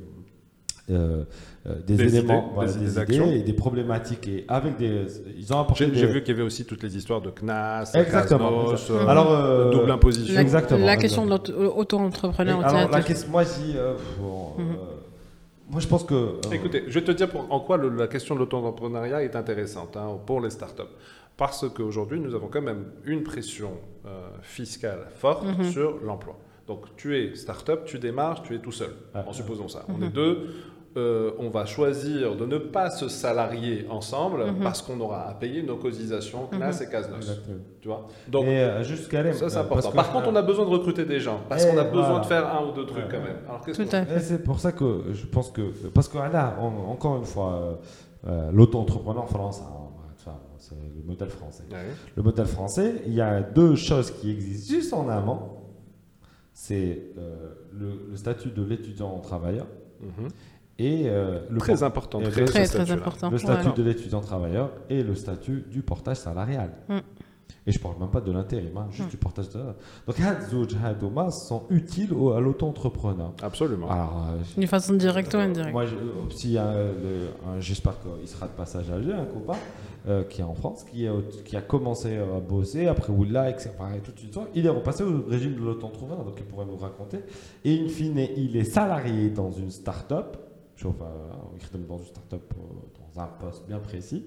euh, 0.90 1.24
euh, 1.66 1.74
des, 1.86 1.96
Des 1.96 2.16
éléments, 2.18 2.40
idées, 2.42 2.54
voilà, 2.54 2.72
des 2.72 2.78
des, 2.78 2.82
idées 2.84 2.90
idées 2.90 3.00
d'action. 3.00 3.32
et 3.32 3.42
des 3.42 3.52
problématiques 3.54 4.28
et 4.28 4.44
avec 4.48 4.76
des 4.76 5.06
ils 5.38 5.52
ont 5.54 5.60
apporté 5.60 5.88
J'ai 5.94 6.06
vu 6.06 6.20
qu'il 6.22 6.34
y 6.34 6.36
avait 6.36 6.46
aussi 6.46 6.66
toutes 6.66 6.82
les 6.82 6.94
histoires 6.96 7.22
de 7.22 7.30
CNAS, 7.30 7.92
Exactement. 7.94 8.48
Casnos, 8.50 8.72
exactement. 8.72 8.98
euh, 9.00 9.06
alors 9.06 9.30
euh, 9.32 9.70
double 9.70 9.90
imposition. 9.90 10.34
La, 10.34 10.40
Exactement, 10.42 10.84
la 10.84 10.94
exactement. 10.94 11.26
question 11.32 11.52
de 11.54 11.62
l'auto- 11.62 11.76
auto-entrepreneur 11.78 12.60
et 12.60 12.64
alors, 12.64 12.90
la 12.90 13.00
question, 13.02 13.30
moi, 13.30 13.44
si, 13.46 13.74
bon, 14.20 14.50
Mhm. 14.58 14.76
moi, 15.70 15.80
je 15.80 15.86
pense 15.88 16.04
que. 16.04 16.14
euh, 16.14 16.32
Écoutez, 16.52 16.84
je 16.86 16.92
vais 16.92 17.04
te 17.04 17.12
dire 17.12 17.30
pour- 17.30 17.46
en 17.50 17.60
quoi 17.60 17.78
le- 17.78 17.88
la 17.88 18.06
question 18.08 18.34
de 18.34 18.40
l'auto-entrepreneuriat 18.40 19.22
est 19.22 19.34
intéressante 19.36 19.96
hein, 19.96 20.18
pour 20.26 20.40
les 20.42 20.50
startups. 20.50 20.82
Parce 21.36 21.66
qu'aujourd'hui, 21.74 22.20
nous 22.20 22.34
avons 22.34 22.46
quand 22.48 22.62
même 22.62 22.84
une 23.06 23.22
pression 23.22 23.72
euh, 24.06 24.28
fiscale 24.42 25.06
forte 25.16 25.44
Mhm. 25.46 25.64
sur 25.70 25.96
l'emploi. 26.04 26.36
Donc, 26.68 26.84
tu 26.96 27.16
es 27.18 27.34
startup, 27.34 27.80
tu 27.86 27.98
démarres, 27.98 28.42
tu 28.42 28.54
es 28.54 28.58
tout 28.58 28.70
seul, 28.72 28.90
Ouais. 29.14 29.22
en 29.26 29.32
supposant 29.32 29.66
ça. 29.68 29.84
On 29.88 29.94
Mhm. 29.98 30.04
est 30.04 30.08
deux. 30.10 30.38
Euh, 30.96 31.32
on 31.38 31.48
va 31.50 31.66
choisir 31.66 32.36
de 32.36 32.46
ne 32.46 32.58
pas 32.58 32.88
se 32.90 33.08
salarier 33.08 33.86
ensemble 33.90 34.44
Mhm. 34.46 34.62
parce 34.62 34.80
qu'on 34.80 34.98
aura 35.00 35.28
à 35.28 35.34
payer 35.34 35.62
nos 35.62 35.76
cotisations 35.76 36.46
CNAS 36.52 36.80
et 36.82 36.88
CASNOS. 36.88 37.16
exactement. 37.16 37.56
Tu 37.80 37.88
vois 37.88 38.06
Donc, 38.28 38.44
et 38.46 38.58
euh, 38.60 38.82
juste 38.84 39.10
ça, 39.10 39.48
c'est 39.50 39.56
euh, 39.56 39.60
important. 39.60 39.90
Par 39.92 40.12
contre, 40.12 40.28
on 40.28 40.36
a 40.36 40.42
besoin 40.42 40.64
de 40.64 40.70
recruter 40.70 41.04
des 41.04 41.18
gens 41.20 41.40
parce 41.48 41.64
Eh, 41.64 41.70
qu'on 41.70 41.78
a 41.78 41.84
besoin 41.84 42.06
voilà. 42.08 42.20
de 42.20 42.26
faire 42.26 42.46
un 42.54 42.66
ou 42.68 42.72
deux 42.72 42.86
trucs 42.86 43.04
Ouais. 43.04 43.08
quand 43.10 43.20
même. 43.22 43.36
Alors, 43.48 43.64
qu'est-ce 43.64 43.82
Tout 43.82 43.88
qu'on 43.88 43.96
à 43.96 44.02
Et 44.02 44.06
fait. 44.06 44.20
c'est 44.20 44.42
pour 44.44 44.60
ça 44.60 44.72
que 44.72 45.02
je 45.12 45.26
pense 45.26 45.50
que. 45.50 45.62
Parce 45.88 46.08
que 46.08 46.16
là, 46.18 46.56
on- 46.60 46.90
encore 46.92 47.16
une 47.18 47.24
fois, 47.24 47.52
euh, 47.54 47.74
euh, 48.28 48.50
l'auto-entrepreneur 48.52 49.24
en 49.24 49.26
France, 49.26 49.62
hein, 49.62 49.72
enfin, 50.16 50.38
c'est 50.58 50.74
le 50.74 51.02
modèle 51.04 51.28
français. 51.28 51.64
Ouais. 51.70 51.78
Le 52.16 52.22
modèle 52.22 52.46
français, 52.46 53.02
il 53.06 53.14
y 53.14 53.20
a 53.20 53.40
deux 53.42 53.74
choses 53.74 54.10
qui 54.12 54.30
existent 54.30 54.74
juste 54.74 54.92
en 54.94 55.08
amont. 55.08 55.40
C'est 56.52 57.02
euh, 57.18 57.48
le, 57.72 58.10
le 58.10 58.16
statut 58.16 58.50
de 58.50 58.62
l'étudiant 58.62 59.18
travailleur 59.18 59.66
Mhm 60.00 60.28
et 60.78 61.04
euh, 61.06 61.40
le 61.50 61.58
très 61.58 61.82
important, 61.82 62.20
très, 62.20 62.66
statut, 62.66 62.92
important. 62.92 63.30
le 63.30 63.38
statut 63.38 63.72
de 63.76 63.82
l'étudiant 63.82 64.20
travailleur 64.20 64.72
et 64.90 65.02
le 65.02 65.14
statut 65.14 65.64
du 65.70 65.82
portage 65.82 66.16
salarial. 66.16 66.70
Mm. 66.88 66.98
Et 67.66 67.72
je 67.72 67.78
parle 67.78 67.94
même 67.98 68.10
pas 68.10 68.20
de 68.20 68.30
l'intérim, 68.30 68.76
hein, 68.76 68.88
juste 68.90 69.06
mm. 69.06 69.10
du 69.10 69.16
portage 69.16 69.46
salarial. 69.46 69.76
Donc, 70.06 70.20
Hadzoud 70.20 70.76
Hadouma 70.84 71.30
sont 71.30 71.62
utiles 71.70 72.10
à 72.36 72.40
l'auto-entrepreneur. 72.40 73.32
Absolument. 73.40 73.88
Alors, 73.88 74.26
euh, 74.30 74.58
D'une 74.58 74.66
façon 74.66 74.94
directe 74.94 75.32
ou 75.32 75.36
euh, 75.36 75.44
indirecte. 75.44 75.72
Moi, 75.72 75.84
j'espère 77.60 77.94
qu'il 78.00 78.28
sera 78.28 78.48
de 78.48 78.52
passage 78.52 78.90
à 78.90 78.94
Alger, 78.94 79.12
un 79.12 79.26
copain 79.26 79.58
qui 80.28 80.42
est 80.42 80.44
en 80.44 80.54
France, 80.54 80.84
qui, 80.84 81.06
a 81.56 81.62
commencé 81.62 82.18
à 82.18 82.38
bosser, 82.40 82.88
après 82.88 83.10
Oula, 83.10 83.48
etc. 83.48 83.70
Et 83.96 84.00
tout 84.00 84.12
de 84.12 84.18
suite, 84.18 84.38
il 84.54 84.66
est 84.66 84.70
repassé 84.70 85.02
au 85.02 85.24
régime 85.26 85.54
de 85.54 85.60
l'auto-entrepreneur, 85.60 86.22
donc 86.24 86.34
il 86.36 86.44
pourrait 86.44 86.66
nous 86.66 86.76
raconter. 86.76 87.20
Et 87.64 87.80
in 87.80 87.88
fine, 87.88 88.18
il 88.36 88.54
est 88.56 88.64
salarié 88.64 89.30
dans 89.30 89.50
une 89.50 89.70
start-up 89.70 90.36
sauf 90.76 90.94
euh, 91.00 91.04
il 91.56 91.80
est 91.80 91.86
dans 91.86 91.98
une 91.98 92.04
start-up 92.04 92.52
euh, 92.56 93.12
dans 93.14 93.22
un 93.22 93.26
poste 93.26 93.66
bien 93.66 93.78
précis, 93.78 94.26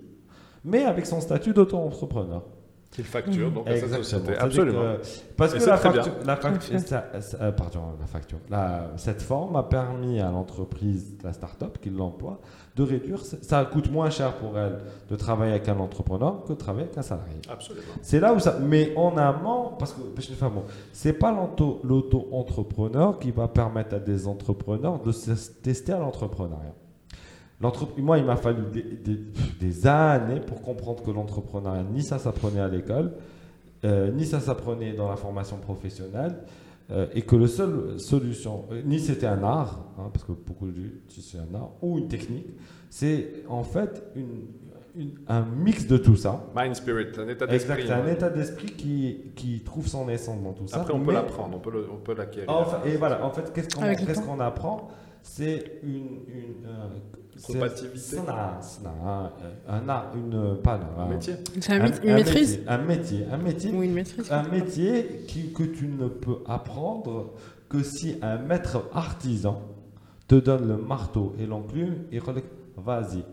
mais 0.64 0.84
avec 0.84 1.06
son 1.06 1.22
statut 1.22 1.54
d'auto-entrepreneur. 1.54 2.44
Qu'il 2.92 3.04
facture, 3.04 3.52
donc 3.52 3.68
à 3.68 3.72
sa 3.72 3.76
Exactement. 3.86 4.04
société. 4.04 4.38
Absolument. 4.40 4.82
que- 4.82 5.34
parce 5.36 5.52
Et 5.52 5.58
que 5.58 5.60
c'est 5.64 5.70
la 5.70 5.78
ça- 5.78 7.22
ça- 7.22 7.38
euh, 7.42 7.52
pardon, 7.52 7.82
la 8.00 8.06
facture, 8.08 8.40
la- 8.50 8.92
cette 8.96 9.22
forme 9.22 9.56
a 9.58 9.64
permis 9.64 10.20
à 10.20 10.32
l'entreprise, 10.32 11.16
la 11.24 11.34
start-up 11.34 11.78
qui 11.82 11.90
l'emploie, 11.90 12.40
de 12.76 12.84
réduire. 12.84 13.20
Ça 13.24 13.66
coûte 13.66 13.92
moins 13.92 14.10
cher 14.10 14.34
pour 14.38 14.58
elle 14.58 14.80
de 15.10 15.16
travailler 15.16 15.52
avec 15.52 15.68
un 15.68 15.78
entrepreneur 15.80 16.44
que 16.46 16.54
de 16.54 16.58
travailler 16.58 16.86
avec 16.86 16.98
un 16.98 17.02
salarié. 17.02 17.36
Absolument. 17.50 17.84
C'est 18.02 18.20
là 18.20 18.34
où 18.34 18.40
ça. 18.40 18.58
Mais 18.62 18.94
en 18.96 19.16
amont, 19.18 19.74
parce 19.78 19.94
que 19.94 20.02
enfin, 20.34 20.50
bon, 20.50 20.64
c'est 20.94 21.14
pas 21.14 21.32
l'auto- 21.32 21.82
l'auto-entrepreneur 21.84 23.20
qui 23.20 23.32
va 23.32 23.48
permettre 23.48 23.96
à 23.96 24.00
des 24.00 24.28
entrepreneurs 24.28 25.00
de 25.02 25.12
se 25.12 25.32
tester 25.62 25.92
à 25.94 26.00
l'entrepreneuriat. 26.00 26.74
Moi, 27.60 28.18
il 28.20 28.26
m'a 28.26 28.36
fallu 28.36 28.64
des, 28.72 28.84
des- 28.84 29.20
des 29.60 29.88
années 29.88 30.40
pour 30.40 30.62
comprendre 30.62 31.02
que 31.04 31.10
l'entrepreneuriat, 31.12 31.84
ni 31.92 32.04
ça 32.04 32.20
s'apprenait 32.20 32.60
à 32.60 32.68
l'école, 32.68 33.14
euh, 33.84 34.12
ni 34.12 34.26
ça 34.26 34.40
s'apprenait 34.40 34.94
dans 34.94 35.10
la 35.10 35.16
formation 35.16 35.58
professionnelle, 35.58 36.36
euh, 36.92 37.08
et 37.14 37.24
que 37.24 37.36
le 37.36 37.48
seul 37.48 38.00
solution, 38.00 38.66
euh, 38.72 38.82
ni 38.86 39.00
c'était 39.00 39.26
un 39.26 39.44
art, 39.44 39.86
hein, 39.98 40.10
parce 40.14 40.24
que 40.24 40.34
beaucoup 40.34 40.68
disent 40.68 40.92
c'est 41.32 41.40
un 41.40 41.56
art, 41.56 41.72
ou 41.82 41.98
une 41.98 42.08
technique, 42.08 42.48
c'est 42.90 43.44
en 43.50 43.64
fait 43.64 44.04
une- 44.16 44.46
une- 44.96 45.12
un 45.28 45.42
mix 45.42 45.86
de 45.88 45.98
tout 45.98 46.16
ça. 46.16 46.46
Mind 46.56 46.76
spirit, 46.76 47.08
un 47.18 47.28
état 47.28 47.46
Exact, 47.46 47.76
d'esprit. 47.78 47.84
c'est 47.88 47.92
un 47.94 48.08
état 48.08 48.30
d'esprit 48.30 48.68
qui, 48.68 49.32
qui 49.36 49.60
trouve 49.62 49.88
son 49.88 50.08
essence 50.10 50.42
dans 50.44 50.54
tout 50.54 50.68
ça. 50.68 50.82
Après, 50.82 50.94
on 50.94 51.02
peut 51.04 51.12
l'apprendre, 51.14 51.58
on 51.92 51.98
peut 51.98 52.14
l'acquérir. 52.16 52.50
Enfin, 52.50 52.82
et 52.86 52.96
voilà, 52.98 53.26
en 53.26 53.32
fait, 53.32 53.52
qu'est-ce 53.54 53.76
qu'on 53.76 53.82
temps. 53.82 54.22
qu'on 54.36 54.40
apprend? 54.40 54.88
C'est 55.24 55.82
une. 55.84 56.20
euh, 56.66 56.88
c'est 57.38 58.18
un, 58.18 58.24
un, 59.00 59.32
euh, 59.68 60.02
une, 60.16 60.34
euh, 60.34 60.56
pas 60.56 60.80
un, 60.98 61.08
métier. 61.08 61.36
C'est 61.60 61.74
un, 61.74 61.86
une 61.86 62.14
maîtrise. 62.16 62.60
Un 62.68 62.78
métier, 62.80 63.28
un 63.32 63.38
métier. 63.38 63.72
Une 63.72 63.94
maîtrise. 63.94 64.32
Un 64.32 64.44
métier 64.44 65.26
que 65.56 65.64
tu 65.64 65.88
ne 65.88 66.08
peux 66.08 66.40
apprendre 66.48 67.34
que 67.70 67.84
si 67.84 68.18
un 68.22 68.38
maître 68.38 68.90
artisan 68.94 69.62
te 70.28 70.36
donne 70.36 70.68
le 70.68 70.78
marteau 70.78 71.36
et 71.40 71.46
l'enclume 71.46 72.06
et 72.12 72.20
vas-y, 72.78 73.24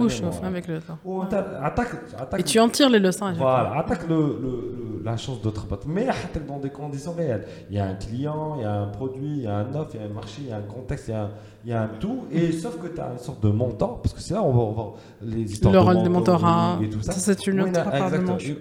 ou 0.00 0.08
chauffe 0.08 0.42
avec 0.42 0.66
le 0.66 0.80
temps. 0.80 0.98
Oh, 1.04 1.18
ou 1.18 1.22
attaque, 1.22 1.92
attaque, 2.18 2.40
et 2.40 2.42
tu 2.42 2.58
en 2.58 2.68
tires 2.68 2.90
les 2.90 2.98
leçons. 2.98 3.32
Voilà, 3.34 3.78
attaque 3.78 4.08
le, 4.08 4.16
le, 4.16 5.02
la 5.04 5.16
chance 5.16 5.40
de 5.42 5.50
trabat. 5.50 5.78
Mais 5.86 6.08
attaque 6.08 6.44
dans 6.46 6.58
des 6.58 6.70
conditions 6.70 7.12
réelles. 7.12 7.46
Il 7.70 7.76
y 7.76 7.78
a 7.78 7.86
un 7.86 7.94
client, 7.94 8.56
il 8.56 8.62
y 8.62 8.64
a 8.64 8.72
un 8.72 8.88
produit, 8.88 9.36
il 9.38 9.42
y 9.42 9.46
a 9.46 9.58
un 9.58 9.74
offre, 9.74 9.92
il 9.94 10.00
y 10.00 10.02
a 10.02 10.06
un 10.06 10.12
marché, 10.12 10.42
il 10.42 10.48
y 10.48 10.52
a 10.52 10.56
un 10.56 10.62
contexte, 10.62 11.08
il 11.08 11.12
y 11.12 11.14
a 11.14 11.22
un, 11.22 11.30
il 11.66 11.70
y 11.70 11.72
a 11.72 11.82
un 11.82 11.88
tout, 11.98 12.26
et 12.30 12.52
sauf 12.52 12.78
que 12.78 12.86
tu 12.86 13.00
as 13.00 13.10
une 13.10 13.18
sorte 13.18 13.42
de 13.42 13.48
mentor 13.48 14.00
parce 14.00 14.14
que 14.14 14.20
c'est 14.20 14.34
là 14.34 14.42
on 14.44 14.52
va, 14.52 14.60
on 14.60 14.72
va 14.72 14.92
les 15.20 15.52
histoires 15.52 15.74
Le 15.74 15.80
rôle 15.80 15.96
de 16.04 16.84
et 16.84 16.88
tout 16.88 17.02
ça. 17.02 17.10
ça 17.10 17.18
c'est 17.18 17.44
une 17.48 17.60
autre 17.60 17.72
part 17.72 18.08
de 18.08 18.18
manche. 18.18 18.52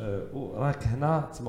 Euh, 0.00 0.24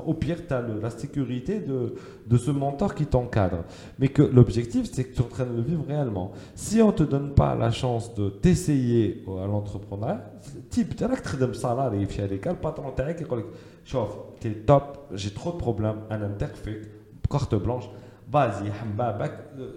au 0.06 0.14
pire, 0.16 0.46
tu 0.46 0.54
as 0.54 0.60
le, 0.60 0.82
la 0.82 0.90
sécurité 0.90 1.62
de, 1.62 1.96
de 2.28 2.38
ce 2.38 2.52
mentor 2.52 2.94
qui 2.94 3.06
t'encadre. 3.06 3.64
Mais 4.00 4.10
que 4.10 4.22
l'objectif, 4.22 4.90
c'est 4.92 5.06
que 5.06 5.16
tu 5.16 5.22
es 5.22 5.24
en 5.24 5.30
train 5.30 5.46
de 5.46 5.56
le 5.56 5.62
vivre 5.62 5.86
réellement. 5.88 6.34
Si 6.54 6.82
on 6.82 6.88
ne 6.88 6.92
te 6.92 7.04
donne 7.04 7.34
pas 7.34 7.56
la 7.56 7.72
chance 7.72 8.14
de 8.16 8.28
t'essayer 8.28 9.24
euh, 9.30 9.46
à 9.46 9.48
l'entrepreneuriat, 9.48 10.30
type, 10.70 10.94
tu 10.98 11.06
as 11.06 11.08
de 11.08 11.54
salarié, 11.54 12.06
le 12.06 12.54
patron, 12.56 12.92
tu 12.98 14.48
es 14.50 14.54
top, 14.66 15.08
j'ai 15.14 15.32
trop 15.32 15.54
de 15.54 15.58
problèmes, 15.58 16.00
un 16.10 16.22
interfait, 16.22 16.82
carte 17.30 17.56
blanche 17.56 17.90
vas-y, 18.30 18.72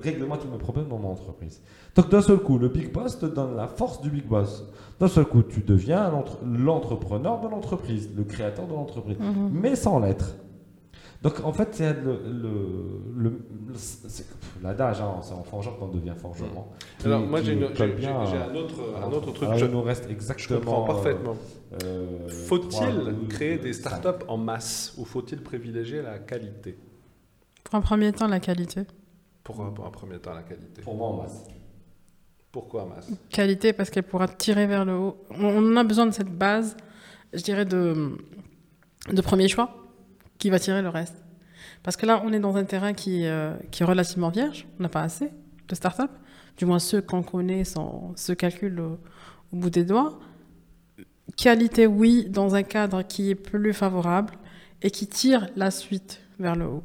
règle-moi 0.03 0.39
tous 0.39 0.49
mes 0.49 0.59
problèmes 0.59 0.89
dans 0.89 0.99
mon 0.99 1.11
entreprise. 1.11 1.61
Donc 1.95 2.09
d'un 2.11 2.23
seul 2.23 2.39
coup, 2.39 2.59
le 2.59 2.69
big 2.69 2.93
boss 2.93 3.19
te 3.19 3.27
donne 3.27 3.57
la 3.57 3.69
force 3.69 4.01
du 4.01 4.11
big 4.11 4.27
boss. 4.27 4.65
D'un 4.99 5.09
seul 5.09 5.25
coup, 5.25 5.43
tu 5.43 5.61
deviens 5.61 6.13
l'entrepreneur 6.45 7.41
de 7.41 7.49
l'entreprise, 7.49 8.11
le 8.17 8.25
créateur 8.25 8.67
de 8.67 8.75
l'entreprise, 8.75 9.19
mhm. 9.19 9.51
mais 9.53 9.77
sans 9.77 9.99
l'être. 10.01 10.35
Donc 11.23 11.35
en 11.45 11.53
fait, 11.53 11.69
c'est 11.73 12.03
le, 12.03 12.19
le, 13.15 13.41
l'adage, 14.63 15.03
hein, 15.03 15.17
c'est 15.21 15.35
en 15.35 15.43
forgeant 15.43 15.73
qu'on 15.73 15.89
devient 15.89 16.15
forgeron. 16.17 16.65
Alors 17.05 17.21
moi, 17.21 17.43
j'ai 17.43 17.59
un 17.59 17.63
autre, 17.63 19.33
truc. 19.33 19.49
Je, 19.57 19.67
nous 19.67 19.83
reste 19.83 20.09
exactement. 20.11 20.85
Parfaitement. 20.85 21.37
Euh, 21.85 22.27
faut-il 22.29 23.29
créer 23.29 23.59
des 23.59 23.75
startups 23.75 24.25
en 24.29 24.39
masse 24.39 24.95
ou 24.97 25.05
faut-il 25.05 25.43
privilégier 25.43 26.01
la 26.01 26.19
qualité? 26.19 26.79
Pour 27.65 27.75
un 27.77 27.81
premier 27.81 28.13
temps, 28.13 28.27
la 28.29 28.41
qualité. 28.41 28.83
pour, 29.45 29.61
un- 29.63 29.71
pour 29.71 29.87
un 29.87 29.91
premier 29.91 30.19
temps, 30.19 30.35
la 30.35 30.43
qualité. 30.43 30.83
Pour 30.83 30.95
moi, 30.97 31.09
en 31.09 31.23
masse. 31.23 31.45
Pourquoi 32.53 32.85
masse? 32.87 33.09
Qualité 33.29 33.73
parce 33.73 33.91
qu'elle 33.91 34.03
pourra 34.05 34.27
tirer 34.27 34.67
vers 34.67 34.85
le 34.85 34.95
haut. 34.97 35.17
On 35.31 35.45
on 35.73 35.77
a 35.77 35.85
besoin 35.85 36.07
de 36.07 36.11
cette 36.11 36.31
base, 36.37 36.77
je 37.33 37.43
dirais, 37.43 37.65
de, 37.65 38.17
de 39.13 39.21
premier 39.21 39.47
choix 39.49 39.75
qui 40.39 40.51
va 40.51 40.59
tirer 40.59 40.83
le 40.83 40.89
reste. 40.89 41.15
Parce 41.83 41.97
que 41.97 42.07
là, 42.07 42.21
on 42.25 42.33
est 42.33 42.41
dans 42.41 42.57
un 42.57 42.65
terrain 42.65 42.93
qui, 42.93 43.25
euh, 43.27 43.55
qui 43.71 43.83
est 43.83 43.87
relativement 43.87 44.31
vierge, 44.31 44.67
on 44.79 44.83
n'a 44.83 44.89
pas 44.89 45.03
assez. 45.03 45.31
de 45.69 45.75
start-up, 45.77 46.11
du 46.57 46.67
moins 46.67 46.81
ceux 46.81 47.01
qu'on 47.01 47.23
connaît 47.23 47.63
sans 47.65 48.13
se 48.17 48.33
calcul 48.33 48.81
au, 48.81 48.99
au 49.53 49.57
bout 49.57 49.71
des 49.71 49.85
doigts. 49.85 50.19
Qualité, 51.37 51.87
oui, 51.87 52.27
dans 52.29 52.55
un 52.57 52.65
cadre 52.65 53.03
qui 53.03 53.31
est 53.31 53.35
plus 53.37 53.73
favorable 53.73 54.35
et 54.83 54.91
qui 54.91 55.07
tire 55.07 55.49
la 55.57 55.71
suite 55.71 56.21
vers 56.41 56.57
le 56.57 56.67
haut. 56.67 56.83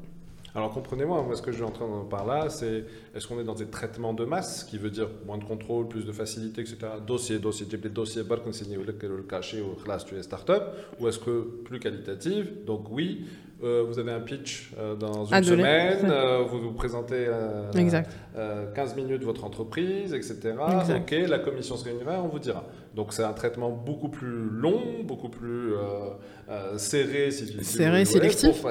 Alors 0.56 0.72
comprenez-moi, 0.72 1.22
moi 1.22 1.36
ce 1.36 1.42
que 1.42 1.52
je 1.52 1.58
suis 1.58 1.66
en 1.66 1.72
train 1.72 1.86
de 1.86 2.08
par 2.10 2.26
là, 2.26 2.50
c'est 2.50 2.86
est-ce 3.14 3.28
qu'on 3.28 3.40
est 3.42 3.44
dans 3.44 3.56
des 3.56 3.66
traitements 3.66 4.14
de 4.14 4.24
masse, 4.24 4.64
qui 4.64 4.78
veut 4.78 4.90
dire 4.90 5.10
moins 5.26 5.38
de 5.38 5.44
contrôle, 5.44 5.90
plus 5.90 6.06
de 6.06 6.14
facilité, 6.14 6.62
etc. 6.62 6.78
Dossier, 7.06 7.40
dossier, 7.40 7.66
type 7.66 7.82
des 7.82 7.90
dossiers, 7.90 8.24
barque, 8.24 8.48
enseigné 8.48 8.78
le 8.78 9.24
caché 9.24 9.62
ou 9.62 9.76
classe, 9.84 10.06
tu 10.06 10.16
es 10.16 10.24
start-up, 10.24 10.64
ou 11.00 11.10
est-ce 11.10 11.20
que 11.20 11.42
plus 11.66 11.80
qualitative 11.80 12.64
Donc 12.66 12.86
oui, 12.90 13.26
euh, 13.64 13.84
vous 13.88 14.00
avez 14.00 14.12
un 14.12 14.20
pitch 14.20 14.72
euh, 14.78 14.96
dans 14.96 15.26
une 15.26 15.44
semaine, 15.44 16.10
euh, 16.10 16.44
vous 16.44 16.60
vous 16.60 16.72
présentez 16.74 17.28
15 18.76 18.96
minutes 18.96 19.24
votre 19.24 19.44
entreprise, 19.44 20.14
etc. 20.14 20.54
Ok, 20.96 21.16
la 21.28 21.40
commission 21.40 21.76
se 21.76 21.84
réunira, 21.86 22.22
on 22.22 22.28
vous 22.28 22.40
dira. 22.40 22.64
Donc 22.96 23.12
c'est 23.12 23.24
un 23.24 23.34
traitement 23.34 23.70
beaucoup 23.70 24.10
plus 24.10 24.50
long, 24.50 25.04
beaucoup 25.04 25.30
plus 25.30 25.74
serré, 26.78 27.30
si, 27.32 27.64
serré, 27.64 28.06
sélectif. 28.06 28.64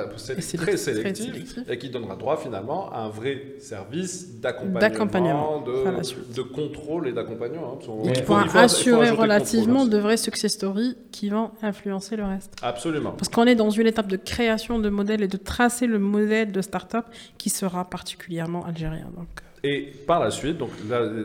très 0.57 0.77
sélectif, 0.77 1.59
et 1.69 1.79
qui 1.79 1.91
donnera 1.91 2.17
droit 2.17 2.37
finalement 2.37 2.91
à 2.91 3.01
un 3.01 3.09
vrai 3.09 3.57
service 3.59 4.41
d'accompagnement, 4.41 5.61
de, 5.61 6.35
de, 6.35 6.43
contrôle 6.43 7.09
et 7.09 7.13
d'accompagnement. 7.13 7.79
Hein, 7.83 8.13
qui 8.13 8.23
pourra 8.23 8.45
assurer 8.61 9.11
relativement 9.11 9.85
de 9.85 9.99
vraies 9.99 10.17
success 10.17 10.53
stories 10.53 10.97
qui 11.13 11.29
vont 11.29 11.51
influencer 11.63 12.17
le 12.17 12.25
reste. 12.25 12.55
Absolument. 12.63 13.13
Parce 13.13 13.29
qu'on 13.29 13.45
est 13.45 13.55
dans 13.55 13.71
une 13.71 13.87
étape 13.87 14.09
de 14.09 14.17
création 14.17 14.79
de 14.79 14.89
modèles 14.89 15.23
et 15.23 15.29
de 15.29 15.37
tracer 15.37 15.87
le 15.87 15.99
modèle 15.99 16.53
de 16.53 16.63
start-up 16.63 17.07
qui 17.39 17.51
sera 17.51 17.85
particulièrement 17.85 18.65
algérien. 18.65 19.09
Donc. 19.17 19.44
Et 19.65 19.91
par 20.07 20.21
la 20.21 20.31
suite, 20.31 20.59
donc 20.59 20.69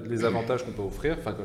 les 0.10 0.24
avantages 0.24 0.64
qu'on 0.64 0.72
peut 0.72 0.82
offrir, 0.82 1.18
enfin, 1.20 1.36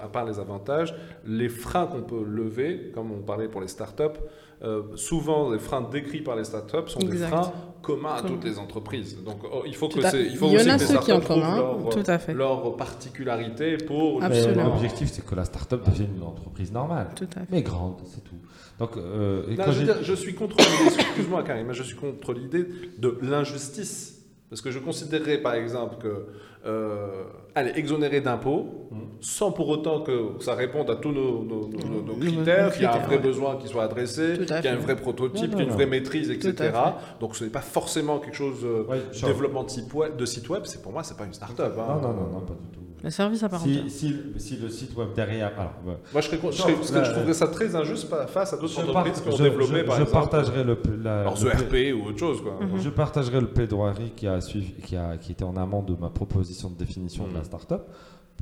à 0.00 0.06
part 0.06 0.24
les 0.24 0.38
avantages, 0.38 0.94
les 1.26 1.48
freins 1.48 1.86
qu'on 1.86 2.02
peut 2.02 2.24
lever, 2.24 2.92
comme 2.94 3.10
on 3.10 3.22
parlait 3.22 3.48
pour 3.48 3.60
les 3.60 3.66
startups, 3.66 4.20
euh, 4.62 4.82
souvent 4.94 5.50
les 5.50 5.58
freins 5.58 5.82
décrits 5.82 6.20
par 6.20 6.36
les 6.36 6.44
startups 6.44 6.86
sont 6.86 7.00
des 7.00 7.16
freins 7.16 7.52
communs 7.82 8.14
à 8.14 8.22
toutes 8.22 8.44
les 8.44 8.60
entreprises. 8.60 9.18
Donc 9.24 9.38
oh, 9.52 9.64
il 9.66 9.74
faut 9.74 9.88
que 9.88 9.98
il 10.16 10.36
faut 10.36 10.48
y 10.48 10.56
aussi 10.56 10.70
en 10.70 10.74
a 10.74 10.78
que 10.78 10.84
ceux 10.84 10.98
qui 11.00 11.12
ont 11.12 11.20
commun, 11.20 11.56
leur, 11.56 11.88
tout 11.88 12.04
à 12.06 12.18
fait. 12.18 12.32
leur 12.32 12.76
particularité 12.76 13.76
pour. 13.76 14.20
L'objectif 14.20 15.10
c'est 15.10 15.26
que 15.26 15.34
la 15.34 15.44
startup 15.44 15.84
devienne 15.84 16.14
une 16.16 16.22
entreprise 16.22 16.70
normale, 16.70 17.08
tout 17.16 17.28
à 17.36 17.40
fait. 17.40 17.46
mais 17.50 17.62
grande, 17.62 17.96
c'est 18.06 18.22
tout. 18.22 18.36
Donc, 18.78 18.96
euh, 18.96 19.42
je, 19.56 20.02
je, 20.02 20.14
suis 20.14 20.34
contre 20.34 20.56
l'idée, 20.58 20.94
excuse-moi 21.00 21.42
Karim, 21.42 21.72
je 21.72 21.82
suis 21.82 21.96
contre 21.96 22.32
l'idée 22.32 22.66
de 22.98 23.18
l'injustice 23.22 24.13
parce 24.54 24.62
que 24.62 24.70
je 24.70 24.78
considérerais 24.78 25.38
par 25.38 25.54
exemple 25.54 25.96
que 26.00 26.26
euh, 26.64 27.24
elle 27.56 27.66
est 27.66 27.76
exonérée 27.76 28.20
d'impôts 28.20 28.86
mmh. 28.92 28.96
sans 29.20 29.50
pour 29.50 29.68
autant 29.68 30.02
que 30.02 30.34
ça 30.38 30.54
réponde 30.54 30.88
à 30.90 30.94
tous 30.94 31.10
nos, 31.10 31.40
mmh. 31.42 32.20
critères, 32.20 32.72
qu'il 32.72 32.82
y 32.82 32.86
a 32.86 32.94
un 32.94 33.04
vrai 33.04 33.18
besoin 33.18 33.56
qui 33.56 33.66
soit 33.66 33.82
adressé, 33.82 34.34
qu'il 34.38 34.64
y 34.64 34.68
a 34.68 34.74
un 34.74 34.76
vrai 34.76 34.94
prototype, 34.94 35.50
qu'il 35.50 35.58
y 35.58 35.62
a 35.62 35.64
une 35.64 35.70
vraie 35.70 35.86
maîtrise, 35.86 36.30
etc. 36.30 36.70
Donc 37.18 37.34
ce 37.34 37.42
n'est 37.42 37.50
pas 37.50 37.62
forcément 37.62 38.20
quelque 38.20 38.36
chose 38.36 38.62
de 38.62 38.86
euh, 38.88 39.26
développement 39.26 39.64
de 39.64 39.70
site 39.70 39.92
web, 39.92 40.16
de 40.16 40.24
site 40.24 40.48
web 40.48 40.62
c'est 40.66 40.80
pour 40.80 40.92
moi 40.92 41.02
c'est 41.02 41.16
pas 41.16 41.24
une 41.24 41.34
start-up. 41.34 41.74
Hein. 41.76 41.98
Non, 42.00 42.00
non, 42.00 42.14
non, 42.14 42.30
non, 42.30 42.40
pas 42.42 42.54
du 42.54 42.68
tout. 42.72 42.83
Le 43.04 43.10
service 43.10 43.42
à 43.42 43.50
part 43.50 43.60
si, 43.60 43.90
si, 43.90 44.16
si, 44.38 44.56
le 44.56 44.70
site 44.70 44.96
web 44.96 45.08
derrière. 45.14 45.52
Alors, 45.58 45.74
Moi, 45.84 45.96
je, 46.14 46.20
serais, 46.22 46.38
je, 46.42 46.56
serais, 46.56 46.72
parce 46.72 46.90
que 46.90 47.04
je 47.04 47.10
trouverais 47.10 47.34
ça 47.34 47.48
très 47.48 47.76
injuste 47.76 48.08
face 48.28 48.54
à 48.54 48.56
d'autres 48.56 48.78
entreprises 48.80 49.20
qui 49.20 49.28
ont 49.28 49.36
développé, 49.36 49.84
par 49.84 49.96
je 49.96 50.02
exemple, 50.02 50.10
partagerai 50.10 50.64
le, 50.64 50.78
la, 51.02 51.24
leur 51.24 51.46
ERP 51.46 51.94
ou 51.94 52.08
autre 52.08 52.18
chose. 52.18 52.40
Quoi. 52.40 52.52
Mm 52.54 52.64
-hmm. 52.76 52.80
Je 52.82 52.88
partagerai 52.88 53.40
le 53.42 53.48
plaidoirie 53.48 54.12
qui, 54.16 54.26
a 54.26 54.40
suivi, 54.40 54.72
qui, 54.86 54.96
a, 54.96 55.18
qui 55.18 55.32
était 55.32 55.44
en 55.44 55.56
amont 55.64 55.82
de 55.82 55.94
ma 56.04 56.08
proposition 56.08 56.70
de 56.70 56.78
définition 56.84 57.24
mm 57.24 57.26
-hmm. 57.28 57.32
de 57.32 57.38
la 57.38 57.44
startup, 57.44 57.82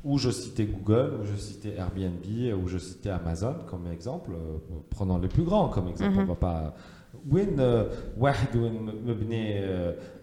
où 0.04 0.12
je 0.24 0.30
citais 0.30 0.66
Google, 0.76 1.10
où 1.20 1.24
je 1.32 1.36
citais 1.48 1.74
Airbnb, 1.82 2.24
où 2.60 2.68
je 2.68 2.78
citais 2.88 3.10
Amazon 3.20 3.56
comme 3.70 3.86
exemple, 3.96 4.30
euh, 4.32 4.76
prenant 4.96 5.18
les 5.24 5.30
plus 5.36 5.44
grands 5.50 5.68
comme 5.74 5.88
exemple. 5.92 6.14
Mm 6.14 6.18
-hmm. 6.18 6.30
On 6.30 6.34
va 6.34 6.40
pas 6.48 6.62
وين 7.31 7.83
واحد 8.17 8.55
وين 8.55 8.85
مبني 9.05 9.61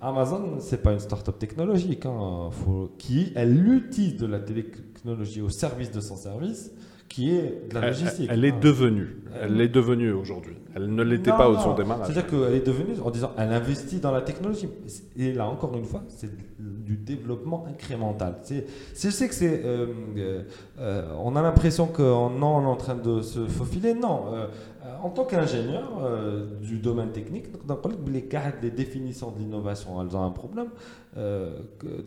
Amazon 0.01 0.59
c'est 0.61 0.82
pas 0.82 0.92
une 0.92 1.01
start-up 1.01 1.38
technologique 1.38 2.07
hein, 2.07 2.51
faut, 2.51 2.92
qui 2.99 3.32
elle 3.34 3.66
utilise 3.66 4.16
de 4.16 4.26
la 4.26 4.38
technologie 4.38 5.40
au 5.40 5.49
service 5.49 5.90
de 5.90 6.01
son 6.01 6.16
service 6.16 6.72
qui 7.14 7.30
est 7.36 7.68
de 7.70 7.74
la 7.74 7.88
logistique. 7.88 8.28
Elle, 8.28 8.38
elle 8.38 8.45
est 8.45 8.61
devenue. 8.61 9.16
Elle 9.40 9.61
est 9.61 9.68
devenue 9.68 10.12
aujourd'hui. 10.12 10.57
Elle 10.74 10.92
ne 10.92 11.03
l'était 11.05 11.30
pas 11.30 11.49
au 11.49 11.59
son 11.59 11.74
démarrage. 11.74 12.07
C'est-à-dire 12.07 12.26
qu'elle 12.26 12.55
est 12.55 12.66
devenue 12.66 12.95
en 13.05 13.11
disant 13.11 13.30
elle 13.38 13.53
investit 13.53 14.01
dans 14.01 14.11
la 14.11 14.22
technologie. 14.22 14.68
Et 15.16 15.32
là, 15.32 15.47
encore 15.47 15.76
une 15.76 15.84
fois, 15.84 16.03
c'est 16.09 16.30
du 16.59 16.97
développement 16.97 17.66
incrémental. 17.68 18.38
C'est, 18.42 18.66
je 18.95 19.11
sais 19.11 19.28
que 19.28 19.34
c'est. 19.34 19.62
Euh, 19.64 20.42
euh, 20.80 21.09
on 21.22 21.36
a 21.36 21.42
l'impression 21.42 21.86
qu'on 21.86 22.42
on 22.42 22.62
est 22.62 22.66
en 22.66 22.76
train 22.76 22.97
de 22.97 23.22
se 23.22 23.47
faufiler. 23.47 23.95
Non. 23.95 24.24
euh, 25.00 25.06
en 25.06 25.10
tant 25.10 25.26
qu'ingénieur 25.26 25.89
euh, 26.04 26.45
du 26.62 26.80
domaine 26.80 27.12
technique, 27.12 27.45
les, 28.08 28.30
les 28.62 28.72
définitions 28.72 29.32
de 29.32 29.39
l'innovation, 29.39 30.02
elles 30.02 30.16
ont 30.16 30.24
un 30.24 30.32
problème. 30.32 30.70
Euh, 31.18 31.60
que, 31.80 32.06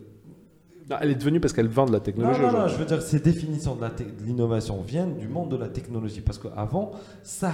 elle 0.99 1.11
est 1.11 1.15
devenue 1.15 1.39
parce 1.39 1.53
qu'elle 1.53 1.69
vend 1.69 1.85
de 1.85 1.93
la 1.93 1.99
technologie. 1.99 2.41
Non, 2.41 2.51
non, 2.51 2.59
non, 2.59 2.67
je 2.67 2.75
veux 2.75 2.85
dire, 2.85 3.01
ces 3.01 3.19
définitions 3.19 3.75
de 3.75 3.85
l'innovation 4.25 4.81
viennent 4.81 5.17
du 5.17 5.27
monde 5.27 5.49
de 5.49 5.55
la 5.55 5.69
technologie. 5.69 6.21
Parce 6.21 6.37
qu'avant, 6.37 6.91
ça, 7.23 7.53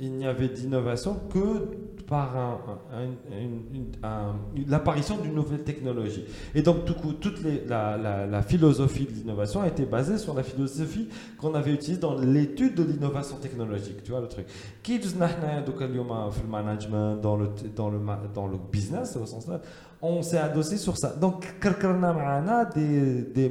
il 0.00 0.12
n'y 0.12 0.26
avait 0.26 0.48
d'innovation 0.48 1.18
que 1.32 1.68
par 2.06 2.36
l'apparition 4.68 5.18
d'une 5.18 5.34
nouvelle 5.34 5.64
technologie. 5.64 6.24
Et 6.54 6.62
donc, 6.62 6.84
tout 6.84 6.94
coup, 6.94 7.14
toute 7.14 7.40
la, 7.68 8.42
philosophie 8.42 9.06
de 9.06 9.12
l'innovation 9.12 9.62
a 9.62 9.68
été 9.68 9.84
basée 9.84 10.18
sur 10.18 10.34
la 10.34 10.42
philosophie 10.42 11.08
qu'on 11.38 11.54
avait 11.54 11.72
utilisée 11.72 12.00
dans 12.00 12.16
l'étude 12.16 12.74
de 12.74 12.84
l'innovation 12.84 13.36
technologique. 13.36 14.02
Tu 14.04 14.12
vois 14.12 14.20
le 14.20 14.28
truc. 14.28 14.46
Qui 14.82 14.98
le 14.98 16.48
management, 16.48 17.16
dans 17.16 17.36
le, 17.36 17.48
dans 17.74 17.90
le, 17.90 17.98
dans 18.34 18.46
le 18.46 18.58
business, 18.70 19.16
au 19.20 19.26
sens 19.26 19.48
là, 19.48 19.60
on 20.02 20.22
s'est 20.22 20.38
adossé 20.38 20.76
sur 20.76 20.96
ça. 20.96 21.14
Donc, 21.14 21.46
des, 22.74 23.22
des 23.22 23.50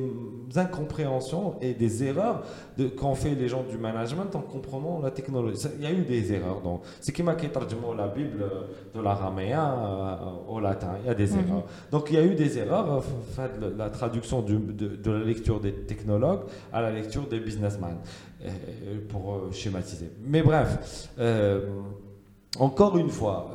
incompréhensions 0.55 1.55
et 1.61 1.73
des 1.73 2.03
erreurs 2.03 2.43
qu'ont 2.97 3.15
fait 3.15 3.35
les 3.35 3.47
gens 3.47 3.63
du 3.63 3.77
management 3.77 4.35
en 4.35 4.41
comprenant 4.41 4.99
la 5.01 5.11
technologie. 5.11 5.67
Il 5.77 5.83
y 5.83 5.87
a 5.87 5.91
eu 5.91 6.03
des 6.03 6.33
erreurs. 6.33 6.61
Donc, 6.61 6.81
c'est 7.01 7.11
qui 7.11 7.23
m'a 7.23 7.35
la 7.93 8.07
Bible 8.07 8.43
de 8.93 9.01
l'araméen 9.01 9.59
euh, 9.59 10.15
au 10.47 10.59
latin. 10.59 10.93
Il 11.03 11.07
y 11.07 11.09
a 11.09 11.15
des 11.15 11.27
mhm. 11.27 11.39
erreurs. 11.39 11.63
Donc, 11.91 12.07
il 12.09 12.15
y 12.15 12.17
a 12.17 12.23
eu 12.23 12.35
des 12.35 12.57
erreurs. 12.57 13.03
Euh, 13.39 13.71
la 13.77 13.89
traduction 13.89 14.41
de, 14.41 14.57
de, 14.57 15.11
la 15.11 15.23
lecture 15.23 15.59
des 15.59 15.73
technologues 15.73 16.41
à 16.71 16.81
la 16.81 16.91
lecture 16.91 17.27
des 17.27 17.39
businessmen, 17.39 17.97
euh, 18.43 18.49
pour 19.09 19.41
schématiser. 19.51 20.09
Mais 20.25 20.41
bref. 20.41 21.09
encore 22.59 22.97
une 22.97 23.09
fois, 23.09 23.51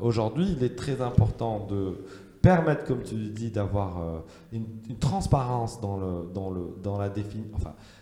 aujourd'hui, 0.00 0.54
il 0.56 0.64
est 0.64 0.76
très 0.76 1.00
important 1.00 1.66
de 1.68 1.96
permettre, 2.42 2.84
comme 2.84 3.02
tu 3.02 3.14
dis, 3.14 3.50
d'avoir 3.50 4.00
euh, 4.00 4.18
une, 4.52 4.98
transparence 4.98 5.80
dans, 5.80 6.98
la 6.98 7.08
définition. 7.08 7.56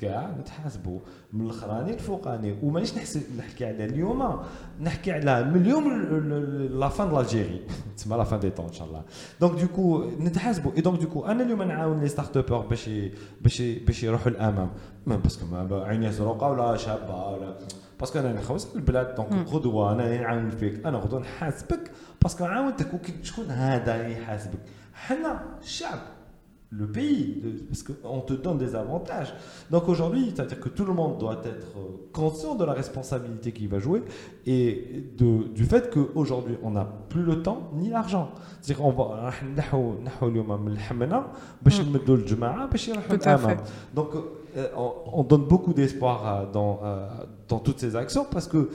كاع 0.00 0.30
نتحاسبوا 0.40 1.00
من 1.32 1.46
الاخراني 1.46 1.94
الفوقاني 1.94 2.56
ومانيش 2.62 2.92
نحكي 3.38 3.64
على 3.66 3.84
اليوم 3.84 4.40
نحكي 4.80 5.12
على 5.12 5.44
من 5.44 5.60
اليوم 5.60 5.92
لا 6.80 6.88
فان 6.88 7.10
دالجيري 7.10 7.60
تسمى 7.96 8.16
لا 8.16 8.24
فان 8.24 8.40
دي 8.40 8.50
طون 8.50 8.66
ان 8.66 8.72
شاء 8.72 8.86
الله 8.86 9.02
دونك 9.40 9.60
دوكو 9.60 10.04
نتحاسبوا 10.20 10.72
اي 10.76 10.80
دونك 10.80 11.00
دوكو 11.00 11.26
أنا 11.26 11.42
اليوم 11.42 11.62
نعاون 11.62 12.00
لي 12.00 12.08
ستارت 12.08 12.36
ابر 12.36 12.58
باش 12.58 12.90
باش 13.40 13.62
باش 13.62 14.02
يروحوا 14.02 14.32
للامام 14.32 14.70
باسكو 15.06 15.46
عيني 15.72 16.12
زرقاء 16.12 16.52
ولا 16.52 16.76
شابة 16.76 17.28
ولا 17.28 17.58
باسكو 18.00 18.18
أنا 18.18 18.32
نخوص 18.32 18.74
البلاد. 18.74 19.14
دونك 19.14 19.48
غدوة 19.48 19.92
أنا 19.92 20.20
نعاون 20.20 20.50
فيك. 20.50 20.86
أنا 20.86 20.98
غدوة 20.98 21.20
نحاسبك. 21.20 21.90
باسكو 22.22 22.44
عاونتك 22.44 22.88
شكون 23.22 23.50
هذا 23.50 24.08
يحاسبك؟ 24.08 24.58
حنا 24.94 25.40
الشعب 25.62 25.98
le 26.72 26.86
pays, 26.86 27.42
parce 27.68 27.82
qu'on 27.82 28.20
te 28.20 28.32
donne 28.32 28.58
des 28.58 28.76
avantages. 28.76 29.34
Donc 29.72 29.88
aujourd'hui, 29.88 30.32
c'est-à-dire 30.32 30.60
que 30.60 30.68
tout 30.68 30.84
le 30.84 30.92
monde 30.92 31.18
doit 31.18 31.40
être 31.44 31.66
conscient 32.12 32.54
de 32.54 32.64
la 32.64 32.72
responsabilité 32.72 33.50
qu'il 33.50 33.68
va 33.68 33.80
jouer 33.80 34.02
et 34.46 35.04
de, 35.18 35.48
du 35.48 35.64
fait 35.64 35.90
qu'aujourd'hui, 35.90 36.56
on 36.62 36.70
n'a 36.70 36.84
plus 36.84 37.22
le 37.22 37.42
temps 37.42 37.70
ni 37.74 37.90
l'argent. 37.90 38.30
C'est-à-dire 38.60 38.84
qu'on 38.84 38.92
va... 38.92 39.32
Donc 43.92 44.10
euh, 44.56 44.68
on, 44.76 44.92
on 45.12 45.22
donne 45.24 45.46
beaucoup 45.46 45.72
d'espoir 45.72 46.26
euh, 46.26 46.52
dans, 46.52 46.80
euh, 46.84 47.08
dans 47.48 47.58
toutes 47.58 47.80
ces 47.80 47.96
actions 47.96 48.26
parce 48.30 48.46
que 48.46 48.70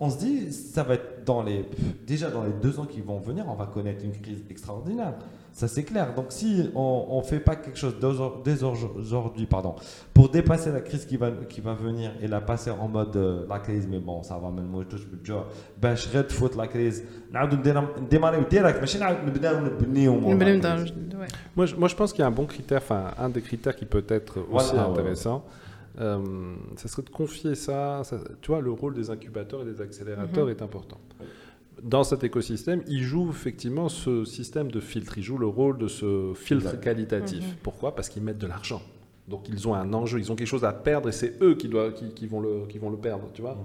on 0.00 0.10
se 0.10 0.18
dit, 0.18 0.52
ça 0.52 0.82
va 0.82 0.94
être 0.94 1.24
dans 1.24 1.42
les, 1.42 1.64
déjà 2.06 2.30
dans 2.30 2.42
les 2.42 2.52
deux 2.52 2.80
ans 2.80 2.84
qui 2.84 3.00
vont 3.00 3.18
venir, 3.18 3.44
on 3.48 3.54
va 3.54 3.66
connaître 3.66 4.04
une 4.04 4.12
crise 4.12 4.42
extraordinaire. 4.50 5.14
Ça 5.59 5.67
c'est 5.67 5.83
clair. 5.91 6.07
Donc 6.15 6.27
si 6.37 6.49
on 6.75 7.19
ne 7.21 7.27
fait 7.31 7.39
pas 7.49 7.55
quelque 7.63 7.77
chose 7.83 7.95
d'aujourd'hui- 7.99 8.41
dès 8.47 8.63
aujourd'hui, 8.63 9.45
pardon, 9.55 9.73
pour 10.13 10.29
dépasser 10.29 10.71
la 10.71 10.81
crise 10.87 11.03
qui 11.09 11.17
va, 11.17 11.29
qui 11.53 11.59
va 11.67 11.73
venir 11.73 12.11
et 12.21 12.27
la 12.35 12.39
passer 12.39 12.71
en 12.71 12.87
mode 12.87 13.15
euh, 13.17 13.45
la 13.53 13.59
crise, 13.59 13.85
mais 13.91 13.99
bon, 13.99 14.17
ça 14.29 14.35
va 14.43 14.49
même 14.57 14.67
moi 14.73 14.83
touche 14.91 15.05
بالجوع 15.11 15.43
باش 15.81 16.07
غير 16.13 16.23
تفوت 16.23 16.53
la 16.55 16.67
crise 16.73 17.01
نعاودو 17.31 17.55
ندير- 17.55 17.99
نديماريو 18.01 18.41
ديريكت 18.51 18.79
ماشي 18.79 18.97
نعاود 18.99 19.17
نبداو 19.27 19.59
نبنيو 19.65 20.15
مور 20.19 20.33
نبداو 20.33 20.53
la 20.53 20.57
ندارو 20.57 20.85
crise. 20.85 20.89
جديد، 20.91 21.13
ouais. 21.13 21.27
Moi, 21.57 21.65
je, 21.65 21.75
moi, 21.75 21.87
je 21.89 21.95
pense 21.95 22.11
qu'il 22.13 22.19
y 22.21 22.23
a 22.23 22.27
un 22.27 22.37
bon 22.41 22.45
critère, 22.45 22.81
enfin, 22.85 23.03
un 23.25 23.29
des 23.29 23.41
critères 23.41 23.75
qui 23.79 23.85
peut 23.93 24.05
être 24.19 24.35
aussi 24.37 24.71
Voilà, 24.73 24.83
ouais, 24.89 24.91
intéressant. 24.99 25.43
Euh, 25.99 26.55
ça 26.81 26.87
serait 26.91 27.05
de 27.09 27.13
confier 27.21 27.53
ça, 27.65 27.79
ça- 28.09 28.23
Tu 28.41 28.47
vois, 28.51 28.61
le 28.61 28.71
rôle 28.81 28.93
des 29.01 29.07
incubateurs 29.15 29.61
et 29.63 29.67
des 29.73 29.79
accélérateurs 29.87 30.47
est 30.53 30.61
important. 30.67 30.99
Dans 31.82 32.04
cet 32.04 32.24
écosystème, 32.24 32.82
ils 32.86 33.02
jouent 33.02 33.28
effectivement 33.30 33.88
ce 33.88 34.24
système 34.24 34.70
de 34.70 34.80
filtre. 34.80 35.18
Ils 35.18 35.24
jouent 35.24 35.38
le 35.38 35.46
rôle 35.46 35.76
de 35.78 35.88
ce 35.88 36.32
filtre 36.34 36.66
Exact. 36.66 36.82
qualitatif. 36.84 37.40
Mhm. 37.44 37.54
Pourquoi? 37.62 37.94
Parce 37.94 38.08
qu'ils 38.08 38.22
mettent 38.22 38.38
de 38.38 38.46
l'argent. 38.46 38.80
Donc 39.26 39.48
ils 39.48 39.66
ont 39.66 39.74
un 39.74 39.90
enjeu, 39.94 40.18
ils 40.18 40.30
ont 40.30 40.36
quelque 40.36 40.46
chose 40.46 40.64
à 40.66 40.72
perdre 40.74 41.08
et 41.08 41.12
c'est 41.12 41.42
eux 41.42 41.54
qui, 41.54 41.68
doivent, 41.68 41.94
qui, 41.94 42.10
qui 42.12 42.26
vont 42.26 42.40
le, 42.40 42.66
qui 42.68 42.76
vont 42.78 42.90
le 42.90 42.98
perdre, 42.98 43.24
tu 43.32 43.40
vois. 43.40 43.56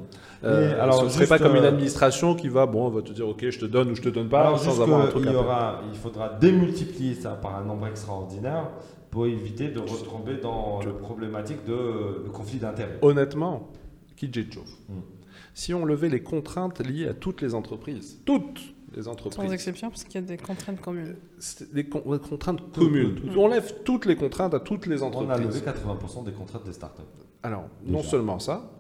Euh, 0.45 0.70
Mais 0.74 0.80
alors, 0.80 0.99
ce 1.01 1.03
ne 1.05 1.10
serait 1.10 1.28
pas 1.28 1.38
comme 1.38 1.55
une 1.57 1.64
euh, 1.64 1.68
administration 1.68 2.34
qui 2.34 2.47
va, 2.47 2.66
bon, 2.66 2.88
va 2.89 3.01
te 3.01 3.12
dire, 3.12 3.28
ok, 3.28 3.49
je 3.49 3.60
te 3.60 3.66
donne 3.66 3.91
ou 3.91 3.95
je 3.95 4.01
te 4.01 4.07
donne 4.07 4.30
pas, 4.30 4.39
Alors, 4.47 4.57
sans 4.60 4.70
juste 4.70 4.82
avoir 4.82 5.01
un 5.01 5.05
que 5.07 5.12
truc 5.12 5.24
il, 5.24 5.28
à 5.28 5.32
y 5.32 5.34
perdre. 5.34 5.49
aura, 5.49 5.82
il 5.91 5.97
faudra 5.99 6.30
démultiplier 6.39 7.14
ça 7.14 7.32
par 7.32 7.57
un 7.57 7.66
nombre 7.66 7.88
extraordinaire 7.88 8.70
pour 9.12 9.26
éviter 9.28 9.68
de 9.68 9.80
retomber 9.80 10.38
dans 10.41 10.80
Je- 10.80 10.88
la 10.88 10.93
problématique 10.95 11.66
de 11.68 11.74
le 12.24 12.30
conflit 12.32 12.60
d'intérêts. 12.60 12.97
Honnêtement, 13.01 13.68
Kijitchov, 14.16 14.64
Mm. 14.88 14.93
Si 15.60 15.74
on 15.74 15.84
levait 15.84 16.07
les 16.10 16.22
contraintes 16.24 16.80
liées 16.80 17.07
à 17.10 17.14
toutes 17.14 17.41
les 17.41 17.53
entreprises, 17.53 18.22
toutes 18.26 18.62
les 18.95 19.03
Sans 19.03 19.12
entreprises, 19.12 19.51
exception, 19.51 19.89
parce 19.89 20.03
qu'il 20.05 20.16
y 20.16 20.24
a 20.24 20.28
des 20.28 20.38
contraintes 20.38 20.80
communes. 20.82 21.16
des 21.74 21.84
con- 21.84 22.03
des 22.10 22.20
contraintes 22.20 22.72
communes. 22.74 23.16
Mm. 23.26 23.38
On 23.38 23.47
lève 23.49 23.74
toutes 23.84 24.05
les 24.05 24.16
contraintes 24.16 24.53
à 24.53 24.62
toutes 24.62 24.86
les 24.88 25.01
On 25.03 25.05
a 25.05 25.10
entreprises. 25.10 25.45
levé 25.45 25.60
80% 25.62 26.24
des 26.24 26.32
contrats 26.32 26.62
des 26.66 26.72
startups. 26.72 27.01
Alors, 27.43 27.66
non 27.86 28.01
seulement 28.03 28.39
ça, 28.39 28.72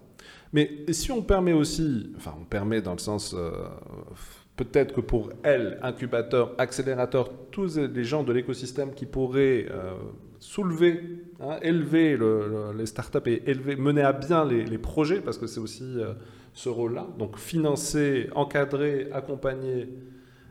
mais 0.53 0.85
si 0.91 1.11
on 1.11 1.21
permet 1.21 1.53
aussi, 1.53 2.13
enfin, 2.15 2.33
on 2.41 2.45
permet 2.45 2.81
dans 2.81 2.93
le 2.93 2.99
sens, 2.99 3.35
euh, 3.37 3.51
peut-être 4.55 4.93
que 4.95 5.01
pour 5.01 5.31
elles, 5.43 5.79
incubateurs, 5.83 6.53
accélérateurs, 6.57 7.29
tous 7.51 7.77
les 7.77 8.03
gens 8.05 8.23
de 8.23 8.31
l'écosystème 8.33 8.93
qui 8.93 9.05
pourraient 9.05 9.67
euh, 9.69 9.93
soulever, 10.39 11.01
hein, 11.41 11.57
élever 11.61 12.15
le- 12.17 12.47
le- 12.71 12.77
les 12.77 12.85
startups 12.85 13.19
et 13.27 13.43
élever, 13.49 13.75
mener 13.75 14.01
à 14.01 14.13
bien 14.13 14.45
les, 14.45 14.63
les 14.65 14.77
projets, 14.77 15.19
parce 15.21 15.37
que 15.37 15.45
c'est 15.47 15.59
aussi 15.59 15.83
euh, 15.97 16.13
ce 16.53 16.69
rôle-là. 16.69 17.07
Donc, 17.17 17.37
financer, 17.37 18.29
encadrer, 18.35 19.07
accompagner, 19.11 19.89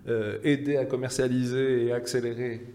euh, 0.09 0.39
aider 0.43 0.77
à 0.77 0.85
commercialiser 0.85 1.87
et 1.87 1.93
accélérer, 1.93 2.67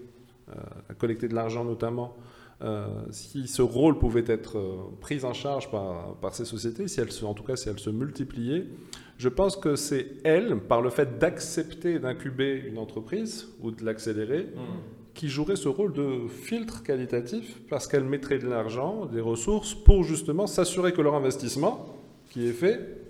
euh, 0.49 0.59
à 0.89 0.93
collecter 0.93 1.27
de 1.27 1.33
l'argent 1.33 1.63
notamment. 1.63 2.15
Euh, 2.61 2.85
si 3.09 3.47
ce 3.47 3.61
rôle 3.61 3.97
pouvait 3.97 4.23
être 4.27 4.57
pris 5.01 5.25
en 5.25 5.33
charge 5.33 5.71
par, 5.71 6.15
par 6.15 6.35
ces 6.35 6.45
sociétés, 6.45 6.87
si 6.87 7.01
elles 7.01 7.11
se, 7.11 7.25
en 7.25 7.33
tout 7.33 7.43
cas 7.43 7.55
si 7.55 7.69
elles 7.69 7.79
se 7.79 7.89
multipliaient, 7.89 8.65
je 9.17 9.29
pense 9.29 9.55
que 9.55 9.75
c'est 9.75 10.07
elles, 10.23 10.59
par 10.59 10.81
le 10.81 10.89
fait 10.89 11.17
d'accepter 11.17 11.99
d'incuber 11.99 12.63
une 12.67 12.77
entreprise 12.77 13.47
ou 13.61 13.71
de 13.71 13.83
l'accélérer, 13.83 14.47
qui 15.13 15.29
joueraient 15.29 15.55
ce 15.55 15.69
rôle 15.69 15.93
de 15.93 16.27
filtre 16.27 16.83
qualitatif 16.83 17.61
parce 17.69 17.87
qu'elles 17.87 18.03
mettraient 18.03 18.39
de 18.39 18.47
l'argent, 18.47 19.05
des 19.05 19.21
ressources 19.21 19.73
pour 19.75 20.03
justement 20.03 20.47
s'assurer 20.47 20.93
que 20.93 21.01
leur 21.01 21.15
investissement 21.15 21.85
qui 22.29 22.47
est 22.47 22.53
fait 22.53 23.02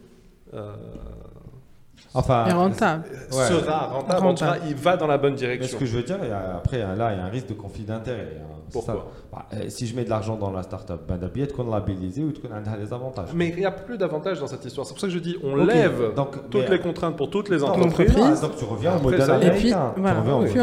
Enfin, 2.15 2.45
Et 2.47 2.51
rentable. 2.51 3.05
Ouais. 3.31 3.47
sera 3.47 3.87
rentable, 3.87 4.61
il 4.67 4.75
va 4.75 4.97
dans 4.97 5.07
la 5.07 5.17
bonne 5.17 5.31
Mais 5.33 5.37
direction. 5.39 5.67
ce 5.77 5.79
que 5.79 5.85
je 5.85 5.97
veux 5.97 6.03
dire, 6.03 6.17
après, 6.55 6.79
là, 6.79 7.11
il 7.13 7.17
y 7.17 7.21
a 7.21 7.25
un 7.25 7.29
risque 7.29 7.47
de 7.47 7.53
conflit 7.53 7.83
d'intérêts. 7.85 8.37
Pourquoi? 8.71 9.11
Bah, 9.31 9.45
euh, 9.53 9.69
Si 9.69 9.87
je 9.87 9.95
mets 9.95 10.03
de 10.05 10.09
l'argent 10.09 10.35
dans 10.35 10.51
la 10.51 10.63
startup, 10.63 11.01
ben, 11.07 11.17
d'habitude, 11.17 11.53
qu'on 11.53 11.69
labellisé 11.69 12.23
ou 12.23 12.31
qu'on 12.31 12.53
a 12.53 12.77
des 12.77 12.93
avantages. 12.93 13.29
Mais 13.33 13.49
il 13.49 13.55
n'y 13.57 13.65
a 13.65 13.71
plus 13.71 13.97
d'avantages 13.97 14.39
dans 14.39 14.47
cette 14.47 14.63
histoire. 14.65 14.85
C'est 14.87 14.93
pour 14.93 15.01
ça 15.01 15.07
que 15.07 15.13
je 15.13 15.19
dis, 15.19 15.37
on 15.43 15.55
lève 15.55 16.13
donc, 16.15 16.49
toutes 16.49 16.63
mais- 16.69 16.69
les 16.77 16.79
contraintes 16.79 17.15
pour 17.17 17.29
toutes 17.29 17.49
les 17.49 17.63
entreprises. 17.63 18.13
Ah, 18.17 18.47
donc 18.47 18.55
tu 18.57 18.65
reviens 18.65 18.97
au 18.97 19.01
modèle 19.01 19.21
ça- 19.21 19.35
Et 19.37 19.51
puis, 19.51 19.73
américain. 19.73 19.93
On 19.97 20.01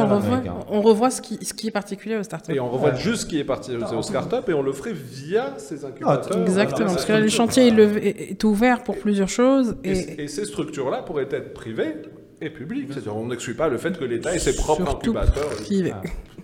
revoit, 0.07 0.17
américain. 0.37 0.55
on 0.71 0.81
revoit 0.83 1.11
ce 1.11 1.21
qui, 1.21 1.45
ce 1.45 1.53
qui 1.55 1.69
est 1.69 1.73
particulier 1.73 2.17
aux 2.17 2.23
startups. 2.23 2.53
Et 2.55 2.61
on 2.61 2.71
revoit 2.71 2.91
Ouais. 2.91 2.97
juste 2.97 3.23
ce 3.23 3.27
qui 3.27 3.39
est 3.39 3.45
parti 3.45 3.73
aux, 3.77 4.03
startups 4.03 4.51
et 4.51 4.55
on 4.55 4.63
le 4.63 4.73
ferait 4.73 4.93
via 4.95 5.55
ces 5.59 5.85
incubateurs. 5.85 6.39
Exactement, 6.43 6.89
parce 6.89 7.05
que 7.05 7.13
là, 7.13 7.21
le 7.21 7.29
structures. 7.29 7.55
chantier 7.55 7.69
est, 7.69 7.71
levé- 7.73 8.03
est- 8.07 8.31
est 8.33 8.45
ouvert 8.45 8.83
pour 8.83 8.97
plusieurs 8.99 9.29
choses. 9.29 9.77
Et, 9.85 9.91
Et, 9.93 10.23
et 10.25 10.29
ces 10.29 10.45
structures-là 10.45 11.03
pourraient 11.03 11.29
être 11.31 11.53
privées 11.55 11.97
et 12.41 12.51
publiques. 12.51 12.89
C'est-à-dire, 12.93 13.17
on 13.17 13.27
n'exclut 13.27 13.55
pas 13.55 13.69
le 13.69 13.77
fait 13.79 13.99
que 13.99 14.05
l'État 14.05 14.35
ait 14.35 14.39
ses 14.39 14.55
propres 14.57 14.85
Surtout 14.87 15.11
incubateurs. 15.11 15.49
privé. 15.65 15.93
Ah. 15.95 16.03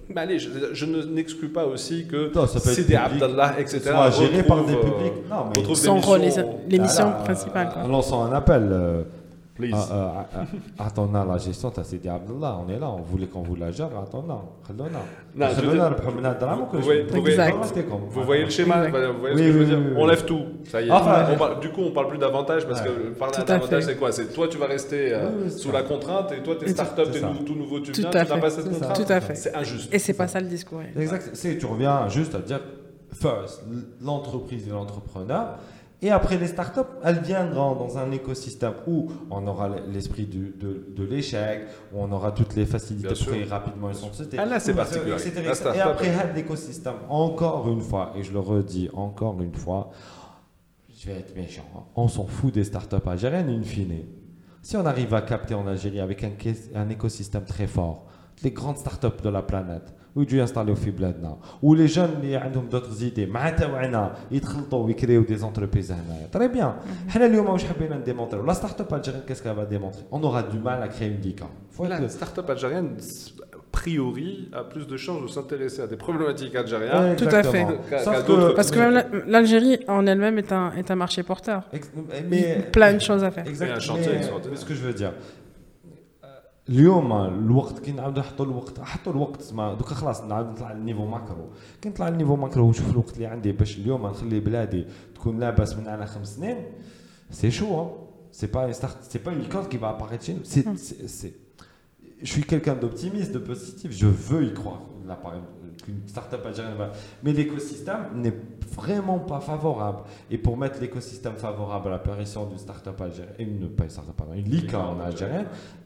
Mais 0.09 0.21
allez, 0.21 0.39
je, 0.39 0.49
je 0.73 0.85
ne 0.87 1.03
n'exclus 1.03 1.49
pas 1.49 1.65
aussi 1.67 2.07
que 2.07 2.33
Non, 2.35 2.47
ça 2.47 2.61
peut 2.61 2.69
être 2.71 2.75
Sidi 2.77 2.93
public, 2.97 3.23
Abdallah, 3.23 3.55
etc. 3.59 3.81
soit 3.83 4.11
géré 4.11 4.43
par 4.45 4.65
des 4.65 4.77
publics. 4.77 5.13
euh, 5.31 5.35
Non, 5.35 5.47
mais- 5.57 5.63
rôle, 6.01 6.21
les- 6.21 6.27
missions- 6.27 6.59
l'émission 6.69 7.13
principale. 7.25 7.67
euh, 7.69 7.73
quoi. 7.73 7.83
En 7.83 7.89
lançant 7.89 8.25
un 8.25 8.33
appel. 8.33 8.69
euh, 8.71 9.03
Please. 9.57 9.73
Ah, 9.75 10.27
euh, 10.35 10.45
ah, 10.79 10.89
ah, 10.97 11.25
la 11.27 11.39
gestion, 11.39 11.71
t'as 11.71 11.83
dit 11.83 12.09
Abdallah, 12.09 12.59
on 12.63 12.71
est 12.71 12.79
là, 12.79 12.91
on 12.91 13.01
voulait 13.01 13.27
qu'on 13.27 13.41
vous 13.41 13.57
la 13.57 13.71
gère, 13.71 13.89
attendant, 13.99 14.53
khallona. 14.67 14.99
Non, 15.35 15.47
je 15.57 15.61
veux 15.63 15.73
dire, 15.73 15.97
vous, 16.73 16.81
voyez, 16.81 17.05
vous 17.05 18.23
voyez 18.23 18.45
le 18.45 18.51
schéma, 18.51 18.87
vous 18.89 19.19
voyez 19.19 19.37
ce 19.37 19.43
que 19.43 19.53
je 19.53 19.59
veux 19.59 19.65
dire 19.65 19.79
On 19.97 20.07
lève 20.07 20.25
tout, 20.27 20.43
ça 20.65 20.83
y 20.83 20.91
est. 20.91 21.61
Du 21.61 21.71
coup, 21.71 21.81
on 21.81 21.93
parle 21.93 22.09
plus 22.09 22.19
d'avantage 22.19 22.67
parce 22.67 22.83
ouais. 22.83 22.89
que 22.89 23.19
parler 23.19 23.45
d'avantage, 23.47 23.85
c'est 23.85 23.97
quoi? 23.97 24.13
C'est 24.13 24.33
toi, 24.33 24.47
tu 24.47 24.59
vas 24.59 24.67
rester 24.67 25.15
euh, 25.15 25.49
sous 25.49 25.73
la 25.73 25.83
contrainte 25.83 26.33
et 26.33 26.43
toi, 26.43 26.57
t'es 26.59 26.69
start-up, 26.69 27.09
t'es 27.11 27.21
tout 27.21 27.55
nouveau, 27.55 27.81
tu 27.81 27.93
viens, 27.93 28.11
tu 28.11 28.17
n'as 28.17 28.25
pas 28.25 28.51
cette 28.51 28.69
contrainte. 28.69 29.07
Tout 29.07 29.13
à. 29.13 29.21
C'est 29.35 29.55
injuste. 29.55 29.95
Et 29.95 29.99
c'est 29.99 30.15
pas 30.15 30.29
ça 30.29 30.39
le 30.39 30.49
discours. 30.49 30.83
Exact, 30.95 31.33
tu 31.59 31.67
reviens 31.67 32.09
juste 32.09 32.35
à 32.35 32.41
dire 32.41 32.61
first, 33.13 33.65
l'entreprise 34.03 34.69
et 34.69 34.71
l'entrepreneur. 34.71 35.59
Et 36.03 36.11
après, 36.11 36.37
les 36.37 36.47
startups, 36.47 36.81
elles 37.03 37.21
viendront 37.21 37.75
dans 37.75 37.97
un 37.97 38.11
écosystème 38.11 38.75
où 38.87 39.11
on 39.31 39.47
aura 39.47 39.71
l'esprit 39.89 40.27
de, 40.27 40.85
de 40.95 41.05
l'échec, 41.05 41.63
où 41.93 42.01
on 42.03 42.13
aura 42.13 42.33
toutes 42.33 42.55
les 42.55 42.67
facilités 42.67 43.09
pour 43.15 43.27
créer 43.27 43.45
rapidement 43.45 43.89
une 43.89 43.95
société. 43.95 44.37
Ah, 44.39 44.45
là, 44.45 44.61
c'est 44.61 44.75
particulier. 44.75 45.15
etc., 45.15 45.33
La 45.37 45.53
etc. 45.53 45.71
Et 45.75 45.81
après, 45.81 46.35
l'écosystème, 46.35 46.97
encore 47.09 47.69
une 47.71 47.81
fois, 47.81 48.13
et 48.15 48.23
je 48.23 48.33
le 48.33 48.41
redis 48.41 48.91
encore 48.93 49.41
une 49.41 49.55
fois, 49.55 49.91
je 50.99 51.07
vais 51.07 51.19
être 51.19 51.35
méchant, 51.35 51.67
hein, 51.75 51.83
on 51.95 52.09
s'en 52.09 52.27
fout 52.27 52.53
des 52.53 52.65
startups 52.65 52.97
algériennes, 53.07 53.49
in 53.49 53.63
fine. 53.63 54.05
Si 54.63 54.77
on 54.77 54.85
arrive 54.85 55.15
à 55.15 55.23
capter 55.23 55.55
en 55.55 55.67
Algérie 55.67 56.01
avec 56.01 56.25
un 56.25 56.89
écosystème 56.89 57.45
très 57.45 57.67
fort, 57.67 58.07
les 58.43 58.51
grandes 58.51 58.79
startups 58.79 59.23
de 59.23 59.29
la 59.29 59.43
planète, 59.43 59.95
ويجوا 60.16 60.39
ينستاليو 60.39 60.76
في 60.76 60.92
بلادنا 60.92 61.38
ولي 61.64 61.86
جون 61.86 62.06
اللي 62.06 62.36
عندهم 62.36 62.70
دوتر 62.70 62.89
زيدي 62.89 63.26
مع 63.26 63.50
تاوعنا 63.50 64.16
يتخلطوا 64.32 64.86
ويكريو 64.86 65.22
دي 65.24 65.36
زونتربريز 65.36 65.92
هنايا 65.92 66.28
تري 66.32 66.48
بيان 66.48 66.74
حنا 67.10 67.26
اليوم 67.26 67.50
واش 67.50 67.64
حبينا 67.66 67.98
نديمونطريو 67.98 68.46
لا 68.46 68.54
ستارت 68.54 68.82
اب 68.82 68.94
الجيريان 68.94 69.22
كيس 69.28 69.42
كا 69.42 69.56
va 69.56 69.66
démontrer 69.74 70.04
on 70.16 70.24
aura 70.24 70.44
du 70.44 70.60
mal 70.60 70.84
à 70.84 70.88
créer 70.88 71.08
une 71.08 71.22
licorne 71.22 71.52
faut 71.78 71.86
La 71.89 71.98
être 72.02 72.12
start-up 72.12 72.48
algérienne, 72.50 72.89
a 73.58 73.58
priori, 73.72 74.32
a 74.62 74.64
plus 74.72 74.86
de 74.94 74.98
chances 75.06 75.22
de 75.26 75.30
s'intéresser 75.36 75.82
à 75.86 75.88
des 75.94 76.00
problématiques 76.06 76.54
Ouais, 76.54 76.60
algériennes. 76.66 77.16
Tout 77.24 77.36
à 77.42 77.44
fait. 77.54 77.62
exactement. 77.62 77.89
Qu'à- 77.89 78.00
Sauf 78.06 78.14
qu'à 78.16 78.22
que- 78.22 78.28
d'autres- 78.28 78.56
Parce 78.60 78.72
que 78.74 78.80
même 78.84 78.94
la- 79.00 79.08
l'Algérie 79.34 79.78
en 79.98 80.04
elle-même 80.12 80.38
est 80.44 80.52
un, 80.60 80.66
est 80.80 80.89
un 80.94 81.00
marché 81.06 81.22
porteur. 81.32 81.62
Ex- 81.78 81.92
mais 82.32 82.44
Plein 82.78 82.94
de 83.00 83.04
choses 83.10 83.24
à 83.28 83.32
faire. 83.36 83.46
exact 83.54 83.70
Et 83.70 83.72
un 83.80 83.84
chantier 83.89 84.12
mais- 84.12 84.18
extraordinaire. 84.22 84.52
mais 84.54 84.62
ce 84.64 84.66
que 84.70 84.76
je 84.80 84.84
veux 84.88 84.96
dire 85.04 85.14
اليوم 86.70 87.12
الوقت 87.14 87.80
كي 87.80 87.92
نعاودوا 87.92 88.20
نحطوا 88.24 88.46
الوقت 88.46 88.80
حطوا 88.80 89.14
الوقت 89.14 89.54
ما 89.54 89.74
دوكا 89.74 89.96
خلاص 89.96 90.22
نعاود 90.22 90.48
نطلع 90.48 90.72
للنيفو 90.74 91.06
ماكرو 91.06 91.50
كي 91.82 91.89
نطلع 91.89 92.10
للنيفو 92.10 92.36
ماكرو 92.36 92.66
ونشوف 92.68 92.89
الوقت 92.92 93.14
اللي 93.16 93.26
عندي 93.26 93.52
باش 93.52 93.78
اليوم 93.78 94.08
نخلي 94.08 94.39
بلادي 94.39 94.86
تكون 95.16 95.39
لاباس 95.39 95.76
من 95.78 95.88
على 95.88 96.06
خمس 96.08 96.36
سنين 96.36 96.58
سي 97.32 97.52
شو 97.52 97.89
سي 98.32 98.48
با 98.48 98.72
سي 98.72 99.20
با 99.26 99.32
une 99.32 99.42
licorne 99.44 99.68
qui 99.70 99.78
va 99.78 99.89
apparaître 99.89 100.24
chez 100.26 100.34
nous 100.34 100.44
c'est 100.44 100.66
c'est- 100.78 101.08
c'est- 101.18 101.36
je 102.26 102.32
suis 102.34 102.44
quelqu'un 102.52 102.76
d'optimiste 102.82 103.32
de 103.38 103.39
positif 103.52 103.89
je 104.02 104.08
veux 104.28 104.44
y 104.50 104.54
croire 104.60 104.82
là 105.10 105.16
par 105.24 105.32
exemple 105.36 105.52
qu'une 105.84 106.02
start-up 106.14 106.42
algérienne 106.50 106.78
va 106.84 106.88
mais 107.24 107.34
l'écosystème 107.39 108.04
n'est 108.24 108.38
vraiment 108.78 109.20
pas 109.32 109.42
favorable 109.52 110.02
et 110.34 110.38
pour 110.46 110.56
mettre 110.62 110.78
l'écosystème 110.84 111.38
favorable 111.46 111.88
à 111.89 111.92
l'apparition 111.96 112.42
d'une 112.50 112.62
start-up 112.68 112.98
algérienne 113.08 113.36
une 113.64 113.70
pas 113.78 113.84
une 113.88 113.94
start-up 113.96 114.16
pardon 114.22 114.34
une 114.44 114.50
licorne 114.58 115.00
algérienne 115.10 115.48
il- 115.52 115.85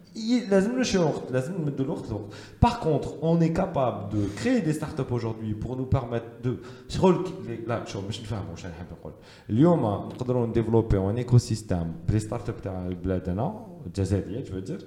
لازم 0.49 0.78
له 0.78 0.84
شي 0.84 0.97
وقت 0.97 1.32
لازم 1.32 1.53
نمدوا 1.53 1.86
الوقت 1.86 2.06
الوقت 2.08 2.34
par 2.66 2.80
contre 2.80 3.08
on 3.22 3.41
est 3.41 3.53
capable 3.62 4.01
de 4.16 4.22
créer 4.39 4.62
des 4.62 4.74
startups 4.80 5.12
aujourd'hui 5.12 5.53
pour 5.53 5.76
nous 5.78 5.86
permettre 5.97 6.30
de 6.47 6.51
شغل 6.89 7.24
كي- 7.24 7.68
لا 7.68 7.86
شوف 7.86 8.06
باش 8.06 8.22
نفهموا 8.22 8.51
واش 8.51 8.66
نحب 8.66 8.86
نقول 8.99 9.12
اليوم 9.49 9.86
نقدروا 9.86 10.45
نديفلوبيو 10.47 11.10
ان 11.10 11.18
ايكو 11.18 11.38
سيستيم 11.38 11.93
بلي 12.10 12.20
ستارت 12.20 12.49
اب 12.49 12.62
تاع 12.64 12.89
بلادنا 13.03 13.66
الجزائريه 13.86 14.43
جو 14.43 14.60
دير 14.60 14.86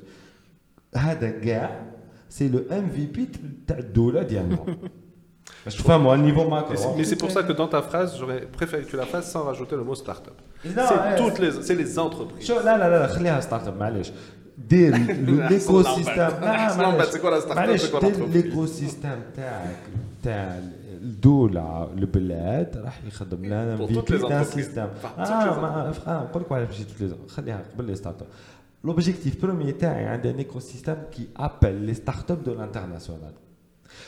هذا 0.97 1.31
كاع 1.31 1.87
سي 2.29 2.49
لو 2.49 2.59
ام 2.59 2.89
في 2.89 3.07
بي 3.07 3.29
تاع 3.66 3.79
الدوله 3.79 4.23
ديالنا 4.23 4.59
Je 5.75 5.83
fais 5.89 5.99
moi, 6.07 6.14
niveau 6.29 6.47
macro. 6.55 6.73
Et 6.75 6.77
c'est- 6.83 6.95
Mais 6.99 7.07
c'est 7.11 7.21
pour 7.25 7.31
ça 7.37 7.41
que 7.47 7.53
dans 7.61 7.71
ta 7.77 7.83
phrase, 7.89 8.09
j'aurais 8.19 8.43
préféré 8.59 8.81
que 8.85 8.91
tu 8.93 8.97
la 9.03 9.09
fasses 9.12 9.29
sans 9.35 9.43
rajouter 9.51 9.77
le 9.81 9.85
mot 9.89 9.97
start-up. 10.05 10.39
Non, 10.41 10.87
C'est 10.89 10.99
ouais, 11.03 11.16
toutes 11.23 11.39
les, 11.43 11.53
c'est 11.66 11.79
les 11.83 11.91
entreprises. 12.07 12.45
شو 12.49 12.55
لا 12.61 12.77
لا 12.81 12.87
لا 12.93 13.07
خليها 14.71 14.91
ستارت 14.99 15.11
اب 15.11 15.39
معليش 15.41 15.49
دير 15.49 15.49
ليكو 15.49 15.83
سيستم 15.83 16.45
أحسن 16.45 16.83
لمبة 16.83 17.05
تكون 17.05 17.41
ستارت 17.41 17.51
اب 17.51 17.57
معليش 17.57 17.83
تكون 17.83 18.01
دير 18.01 18.14
entreprise. 18.14 18.47
ليكو 18.47 18.66
سيستم 18.66 19.19
تاعك 19.37 19.77
تاع 20.25 20.61
الدولة 21.03 21.91
البلاد 21.93 22.77
راح 22.77 23.01
يخدم 23.07 23.45
لنا 23.45 23.77
Pour 23.79 23.89
في 23.89 23.95
toutes 24.01 24.05
les 24.05 24.23
كل 24.23 24.29
entreprises. 24.29 24.55
سيستم 24.55 24.87
Enfin, 25.03 25.21
toutes 25.21 25.29
les 25.29 25.31
اه 25.31 25.61
ما 25.61 25.93
اه 26.07 26.25
نقول 26.25 26.43
لك 26.43 26.51
واحد 26.51 26.66
ماشي 26.66 26.85
توت 26.85 27.01
لي 27.01 27.14
خليها 27.29 27.62
قبل 27.75 27.85
لي 27.85 27.95
ستارت 27.97 28.23
اب 28.23 28.27
L'objectif 28.87 29.45
premier 29.45 29.73
تاعي 29.81 30.05
عندي 30.07 30.33
un 30.33 30.37
écosystème 30.39 31.16
qui 31.16 31.23
appelle 31.43 31.85
les 31.87 31.95
startups 31.95 32.43
de 32.47 32.53
l'international. 32.53 33.33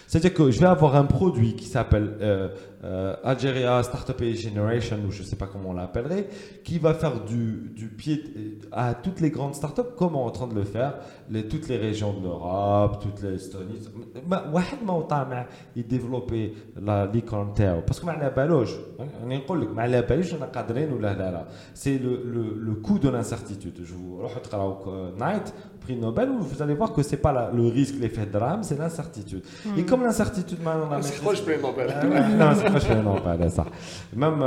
C'est-à-dire 0.07 0.33
que 0.33 0.51
je 0.51 0.59
vais 0.59 0.67
avoir 0.67 0.95
un 0.95 1.05
produit 1.05 1.55
qui 1.55 1.65
s'appelle 1.65 2.17
euh, 2.21 2.49
euh, 2.83 3.15
Algeria 3.23 3.81
Startup 3.83 4.21
Generation, 4.23 4.97
ou 5.07 5.11
je 5.11 5.21
ne 5.21 5.27
sais 5.27 5.35
pas 5.35 5.47
comment 5.47 5.69
on 5.69 5.73
l'appellerait, 5.73 6.27
qui 6.63 6.77
va 6.77 6.93
faire 6.93 7.23
du, 7.23 7.71
du, 7.75 7.87
pied 7.87 8.23
euh, 8.37 8.67
à 8.71 8.93
toutes 8.93 9.19
les 9.21 9.31
grandes 9.31 9.55
startups, 9.55 9.81
comme 9.97 10.15
on 10.15 10.25
est 10.25 10.27
en 10.27 10.31
train 10.31 10.47
de 10.47 10.55
le 10.55 10.63
faire, 10.63 10.99
toutes 11.49 11.67
les 11.67 11.77
régions 11.77 12.13
de 12.13 12.23
l'Europe, 12.23 13.01
toutes 13.01 13.21
les 13.23 13.35
Estonies. 13.35 13.87
Ils 15.75 15.87
développent 15.87 16.31
l'icône 17.13 17.53
Parce 17.85 17.99
que 17.99 18.05
c'est 21.73 21.97
le, 21.97 22.23
le, 22.25 22.57
le 22.59 22.73
coût 22.75 22.99
de 22.99 23.09
l'incertitude. 23.09 23.81
Je 23.83 23.93
vous 23.93 24.17
Night, 25.17 25.53
prix 25.79 25.95
Nobel, 25.95 26.29
vous 26.39 26.61
allez 26.61 26.73
voir 26.73 26.93
que 26.93 27.01
ce 27.03 27.11
n'est 27.11 27.21
pas 27.21 27.51
le 27.53 27.67
risque, 27.67 27.95
l'effet 27.99 28.25
drame, 28.25 28.63
c'est 28.63 28.77
l'incertitude. 28.77 29.43
Hmm 29.65 29.77
comme 29.94 30.02
l'incertitude 30.02 30.60
maintenant 30.64 30.88
on 30.90 30.94
a 30.98 31.02
C'est 31.02 31.20
proche 31.22 31.42
prix 31.42 31.58
Nobel. 31.62 31.86
لا 31.88 32.44
ما 32.44 32.54
تبقاش 32.54 32.86
فيها 32.86 33.02
نوبل 33.02 33.50
صح 33.50 33.66
ميم 34.16 34.38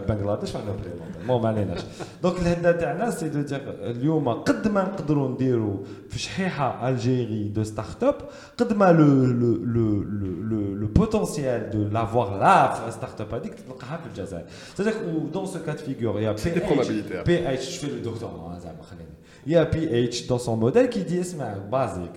بنغلاديش 0.00 0.50
فيها 0.50 0.60
نوبل 0.64 0.80
المهم 1.22 1.42
ما 1.42 1.48
عليناش 1.48 1.80
دونك 2.22 2.38
الهدة 2.38 2.72
تاعنا 2.72 3.10
سي 3.10 3.28
دو 3.28 3.40
دير 3.40 3.60
اليوم 3.82 4.28
قد 4.28 4.68
ما 4.68 4.82
نقدروا 4.82 5.28
نديروا 5.28 5.76
في 6.08 6.18
شحيحه 6.18 6.88
الجيري 6.88 7.48
دو 7.48 7.62
ستارت 7.62 8.02
اب 8.02 8.14
قد 8.58 8.72
ما 8.72 8.92
لو 8.92 9.24
لو 9.24 9.56
لو 9.64 10.02
لو 10.50 10.74
لو 10.74 10.86
بوتونسيال 10.86 11.70
دو 11.70 11.88
لافوار 11.88 12.38
لا 12.38 12.90
ستارت 12.90 13.20
اب 13.20 13.34
هذيك 13.34 13.54
تلقاها 13.54 13.96
في 13.96 14.06
الجزائر 14.06 14.44
سيدك 14.76 14.94
دون 15.32 15.46
سو 15.46 15.58
كات 15.66 15.80
فيغور 15.80 16.20
يا 16.20 16.36
C'est 16.36 16.54
des 16.54 16.60
probabilités. 16.60 17.24
بي 17.26 17.54
اتش 17.54 17.76
je 17.76 17.80
fais 17.80 17.90
le 17.90 18.08
docteur 18.08 18.30
hein, 18.30 18.58
زعما 18.62 18.82
خليني 18.82 19.12
il 19.46 19.52
y 19.52 19.56
a 19.56 19.66
PH 19.66 20.26
dans 20.28 20.38
son 20.38 20.56
modèle 20.56 20.88
qui 20.88 21.02
dit 21.04 21.20
اسمع 21.20 21.54
basique 21.72 22.16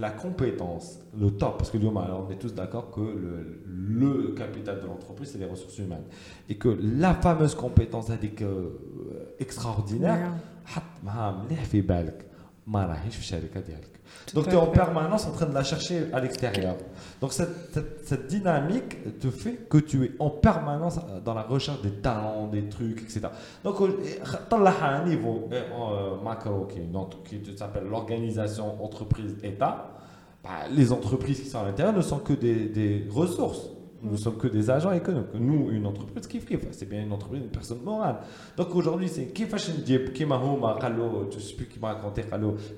la 0.00 0.10
compétence, 0.10 0.98
le 1.18 1.30
top, 1.30 1.58
parce 1.58 1.70
que 1.70 1.76
Lyon, 1.76 1.98
alors, 1.98 2.26
on 2.26 2.32
est 2.32 2.36
tous 2.38 2.54
d'accord 2.54 2.90
que 2.90 3.00
le, 3.00 3.62
le 3.66 4.32
capital 4.32 4.80
de 4.80 4.86
l'entreprise, 4.86 5.30
c'est 5.32 5.38
les 5.38 5.46
ressources 5.46 5.78
humaines. 5.78 6.04
Et 6.48 6.56
que 6.56 6.68
la 6.98 7.14
fameuse 7.14 7.54
compétence 7.54 8.10
avec, 8.10 8.40
euh, 8.40 8.70
extraordinaire, 9.38 10.32
حط 12.69 12.69
معها 12.69 12.85
مليح 12.85 12.85
في 12.85 12.85
بالك 12.85 12.85
ما 12.85 12.85
راهيش 12.85 13.15
في 13.15 13.21
الشركه 13.21 13.59
ديالك 13.59 13.95
donc 14.33 14.47
à 14.47 14.49
tu 14.49 14.55
es 14.55 14.57
en 14.57 14.65
fait. 14.65 14.71
permanence 14.71 15.25
en 15.27 15.31
train 15.31 15.45
de 15.45 15.53
la 15.53 15.63
chercher 15.63 16.07
à 16.13 16.19
l'extérieur 16.19 16.75
donc 17.21 17.33
cette, 17.33 17.73
cette, 17.73 18.07
cette 18.07 18.27
dynamique 18.27 19.19
te 19.19 19.29
fait 19.29 19.55
que 19.69 19.77
tu 19.77 20.03
es 20.05 20.11
en 20.19 20.29
permanence 20.29 20.99
dans 21.25 21.33
la 21.33 21.43
recherche 21.43 21.81
des 21.81 21.91
talents 22.01 22.47
des 22.47 22.69
trucs 22.69 23.01
etc 23.01 23.21
donc 23.63 23.75
طلعها 24.49 24.85
à 24.85 25.01
un 25.01 25.05
niveau 25.05 25.47
euh, 25.51 25.55
euh, 25.55 26.21
macro 26.23 26.65
qui, 26.65 26.79
donc, 26.79 27.23
qui 27.23 27.57
s'appelle 27.57 27.87
l'organisation 27.87 28.83
entreprise 28.83 29.37
état 29.43 29.91
bah, 30.43 30.67
les 30.71 30.91
entreprises 30.91 31.41
qui 31.41 31.49
sont 31.49 31.59
à 31.59 31.65
l'intérieur 31.65 31.95
ne 31.95 32.01
sont 32.01 32.19
que 32.19 32.33
des, 32.33 32.67
des 32.69 33.07
ressources 33.09 33.69
nous 34.02 34.12
ne 34.12 34.16
sommes 34.16 34.36
que 34.36 34.48
des 34.48 34.70
agents 34.70 34.92
économiques. 34.92 35.28
Nous, 35.34 35.70
une 35.70 35.86
entreprise 35.86 36.26
qui 36.26 36.40
c'est 36.72 36.88
bien 36.88 37.02
une 37.02 37.12
entreprise, 37.12 37.42
une 37.42 37.50
personne 37.50 37.82
morale. 37.82 38.16
Donc 38.56 38.74
aujourd'hui, 38.74 39.08
c'est 39.08 39.26
qui 39.26 39.44
qui 39.44 39.50
je 39.50 39.58
sais 39.58 41.54
plus 41.54 41.66
qui 41.66 41.78
m'a 41.78 41.94
raconté. 41.94 42.24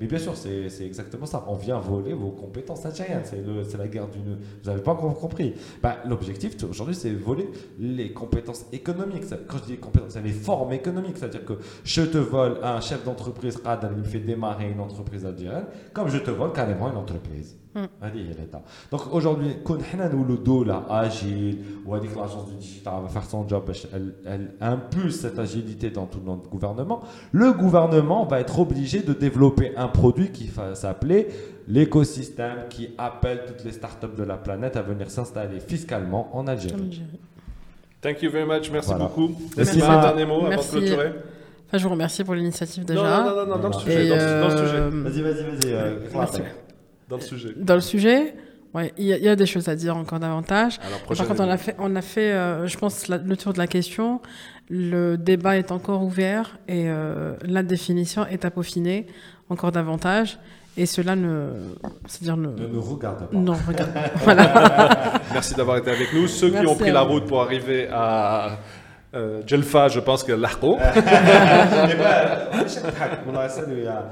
Mais 0.00 0.06
bien 0.06 0.18
sûr, 0.18 0.36
c'est 0.36 0.84
exactement 0.84 1.26
ça. 1.26 1.44
On 1.48 1.54
vient 1.54 1.78
voler 1.78 2.12
vos 2.12 2.30
compétences 2.30 2.84
algériennes. 2.86 3.22
C'est 3.24 3.78
la 3.78 3.88
guerre 3.88 4.08
d'une. 4.08 4.36
Vous 4.62 4.70
n'avez 4.70 4.82
pas 4.82 4.92
encore 4.92 5.18
compris. 5.18 5.54
Bah, 5.82 5.98
L'objectif 6.06 6.56
aujourd'hui, 6.64 6.94
c'est 6.94 7.12
voler 7.12 7.48
les 7.78 8.12
compétences 8.12 8.66
économiques. 8.72 9.24
Quand 9.46 9.58
je 9.58 9.64
dis 9.64 9.76
compétences, 9.78 10.12
c'est 10.12 10.22
les 10.22 10.32
formes 10.32 10.72
économiques. 10.72 11.18
C'est-à-dire 11.18 11.44
que 11.44 11.54
je 11.84 12.02
te 12.02 12.18
vole 12.18 12.58
un 12.62 12.80
chef 12.80 13.04
d'entreprise, 13.04 13.60
il 13.64 13.96
me 13.98 14.04
fait 14.04 14.20
démarrer 14.20 14.70
une 14.70 14.80
entreprise 14.80 15.24
algérienne, 15.26 15.66
comme 15.92 16.08
je 16.08 16.18
te 16.18 16.30
vole 16.30 16.52
carrément 16.52 16.90
une 16.90 16.96
entreprise. 16.96 17.56
هذه 18.01 18.17
هي 18.17 18.33
l'état. 18.33 18.61
Donc 18.91 19.01
aujourd'hui, 19.13 19.51
كون 19.63 19.83
حنا 19.83 20.07
نولوا 20.07 20.35
دولة 20.37 20.83
agile 20.89 21.55
وهذيك 21.85 22.11
l'agence 22.15 22.47
du 22.49 22.55
digital 22.59 22.93
va 23.03 23.09
faire 23.09 23.29
son 23.29 23.47
job 23.47 23.65
باش 23.67 23.87
elle, 23.93 24.13
elle 24.25 24.51
impulse 24.61 25.15
cette 25.21 25.37
agilité 25.39 25.89
dans 25.91 26.05
tout 26.07 26.21
notre 26.25 26.49
gouvernement, 26.49 27.01
le 27.31 27.53
gouvernement 27.53 28.25
va 28.25 28.39
être 28.39 28.59
obligé 28.59 29.01
de 29.01 29.13
développer 29.13 29.75
un 29.77 29.87
produit 29.89 30.31
qui 30.31 30.47
va 30.47 30.73
s'appeler 30.75 31.27
l'écosystème 31.67 32.59
qui 32.69 32.89
appelle 32.97 33.39
toutes 33.47 33.63
les 33.63 33.71
startups 33.73 34.15
de 34.17 34.23
la 34.23 34.37
planète 34.37 34.75
à 34.75 34.81
venir 34.81 35.09
s'installer 35.11 35.59
fiscalement 35.59 36.23
en 36.35 36.47
Algérie. 36.47 37.03
Thank 38.01 38.21
you 38.23 38.31
very 38.31 38.45
much. 38.53 38.71
Merci 38.71 38.89
Voilà. 38.89 39.05
beaucoup. 39.05 39.27
Merci. 39.29 39.59
Est-ce 39.59 39.71
qu'il 39.71 39.79
y 39.81 39.83
a 39.83 39.91
un 39.99 40.01
dernier 40.01 40.25
mot 40.25 40.35
avant 40.37 40.43
de 40.45 40.49
Merci. 40.49 40.71
clôturer 40.71 41.11
Enfin, 41.67 41.77
je 41.79 41.83
vous 41.83 41.89
remercie 41.89 42.23
pour 42.23 42.35
l'initiative 42.35 42.83
non, 42.87 42.93
déjà. 42.95 43.23
non, 43.23 43.25
non, 43.29 43.35
non, 43.35 43.45
non, 43.55 43.57
dans 43.63 43.69
le 43.69 43.75
Et, 43.75 43.79
sujet. 43.79 44.09
Dans, 44.09 44.15
le- 44.15 44.41
dans 44.41 44.47
le 44.47 44.57
sujet. 44.65 44.77
Euh, 44.77 44.89
Vas-y, 45.05 45.21
vas-y, 45.27 45.43
vas-y. 45.43 45.73
euh, 45.73 45.99
Merci. 46.15 46.37
Claire. 46.39 46.55
dans 47.12 47.16
le 47.18 47.22
sujet. 47.22 47.48
Dans 47.56 47.74
le 47.74 47.80
sujet, 47.80 48.34
ouais, 48.74 48.92
il 48.96 49.04
y, 49.06 49.12
a- 49.12 49.18
il 49.18 49.24
y 49.24 49.28
a 49.28 49.36
des 49.36 49.46
choses 49.46 49.68
à 49.68 49.76
dire 49.76 49.96
encore 49.96 50.18
davantage. 50.18 50.78
Alors, 50.86 51.00
Par 51.02 51.28
contre, 51.28 51.40
on 51.44 51.50
a 51.50 51.56
fait, 51.58 51.76
on 51.78 51.94
a 51.94 52.02
fait 52.02 52.32
euh, 52.32 52.66
je 52.66 52.76
pense, 52.78 53.08
la- 53.08 53.18
le 53.18 53.36
tour 53.36 53.52
de 53.52 53.58
la 53.58 53.66
question. 53.66 54.20
Le 54.70 55.16
débat 55.16 55.58
est 55.58 55.70
encore 55.72 56.02
ouvert 56.02 56.58
et 56.68 56.84
euh, 56.88 57.34
la 57.44 57.62
définition 57.62 58.26
est 58.26 58.44
à 58.46 58.50
peaufiner 58.50 59.06
encore 59.50 59.72
davantage. 59.72 60.38
Et 60.78 60.86
cela 60.86 61.14
ne. 61.16 61.48
C'est-à-dire 62.06 62.38
ne. 62.38 62.48
Ne 62.48 62.66
nous 62.66 62.80
regarde 62.80 63.28
pas. 63.28 63.36
Non, 63.36 63.52
regarde. 63.68 63.90
voilà. 64.24 65.20
Merci 65.34 65.54
d'avoir 65.54 65.76
été 65.76 65.90
avec 65.90 66.14
nous. 66.14 66.26
Ceux 66.26 66.48
qui 66.50 66.66
ont 66.66 66.74
pris 66.76 66.90
la 66.92 67.02
route 67.02 67.26
pour 67.26 67.42
arriver 67.42 67.88
à 67.92 68.58
euh, 69.14 69.42
Jelfa, 69.46 69.88
je 69.88 70.00
pense 70.00 70.22
que 70.24 70.32
l'arco. 70.32 70.78
Eh 70.80 71.00
ben, 71.00 72.64
je 72.64 72.68
sais 72.68 72.80
pas, 72.80 72.88
on 73.30 73.36
a 73.36 73.48
ça, 73.48 73.62
il 73.68 73.84
y 73.84 73.86
a- 73.86 74.10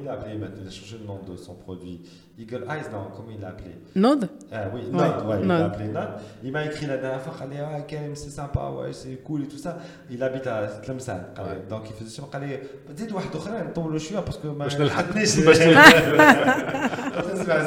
il 0.02 0.08
a 0.08 0.12
appelé 0.12 0.34
maintenant 0.38 0.62
Il 0.62 0.68
a 0.68 0.70
changé 0.70 0.96
le 1.00 1.06
nom 1.06 1.18
de 1.30 1.36
son 1.36 1.54
produit. 1.54 2.00
Eagle 2.38 2.64
Eyes, 2.70 2.82
non, 2.92 3.04
comment 3.16 3.30
il 3.34 3.40
l'a 3.40 3.48
appelé 3.48 3.70
Node 3.94 4.28
Ah 4.52 4.64
oui, 4.74 4.80
Ouais, 4.82 4.90
Node, 4.92 5.26
ouais, 5.26 5.36
il 5.40 5.46
Node. 5.46 5.58
l'a 5.60 5.64
appelé 5.66 5.88
Node. 5.88 6.08
Il 6.44 6.52
m'a 6.52 6.64
écrit 6.66 6.84
la 6.86 6.98
dernière 6.98 7.22
fois, 7.22 7.32
il 7.38 7.42
a 7.44 7.46
dit, 7.46 7.56
ah, 7.76 7.80
Karim, 7.80 8.14
c'est 8.14 8.28
sympa, 8.30 8.68
ouais, 8.78 8.92
c'est 8.92 9.16
cool 9.24 9.44
et 9.44 9.48
tout 9.48 9.56
ça. 9.56 9.78
Il 10.10 10.22
habite 10.22 10.46
à 10.46 10.66
Tlemcen. 10.84 11.18
Ouais. 11.38 11.62
Donc 11.70 11.88
il 11.88 11.94
faisait 11.94 12.10
ça, 12.10 12.22
il 12.34 12.40
dit, 12.48 12.58
زيد 12.98 13.12
واحد 13.12 13.36
اخرين 13.36 13.64
نطولوا 13.64 13.98
شويه 13.98 14.20
باسكو 14.20 14.48
ما 14.52 14.64
باش 14.64 14.76
نلحق. 14.76 15.04
حدنيش 15.04 15.38
باش 15.40 15.58
تسمع 15.58 15.90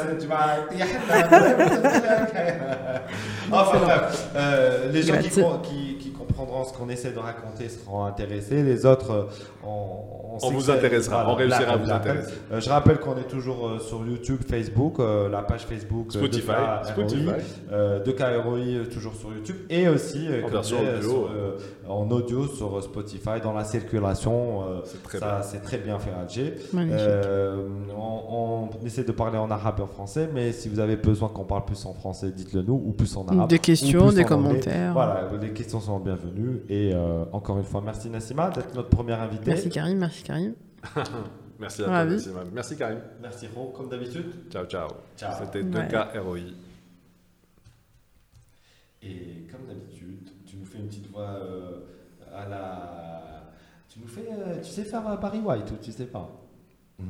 زين 0.06 0.18
تبع 0.18 0.56
Enfin 3.52 3.78
bref, 3.78 4.28
euh, 4.36 4.92
les 4.92 5.02
gens 5.02 5.16
qui, 5.18 5.28
Grazie. 5.28 5.42
com- 5.42 5.60
qui, 5.62 5.96
qui 5.98 6.12
comprendront 6.12 6.64
ce 6.64 6.72
qu'on 6.72 6.88
essaie 6.88 7.10
de 7.12 7.18
raconter 7.18 7.68
seront 7.68 8.04
intéressés. 8.04 8.62
Les 8.62 8.86
autres, 8.86 9.10
euh, 9.10 9.24
on, 10.43 10.51
vous 10.51 10.69
intéressera, 10.71 11.29
on 11.29 11.35
réussira 11.35 11.73
à 11.73 11.77
vous 11.77 11.91
intéresser. 11.91 12.33
Euh, 12.51 12.59
je 12.61 12.69
rappelle 12.69 12.99
qu'on 12.99 13.17
est 13.17 13.27
toujours 13.27 13.67
euh, 13.67 13.79
sur 13.79 14.05
YouTube, 14.05 14.41
Facebook, 14.47 14.99
euh, 14.99 15.29
la 15.29 15.41
page 15.41 15.65
Facebook 15.65 16.11
Spotify, 16.11 16.47
de 16.47 16.51
KROI, 16.53 16.83
Spotify. 16.83 17.29
euh, 17.71 17.99
de 18.03 18.11
KROI, 18.11 18.57
euh, 18.59 18.85
toujours 18.85 19.13
sur 19.15 19.33
YouTube 19.33 19.57
et 19.69 19.87
aussi 19.87 20.27
euh, 20.27 20.43
En 20.43 20.49
comme 20.49 20.57
audio. 20.59 21.01
sur, 21.01 21.29
euh, 21.33 21.57
en 21.87 22.09
audio 22.11 22.47
sur 22.47 22.83
Spotify 22.83 23.41
dans 23.43 23.53
la 23.53 23.63
circulation. 23.63 24.63
euh, 24.63 24.81
C'est 24.85 25.03
très 25.03 25.17
ça, 25.19 25.41
c'est 25.43 25.61
très 25.61 25.77
bien 25.77 25.97
fait 25.99 26.11
Alger. 26.11 26.55
Euh, 26.75 27.67
on, 27.97 28.69
on 28.81 28.85
essaie 28.85 29.03
de 29.03 29.11
parler 29.11 29.37
en 29.37 29.49
arabe 29.51 29.75
et 29.79 29.81
en 29.83 29.87
français, 29.87 30.29
mais 30.33 30.51
si 30.51 30.69
vous 30.69 30.79
avez 30.79 30.95
besoin 30.95 31.29
qu'on 31.29 31.43
parle 31.45 31.65
plus 31.65 31.85
en 31.85 31.93
français, 31.93 32.31
dites-le 32.31 32.61
nous, 32.61 32.81
ou 32.85 32.91
plus 32.91 33.15
en 33.17 33.25
arabe. 33.27 33.49
Des 33.49 33.59
questions, 33.59 34.11
des 34.11 34.23
commentaires. 34.25 34.93
Voilà, 34.93 35.27
les 35.41 35.51
questions 35.51 35.79
sont 35.79 35.99
bienvenues. 35.99 36.63
Et 36.69 36.91
euh, 36.93 37.25
encore 37.31 37.57
une 37.57 37.63
fois, 37.63 37.81
merci 37.83 38.09
Nassima 38.09 38.49
d'être 38.49 38.73
notre 38.75 38.89
première 38.89 39.21
invitée. 39.21 39.43
Merci 39.51 39.69
Karim, 39.69 39.97
merci 39.99 40.23
Karim. 40.25 40.53
Merci 41.59 41.83
à 41.83 41.89
Ravi. 41.89 42.27
Merci 42.51 42.75
Karim. 42.75 42.99
Merci 43.21 43.47
Ro, 43.47 43.69
comme 43.71 43.87
d'habitude. 43.89 44.25
Ciao, 44.51 44.65
ciao. 44.65 44.89
Ciao. 45.15 45.33
C'était 45.39 45.61
Ouais. 45.61 45.87
2K 45.87 46.19
ROI. 46.19 46.39
Et 49.01 49.47
comme 49.51 49.65
d'habitude, 49.67 50.29
tu 50.45 50.57
nous 50.57 50.65
fais 50.65 50.79
une 50.79 50.87
petite 50.87 51.09
voix 51.11 51.29
euh, 51.29 51.79
à 52.33 52.47
la. 52.49 53.51
Tu 53.87 53.99
nous 53.99 54.07
fais. 54.07 54.27
euh, 54.31 54.57
tu 54.61 54.69
sais 54.71 54.83
faire 54.83 55.07
euh, 55.07 55.15
Barry 55.15 55.39
White 55.39 55.71
ou 55.71 55.75
tu 55.81 55.91
sais 55.91 56.07
pas? 56.07 56.29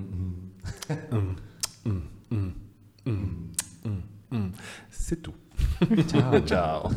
C'est 4.91 5.21
tout. 5.21 5.35
Ciao. 6.07 6.39
Ciao. 6.41 6.89